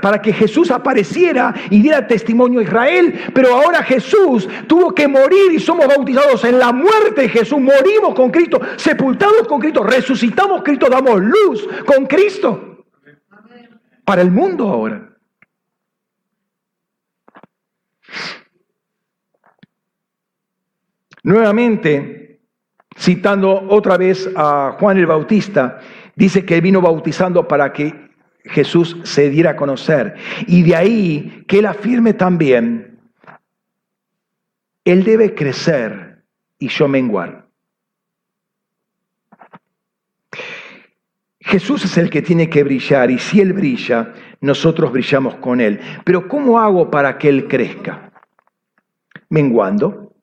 para 0.00 0.20
que 0.20 0.32
Jesús 0.32 0.70
apareciera 0.70 1.54
y 1.70 1.82
diera 1.82 2.06
testimonio 2.06 2.60
a 2.60 2.62
Israel, 2.62 3.18
pero 3.34 3.54
ahora 3.54 3.82
Jesús 3.82 4.48
tuvo 4.66 4.94
que 4.94 5.08
morir 5.08 5.52
y 5.52 5.58
somos 5.58 5.86
bautizados 5.86 6.44
en 6.44 6.58
la 6.58 6.72
muerte 6.72 7.22
de 7.22 7.28
Jesús, 7.28 7.60
morimos 7.60 8.14
con 8.14 8.30
Cristo, 8.30 8.60
sepultados 8.76 9.46
con 9.46 9.60
Cristo, 9.60 9.82
resucitamos 9.82 10.62
Cristo, 10.62 10.88
damos 10.88 11.20
luz 11.20 11.68
con 11.86 12.06
Cristo 12.06 12.84
para 14.04 14.22
el 14.22 14.30
mundo 14.30 14.68
ahora. 14.68 15.08
Nuevamente, 21.22 22.40
citando 22.96 23.66
otra 23.68 23.98
vez 23.98 24.30
a 24.34 24.76
Juan 24.78 24.96
el 24.96 25.06
Bautista, 25.06 25.80
dice 26.14 26.46
que 26.46 26.60
vino 26.60 26.80
bautizando 26.80 27.46
para 27.46 27.72
que 27.72 28.07
Jesús 28.48 28.96
se 29.04 29.30
diera 29.30 29.50
a 29.50 29.56
conocer. 29.56 30.14
Y 30.46 30.62
de 30.62 30.76
ahí 30.76 31.44
que 31.46 31.60
él 31.60 31.66
afirme 31.66 32.14
también, 32.14 32.98
él 34.84 35.04
debe 35.04 35.34
crecer 35.34 36.22
y 36.58 36.68
yo 36.68 36.88
menguar. 36.88 37.46
Jesús 41.40 41.82
es 41.86 41.96
el 41.96 42.10
que 42.10 42.20
tiene 42.20 42.50
que 42.50 42.62
brillar 42.62 43.10
y 43.10 43.18
si 43.18 43.40
Él 43.40 43.54
brilla, 43.54 44.12
nosotros 44.42 44.92
brillamos 44.92 45.36
con 45.36 45.62
Él. 45.62 45.80
Pero 46.04 46.28
¿cómo 46.28 46.58
hago 46.58 46.90
para 46.90 47.16
que 47.16 47.30
Él 47.30 47.48
crezca? 47.48 48.12
Menguando, 49.30 50.14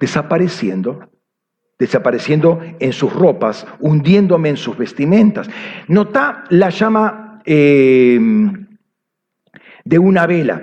desapareciendo, 0.00 1.10
desapareciendo 1.78 2.62
en 2.80 2.94
sus 2.94 3.12
ropas, 3.12 3.66
hundiéndome 3.78 4.48
en 4.48 4.56
sus 4.56 4.78
vestimentas. 4.78 5.50
Nota 5.86 6.44
la 6.48 6.70
llama 6.70 7.27
Em, 7.50 8.66
de 9.82 9.98
una 9.98 10.26
vela. 10.26 10.60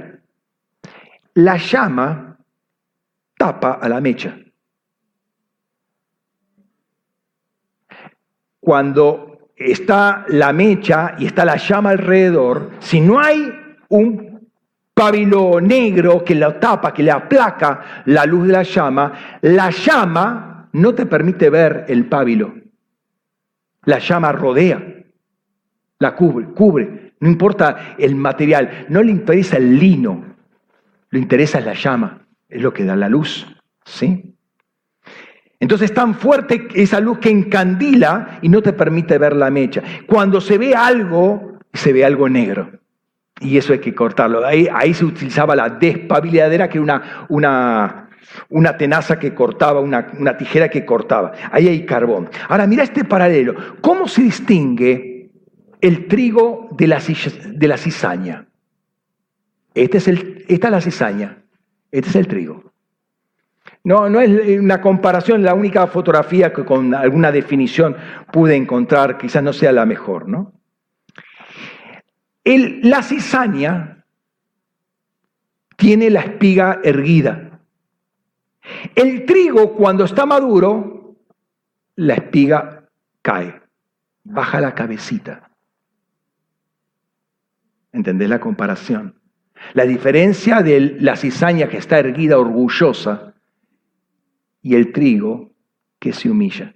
La 1.33 1.57
llama 1.57 2.37
tapa 3.35 3.79
a 3.81 3.89
la 3.89 3.99
mecha. 3.99 4.37
Cuando 8.59 9.49
está 9.55 10.25
la 10.27 10.53
mecha 10.53 11.15
y 11.17 11.25
está 11.25 11.43
la 11.43 11.55
llama 11.55 11.89
alrededor, 11.89 12.73
si 12.77 13.01
no 13.01 13.19
hay 13.19 13.51
un 13.89 14.47
pabilo 14.93 15.59
negro 15.59 16.23
que 16.23 16.35
la 16.35 16.59
tapa, 16.59 16.93
que 16.93 17.01
le 17.01 17.09
aplaca 17.09 18.03
la 18.05 18.27
luz 18.27 18.45
de 18.45 18.53
la 18.53 18.61
llama, 18.61 19.39
la 19.41 19.71
llama 19.71 20.69
no 20.73 20.93
te 20.93 21.07
permite 21.07 21.49
ver 21.49 21.85
el 21.87 22.05
pábilo. 22.05 22.53
La 23.85 23.97
llama 23.97 24.31
rodea 24.31 24.94
cubre, 26.13 26.47
cubre. 26.47 27.13
No 27.21 27.29
importa 27.29 27.95
el 27.97 28.15
material, 28.15 28.85
no 28.89 29.01
le 29.01 29.11
interesa 29.11 29.55
el 29.55 29.79
lino, 29.79 30.35
le 31.09 31.19
interesa 31.19 31.61
la 31.61 31.73
llama, 31.73 32.27
es 32.49 32.61
lo 32.61 32.73
que 32.73 32.83
da 32.83 32.95
la 32.97 33.07
luz. 33.07 33.47
¿sí? 33.85 34.35
Entonces 35.59 35.91
es 35.91 35.95
tan 35.95 36.15
fuerte 36.15 36.67
esa 36.75 36.99
luz 36.99 37.19
que 37.19 37.29
encandila 37.29 38.39
y 38.41 38.49
no 38.49 38.61
te 38.61 38.73
permite 38.73 39.17
ver 39.17 39.35
la 39.35 39.49
mecha. 39.49 39.81
Cuando 40.05 40.41
se 40.41 40.57
ve 40.57 40.75
algo, 40.75 41.59
se 41.73 41.93
ve 41.93 42.03
algo 42.03 42.27
negro. 42.27 42.69
Y 43.39 43.57
eso 43.57 43.73
hay 43.73 43.79
que 43.79 43.95
cortarlo. 43.95 44.45
Ahí, 44.45 44.67
ahí 44.73 44.93
se 44.93 45.05
utilizaba 45.05 45.55
la 45.55 45.69
despabiladera, 45.69 46.69
que 46.69 46.77
era 46.77 46.83
una, 46.83 47.25
una, 47.29 48.09
una 48.49 48.77
tenaza 48.77 49.19
que 49.19 49.33
cortaba, 49.33 49.79
una, 49.79 50.07
una 50.17 50.37
tijera 50.37 50.69
que 50.69 50.85
cortaba. 50.85 51.33
Ahí 51.51 51.67
hay 51.67 51.85
carbón. 51.85 52.29
Ahora, 52.47 52.67
mira 52.67 52.83
este 52.83 53.03
paralelo. 53.03 53.55
¿Cómo 53.81 54.07
se 54.07 54.23
distingue 54.23 55.14
el 55.81 56.07
trigo 56.07 56.69
de 56.71 56.87
la, 56.87 56.99
cizaña. 56.99 58.47
Este 59.73 59.97
es 59.97 60.07
esta 60.07 60.67
es 60.67 60.71
la 60.71 60.81
cizaña, 60.81 61.37
este 61.91 62.09
es 62.09 62.15
el 62.15 62.27
trigo. 62.27 62.71
No, 63.83 64.09
no 64.09 64.19
es 64.19 64.59
una 64.59 64.81
comparación, 64.81 65.43
la 65.43 65.53
única 65.53 65.85
fotografía 65.87 66.51
que 66.51 66.65
con 66.65 66.93
alguna 66.95 67.31
definición 67.31 67.95
pude 68.31 68.55
encontrar, 68.55 69.17
quizás 69.17 69.43
no 69.43 69.53
sea 69.53 69.71
la 69.71 69.85
mejor, 69.85 70.27
¿no? 70.27 70.53
La 72.43 73.01
cizaña 73.01 74.05
tiene 75.75 76.09
la 76.09 76.21
espiga 76.21 76.79
erguida. 76.83 77.59
El 78.95 79.25
trigo, 79.25 79.73
cuando 79.73 80.05
está 80.05 80.25
maduro, 80.25 81.15
la 81.95 82.15
espiga 82.15 82.89
cae, 83.21 83.61
baja 84.23 84.59
la 84.61 84.73
cabecita. 84.73 85.49
¿Entendés 87.95 88.27
la 88.27 88.41
comparación? 88.41 89.21
La 89.73 89.85
diferencia 89.85 90.61
de 90.61 90.97
la 90.99 91.15
cizaña 91.15 91.69
que 91.69 91.77
está 91.77 91.97
erguida 91.97 92.37
orgullosa 92.37 93.33
y 94.61 94.75
el 94.75 94.91
trigo 94.91 95.53
que 95.97 96.11
se 96.11 96.29
humilla. 96.29 96.75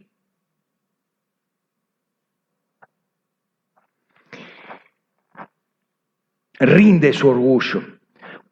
Rinde 6.58 7.12
su 7.12 7.28
orgullo. 7.28 7.84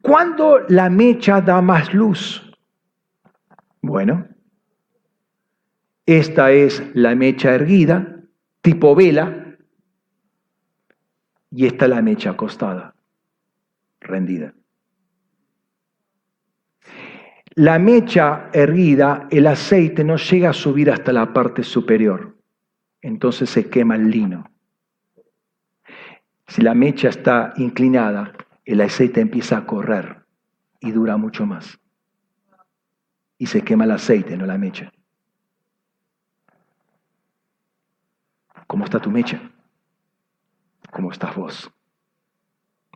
¿Cuándo 0.02 0.60
la 0.68 0.90
mecha 0.90 1.40
da 1.40 1.62
más 1.62 1.94
luz? 1.94 2.52
Bueno, 3.80 4.28
esta 6.04 6.52
es 6.52 6.82
la 6.94 7.14
mecha 7.14 7.54
erguida, 7.54 8.24
tipo 8.60 8.94
vela, 8.94 9.47
y 11.50 11.66
está 11.66 11.88
la 11.88 12.02
mecha 12.02 12.30
acostada, 12.30 12.94
rendida. 14.00 14.54
La 17.54 17.78
mecha 17.78 18.50
erguida, 18.52 19.26
el 19.30 19.46
aceite 19.46 20.04
no 20.04 20.16
llega 20.16 20.50
a 20.50 20.52
subir 20.52 20.90
hasta 20.90 21.12
la 21.12 21.32
parte 21.32 21.62
superior, 21.62 22.36
entonces 23.02 23.50
se 23.50 23.68
quema 23.68 23.96
el 23.96 24.10
lino. 24.10 24.48
Si 26.46 26.62
la 26.62 26.74
mecha 26.74 27.08
está 27.08 27.52
inclinada, 27.56 28.32
el 28.64 28.80
aceite 28.80 29.20
empieza 29.20 29.58
a 29.58 29.66
correr 29.66 30.24
y 30.80 30.92
dura 30.92 31.16
mucho 31.16 31.46
más. 31.46 31.78
Y 33.38 33.46
se 33.46 33.62
quema 33.62 33.84
el 33.84 33.92
aceite, 33.92 34.36
no 34.36 34.46
la 34.46 34.58
mecha. 34.58 34.92
¿Cómo 38.66 38.84
está 38.84 39.00
tu 39.00 39.10
mecha? 39.10 39.40
¿Cómo 40.98 41.12
estás 41.12 41.36
vos? 41.36 41.70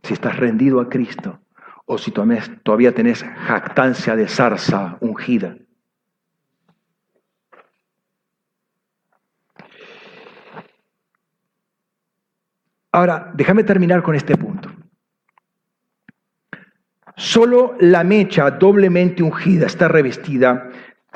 Si 0.02 0.12
estás 0.12 0.36
rendido 0.36 0.80
a 0.80 0.88
Cristo 0.88 1.38
o 1.86 1.98
si 1.98 2.10
todavía 2.10 2.92
tenés 2.92 3.22
jactancia 3.22 4.16
de 4.16 4.26
zarza 4.26 4.98
ungida. 5.00 5.56
Ahora, 12.90 13.30
déjame 13.34 13.62
terminar 13.62 14.02
con 14.02 14.16
este 14.16 14.36
punto. 14.36 14.68
Solo 17.14 17.76
la 17.78 18.02
mecha 18.02 18.50
doblemente 18.50 19.22
ungida 19.22 19.66
está 19.66 19.86
revestida 19.86 20.70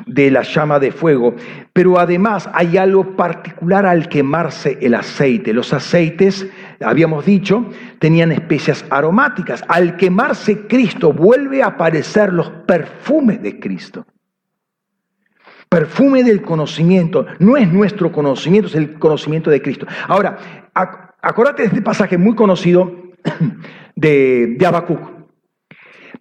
de 0.04 0.30
la 0.30 0.42
llama 0.42 0.78
de 0.78 0.92
fuego, 0.92 1.34
pero 1.72 1.98
además 1.98 2.48
hay 2.52 2.76
algo 2.76 3.16
particular 3.16 3.86
al 3.86 4.08
quemarse 4.08 4.78
el 4.82 4.94
aceite. 4.94 5.54
Los 5.54 5.72
aceites, 5.72 6.46
habíamos 6.80 7.24
dicho, 7.24 7.64
tenían 7.98 8.32
especias 8.32 8.84
aromáticas. 8.90 9.64
Al 9.68 9.96
quemarse 9.96 10.66
Cristo 10.66 11.12
vuelve 11.12 11.62
a 11.62 11.68
aparecer 11.68 12.32
los 12.32 12.50
perfumes 12.66 13.42
de 13.42 13.58
Cristo. 13.58 14.06
Perfume 15.68 16.22
del 16.22 16.42
conocimiento. 16.42 17.26
No 17.38 17.56
es 17.56 17.72
nuestro 17.72 18.12
conocimiento, 18.12 18.68
es 18.68 18.74
el 18.74 18.98
conocimiento 18.98 19.50
de 19.50 19.62
Cristo. 19.62 19.86
Ahora, 20.06 20.38
acordate 21.22 21.62
de 21.62 21.68
este 21.68 21.82
pasaje 21.82 22.18
muy 22.18 22.34
conocido 22.34 22.92
de, 23.96 24.56
de. 24.58 25.15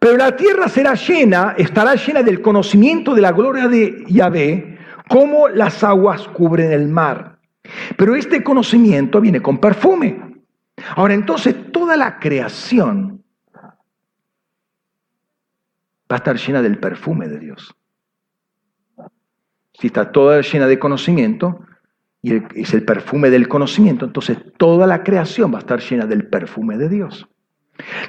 Pero 0.06 0.18
la 0.18 0.36
tierra 0.36 0.70
será 0.70 0.94
llena, 0.94 1.56
estará 1.58 1.96
llena 1.96 2.22
del 2.22 2.40
conocimiento 2.40 3.16
de 3.16 3.22
la 3.24 3.32
gloria 3.32 3.68
de 3.68 4.06
Yahvé, 4.08 4.78
como 5.10 5.48
las 5.50 5.84
aguas 5.84 6.28
cubren 6.28 6.72
el 6.72 6.90
mar. 6.90 7.40
Pero 7.98 8.14
este 8.14 8.44
conocimiento 8.44 9.20
viene 9.20 9.42
con 9.42 9.58
perfume. 9.58 10.44
Ahora 10.96 11.16
entonces 11.16 11.72
toda 11.72 11.98
la 11.98 12.20
creación 12.20 13.24
va 16.08 16.10
a 16.10 16.16
estar 16.18 16.38
llena 16.38 16.62
del 16.62 16.78
perfume 16.78 17.28
de 17.28 17.40
Dios. 17.40 17.76
Si 19.74 19.88
está 19.88 20.12
toda 20.12 20.40
llena 20.42 20.68
de 20.68 20.78
conocimiento, 20.78 21.66
y 22.22 22.44
es 22.54 22.76
el 22.76 22.86
perfume 22.86 23.32
del 23.32 23.48
conocimiento, 23.48 24.06
entonces 24.06 24.38
toda 24.58 24.86
la 24.86 25.02
creación 25.02 25.52
va 25.52 25.58
a 25.58 25.62
estar 25.62 25.80
llena 25.80 26.06
del 26.06 26.28
perfume 26.28 26.78
de 26.78 26.90
Dios. 26.90 27.28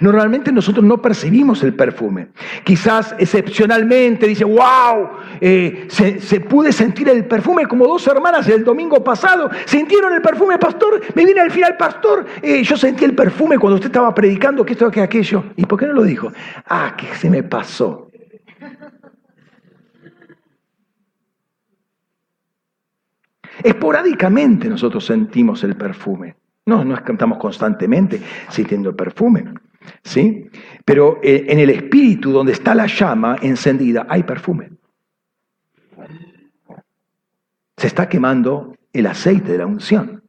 Normalmente 0.01 0.53
nosotros 0.53 0.85
no 0.85 1.03
percibimos 1.03 1.63
el 1.63 1.75
perfume. 1.75 2.29
Quizás 2.65 3.15
excepcionalmente 3.19 4.27
dice, 4.27 4.45
wow, 4.45 5.09
eh, 5.41 5.89
se, 5.89 6.41
pude 6.41 6.73
sentir 6.73 7.09
el 7.09 7.25
perfume 7.25 7.67
como 7.67 7.87
dos 7.87 8.07
hermanas 8.07 8.49
el 8.49 8.65
domingo 8.65 9.03
pasado. 9.03 9.51
¿Sintieron 9.65 10.13
el 10.13 10.23
perfume, 10.23 10.59
pastor? 10.59 11.01
Me 11.15 11.25
viene 11.25 11.41
al 11.41 11.51
final, 11.51 11.77
pastor. 11.77 12.27
Eh, 12.43 12.63
yo 12.63 12.77
sentí 12.77 13.05
el 13.05 13.15
perfume 13.15 13.59
cuando 13.59 13.77
usted 13.77 13.89
estaba 13.89 14.15
predicando 14.15 14.65
que 14.65 14.73
esto, 14.75 14.91
que 14.91 15.01
aquello. 15.01 15.45
¿Y 15.57 15.67
por 15.67 15.79
qué 15.79 15.87
no 15.87 15.95
lo 15.95 16.03
dijo? 16.05 16.33
Ah, 16.67 16.95
que 16.97 17.15
se 17.17 17.29
me 17.29 17.43
pasó. 17.43 18.11
Esporádicamente 23.63 24.69
nosotros 24.69 25.05
sentimos 25.05 25.65
el 25.65 25.77
perfume. 25.77 26.36
No, 26.67 26.85
no 26.85 26.97
estamos 26.97 27.39
constantemente 27.39 28.21
sintiendo 28.51 28.91
el 28.91 28.97
perfume, 28.97 29.45
¿sí? 30.03 30.51
Pero 30.85 31.21
eh, 31.23 31.47
en 31.49 31.61
el 31.61 31.71
espíritu 31.71 32.33
donde 32.33 32.53
está 32.53 32.75
la 32.75 32.87
llama 32.87 33.37
encendida 33.41 34.05
hay 34.09 34.25
perfume. 34.25 34.73
Se 37.77 37.87
está 37.87 38.09
quemando 38.09 38.75
el 38.93 39.07
aceite 39.07 39.53
de 39.53 39.59
la 39.59 39.67
unción. 39.67 40.25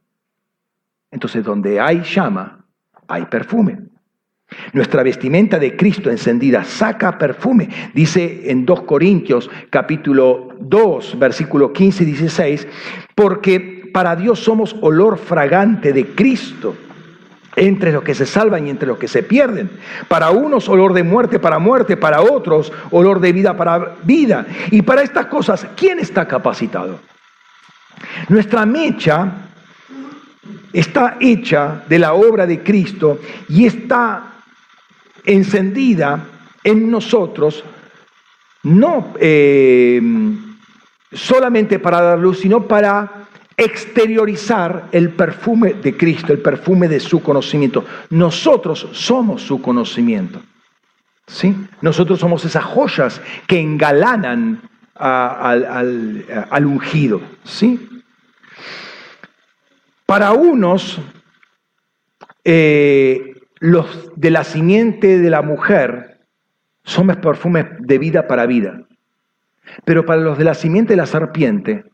Entonces, 1.10 1.42
donde 1.42 1.80
hay 1.80 2.02
llama, 2.02 2.64
hay 3.08 3.24
perfume. 3.26 3.88
Nuestra 4.72 5.02
vestimenta 5.02 5.58
de 5.58 5.76
Cristo 5.76 6.08
encendida 6.08 6.62
saca 6.62 7.18
perfume. 7.18 7.68
Dice 7.94 8.50
en 8.50 8.64
2 8.64 8.82
Corintios 8.82 9.50
capítulo 9.70 10.54
2, 10.60 11.18
versículo 11.18 11.72
15 11.72 12.04
y 12.04 12.06
16, 12.06 12.68
porque 13.14 13.77
para 13.98 14.14
Dios 14.14 14.38
somos 14.38 14.76
olor 14.80 15.18
fragante 15.18 15.92
de 15.92 16.14
Cristo 16.14 16.76
entre 17.56 17.90
los 17.90 18.04
que 18.04 18.14
se 18.14 18.26
salvan 18.26 18.64
y 18.64 18.70
entre 18.70 18.86
los 18.86 18.96
que 18.96 19.08
se 19.08 19.24
pierden. 19.24 19.68
Para 20.06 20.30
unos 20.30 20.68
olor 20.68 20.92
de 20.92 21.02
muerte 21.02 21.40
para 21.40 21.58
muerte, 21.58 21.96
para 21.96 22.20
otros 22.20 22.72
olor 22.92 23.18
de 23.18 23.32
vida 23.32 23.56
para 23.56 23.96
vida. 24.04 24.46
Y 24.70 24.82
para 24.82 25.02
estas 25.02 25.26
cosas, 25.26 25.66
¿quién 25.76 25.98
está 25.98 26.28
capacitado? 26.28 27.00
Nuestra 28.28 28.64
mecha 28.64 29.32
está 30.72 31.16
hecha 31.18 31.82
de 31.88 31.98
la 31.98 32.12
obra 32.12 32.46
de 32.46 32.62
Cristo 32.62 33.18
y 33.48 33.66
está 33.66 34.34
encendida 35.24 36.24
en 36.62 36.88
nosotros, 36.88 37.64
no 38.62 39.12
eh, 39.18 40.00
solamente 41.12 41.80
para 41.80 42.00
dar 42.00 42.20
luz, 42.20 42.38
sino 42.38 42.62
para 42.68 43.17
exteriorizar 43.58 44.88
el 44.92 45.10
perfume 45.10 45.74
de 45.74 45.96
Cristo, 45.96 46.32
el 46.32 46.38
perfume 46.38 46.88
de 46.88 47.00
su 47.00 47.20
conocimiento. 47.20 47.84
Nosotros 48.08 48.88
somos 48.92 49.42
su 49.42 49.60
conocimiento. 49.60 50.40
¿sí? 51.26 51.54
Nosotros 51.82 52.20
somos 52.20 52.44
esas 52.44 52.64
joyas 52.64 53.20
que 53.48 53.58
engalanan 53.58 54.62
al, 54.94 56.66
ungido. 56.66 57.20
¿sí? 57.42 58.02
Para 60.06 60.32
unos, 60.32 61.00
eh, 62.44 63.34
los 63.58 64.12
de 64.14 64.30
la 64.30 64.44
simiente 64.44 65.18
de 65.18 65.30
la 65.30 65.42
mujer 65.42 66.20
somos 66.84 67.16
perfumes 67.16 67.66
de 67.80 67.98
vida 67.98 68.28
para 68.28 68.46
vida. 68.46 68.84
Pero 69.84 70.06
para 70.06 70.20
los 70.20 70.38
de 70.38 70.44
la 70.44 70.54
simiente 70.54 70.92
de 70.92 70.96
la 70.98 71.06
serpiente, 71.06 71.84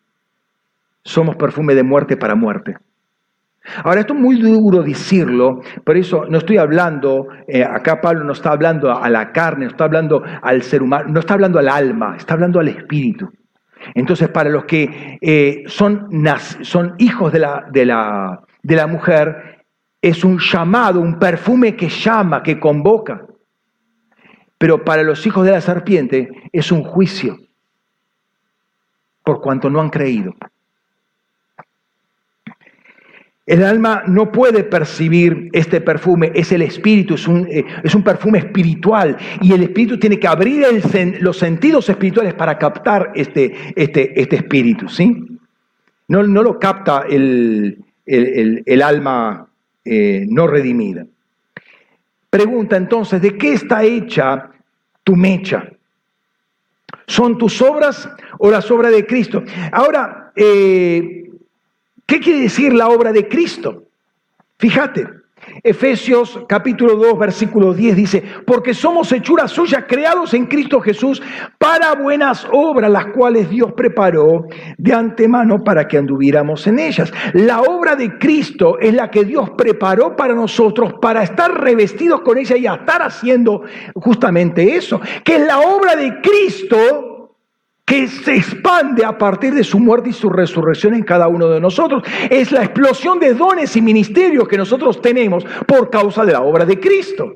somos 1.05 1.37
perfume 1.37 1.75
de 1.75 1.83
muerte 1.83 2.17
para 2.17 2.35
muerte. 2.35 2.77
Ahora, 3.83 4.01
esto 4.01 4.13
es 4.13 4.21
muy 4.21 4.41
duro 4.41 4.83
decirlo, 4.83 5.63
por 5.85 5.97
eso 5.97 6.27
no 6.29 6.39
estoy 6.39 6.59
hablando, 6.59 7.29
eh, 7.49 7.65
acá 7.65 8.01
Pablo 8.01 8.25
no 8.25 8.33
está 8.33 8.51
hablando 8.51 8.95
a 8.95 9.09
la 9.09 9.33
carne, 9.33 9.65
no 9.65 9.71
está 9.71 9.85
hablando 9.85 10.23
al 10.43 10.63
ser 10.63 10.83
humano, 10.83 11.07
no 11.09 11.21
está 11.21 11.35
hablando 11.35 11.59
al 11.59 11.69
alma, 11.69 12.17
está 12.17 12.35
hablando 12.35 12.61
al 12.61 12.69
espíritu. 12.69 13.31
Entonces, 13.95 14.29
para 14.29 14.51
los 14.51 14.65
que 14.65 15.19
eh, 15.21 15.65
son, 15.67 16.09
hijos 16.99 17.33
de 17.33 17.87
la 17.87 18.87
mujer, 18.87 19.55
es 20.05 20.23
un 20.23 20.39
llamado, 20.39 21.01
un 21.01 21.19
perfume 21.19 21.75
que 21.75 21.89
llama, 21.89 22.43
que 22.43 22.61
convoca. 22.61 23.27
Pero 24.59 24.85
para 24.85 25.03
los 25.03 25.27
hijos 25.27 25.47
de 25.47 25.53
la 25.53 25.63
serpiente 25.63 26.31
es 26.53 26.71
un 26.71 26.83
juicio, 26.83 27.39
por 29.23 29.41
cuanto 29.41 29.71
no 29.71 29.81
han 29.81 29.89
creído. 29.89 30.35
El 33.47 33.62
alma 33.62 34.05
no 34.07 34.33
puede 34.33 34.65
percibir 34.65 35.51
este 35.53 35.83
perfume, 35.83 36.33
es 36.35 36.51
el 36.51 36.62
espíritu, 36.62 37.15
es 37.15 37.29
un, 37.29 37.47
eh, 37.51 37.65
es 37.83 37.95
un 37.95 38.03
perfume 38.03 38.39
espiritual 38.39 39.19
y 39.43 39.53
el 39.53 39.62
espíritu 39.65 39.99
tiene 39.99 40.19
que 40.19 40.27
abrir 40.27 40.65
los 41.21 41.37
sentidos 41.37 41.89
espirituales 41.91 42.33
para 42.33 42.57
captar 42.57 43.12
este, 43.15 43.55
este, 43.77 44.19
este 44.19 44.37
espíritu, 44.37 44.89
¿sí? 44.89 45.27
No, 46.09 46.23
no, 46.23 46.43
lo 46.43 46.59
capta 46.59 47.05
el, 47.09 47.85
alma 48.83 49.47
eh, 49.85 50.25
no 50.27 50.47
redimida. 50.47 51.07
Pregunta 52.31 52.77
entonces, 52.77 53.21
¿de 53.21 53.37
qué 53.37 53.53
está 53.53 53.85
hecha 53.85 54.51
tu 55.03 55.16
mecha? 55.16 55.71
¿Son 57.07 57.37
tus 57.37 57.61
obras 57.61 58.09
o 58.39 58.51
las 58.51 58.71
obras 58.71 58.91
de 58.91 59.05
Cristo? 59.05 59.45
Ahora, 59.71 60.33
eh, 60.35 61.25
¿Qué 62.07 62.21
quiere 62.21 62.41
decir 62.41 62.73
la 62.73 62.89
obra 62.89 63.13
de 63.13 63.29
Cristo? 63.29 63.85
Fíjate, 64.59 65.07
Efesios 65.63 66.41
capítulo 66.49 66.97
2, 66.97 67.19
versículo 67.19 67.75
10 67.75 67.97
dice, 67.97 68.23
porque 68.47 68.75
somos 68.75 69.11
hechuras 69.13 69.51
suyas 69.51 69.85
creados 69.87 70.35
en 70.35 70.47
Cristo 70.47 70.81
Jesús 70.81 71.23
para 71.59 71.95
buenas 71.95 72.47
obras, 72.53 72.91
las 72.91 73.07
cuales 73.07 73.49
Dios 73.51 73.73
preparó 73.73 74.47
de 74.79 74.93
antemano 74.93 75.63
para 75.63 75.87
que 75.87 75.99
anduviéramos 75.99 76.67
en 76.67 76.79
ellas. 76.79 77.13
La 77.33 77.63
obra 77.63 77.97
de 77.97 78.19
Cristo 78.19 78.79
es 78.79 78.95
la 78.95 79.11
que 79.11 79.25
Dios 79.25 79.51
preparó 79.57 80.17
para 80.17 80.35
nosotros 80.35 80.95
para 81.01 81.23
estar 81.23 81.53
revestidos 81.61 82.21
con 82.23 82.39
ella 82.39 82.57
y 82.57 82.67
estar 82.67 83.03
haciendo 83.03 83.63
justamente 83.95 84.77
eso, 84.77 85.01
que 85.25 85.37
es 85.37 85.47
la 85.47 85.61
obra 85.61 85.97
de 85.97 86.21
Cristo 86.21 87.14
que 87.85 88.09
se 88.09 88.36
expande 88.36 89.05
a 89.05 89.19
partir 89.19 89.55
de 89.55 89.62
su 89.62 89.78
muerte 89.78 90.11
y 90.11 90.12
su 90.12 90.31
resurrección 90.31 90.94
en 90.94 91.02
cada 91.02 91.28
uno 91.28 91.48
de 91.48 91.61
nosotros. 91.61 92.02
Es 92.31 92.51
la 92.51 92.65
explosión 92.65 93.20
de 93.20 93.35
dones 93.35 93.77
y 93.77 93.82
ministerios 93.82 94.48
que 94.48 94.56
nosotros 94.56 95.01
tenemos 95.02 95.44
por 95.66 95.90
causa 95.90 96.24
de 96.24 96.32
la 96.32 96.43
obra 96.43 96.65
de 96.65 96.81
Cristo. 96.81 97.32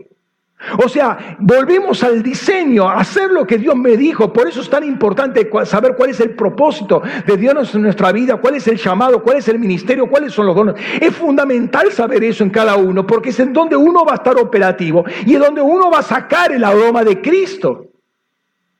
O 0.84 0.88
sea, 0.88 1.36
volvemos 1.38 2.02
al 2.02 2.20
diseño, 2.20 2.88
a 2.88 2.94
hacer 2.94 3.30
lo 3.30 3.46
que 3.46 3.58
Dios 3.58 3.76
me 3.76 3.96
dijo. 3.96 4.32
Por 4.32 4.48
eso 4.48 4.60
es 4.60 4.68
tan 4.68 4.82
importante 4.82 5.48
saber 5.64 5.94
cuál 5.96 6.10
es 6.10 6.18
el 6.20 6.34
propósito 6.34 7.00
de 7.26 7.36
Dios 7.36 7.74
en 7.74 7.82
nuestra 7.82 8.10
vida, 8.10 8.36
cuál 8.36 8.56
es 8.56 8.66
el 8.66 8.76
llamado, 8.76 9.22
cuál 9.22 9.36
es 9.36 9.48
el 9.48 9.58
ministerio, 9.58 10.08
cuáles 10.08 10.32
son 10.32 10.46
los 10.46 10.56
dones. 10.56 10.74
Es 11.00 11.14
fundamental 11.14 11.92
saber 11.92 12.24
eso 12.24 12.42
en 12.42 12.50
cada 12.50 12.76
uno, 12.76 13.06
porque 13.06 13.30
es 13.30 13.38
en 13.38 13.52
donde 13.52 13.76
uno 13.76 14.04
va 14.04 14.12
a 14.12 14.16
estar 14.16 14.36
operativo 14.36 15.04
y 15.24 15.34
en 15.34 15.40
donde 15.40 15.60
uno 15.60 15.90
va 15.90 16.00
a 16.00 16.02
sacar 16.02 16.50
el 16.50 16.64
aroma 16.64 17.04
de 17.04 17.20
Cristo. 17.20 17.87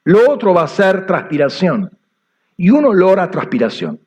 Lo 0.09 0.31
otro 0.31 0.55
va 0.55 0.63
a 0.63 0.69
ser 0.69 1.05
transpiración. 1.05 1.91
Y 2.57 2.71
un 2.71 2.87
olor 2.87 3.21
a 3.21 3.31
transpiración. 3.31 4.01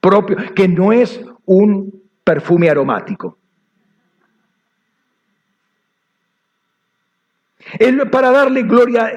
Propio, 0.00 0.36
que 0.52 0.66
no 0.66 0.92
es 0.92 1.20
un 1.44 2.02
perfume 2.24 2.68
aromático. 2.68 3.38
para 8.10 8.32
darle 8.32 8.64
gloria, 8.64 9.12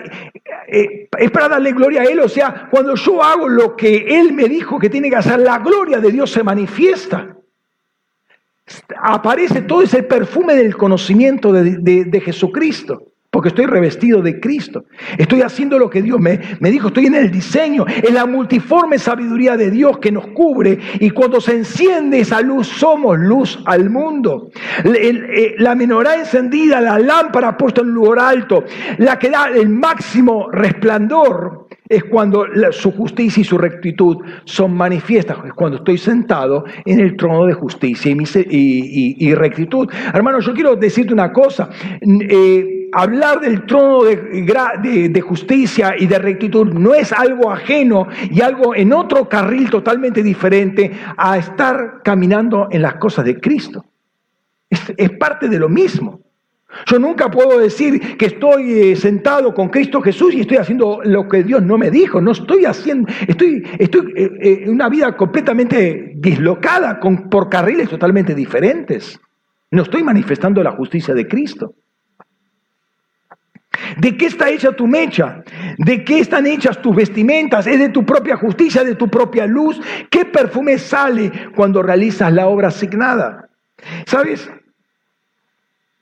eh, 0.68 1.10
es 1.18 1.32
para 1.32 1.50
darle 1.50 1.72
gloria 1.72 2.02
a 2.02 2.06
Él. 2.06 2.20
O 2.20 2.30
sea, 2.30 2.68
cuando 2.70 2.94
yo 2.94 3.24
hago 3.24 3.50
lo 3.50 3.76
que 3.76 4.20
Él 4.20 4.32
me 4.32 4.48
dijo 4.48 4.78
que 4.78 4.92
tiene 4.92 5.10
que 5.10 5.16
hacer, 5.16 5.40
la 5.40 5.58
gloria 5.58 6.00
de 6.00 6.12
Dios 6.12 6.30
se 6.30 6.44
manifiesta. 6.44 7.36
Aparece 9.02 9.64
todo 9.64 9.82
ese 9.82 10.04
perfume 10.04 10.56
del 10.56 10.78
conocimiento 10.78 11.52
de 11.52 12.22
Jesucristo 12.24 13.13
porque 13.34 13.50
estoy 13.50 13.66
revestido 13.66 14.22
de 14.22 14.40
Cristo. 14.40 14.86
Estoy 15.18 15.42
haciendo 15.42 15.80
lo 15.80 15.90
que 15.90 16.04
Dios 16.04 16.20
me, 16.20 16.40
me, 16.60 16.70
dijo, 16.70 16.90
estoy 16.90 17.08
en 17.08 17.16
el 17.16 17.32
diseño, 17.32 17.84
en 17.88 18.14
la 18.14 18.28
multiforme 18.28 19.00
sabiduría 19.00 19.58
de 19.58 19.72
Dios 19.72 19.98
que 19.98 20.12
nos 20.12 20.28
cubre 20.28 20.78
y 21.00 21.10
cuando 21.10 21.42
se 21.42 21.56
enciende 21.56 22.20
esa 22.20 22.42
luz 22.42 22.68
somos 22.68 23.18
luz 23.18 23.60
al 23.66 23.90
mundo. 23.90 24.52
Eh, 24.86 25.56
la 25.58 25.74
menorá 25.74 26.14
encendida, 26.14 26.80
la 26.80 27.00
lámpara 27.00 27.58
puesta 27.58 27.82
en 27.82 27.88
un 27.88 27.94
lugar 27.96 28.20
alto, 28.20 28.66
la 29.00 29.18
que 29.18 29.32
da 29.32 29.48
el 29.48 29.68
máximo 29.68 30.52
resplandor 30.52 31.63
es 31.90 32.04
cuando 32.06 32.46
su 32.72 32.92
justicia 32.92 33.42
y 33.42 33.44
su 33.44 33.58
rectitud 33.58 34.18
son 34.46 34.74
manifiestas, 34.74 35.38
es 35.46 35.54
cuando 35.54 35.78
estoy 35.78 35.98
sentado 35.98 36.66
en 36.86 37.00
el 37.00 37.16
trono 37.18 37.46
de 37.46 37.54
justicia 37.54 38.12
y, 38.12 39.36
rectitud. 39.36 39.90
Hermano, 40.14 40.40
yo 40.40 40.54
quiero 40.54 40.76
decirte 40.76 41.14
una 41.14 41.32
cosa. 41.32 41.70
Eh, 42.02 42.90
hablar 42.94 43.40
del 43.42 43.66
trono 43.66 44.04
de, 44.04 45.22
justicia 45.22 45.96
y 45.98 46.08
de 46.08 46.20
rectitud 46.20 46.68
no 46.74 46.94
es 46.94 47.12
algo 47.12 47.52
ajeno 47.52 48.08
y 48.30 48.42
algo 48.42 48.76
en 48.76 48.94
otro 48.94 49.28
carril 49.28 49.70
totalmente 49.70 50.24
diferente 50.24 50.92
a 51.18 51.38
estar 51.38 52.02
caminando 52.04 52.68
en 52.72 52.82
las 52.82 52.96
cosas 52.96 53.26
de 53.26 53.40
Cristo. 53.40 53.86
Es, 54.70 55.12
parte 55.12 55.48
de 55.50 55.60
lo 55.60 55.70
mismo. 55.70 56.20
Yo 56.86 57.00
nunca 57.00 57.30
puedo 57.30 57.60
decir 57.60 58.18
que 58.18 58.26
estoy 58.26 58.74
eh, 58.74 58.96
sentado 58.96 59.54
con 59.54 59.70
Cristo 59.70 60.02
Jesús 60.02 60.34
y 60.34 60.42
estoy 60.42 60.58
haciendo 60.58 61.02
lo 61.04 61.28
que 61.28 61.44
Dios 61.44 61.62
no 61.62 61.78
me 61.78 61.92
dijo. 61.92 62.22
No 62.22 62.32
estoy 62.32 62.66
haciendo, 62.66 63.12
estoy, 63.28 63.64
estoy 63.80 64.14
eh, 64.16 64.32
eh, 64.42 64.60
en 64.64 64.70
una 64.72 64.90
vida 64.90 65.16
completamente 65.16 66.14
dislocada 66.16 67.00
con, 67.00 67.30
por 67.30 67.50
carriles 67.50 67.90
totalmente 67.90 68.36
diferentes. 68.36 69.20
No 69.72 69.84
estoy 69.84 70.04
manifestando 70.04 70.62
la 70.62 70.72
justicia 70.72 71.14
de 71.14 71.28
Cristo. 71.28 71.76
¿De 73.98 74.16
qué 74.18 74.28
está 74.28 74.50
hecha 74.50 74.72
tu 74.72 74.88
mecha? 74.88 75.44
¿De 75.78 76.04
qué 76.04 76.20
están 76.20 76.46
hechas 76.46 76.82
tus 76.82 76.96
vestimentas? 76.96 77.68
¿Es 77.68 77.80
de 77.80 77.90
tu 77.90 78.06
propia 78.06 78.38
justicia, 78.38 78.84
de 78.84 78.96
tu 78.96 79.10
propia 79.10 79.46
luz? 79.46 79.82
¿Qué 80.10 80.26
perfume 80.26 80.78
sale 80.78 81.32
cuando 81.56 81.82
realizas 81.82 82.32
la 82.32 82.48
obra 82.48 82.70
asignada? 82.70 83.50
¿Sabes? 84.06 84.50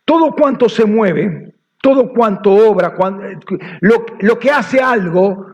Todo 0.05 0.31
cuanto 0.31 0.67
se 0.67 0.85
mueve, 0.85 1.53
todo 1.81 2.13
cuanto 2.13 2.51
obra, 2.51 2.93
lo, 3.81 4.39
que 4.39 4.51
hace 4.51 4.79
algo, 4.79 5.45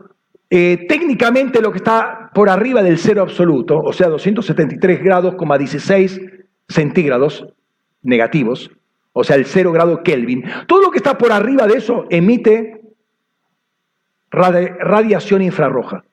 eh, 0.50 0.86
técnicamente 0.88 1.60
lo 1.60 1.70
que 1.70 1.78
está 1.78 2.30
por 2.34 2.48
arriba 2.48 2.82
del 2.82 2.98
cero 2.98 3.22
absoluto, 3.22 3.78
o 3.78 3.92
sea, 3.92 4.08
273 4.08 5.02
grados, 5.02 5.34
16 5.58 6.20
centígrados 6.68 7.46
negativos, 8.02 8.70
o 9.12 9.24
sea, 9.24 9.36
el 9.36 9.46
cero 9.46 9.72
grado 9.72 10.02
Kelvin, 10.02 10.44
todo 10.66 10.82
lo 10.82 10.90
que 10.90 10.98
está 10.98 11.16
por 11.18 11.32
arriba 11.32 11.66
de 11.66 11.78
eso 11.78 12.04
emite 12.10 12.80
radiación 14.30 15.42
infrarroja, 15.42 16.04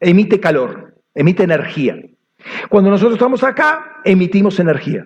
emite 0.00 0.40
calor, 0.40 0.94
emite 1.14 1.44
energía. 1.44 1.96
Cuando 2.70 2.90
nosotros 2.90 3.14
estamos 3.14 3.44
acá, 3.44 4.00
emitimos 4.04 4.58
energía. 4.58 5.04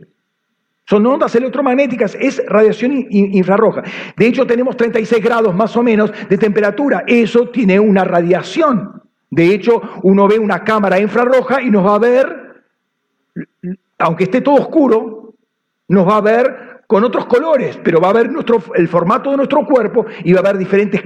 Son 0.86 1.06
ondas 1.06 1.34
electromagnéticas, 1.34 2.14
es 2.20 2.42
radiación 2.46 3.06
infrarroja. 3.10 3.82
De 4.16 4.26
hecho, 4.26 4.46
tenemos 4.46 4.76
36 4.76 5.22
grados 5.24 5.54
más 5.54 5.76
o 5.76 5.82
menos 5.82 6.12
de 6.28 6.36
temperatura. 6.36 7.04
Eso 7.06 7.48
tiene 7.48 7.80
una 7.80 8.04
radiación. 8.04 9.02
De 9.30 9.46
hecho, 9.46 9.80
uno 10.02 10.28
ve 10.28 10.38
una 10.38 10.62
cámara 10.62 11.00
infrarroja 11.00 11.62
y 11.62 11.70
nos 11.70 11.86
va 11.86 11.94
a 11.94 11.98
ver, 11.98 12.64
aunque 13.98 14.24
esté 14.24 14.42
todo 14.42 14.56
oscuro, 14.56 15.34
nos 15.88 16.06
va 16.06 16.18
a 16.18 16.20
ver 16.20 16.82
con 16.86 17.02
otros 17.02 17.26
colores, 17.26 17.78
pero 17.82 18.00
va 18.00 18.08
a 18.08 18.10
haber 18.10 18.30
nuestro, 18.30 18.62
el 18.74 18.88
formato 18.88 19.30
de 19.30 19.38
nuestro 19.38 19.66
cuerpo 19.66 20.06
y 20.22 20.32
va 20.32 20.40
a 20.40 20.42
haber 20.42 20.58
diferentes 20.58 21.02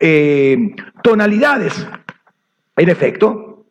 eh, 0.00 0.74
tonalidades. 1.02 1.86
En 2.76 2.88
efecto, 2.88 3.66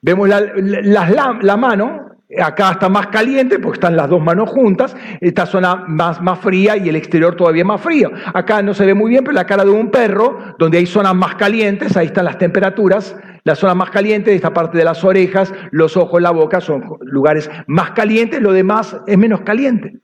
vemos 0.00 0.28
la, 0.28 1.56
mano, 1.56 2.07
acá 2.36 2.72
está 2.72 2.88
más 2.88 3.06
caliente 3.06 3.58
porque 3.58 3.76
están 3.76 3.96
las 3.96 4.08
dos 4.08 4.22
manos 4.22 4.50
juntas, 4.50 4.94
esta 5.20 5.46
zona 5.46 5.84
más, 5.86 6.20
más 6.20 6.38
fría 6.40 6.76
y 6.76 6.88
el 6.88 6.96
exterior 6.96 7.34
todavía 7.34 7.64
más 7.64 7.80
frío. 7.80 8.10
Acá 8.34 8.62
no 8.62 8.74
se 8.74 8.84
ve 8.84 8.94
muy 8.94 9.10
bien, 9.10 9.24
pero 9.24 9.34
la 9.34 9.46
cara 9.46 9.64
de 9.64 9.70
un 9.70 9.90
perro, 9.90 10.38
donde 10.58 10.78
hay 10.78 10.86
zonas 10.86 11.14
más 11.14 11.36
calientes, 11.36 11.96
ahí 11.96 12.06
están 12.06 12.26
las 12.26 12.38
temperaturas, 12.38 13.16
la 13.44 13.54
zona 13.54 13.74
más 13.74 13.90
caliente, 13.90 14.34
esta 14.34 14.52
parte 14.52 14.76
de 14.76 14.84
las 14.84 15.02
orejas, 15.04 15.54
los 15.70 15.96
ojos, 15.96 16.20
la 16.20 16.30
boca, 16.30 16.60
son 16.60 16.98
lugares 17.00 17.50
más 17.66 17.92
calientes, 17.92 18.42
lo 18.42 18.52
demás 18.52 18.96
es 19.06 19.16
menos 19.16 19.40
caliente 19.40 20.00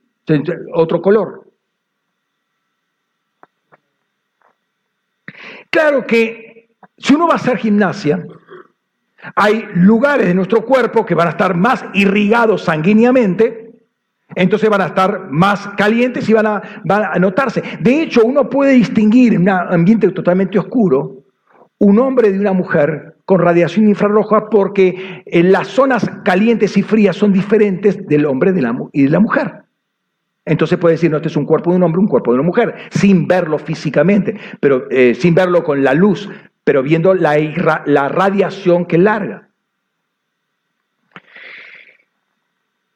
otro 0.73 1.01
color. 1.01 1.43
Claro 5.69 6.05
que 6.07 6.69
si 6.97 7.13
uno 7.13 7.27
va 7.27 7.33
a 7.33 7.37
hacer 7.37 7.57
gimnasia, 7.57 8.25
hay 9.35 9.67
lugares 9.73 10.27
de 10.27 10.33
nuestro 10.33 10.65
cuerpo 10.65 11.05
que 11.05 11.15
van 11.15 11.27
a 11.27 11.31
estar 11.31 11.55
más 11.55 11.85
irrigados 11.93 12.63
sanguíneamente, 12.63 13.71
entonces 14.35 14.69
van 14.69 14.81
a 14.81 14.87
estar 14.87 15.29
más 15.29 15.67
calientes 15.77 16.27
y 16.27 16.33
van 16.33 16.47
a, 16.47 16.61
notarse. 17.19 17.63
De 17.79 18.01
hecho, 18.01 18.25
uno 18.25 18.49
puede 18.49 18.73
distinguir 18.73 19.33
en 19.33 19.43
un 19.43 19.49
ambiente 19.49 20.09
totalmente 20.11 20.59
oscuro 20.59 21.23
un 21.77 21.99
hombre 21.99 22.31
de 22.31 22.39
una 22.39 22.53
mujer 22.53 23.17
con 23.25 23.39
radiación 23.39 23.87
infrarroja 23.87 24.49
porque 24.49 25.23
en 25.25 25.51
las 25.51 25.67
zonas 25.67 26.09
calientes 26.23 26.77
y 26.77 26.83
frías 26.83 27.15
son 27.15 27.33
diferentes 27.33 28.05
del 28.07 28.25
hombre 28.25 28.51
y 28.93 29.03
de 29.03 29.09
la 29.09 29.19
mujer. 29.19 29.65
Entonces 30.45 30.77
puede 30.77 30.93
decir, 30.93 31.09
no, 31.09 31.17
este 31.17 31.29
es 31.29 31.35
un 31.35 31.45
cuerpo 31.45 31.71
de 31.71 31.77
un 31.77 31.83
hombre, 31.83 31.99
un 31.99 32.07
cuerpo 32.07 32.31
de 32.31 32.35
una 32.35 32.45
mujer, 32.45 32.75
sin 32.91 33.27
verlo 33.27 33.57
físicamente, 33.57 34.37
pero 34.59 34.85
eh, 34.91 35.15
sin 35.15 35.33
verlo 35.33 35.63
con 35.63 35.83
la 35.83 35.95
luz, 35.95 36.29
pero 36.65 36.83
viendo 36.83 37.13
la, 37.13 37.37
la 37.85 38.09
radiación 38.09 38.85
que 38.85 38.97
larga. 38.97 39.47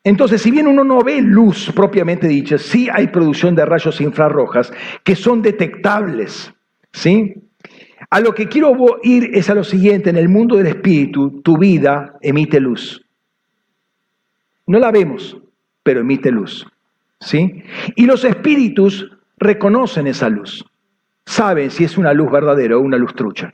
Entonces, 0.04 0.42
si 0.42 0.52
bien 0.52 0.68
uno 0.68 0.84
no 0.84 1.02
ve 1.02 1.22
luz 1.22 1.72
propiamente 1.74 2.28
dicha, 2.28 2.58
sí 2.58 2.90
hay 2.92 3.08
producción 3.08 3.56
de 3.56 3.66
rayos 3.66 4.02
infrarrojas 4.02 4.74
que 5.06 5.16
son 5.16 5.42
detectables, 5.42 6.54
¿sí? 6.92 7.36
A 8.10 8.20
lo 8.20 8.34
que 8.34 8.50
quiero 8.50 8.76
ir 9.04 9.30
es 9.34 9.50
a 9.50 9.56
lo 9.56 9.64
siguiente, 9.64 10.10
en 10.10 10.18
el 10.18 10.28
mundo 10.28 10.58
del 10.58 10.68
espíritu, 10.68 11.42
tu 11.42 11.58
vida 11.58 12.18
emite 12.22 12.60
luz. 12.60 13.06
No 14.68 14.80
la 14.80 14.92
vemos, 14.92 15.38
pero 15.84 16.02
emite 16.02 16.32
luz. 16.32 16.66
¿sí? 17.20 17.64
Y 17.96 18.06
los 18.06 18.24
espíritus 18.24 19.10
reconocen 19.38 20.08
esa 20.08 20.30
luz, 20.30 20.66
saben 21.26 21.72
si 21.72 21.84
es 21.84 21.98
una 21.98 22.14
luz 22.14 22.32
verdadera 22.32 22.78
o 22.78 22.82
una 22.82 22.98
luz 22.98 23.14
trucha. 23.16 23.54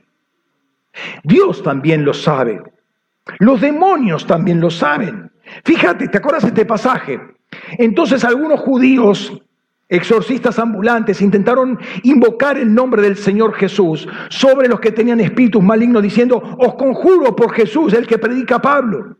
Dios 1.22 1.62
también 1.62 2.04
lo 2.04 2.14
sabe, 2.14 2.62
los 3.38 3.60
demonios 3.60 4.26
también 4.26 4.60
lo 4.60 4.70
saben. 4.70 5.30
Fíjate, 5.64 6.08
¿te 6.08 6.18
acuerdas 6.18 6.44
este 6.44 6.64
pasaje? 6.64 7.20
Entonces 7.78 8.24
algunos 8.24 8.60
judíos, 8.60 9.32
exorcistas 9.88 10.58
ambulantes, 10.58 11.22
intentaron 11.22 11.78
invocar 12.02 12.58
el 12.58 12.74
nombre 12.74 13.02
del 13.02 13.16
Señor 13.16 13.54
Jesús 13.54 14.08
sobre 14.28 14.68
los 14.68 14.80
que 14.80 14.92
tenían 14.92 15.20
espíritus 15.20 15.62
malignos, 15.62 16.02
diciendo, 16.02 16.42
os 16.58 16.74
conjuro 16.74 17.34
por 17.36 17.52
Jesús, 17.52 17.92
el 17.92 18.06
que 18.06 18.18
predica 18.18 18.60
Pablo. 18.60 19.16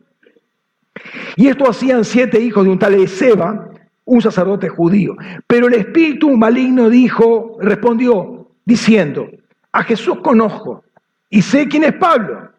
Y 1.35 1.47
esto 1.47 1.69
hacían 1.69 2.03
siete 2.03 2.39
hijos 2.39 2.65
de 2.65 2.71
un 2.71 2.79
tal 2.79 2.95
Ezeba, 2.95 3.69
un 4.05 4.21
sacerdote 4.21 4.69
judío. 4.69 5.15
Pero 5.45 5.67
el 5.67 5.75
espíritu 5.75 6.35
maligno 6.35 6.89
dijo, 6.89 7.57
respondió, 7.61 8.51
diciendo, 8.65 9.27
a 9.71 9.83
Jesús 9.83 10.19
conozco 10.21 10.83
y 11.29 11.41
sé 11.41 11.67
quién 11.67 11.83
es 11.83 11.93
Pablo. 11.93 12.51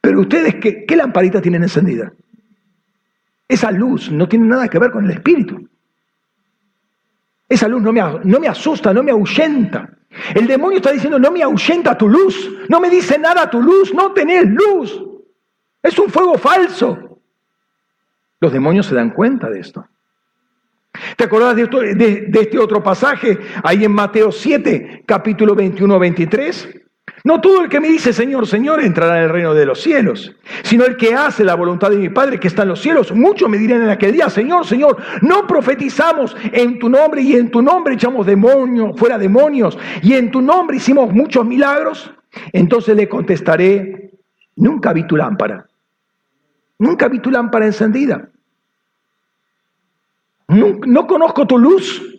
Pero 0.00 0.20
ustedes, 0.20 0.56
¿qué, 0.56 0.84
qué 0.84 0.96
lamparita 0.96 1.40
tienen 1.40 1.62
encendida? 1.62 2.12
Esa 3.48 3.70
luz 3.70 4.10
no 4.10 4.28
tiene 4.28 4.46
nada 4.46 4.68
que 4.68 4.78
ver 4.78 4.90
con 4.90 5.04
el 5.04 5.10
espíritu. 5.12 5.68
Esa 7.48 7.68
luz 7.68 7.82
no 7.82 7.92
me, 7.92 8.00
no 8.24 8.40
me 8.40 8.48
asusta, 8.48 8.92
no 8.92 9.02
me 9.02 9.12
ahuyenta. 9.12 9.88
El 10.34 10.46
demonio 10.46 10.78
está 10.78 10.92
diciendo, 10.92 11.18
no 11.18 11.30
me 11.30 11.42
ahuyenta 11.42 11.96
tu 11.96 12.08
luz, 12.08 12.50
no 12.68 12.80
me 12.80 12.90
dice 12.90 13.18
nada 13.18 13.48
tu 13.48 13.62
luz, 13.62 13.94
no 13.94 14.12
tenés 14.12 14.46
luz. 14.46 15.02
Es 15.82 15.98
un 15.98 16.10
fuego 16.10 16.36
falso. 16.38 17.20
Los 18.40 18.52
demonios 18.52 18.86
se 18.86 18.94
dan 18.94 19.10
cuenta 19.10 19.48
de 19.48 19.60
esto. 19.60 19.86
¿Te 21.16 21.24
acordás 21.24 21.56
de, 21.56 22.30
este 22.32 22.58
otro 22.58 22.82
pasaje 22.82 23.38
ahí 23.62 23.84
en 23.84 23.92
Mateo 23.92 24.32
7, 24.32 25.04
capítulo 25.06 25.54
21-23? 25.54 26.85
No 27.26 27.40
todo 27.40 27.62
el 27.62 27.68
que 27.68 27.80
me 27.80 27.88
dice 27.88 28.12
Señor, 28.12 28.46
Señor 28.46 28.80
entrará 28.80 29.18
en 29.18 29.24
el 29.24 29.30
reino 29.30 29.52
de 29.52 29.66
los 29.66 29.82
cielos, 29.82 30.32
sino 30.62 30.84
el 30.84 30.96
que 30.96 31.12
hace 31.12 31.42
la 31.42 31.56
voluntad 31.56 31.90
de 31.90 31.96
mi 31.96 32.08
Padre 32.08 32.38
que 32.38 32.46
está 32.46 32.62
en 32.62 32.68
los 32.68 32.80
cielos. 32.80 33.10
Muchos 33.10 33.50
me 33.50 33.58
dirán 33.58 33.82
en 33.82 33.88
aquel 33.88 34.12
día, 34.12 34.30
Señor, 34.30 34.64
Señor, 34.64 34.96
no 35.22 35.44
profetizamos 35.44 36.36
en 36.52 36.78
tu 36.78 36.88
nombre 36.88 37.22
y 37.22 37.34
en 37.34 37.50
tu 37.50 37.62
nombre 37.62 37.94
echamos 37.94 38.26
demonios, 38.26 38.96
fuera 38.96 39.18
demonios, 39.18 39.76
y 40.02 40.12
en 40.12 40.30
tu 40.30 40.40
nombre 40.40 40.76
hicimos 40.76 41.12
muchos 41.12 41.44
milagros. 41.44 42.08
Entonces 42.52 42.94
le 42.94 43.08
contestaré, 43.08 44.12
nunca 44.54 44.92
vi 44.92 45.04
tu 45.04 45.16
lámpara, 45.16 45.66
nunca 46.78 47.08
vi 47.08 47.18
tu 47.18 47.32
lámpara 47.32 47.66
encendida. 47.66 48.28
No, 50.46 50.78
no 50.86 51.08
conozco 51.08 51.44
tu 51.44 51.58
luz. 51.58 52.15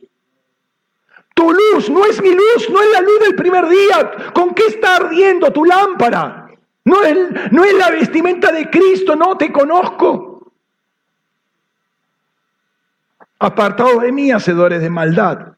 Tu 1.38 1.54
luz 1.54 1.88
no 1.88 2.04
es 2.04 2.20
mi 2.20 2.32
luz, 2.32 2.68
no 2.72 2.82
es 2.82 2.92
la 2.94 3.02
luz 3.02 3.20
del 3.20 3.36
primer 3.36 3.70
día. 3.70 4.32
¿Con 4.34 4.56
qué 4.56 4.66
está 4.66 4.96
ardiendo 4.96 5.54
tu 5.54 5.66
lámpara? 5.66 6.50
No 6.84 7.04
es, 7.04 7.16
no 7.52 7.64
es 7.64 7.74
la 7.76 7.92
vestimenta 7.92 8.52
de 8.52 8.68
Cristo, 8.72 9.16
no 9.16 9.38
te 9.38 9.52
conozco. 9.52 10.52
Apartados 13.38 14.02
de 14.02 14.12
mí, 14.12 14.32
hacedores 14.32 14.82
de 14.82 14.90
maldad. 14.90 15.54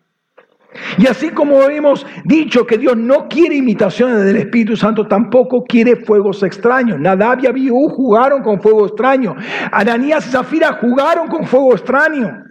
Y 0.98 1.08
así 1.08 1.30
como 1.30 1.64
hemos 1.64 2.06
dicho 2.26 2.68
que 2.68 2.78
Dios 2.78 2.98
no 2.98 3.30
quiere 3.30 3.56
imitaciones 3.56 4.26
del 4.26 4.36
Espíritu 4.36 4.76
Santo, 4.76 5.08
tampoco 5.08 5.64
quiere 5.64 5.96
fuegos 5.96 6.44
extraños. 6.44 7.00
Nadab 7.00 7.40
y 7.42 7.48
Abiú 7.48 7.88
jugaron 7.88 8.44
con 8.44 8.62
fuego 8.62 8.86
extraño. 8.86 9.34
Ananías 9.72 10.28
y 10.28 10.32
Zafira 10.32 10.74
jugaron 10.74 11.30
con 11.30 11.48
fuego 11.48 11.74
extraño. 11.74 12.49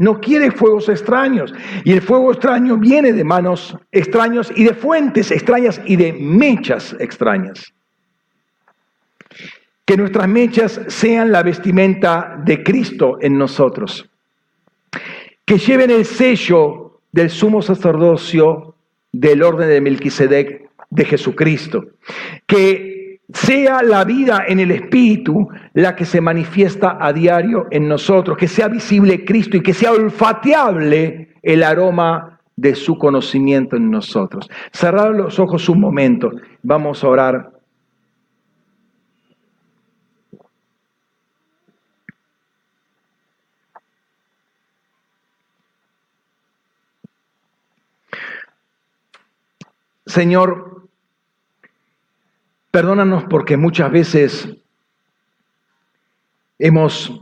No 0.00 0.18
quiere 0.18 0.50
fuegos 0.50 0.88
extraños. 0.88 1.52
Y 1.84 1.92
el 1.92 2.00
fuego 2.00 2.32
extraño 2.32 2.78
viene 2.78 3.12
de 3.12 3.22
manos 3.22 3.76
extraños 3.92 4.50
y 4.56 4.64
de 4.64 4.72
fuentes 4.72 5.30
extrañas 5.30 5.78
y 5.84 5.96
de 5.96 6.14
mechas 6.14 6.96
extrañas. 6.98 7.70
Que 9.84 9.98
nuestras 9.98 10.26
mechas 10.26 10.80
sean 10.86 11.30
la 11.30 11.42
vestimenta 11.42 12.40
de 12.42 12.62
Cristo 12.62 13.18
en 13.20 13.36
nosotros. 13.36 14.08
Que 15.44 15.58
lleven 15.58 15.90
el 15.90 16.06
sello 16.06 17.00
del 17.12 17.28
sumo 17.28 17.60
sacerdocio 17.60 18.74
del 19.12 19.42
orden 19.42 19.68
de 19.68 19.82
Melquisedec 19.82 20.70
de 20.88 21.04
Jesucristo. 21.04 21.84
Que 22.46 22.89
sea 23.32 23.82
la 23.82 24.04
vida 24.04 24.44
en 24.46 24.60
el 24.60 24.70
Espíritu 24.70 25.48
la 25.74 25.94
que 25.94 26.04
se 26.04 26.20
manifiesta 26.20 26.98
a 27.00 27.12
diario 27.12 27.66
en 27.70 27.88
nosotros, 27.88 28.36
que 28.36 28.48
sea 28.48 28.68
visible 28.68 29.24
Cristo 29.24 29.56
y 29.56 29.62
que 29.62 29.74
sea 29.74 29.92
olfateable 29.92 31.34
el 31.42 31.62
aroma 31.62 32.40
de 32.56 32.74
su 32.74 32.98
conocimiento 32.98 33.76
en 33.76 33.90
nosotros. 33.90 34.48
Cerrar 34.72 35.14
los 35.14 35.38
ojos 35.38 35.68
un 35.68 35.80
momento, 35.80 36.30
vamos 36.62 37.02
a 37.02 37.08
orar. 37.08 37.60
Señor, 50.06 50.79
Perdónanos 52.70 53.24
porque 53.24 53.56
muchas 53.56 53.90
veces 53.90 54.48
hemos 56.58 57.20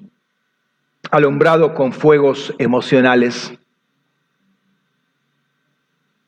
alumbrado 1.10 1.74
con 1.74 1.92
fuegos 1.92 2.54
emocionales. 2.58 3.52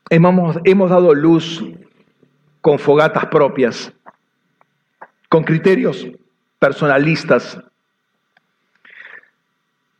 Hemos, 0.09 0.57
hemos, 0.63 0.89
dado 0.89 1.13
luz 1.13 1.63
con 2.61 2.79
fogatas 2.79 3.27
propias, 3.27 3.93
con 5.29 5.43
criterios 5.43 6.07
personalistas, 6.57 7.59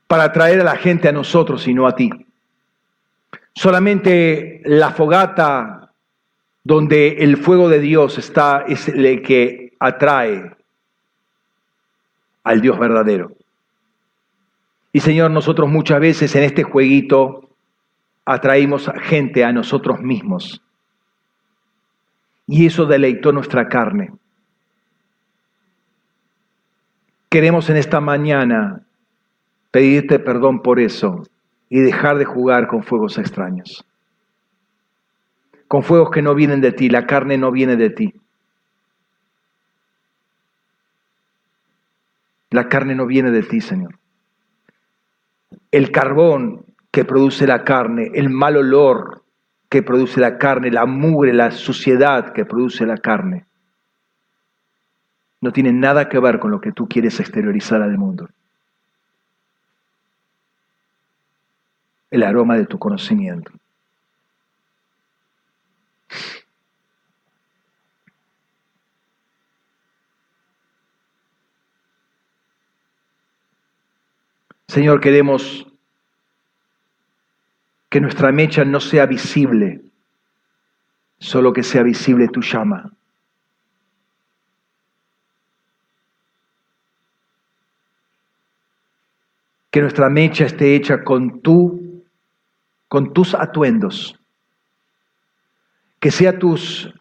para 0.07 0.23
atraer 0.23 0.59
a 0.61 0.65
la 0.65 0.75
gente 0.75 1.07
a 1.07 1.13
nosotros 1.13 1.67
y 1.67 1.73
no 1.73 1.87
a 1.87 1.95
ti. 1.95 2.09
Solamente 3.53 4.61
la 4.65 4.91
fogata 4.91 5.80
donde 6.63 7.23
el 7.23 7.37
fuego 7.37 7.69
de 7.69 7.79
Dios 7.79 8.17
está, 8.17 8.63
es 8.67 8.87
el 8.87 9.21
que 9.21 9.73
atrae 9.79 10.55
al 12.43 12.61
Dios 12.61 12.77
verdadero. 12.77 13.31
Y 14.93 14.99
Señor, 14.99 15.31
nosotros 15.31 15.69
muchas 15.69 15.99
veces 15.99 16.35
en 16.35 16.43
este 16.43 16.63
jueguito 16.63 17.49
atraímos 18.25 18.91
gente 19.01 19.43
a 19.43 19.51
nosotros 19.51 20.01
mismos. 20.01 20.61
Y 22.47 22.65
eso 22.65 22.85
deleitó 22.85 23.31
nuestra 23.31 23.67
carne. 23.69 24.11
Queremos 27.29 27.69
en 27.69 27.77
esta 27.77 28.01
mañana 28.01 28.81
pedirte 29.71 30.19
perdón 30.19 30.61
por 30.61 30.79
eso 30.79 31.23
y 31.69 31.79
dejar 31.79 32.17
de 32.17 32.25
jugar 32.25 32.67
con 32.67 32.83
fuegos 32.83 33.17
extraños 33.17 33.85
con 35.71 35.83
fuegos 35.83 36.11
que 36.11 36.21
no 36.21 36.35
vienen 36.35 36.59
de 36.59 36.73
ti, 36.73 36.89
la 36.89 37.05
carne 37.05 37.37
no 37.37 37.49
viene 37.49 37.77
de 37.77 37.89
ti. 37.91 38.13
La 42.49 42.67
carne 42.67 42.93
no 42.93 43.05
viene 43.05 43.31
de 43.31 43.41
ti, 43.41 43.61
Señor. 43.61 43.97
El 45.71 45.89
carbón 45.91 46.65
que 46.91 47.05
produce 47.05 47.47
la 47.47 47.63
carne, 47.63 48.11
el 48.15 48.29
mal 48.29 48.57
olor 48.57 49.23
que 49.69 49.81
produce 49.81 50.19
la 50.19 50.37
carne, 50.37 50.71
la 50.71 50.85
mugre, 50.85 51.31
la 51.31 51.51
suciedad 51.51 52.33
que 52.33 52.43
produce 52.43 52.85
la 52.85 52.97
carne, 52.97 53.45
no 55.39 55.53
tiene 55.53 55.71
nada 55.71 56.09
que 56.09 56.19
ver 56.19 56.39
con 56.39 56.51
lo 56.51 56.59
que 56.59 56.73
tú 56.73 56.89
quieres 56.89 57.17
exteriorizar 57.21 57.81
al 57.81 57.97
mundo. 57.97 58.27
El 62.09 62.23
aroma 62.23 62.57
de 62.57 62.65
tu 62.65 62.77
conocimiento. 62.77 63.53
Señor, 74.71 75.01
queremos 75.01 75.67
que 77.89 77.99
nuestra 77.99 78.31
mecha 78.31 78.63
no 78.63 78.79
sea 78.79 79.05
visible, 79.05 79.81
solo 81.19 81.51
que 81.51 81.61
sea 81.61 81.83
visible 81.83 82.29
tu 82.29 82.41
llama. 82.41 82.89
Que 89.69 89.81
nuestra 89.81 90.09
mecha 90.09 90.45
esté 90.45 90.73
hecha 90.73 91.03
con 91.03 91.41
tu, 91.41 92.05
con 92.87 93.11
tus 93.11 93.33
atuendos. 93.33 94.20
Que 96.01 96.11
sea 96.11 96.37
tus 96.37 96.93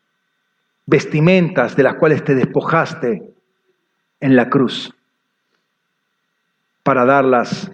vestimentas 0.87 1.75
de 1.75 1.83
las 1.83 1.97
cuales 1.97 2.23
te 2.23 2.37
despojaste 2.37 3.23
en 4.21 4.37
la 4.37 4.49
cruz 4.49 4.95
para 6.83 7.05
darlas 7.05 7.71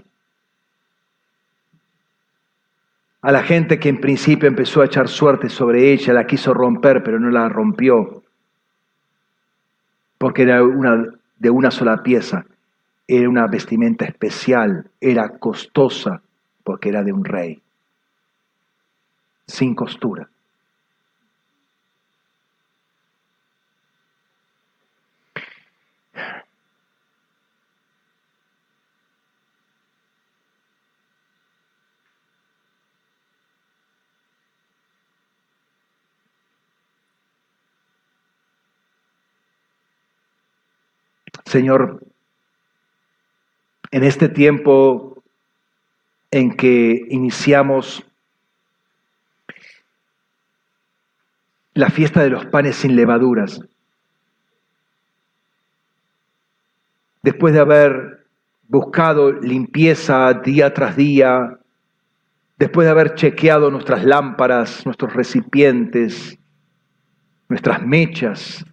a 3.23 3.33
la 3.33 3.43
gente 3.43 3.81
que 3.81 3.89
en 3.89 4.01
principio 4.01 4.49
empezó 4.49 4.83
a 4.83 4.85
echar 4.85 5.09
suerte 5.09 5.49
sobre 5.49 5.93
ella, 5.93 6.13
la 6.13 6.27
quiso 6.27 6.55
romper, 6.55 7.03
pero 7.03 7.19
no 7.19 7.29
la 7.31 7.49
rompió, 7.49 8.23
porque 10.19 10.43
era 10.43 10.63
una, 10.63 11.05
de 11.37 11.51
una 11.51 11.73
sola 11.73 12.05
pieza, 12.05 12.45
era 13.09 13.29
una 13.29 13.49
vestimenta 13.49 14.05
especial, 14.05 14.91
era 15.01 15.39
costosa, 15.39 16.23
porque 16.63 16.91
era 16.91 17.03
de 17.03 17.13
un 17.13 17.25
rey, 17.25 17.61
sin 19.47 19.75
costura. 19.75 20.29
Señor, 41.47 42.05
en 43.93 44.03
este 44.03 44.29
tiempo 44.29 45.23
en 46.33 46.57
que 46.57 47.07
iniciamos 47.09 48.05
la 51.73 51.89
fiesta 51.89 52.25
de 52.25 52.31
los 52.31 52.47
panes 52.47 52.75
sin 52.75 52.97
levaduras, 52.97 53.61
después 57.23 57.55
de 57.55 57.61
haber 57.61 58.27
buscado 58.67 59.31
limpieza 59.31 60.33
día 60.35 60.75
tras 60.75 60.97
día, 60.97 61.61
después 62.59 62.87
de 62.87 62.91
haber 62.91 63.15
chequeado 63.15 63.71
nuestras 63.71 64.05
lámparas, 64.05 64.85
nuestros 64.85 65.15
recipientes, 65.15 66.37
nuestras 67.49 67.87
mechas, 67.87 68.65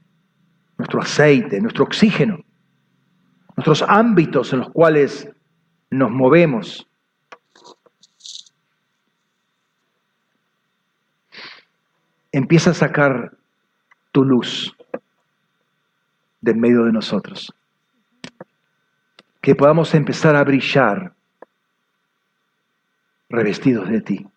nuestro 0.80 1.02
aceite, 1.02 1.62
nuestro 1.62 1.84
oxígeno, 1.84 2.44
nuestros 3.66 3.90
ámbitos 3.90 4.52
en 4.52 4.60
los 4.60 4.72
cuales 4.72 5.30
nos 5.90 6.12
movemos. 6.12 6.86
Empieza 12.32 12.72
a 12.72 12.74
sacar 12.74 13.38
tu 14.12 14.26
luz 14.26 14.76
de 16.42 16.52
en 16.52 16.60
medio 16.60 16.84
de 16.84 16.92
nosotros. 16.92 17.54
Que 19.40 19.56
podamos 19.56 19.94
empezar 19.96 20.36
a 20.36 20.44
brillar 20.44 21.14
revestidos 23.30 23.88
de 23.88 24.02
ti. 24.02 24.28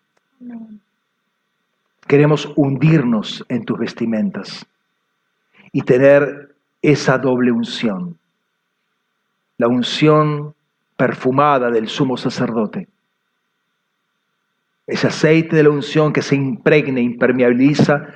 Queremos 2.07 2.49
hundirnos 2.55 3.43
en 3.49 3.65
tus 3.65 3.77
vestimentas 3.77 4.65
y 5.73 5.81
tener 5.81 6.55
esa 6.81 7.17
doble 7.17 7.51
unción. 7.51 8.17
La 9.57 9.67
unción 9.67 10.53
perfumada 10.95 11.69
del 11.69 11.87
sumo 11.87 12.17
sacerdote. 12.17 12.87
Ese 14.85 15.07
aceite 15.07 15.55
de 15.55 15.63
la 15.63 15.69
unción 15.69 16.13
que 16.13 16.21
se 16.21 16.35
impregne, 16.35 17.01
impermeabiliza 17.01 18.07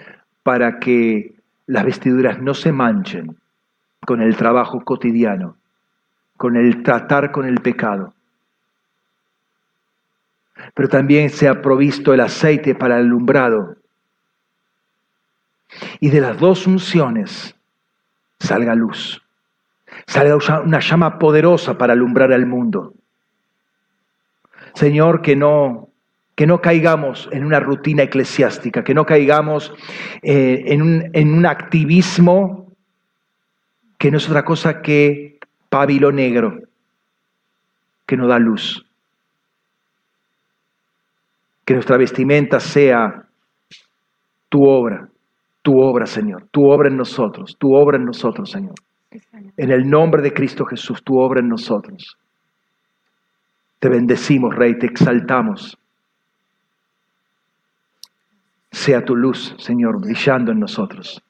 para 0.43 0.79
que 0.79 1.35
las 1.67 1.85
vestiduras 1.85 2.41
no 2.41 2.53
se 2.53 2.71
manchen 2.71 3.37
con 4.05 4.21
el 4.21 4.35
trabajo 4.35 4.81
cotidiano, 4.83 5.57
con 6.37 6.55
el 6.55 6.81
tratar 6.83 7.31
con 7.31 7.45
el 7.45 7.61
pecado. 7.61 8.13
Pero 10.73 10.89
también 10.89 11.29
se 11.29 11.47
ha 11.47 11.61
provisto 11.61 12.13
el 12.13 12.21
aceite 12.21 12.75
para 12.75 12.97
el 12.97 13.05
alumbrado 13.05 13.75
y 15.99 16.09
de 16.09 16.21
las 16.21 16.39
dos 16.39 16.67
unciones 16.67 17.55
salga 18.39 18.75
luz, 18.75 19.21
salga 20.07 20.61
una 20.63 20.79
llama 20.79 21.19
poderosa 21.19 21.77
para 21.77 21.93
alumbrar 21.93 22.31
al 22.33 22.45
mundo. 22.45 22.93
Señor, 24.73 25.21
que 25.21 25.35
no, 25.35 25.89
que 26.35 26.47
no 26.47 26.61
caigamos 26.61 27.29
en 27.31 27.45
una 27.45 27.59
rutina 27.59 28.03
eclesiástica, 28.03 28.83
que 28.83 28.93
no 28.93 29.05
caigamos 29.05 29.73
eh, 30.21 30.63
en, 30.67 30.81
un, 30.81 31.09
en 31.13 31.33
un 31.33 31.45
activismo 31.45 32.73
que 33.97 34.11
no 34.11 34.17
es 34.17 34.27
otra 34.27 34.43
cosa 34.43 34.81
que 34.81 35.39
pabilo 35.69 36.11
negro, 36.11 36.59
que 38.05 38.17
no 38.17 38.27
da 38.27 38.39
luz. 38.39 38.85
Que 41.63 41.75
nuestra 41.75 41.97
vestimenta 41.97 42.59
sea 42.59 43.27
tu 44.49 44.67
obra, 44.67 45.07
tu 45.61 45.79
obra, 45.79 46.05
Señor, 46.07 46.47
tu 46.51 46.69
obra 46.69 46.89
en 46.89 46.97
nosotros, 46.97 47.55
tu 47.57 47.75
obra 47.75 47.97
en 47.97 48.05
nosotros, 48.05 48.49
Señor. 48.49 48.73
En 49.57 49.71
el 49.71 49.89
nombre 49.89 50.21
de 50.21 50.33
Cristo 50.33 50.65
Jesús, 50.65 51.03
tu 51.03 51.19
obra 51.19 51.41
en 51.41 51.49
nosotros. 51.49 52.17
Te 53.79 53.89
bendecimos, 53.89 54.55
Rey, 54.55 54.77
te 54.77 54.85
exaltamos. 54.85 55.77
Sea 58.71 59.03
tu 59.03 59.15
luz, 59.15 59.55
Señor, 59.57 59.99
brillando 59.99 60.51
en 60.51 60.59
nosotros. 60.59 61.21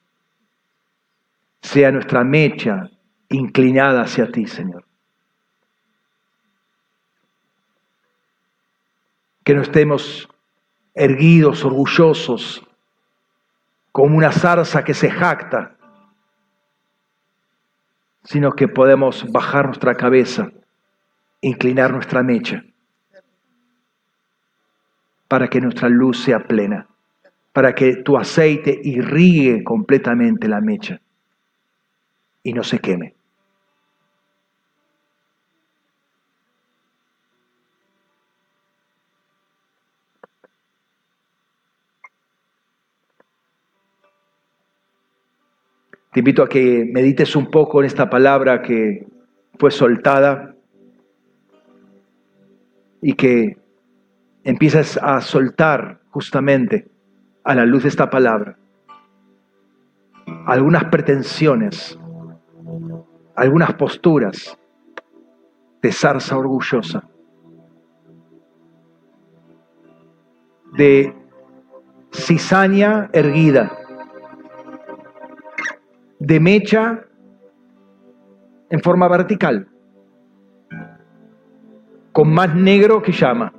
Sea 1.60 1.90
nuestra 1.90 2.22
mecha 2.22 2.90
inclinada 3.30 4.02
hacia 4.02 4.30
ti, 4.30 4.46
Señor. 4.46 4.84
Que 9.42 9.54
no 9.54 9.62
estemos 9.62 10.28
erguidos, 10.94 11.64
orgullosos, 11.64 12.62
como 13.90 14.16
una 14.16 14.30
zarza 14.30 14.84
que 14.84 14.94
se 14.94 15.10
jacta, 15.10 15.76
sino 18.24 18.52
que 18.52 18.68
podemos 18.68 19.30
bajar 19.30 19.66
nuestra 19.66 19.94
cabeza, 19.94 20.50
inclinar 21.40 21.92
nuestra 21.92 22.22
mecha, 22.22 22.64
para 25.28 25.48
que 25.48 25.60
nuestra 25.60 25.88
luz 25.88 26.22
sea 26.22 26.40
plena, 26.40 26.86
para 27.52 27.74
que 27.74 27.96
tu 27.96 28.16
aceite 28.16 28.80
irrigue 28.82 29.64
completamente 29.64 30.48
la 30.48 30.60
mecha 30.60 31.00
y 32.42 32.52
no 32.52 32.62
se 32.62 32.78
queme. 32.78 33.14
Te 46.12 46.20
invito 46.20 46.42
a 46.42 46.48
que 46.48 46.84
medites 46.92 47.34
un 47.36 47.50
poco 47.50 47.80
en 47.80 47.86
esta 47.86 48.10
palabra 48.10 48.60
que 48.60 49.06
fue 49.58 49.70
soltada 49.70 50.54
y 53.00 53.14
que 53.14 53.56
empieces 54.44 54.98
a 54.98 55.22
soltar 55.22 56.02
justamente 56.10 56.90
a 57.44 57.54
la 57.54 57.64
luz 57.64 57.84
de 57.84 57.88
esta 57.88 58.10
palabra 58.10 58.58
algunas 60.46 60.84
pretensiones, 60.84 61.98
algunas 63.34 63.72
posturas 63.72 64.58
de 65.80 65.92
zarza 65.92 66.36
orgullosa, 66.36 67.08
de 70.74 71.14
cizaña 72.12 73.08
erguida 73.14 73.78
de 76.22 76.38
mecha 76.38 77.04
en 78.70 78.80
forma 78.80 79.08
vertical, 79.08 79.68
con 82.12 82.32
más 82.32 82.54
negro 82.54 83.02
que 83.02 83.10
llama. 83.10 83.52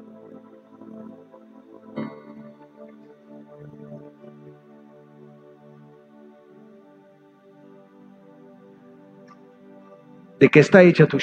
¿De 10.39 10.49
qué 10.49 10.61
está 10.61 10.83
hecha 10.83 11.05
tu, 11.05 11.17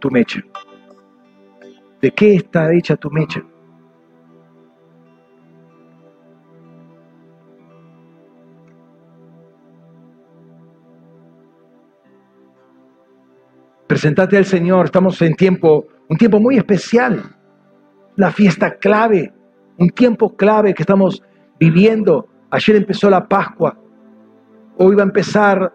tu 0.00 0.10
mecha? 0.10 0.42
¿De 2.00 2.10
qué 2.10 2.34
está 2.34 2.72
hecha 2.74 2.96
tu 2.96 3.10
mecha? 3.12 3.44
Presentate 13.94 14.36
al 14.36 14.44
Señor, 14.44 14.86
estamos 14.86 15.22
en 15.22 15.36
tiempo, 15.36 15.86
un 16.08 16.16
tiempo 16.16 16.40
muy 16.40 16.56
especial, 16.56 17.22
la 18.16 18.32
fiesta 18.32 18.74
clave, 18.74 19.32
un 19.78 19.88
tiempo 19.90 20.34
clave 20.34 20.74
que 20.74 20.82
estamos 20.82 21.22
viviendo. 21.60 22.26
Ayer 22.50 22.74
empezó 22.74 23.08
la 23.08 23.28
Pascua, 23.28 23.78
hoy 24.78 24.96
va 24.96 25.02
a 25.02 25.06
empezar 25.06 25.72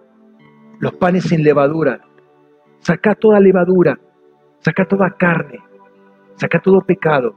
los 0.81 0.91
panes 0.95 1.29
sin 1.29 1.43
levadura. 1.43 2.01
Saca 2.79 3.15
toda 3.15 3.39
levadura, 3.39 3.97
saca 4.59 4.83
toda 4.83 5.11
carne, 5.17 5.59
saca 6.35 6.59
todo 6.59 6.81
pecado. 6.81 7.33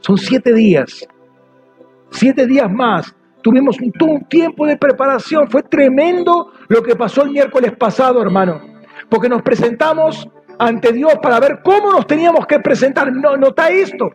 Son 0.00 0.18
siete 0.18 0.52
días, 0.52 1.08
siete 2.10 2.46
días 2.46 2.70
más 2.70 3.16
Tuvimos 3.42 3.76
un, 3.80 4.24
tiempo 4.24 4.66
de 4.66 4.76
preparación. 4.76 5.48
Fue 5.48 5.62
tremendo 5.62 6.52
lo 6.68 6.82
que 6.82 6.96
pasó 6.96 7.22
el 7.22 7.30
miércoles 7.30 7.72
pasado, 7.76 8.20
hermano. 8.20 8.60
Porque 9.08 9.28
nos 9.28 9.42
presentamos 9.42 10.28
ante 10.58 10.92
Dios 10.92 11.14
para 11.22 11.38
ver 11.38 11.60
cómo 11.62 11.92
nos 11.92 12.06
teníamos 12.06 12.46
que 12.46 12.58
presentar. 12.58 13.12
No, 13.12 13.36
nota 13.36 13.68
esto. 13.70 14.10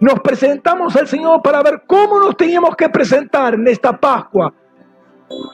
Nos 0.00 0.20
presentamos 0.20 0.96
al 0.96 1.06
Señor 1.06 1.42
para 1.42 1.62
ver 1.62 1.82
cómo 1.86 2.18
nos 2.18 2.36
teníamos 2.36 2.74
que 2.76 2.88
presentar 2.88 3.54
en 3.54 3.66
esta 3.68 3.98
Pascua. 3.98 4.52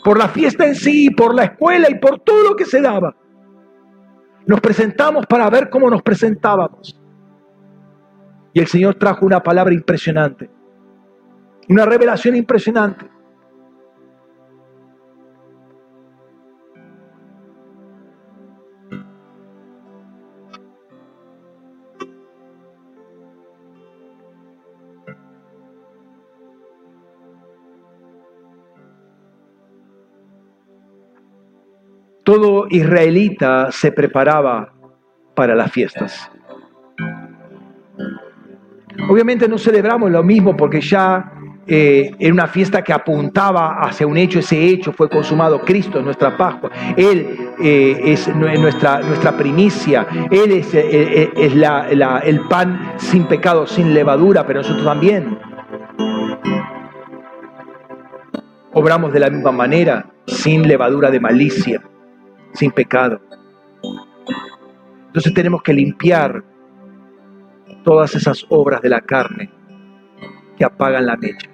Por 0.04 0.18
la 0.18 0.28
fiesta 0.28 0.66
en 0.66 0.74
sí, 0.74 1.10
por 1.10 1.34
la 1.34 1.44
escuela 1.44 1.88
y 1.90 1.98
por 1.98 2.20
todo 2.20 2.50
lo 2.50 2.56
que 2.56 2.64
se 2.64 2.80
daba. 2.80 3.14
Nos 4.46 4.60
presentamos 4.60 5.26
para 5.26 5.48
ver 5.50 5.70
cómo 5.70 5.88
nos 5.88 6.02
presentábamos. 6.02 6.98
Y 8.52 8.60
el 8.60 8.66
Señor 8.66 8.96
trajo 8.96 9.24
una 9.24 9.42
palabra 9.42 9.72
impresionante. 9.72 10.50
Una 11.68 11.86
revelación 11.86 12.36
impresionante. 12.36 13.06
Todo 32.24 32.66
israelita 32.70 33.72
se 33.72 33.90
preparaba 33.90 34.72
para 35.34 35.54
las 35.54 35.72
fiestas. 35.72 36.30
Obviamente 39.08 39.48
no 39.48 39.58
celebramos 39.58 40.10
lo 40.10 40.22
mismo 40.22 40.56
porque 40.56 40.80
ya 40.80 41.32
eh, 41.64 42.10
en 42.18 42.32
una 42.32 42.48
fiesta 42.48 42.82
que 42.82 42.92
apuntaba 42.92 43.76
hacia 43.80 44.04
un 44.04 44.16
hecho, 44.16 44.40
ese 44.40 44.64
hecho 44.64 44.92
fue 44.92 45.08
consumado. 45.08 45.60
Cristo 45.60 45.98
es 45.98 46.04
nuestra 46.04 46.36
Pascua, 46.36 46.70
Él 46.96 47.54
eh, 47.62 48.00
es 48.04 48.26
nuestra, 48.34 49.00
nuestra 49.00 49.36
primicia, 49.36 50.06
Él 50.30 50.50
es, 50.52 50.74
eh, 50.74 51.30
es 51.36 51.52
el 52.24 52.40
pan 52.48 52.94
sin 52.96 53.26
pecado, 53.26 53.66
sin 53.66 53.94
levadura, 53.94 54.44
pero 54.44 54.60
nosotros 54.60 54.84
también. 54.84 55.38
Obramos 58.72 59.12
de 59.12 59.20
la 59.20 59.30
misma 59.30 59.52
manera, 59.52 60.06
sin 60.26 60.66
levadura 60.66 61.10
de 61.10 61.20
malicia, 61.20 61.80
sin 62.54 62.72
pecado. 62.72 63.20
Entonces 65.06 65.32
tenemos 65.32 65.62
que 65.62 65.74
limpiar 65.74 66.42
todas 67.84 68.14
esas 68.16 68.44
obras 68.48 68.80
de 68.82 68.88
la 68.88 69.00
carne 69.02 69.50
que 70.56 70.64
apagan 70.64 71.06
la 71.06 71.16
mecha 71.16 71.51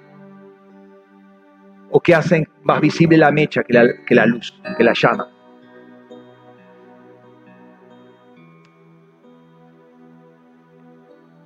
o 1.90 2.00
que 2.00 2.14
hacen 2.14 2.46
más 2.62 2.80
visible 2.80 3.16
la 3.16 3.30
mecha 3.30 3.62
que 3.62 3.72
la, 3.72 4.26
luz, 4.26 4.58
que 4.76 4.84
la 4.84 4.92
llama. 4.94 5.28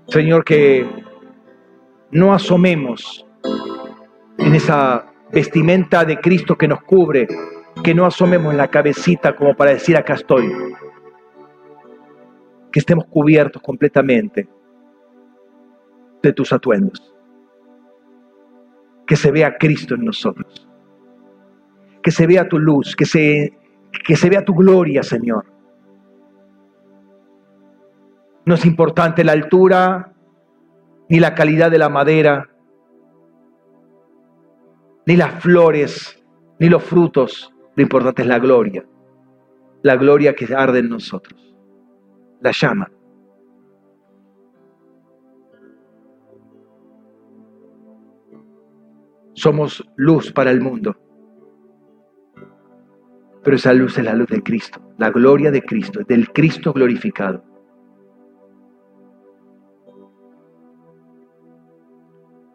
Señor, 0.09 0.45
que 0.45 0.87
no 2.11 2.35
asomemos 2.35 3.27
en 4.37 4.55
esa 4.55 5.07
vestimenta 5.33 6.05
de 6.05 6.19
Cristo 6.19 6.57
que 6.57 6.69
nos 6.69 6.83
cubre, 6.83 7.27
que 7.83 7.95
no 7.95 8.05
asomemos 8.05 8.55
la 8.55 8.69
cabecita 8.69 9.35
como 9.35 9.55
para 9.55 9.71
decir 9.71 9.97
acá 9.97 10.15
estoy, 10.15 10.53
que 12.71 12.81
estemos 12.81 13.07
cubiertos 13.07 13.63
completamente 13.63 14.49
de 16.23 16.33
tus 16.33 16.53
atuendos, 16.53 17.12
que 19.07 19.17
se 19.17 19.31
vea 19.31 19.57
Cristo 19.59 19.95
en 19.95 20.05
nosotros, 20.05 20.69
que 22.03 22.11
se 22.11 22.27
vea 22.27 22.49
tu 22.49 22.59
luz, 22.59 22.97
que 22.97 23.05
se, 23.05 23.53
que 24.07 24.17
se 24.17 24.29
vea 24.29 24.45
tu 24.45 24.55
gloria, 24.55 25.03
Señor. 25.03 25.47
No 28.45 28.55
es 28.55 28.65
importante 28.65 29.25
la 29.25 29.33
altura 29.33 30.13
ni 31.09 31.21
la 31.21 31.35
calidad 31.35 31.71
de 31.71 31.79
la 31.79 31.89
madera, 31.89 32.49
ni 35.07 35.17
las 35.17 35.43
flores, 35.43 36.23
ni 36.59 36.69
los 36.69 36.83
frutos. 36.83 37.53
Lo 37.75 37.83
importante 37.83 38.23
es 38.23 38.29
la 38.29 38.39
gloria. 38.39 38.85
La 39.83 39.97
gloria 39.97 40.35
que 40.35 40.55
arde 40.55 40.79
en 40.79 40.89
nosotros. 40.89 41.55
La 42.41 42.53
llama. 42.53 42.91
Somos 49.35 49.83
luz 49.97 50.33
para 50.33 50.51
el 50.51 50.61
mundo. 50.61 50.97
Pero 53.43 53.57
esa 53.57 53.73
luz 53.73 53.99
es 53.99 54.05
la 54.05 54.15
luz 54.15 54.29
de 54.29 54.43
Cristo, 54.43 54.81
la 54.99 55.11
gloria 55.11 55.51
de 55.51 55.63
Cristo, 55.63 56.01
del 56.07 56.33
Cristo 56.33 56.73
glorificado. 56.73 57.43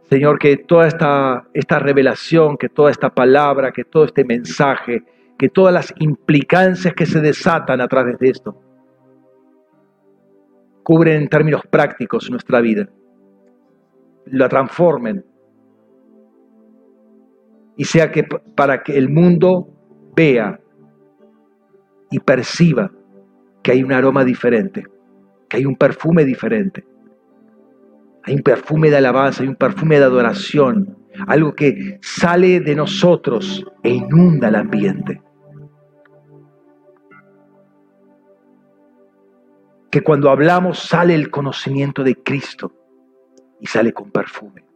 Señor, 0.09 0.39
que 0.39 0.55
toda 0.55 0.87
esta, 0.87 1.47
esta 1.53 1.79
revelación, 1.79 2.57
que 2.57 2.69
toda 2.69 2.91
esta 2.91 3.09
palabra, 3.09 3.73
que 3.73 3.83
todo 3.83 4.05
este 4.05 4.23
mensaje, 4.23 5.03
que 5.37 5.49
todas 5.49 5.73
las 5.73 5.93
implicancias 5.99 6.93
que 6.93 7.05
se 7.05 7.19
desatan 7.19 7.81
a 7.81 7.87
través 7.89 8.17
de 8.17 8.29
esto, 8.29 8.57
cubren 10.83 11.23
en 11.23 11.27
términos 11.27 11.61
prácticos 11.69 12.29
nuestra 12.31 12.61
vida, 12.61 12.87
la 14.27 14.47
transformen 14.47 15.25
y 17.77 17.85
sea 17.85 18.11
que 18.11 18.23
para 18.55 18.83
que 18.83 18.97
el 18.97 19.09
mundo 19.09 19.69
vea 20.15 20.59
y 22.11 22.19
perciba 22.19 22.91
que 23.63 23.71
hay 23.71 23.83
un 23.83 23.93
aroma 23.93 24.23
diferente, 24.23 24.85
que 25.47 25.57
hay 25.57 25.65
un 25.65 25.75
perfume 25.75 26.25
diferente 26.25 26.83
hay 28.27 28.35
un 28.35 28.41
perfume 28.41 28.89
de 28.89 28.97
alabanza, 28.97 29.41
hay 29.41 29.47
un 29.47 29.55
perfume 29.55 29.99
de 29.99 30.03
adoración, 30.03 30.97
algo 31.27 31.55
que 31.55 31.97
sale 32.01 32.59
de 32.59 32.75
nosotros 32.75 33.65
e 33.83 33.89
inunda 33.89 34.49
el 34.49 34.55
ambiente. 34.55 35.21
Que 39.89 40.01
cuando 40.01 40.29
hablamos 40.29 40.77
sale 40.77 41.15
el 41.15 41.31
conocimiento 41.31 42.03
de 42.03 42.15
Cristo 42.15 42.73
y 43.61 43.67
sale 43.67 43.93
con 43.93 44.11
perfume. 44.11 44.66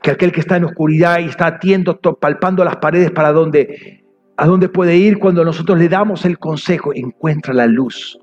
Que 0.00 0.10
aquel 0.10 0.32
que 0.32 0.40
está 0.40 0.56
en 0.56 0.64
oscuridad 0.64 1.18
y 1.18 1.24
está 1.24 1.46
atiendo, 1.46 1.98
palpando 1.98 2.64
las 2.64 2.76
paredes 2.76 3.10
para 3.10 3.32
dónde, 3.32 4.04
a 4.36 4.46
dónde 4.46 4.68
puede 4.68 4.96
ir 4.96 5.18
cuando 5.18 5.44
nosotros 5.44 5.78
le 5.78 5.88
damos 5.88 6.24
el 6.24 6.38
consejo, 6.38 6.92
encuentra 6.94 7.52
la 7.52 7.66
luz 7.66 8.18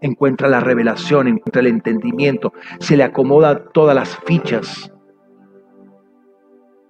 encuentra 0.00 0.48
la 0.48 0.60
revelación, 0.60 1.28
encuentra 1.28 1.60
el 1.60 1.68
entendimiento, 1.68 2.52
se 2.80 2.96
le 2.96 3.04
acomoda 3.04 3.64
todas 3.72 3.94
las 3.94 4.16
fichas 4.24 4.92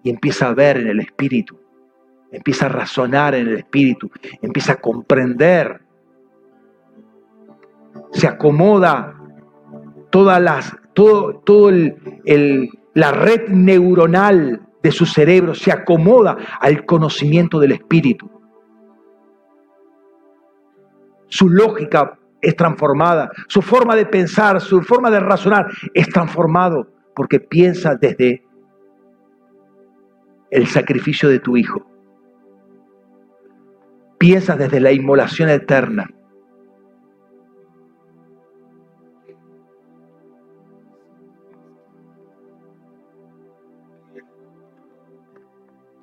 y 0.02 0.10
empieza 0.10 0.48
a 0.48 0.54
ver 0.54 0.78
en 0.78 0.88
el 0.88 1.00
espíritu, 1.00 1.58
empieza 2.30 2.66
a 2.66 2.70
razonar 2.70 3.34
en 3.34 3.48
el 3.48 3.56
espíritu, 3.58 4.10
empieza 4.42 4.74
a 4.74 4.80
comprender, 4.80 5.80
se 8.12 8.26
acomoda 8.26 9.18
todas 10.10 10.40
las, 10.40 10.76
todo, 10.94 11.40
todo 11.40 11.70
el, 11.70 12.70
la 12.96 13.12
red 13.12 13.48
neuronal 13.50 14.62
de 14.82 14.90
su 14.90 15.04
cerebro, 15.04 15.54
se 15.54 15.70
acomoda 15.70 16.38
al 16.58 16.86
conocimiento 16.86 17.60
del 17.60 17.72
espíritu. 17.72 18.30
Su 21.28 21.50
lógica 21.50 22.18
es 22.40 22.56
transformada, 22.56 23.30
su 23.48 23.60
forma 23.60 23.94
de 23.96 24.06
pensar, 24.06 24.62
su 24.62 24.80
forma 24.80 25.10
de 25.10 25.20
razonar 25.20 25.66
es 25.92 26.08
transformado 26.08 26.88
porque 27.14 27.38
piensa 27.38 27.96
desde 27.96 28.42
el 30.50 30.66
sacrificio 30.66 31.28
de 31.28 31.40
tu 31.40 31.58
Hijo. 31.58 31.86
Piensa 34.16 34.56
desde 34.56 34.80
la 34.80 34.92
inmolación 34.92 35.50
eterna. 35.50 36.08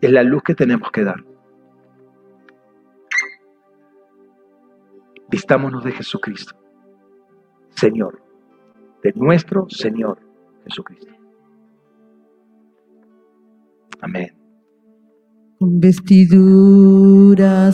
Es 0.03 0.11
la 0.11 0.21
luz 0.21 0.43
que 0.43 0.53
tenemos 0.53 0.91
que 0.91 1.05
dar. 1.05 1.23
Vistámonos 5.31 5.81
de 5.85 5.93
Jesucristo, 5.93 6.53
Señor, 7.69 8.21
de 9.01 9.13
nuestro 9.15 9.65
Señor 9.69 10.19
Jesucristo. 10.65 11.13
Amén. 14.01 14.35
Con 15.57 15.79
vestiduras 15.79 16.21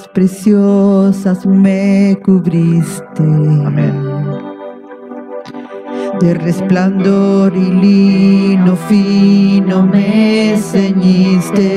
preciosas 0.09 1.47
me 1.47 2.15
cubriste. 2.23 3.23
Amén. 3.65 4.18
De 6.19 6.33
resplandor 6.33 7.55
y 7.55 7.71
lino 7.71 8.75
fino 8.75 9.83
me 9.87 10.57
ceñiste 10.57 11.69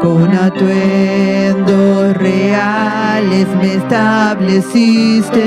con 0.00 0.34
atuendos 0.34 2.16
reales 2.16 3.46
me 3.60 3.74
estableciste 3.74 5.40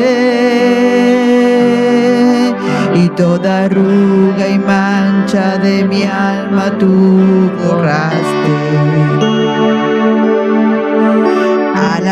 y 2.96 3.10
toda 3.10 3.66
arruga 3.66 4.48
y 4.48 4.60
mancha 4.60 5.58
de 5.58 5.84
mi 5.84 6.04
alma 6.04 6.78
tú 6.78 7.52
borraste. 7.68 8.23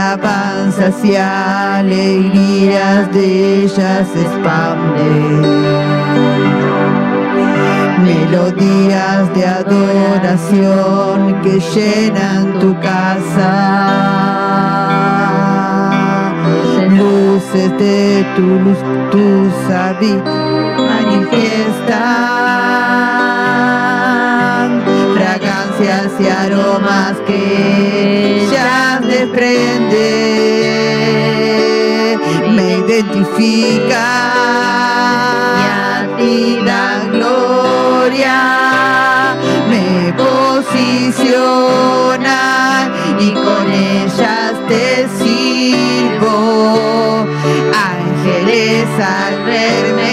Alabanzas 0.02 1.06
y 1.06 1.16
alegrías 1.16 3.14
de 3.14 3.64
ellas 3.64 4.08
expande 4.16 5.12
melodías 8.04 9.32
de 9.36 9.46
adoración 9.46 11.18
que 11.44 11.60
llenan 11.60 12.60
tu 12.60 12.74
casa. 12.80 13.52
Luces 16.98 17.70
de 17.78 18.26
tu 18.36 18.42
luz, 18.42 18.80
tu 19.12 19.52
sabí 19.68 20.16
manifiestan 20.90 22.42
fragancias 25.82 26.12
y 26.20 26.28
aromas 26.28 27.18
que 27.26 28.48
ya 28.52 29.00
desprende, 29.02 29.98
me 32.50 32.78
identifican 32.80 34.42
venida 36.18 37.08
gloria 37.12 38.40
me 39.70 40.14
posiciona 40.14 41.20
y 43.20 43.32
con 43.32 43.72
ellas 43.72 44.54
te 44.68 45.08
sirvo. 45.18 46.36
Ángeles 47.74 48.88
al 49.00 49.44
verme 49.46 50.11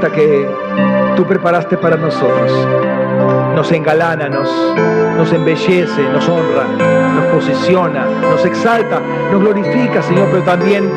vestimenta 0.00 0.10
que 0.10 0.48
tú 1.16 1.26
preparaste 1.26 1.76
para 1.76 1.96
nosotros. 1.96 2.52
Nos 3.54 3.70
engalana, 3.72 4.28
nos, 4.28 4.48
nos 5.16 5.32
embellece, 5.32 6.02
nos 6.12 6.28
honra, 6.28 6.64
nos 7.14 7.24
posiciona, 7.26 8.06
nos 8.30 8.44
exalta, 8.44 9.00
nos 9.30 9.40
glorifica, 9.40 10.02
Señor, 10.02 10.28
pero 10.30 10.42
también 10.42 10.88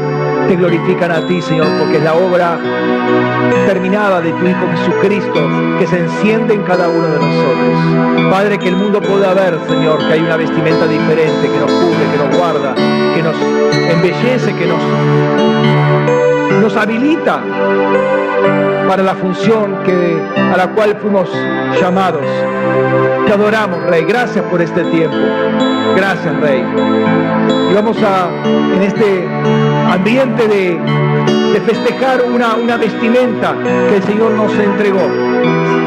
te 0.48 0.56
glorifican 0.56 1.12
a 1.12 1.26
ti, 1.28 1.42
Señor, 1.42 1.68
porque 1.80 1.98
es 1.98 2.04
la 2.04 2.14
obra 2.14 2.58
terminada 3.68 4.22
de 4.22 4.32
tu 4.32 4.46
Hijo 4.46 4.66
Jesucristo 4.76 5.40
que 5.80 5.88
se 5.88 6.00
enciende 6.00 6.54
en 6.54 6.64
cada 6.64 6.88
uno 6.88 7.08
de 7.08 7.20
nosotros. 7.20 8.32
Padre, 8.32 8.58
que 8.58 8.70
el 8.70 8.76
mundo 8.76 9.02
pueda 9.02 9.34
ver, 9.34 9.58
Señor, 9.68 10.00
que 10.00 10.14
hay 10.14 10.22
una 10.22 10.38
vestimenta 10.38 10.88
diferente, 10.88 11.50
que 11.50 11.60
nos 11.60 11.72
cubre, 11.72 12.06
que 12.12 12.18
nos 12.18 12.38
guarda, 12.38 12.76
que 12.76 13.24
nos 13.24 13.36
embellece, 13.92 14.56
que 14.56 14.66
nos, 14.68 14.82
nos 16.62 16.76
habilita 16.76 17.42
para 18.88 19.04
la 19.04 19.16
función 19.16 19.78
que, 19.86 20.22
a 20.54 20.58
la 20.58 20.68
cual 20.68 20.98
fuimos 21.02 21.30
llamados. 21.80 22.22
Te 23.26 23.34
adoramos, 23.34 23.84
Rey. 23.84 24.04
Gracias 24.06 24.44
por 24.46 24.62
este 24.62 24.84
tiempo. 24.86 25.16
Gracias, 25.96 26.40
Rey. 26.42 26.64
Y 27.72 27.74
vamos 27.74 27.98
a, 28.04 28.30
en 28.76 28.82
este 28.82 29.28
ambiente 29.92 30.48
de, 30.48 30.80
festejar 31.66 32.24
una, 32.24 32.78
vestimenta 32.78 33.56
que 33.90 33.96
el 33.98 34.04
Señor 34.04 34.32
nos 34.32 34.54
entregó. 34.58 35.08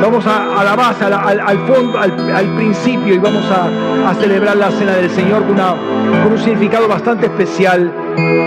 Vamos 0.00 0.24
a, 0.26 0.62
la 0.64 0.74
base, 0.76 1.04
al, 1.04 1.58
fondo, 1.66 1.98
al, 1.98 2.54
principio 2.56 3.14
y 3.14 3.18
vamos 3.18 3.44
a, 3.50 4.10
a 4.10 4.14
celebrar 4.14 4.56
la 4.56 4.70
cena 4.70 4.92
del 4.92 5.10
Señor 5.10 5.42
con, 5.44 5.52
una- 5.52 5.74
con 6.22 6.32
un 6.32 6.38
significado 6.38 6.88
bastante 6.88 7.26
especial 7.26 7.92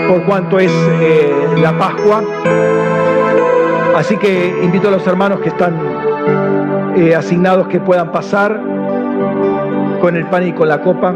por 0.08 0.24
cuanto 0.24 0.58
es 0.58 0.72
eh, 1.00 1.32
la 1.58 1.76
Pascua. 1.78 2.22
Así 3.94 4.16
que 4.16 4.60
invito 4.62 4.88
a 4.88 4.90
los 4.92 5.06
hermanos 5.06 5.40
que 5.40 5.48
están 5.48 5.76
eh, 6.96 7.14
asignados 7.14 7.68
que 7.68 7.80
puedan 7.80 8.12
pasar 8.12 8.60
con 10.00 10.16
el 10.16 10.26
pan 10.26 10.46
y 10.46 10.52
con 10.52 10.68
la 10.68 10.80
copa 10.80 11.14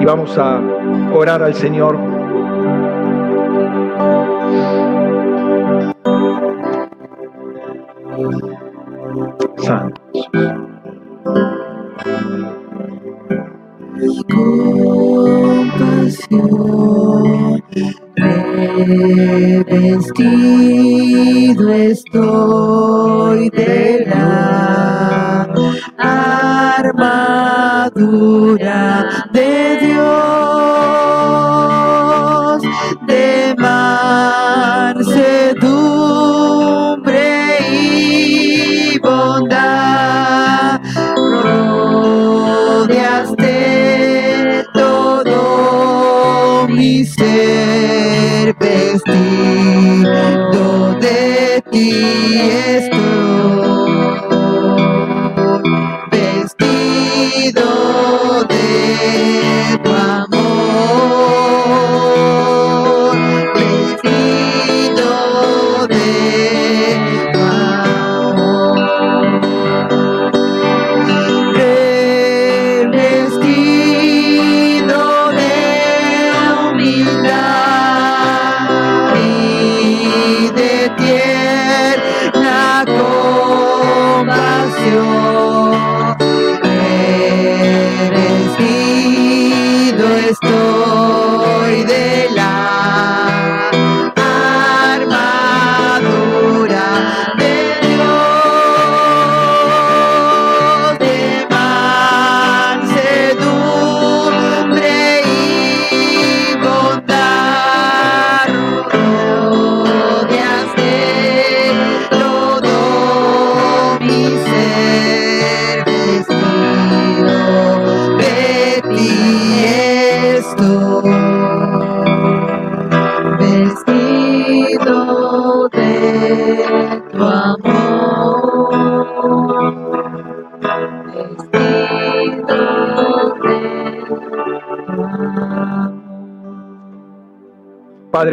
y 0.00 0.04
vamos 0.04 0.36
a 0.38 0.60
orar 1.12 1.42
al 1.42 1.54
Señor. 1.54 2.09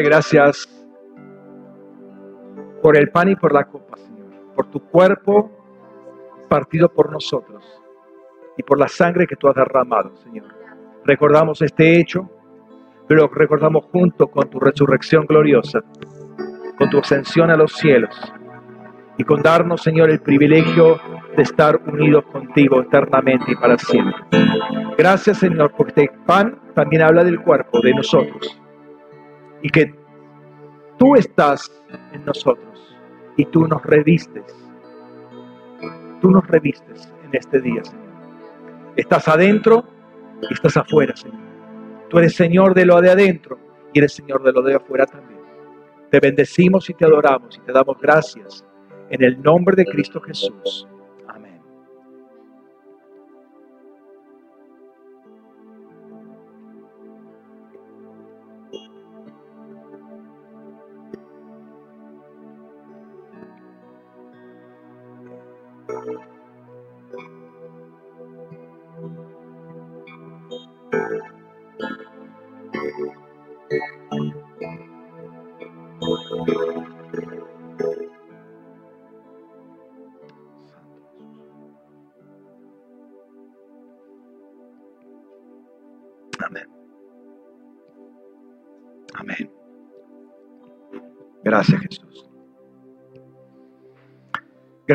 Gracias 0.08 0.68
por 2.82 2.96
el 2.98 3.10
pan 3.10 3.30
y 3.30 3.36
por 3.36 3.54
la 3.54 3.66
copa, 3.66 3.98
Señor, 3.98 4.28
por 4.56 4.72
tu 4.72 4.80
cuerpo 4.80 5.52
partido 6.48 6.88
por 6.88 7.12
nosotros 7.12 7.64
y 8.58 8.64
por 8.64 8.80
la 8.80 8.88
sangre 8.88 9.28
que 9.28 9.36
tú 9.36 9.50
has 9.50 9.56
derramado, 9.56 10.16
Señor. 10.16 10.46
Recordamos 11.04 11.62
este 11.62 12.00
hecho, 12.00 12.30
pero 13.06 13.28
recordamos 13.28 13.86
junto 13.92 14.28
con 14.28 14.50
tu 14.50 14.60
resurrección 14.60 15.26
gloriosa, 15.26 15.82
con 16.78 16.90
tu 16.90 17.00
ascensión 17.00 17.52
a 17.52 17.58
los 17.58 17.74
cielos 17.74 18.16
y 19.18 19.26
con 19.26 19.42
darnos, 19.42 19.82
Señor, 19.82 20.10
el 20.10 20.22
privilegio 20.22 21.00
de 21.36 21.44
estar 21.44 21.82
unidos 21.86 22.24
contigo 22.32 22.82
eternamente 22.82 23.52
y 23.52 23.56
para 23.56 23.78
siempre. 23.78 24.24
Gracias, 24.98 25.40
Señor, 25.40 25.74
porque 25.76 26.06
este 26.06 26.18
pan 26.26 26.60
también 26.74 27.02
habla 27.02 27.26
del 27.26 27.42
cuerpo 27.42 27.82
de 27.82 27.94
nosotros 27.94 28.62
y 29.62 29.70
que 29.70 29.94
tú 30.98 31.16
estás 31.16 31.72
en 32.12 32.26
nosotros 32.26 32.96
y 33.36 33.46
tú 33.46 33.68
nos 33.68 33.82
revistes. 33.84 34.44
Tú 36.22 36.32
nos 36.32 36.46
revistes 36.48 37.14
en 37.24 37.30
este 37.36 37.62
día, 37.62 37.84
Señor. 37.84 38.06
Estás 38.96 39.28
adentro 39.28 39.86
y 40.42 40.54
estás 40.54 40.78
afuera, 40.78 41.16
Señor. 41.16 41.40
Tú 42.10 42.18
eres 42.20 42.36
Señor 42.36 42.74
de 42.74 42.86
lo 42.86 43.00
de 43.02 43.12
adentro 43.12 43.60
y 43.94 44.00
eres 44.00 44.14
Señor 44.14 44.44
de 44.44 44.52
lo 44.52 44.62
de 44.62 44.76
afuera 44.76 45.06
también. 45.06 45.40
Te 46.10 46.20
bendecimos 46.20 46.90
y 46.90 46.94
te 46.94 47.06
adoramos 47.06 47.58
y 47.58 47.62
te 47.62 47.72
damos 47.72 47.98
gracias 48.02 48.66
en 49.10 49.24
el 49.24 49.42
nombre 49.42 49.76
de 49.76 49.86
Cristo 49.86 50.22
Jesús. 50.22 50.88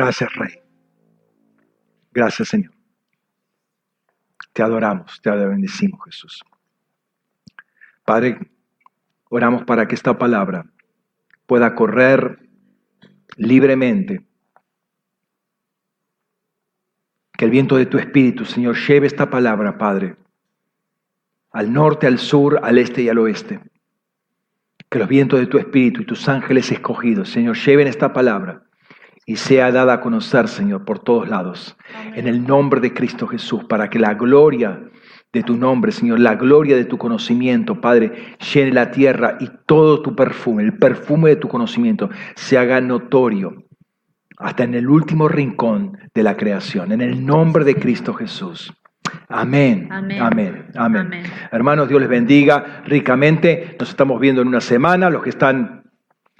Gracias 0.03 0.35
Rey. 0.35 0.59
Gracias 2.11 2.49
Señor. 2.49 2.73
Te 4.51 4.61
adoramos, 4.61 5.21
te 5.21 5.29
bendecimos 5.29 6.03
Jesús. 6.03 6.43
Padre, 8.03 8.37
oramos 9.29 9.63
para 9.63 9.87
que 9.87 9.95
esta 9.95 10.17
palabra 10.17 10.65
pueda 11.45 11.73
correr 11.73 12.37
libremente. 13.37 14.27
Que 17.37 17.45
el 17.45 17.51
viento 17.51 17.77
de 17.77 17.85
tu 17.85 17.97
espíritu, 17.97 18.43
Señor, 18.43 18.75
lleve 18.75 19.07
esta 19.07 19.29
palabra, 19.29 19.77
Padre, 19.77 20.17
al 21.51 21.71
norte, 21.71 22.07
al 22.07 22.19
sur, 22.19 22.59
al 22.61 22.77
este 22.77 23.03
y 23.03 23.07
al 23.07 23.19
oeste. 23.19 23.61
Que 24.89 24.99
los 24.99 25.07
vientos 25.07 25.39
de 25.39 25.47
tu 25.47 25.57
espíritu 25.57 26.01
y 26.01 26.05
tus 26.05 26.27
ángeles 26.27 26.69
escogidos, 26.73 27.29
Señor, 27.29 27.55
lleven 27.55 27.87
esta 27.87 28.11
palabra 28.11 28.63
y 29.25 29.37
sea 29.37 29.71
dada 29.71 29.93
a 29.93 30.01
conocer, 30.01 30.47
Señor, 30.47 30.85
por 30.85 30.99
todos 30.99 31.29
lados. 31.29 31.77
En 32.15 32.27
el 32.27 32.45
nombre 32.45 32.81
de 32.81 32.93
Cristo 32.93 33.27
Jesús, 33.27 33.63
para 33.65 33.89
que 33.89 33.99
la 33.99 34.13
gloria 34.15 34.81
de 35.31 35.43
tu 35.43 35.57
nombre, 35.57 35.91
Señor, 35.91 36.19
la 36.19 36.35
gloria 36.35 36.75
de 36.75 36.85
tu 36.85 36.97
conocimiento, 36.97 37.81
Padre, 37.81 38.35
llene 38.53 38.71
la 38.71 38.91
tierra 38.91 39.37
y 39.39 39.49
todo 39.65 40.01
tu 40.01 40.15
perfume, 40.15 40.63
el 40.63 40.77
perfume 40.77 41.31
de 41.31 41.35
tu 41.37 41.47
conocimiento, 41.47 42.09
se 42.35 42.57
haga 42.57 42.79
notorio 42.81 43.63
hasta 44.37 44.63
en 44.63 44.75
el 44.75 44.89
último 44.89 45.27
rincón 45.27 45.97
de 46.13 46.23
la 46.23 46.35
creación. 46.35 46.91
En 46.91 47.01
el 47.01 47.25
nombre 47.25 47.63
de 47.63 47.75
Cristo 47.75 48.13
Jesús. 48.13 48.73
Amén. 49.27 49.87
Amén. 49.91 50.21
Amén. 50.21 50.65
Amén. 50.75 51.05
Amén. 51.07 51.23
Hermanos, 51.51 51.87
Dios 51.87 52.01
les 52.01 52.09
bendiga 52.09 52.83
ricamente. 52.85 53.75
Nos 53.79 53.89
estamos 53.89 54.19
viendo 54.19 54.41
en 54.41 54.47
una 54.47 54.61
semana. 54.61 55.09
Los 55.09 55.23
que 55.23 55.29
están 55.29 55.82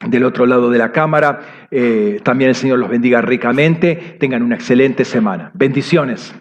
del 0.07 0.23
otro 0.23 0.45
lado 0.45 0.69
de 0.69 0.77
la 0.77 0.91
cámara. 0.91 1.67
Eh, 1.71 2.19
también 2.23 2.49
el 2.49 2.55
Señor 2.55 2.79
los 2.79 2.89
bendiga 2.89 3.21
ricamente. 3.21 4.17
Tengan 4.19 4.43
una 4.43 4.55
excelente 4.55 5.05
semana. 5.05 5.51
Bendiciones. 5.53 6.33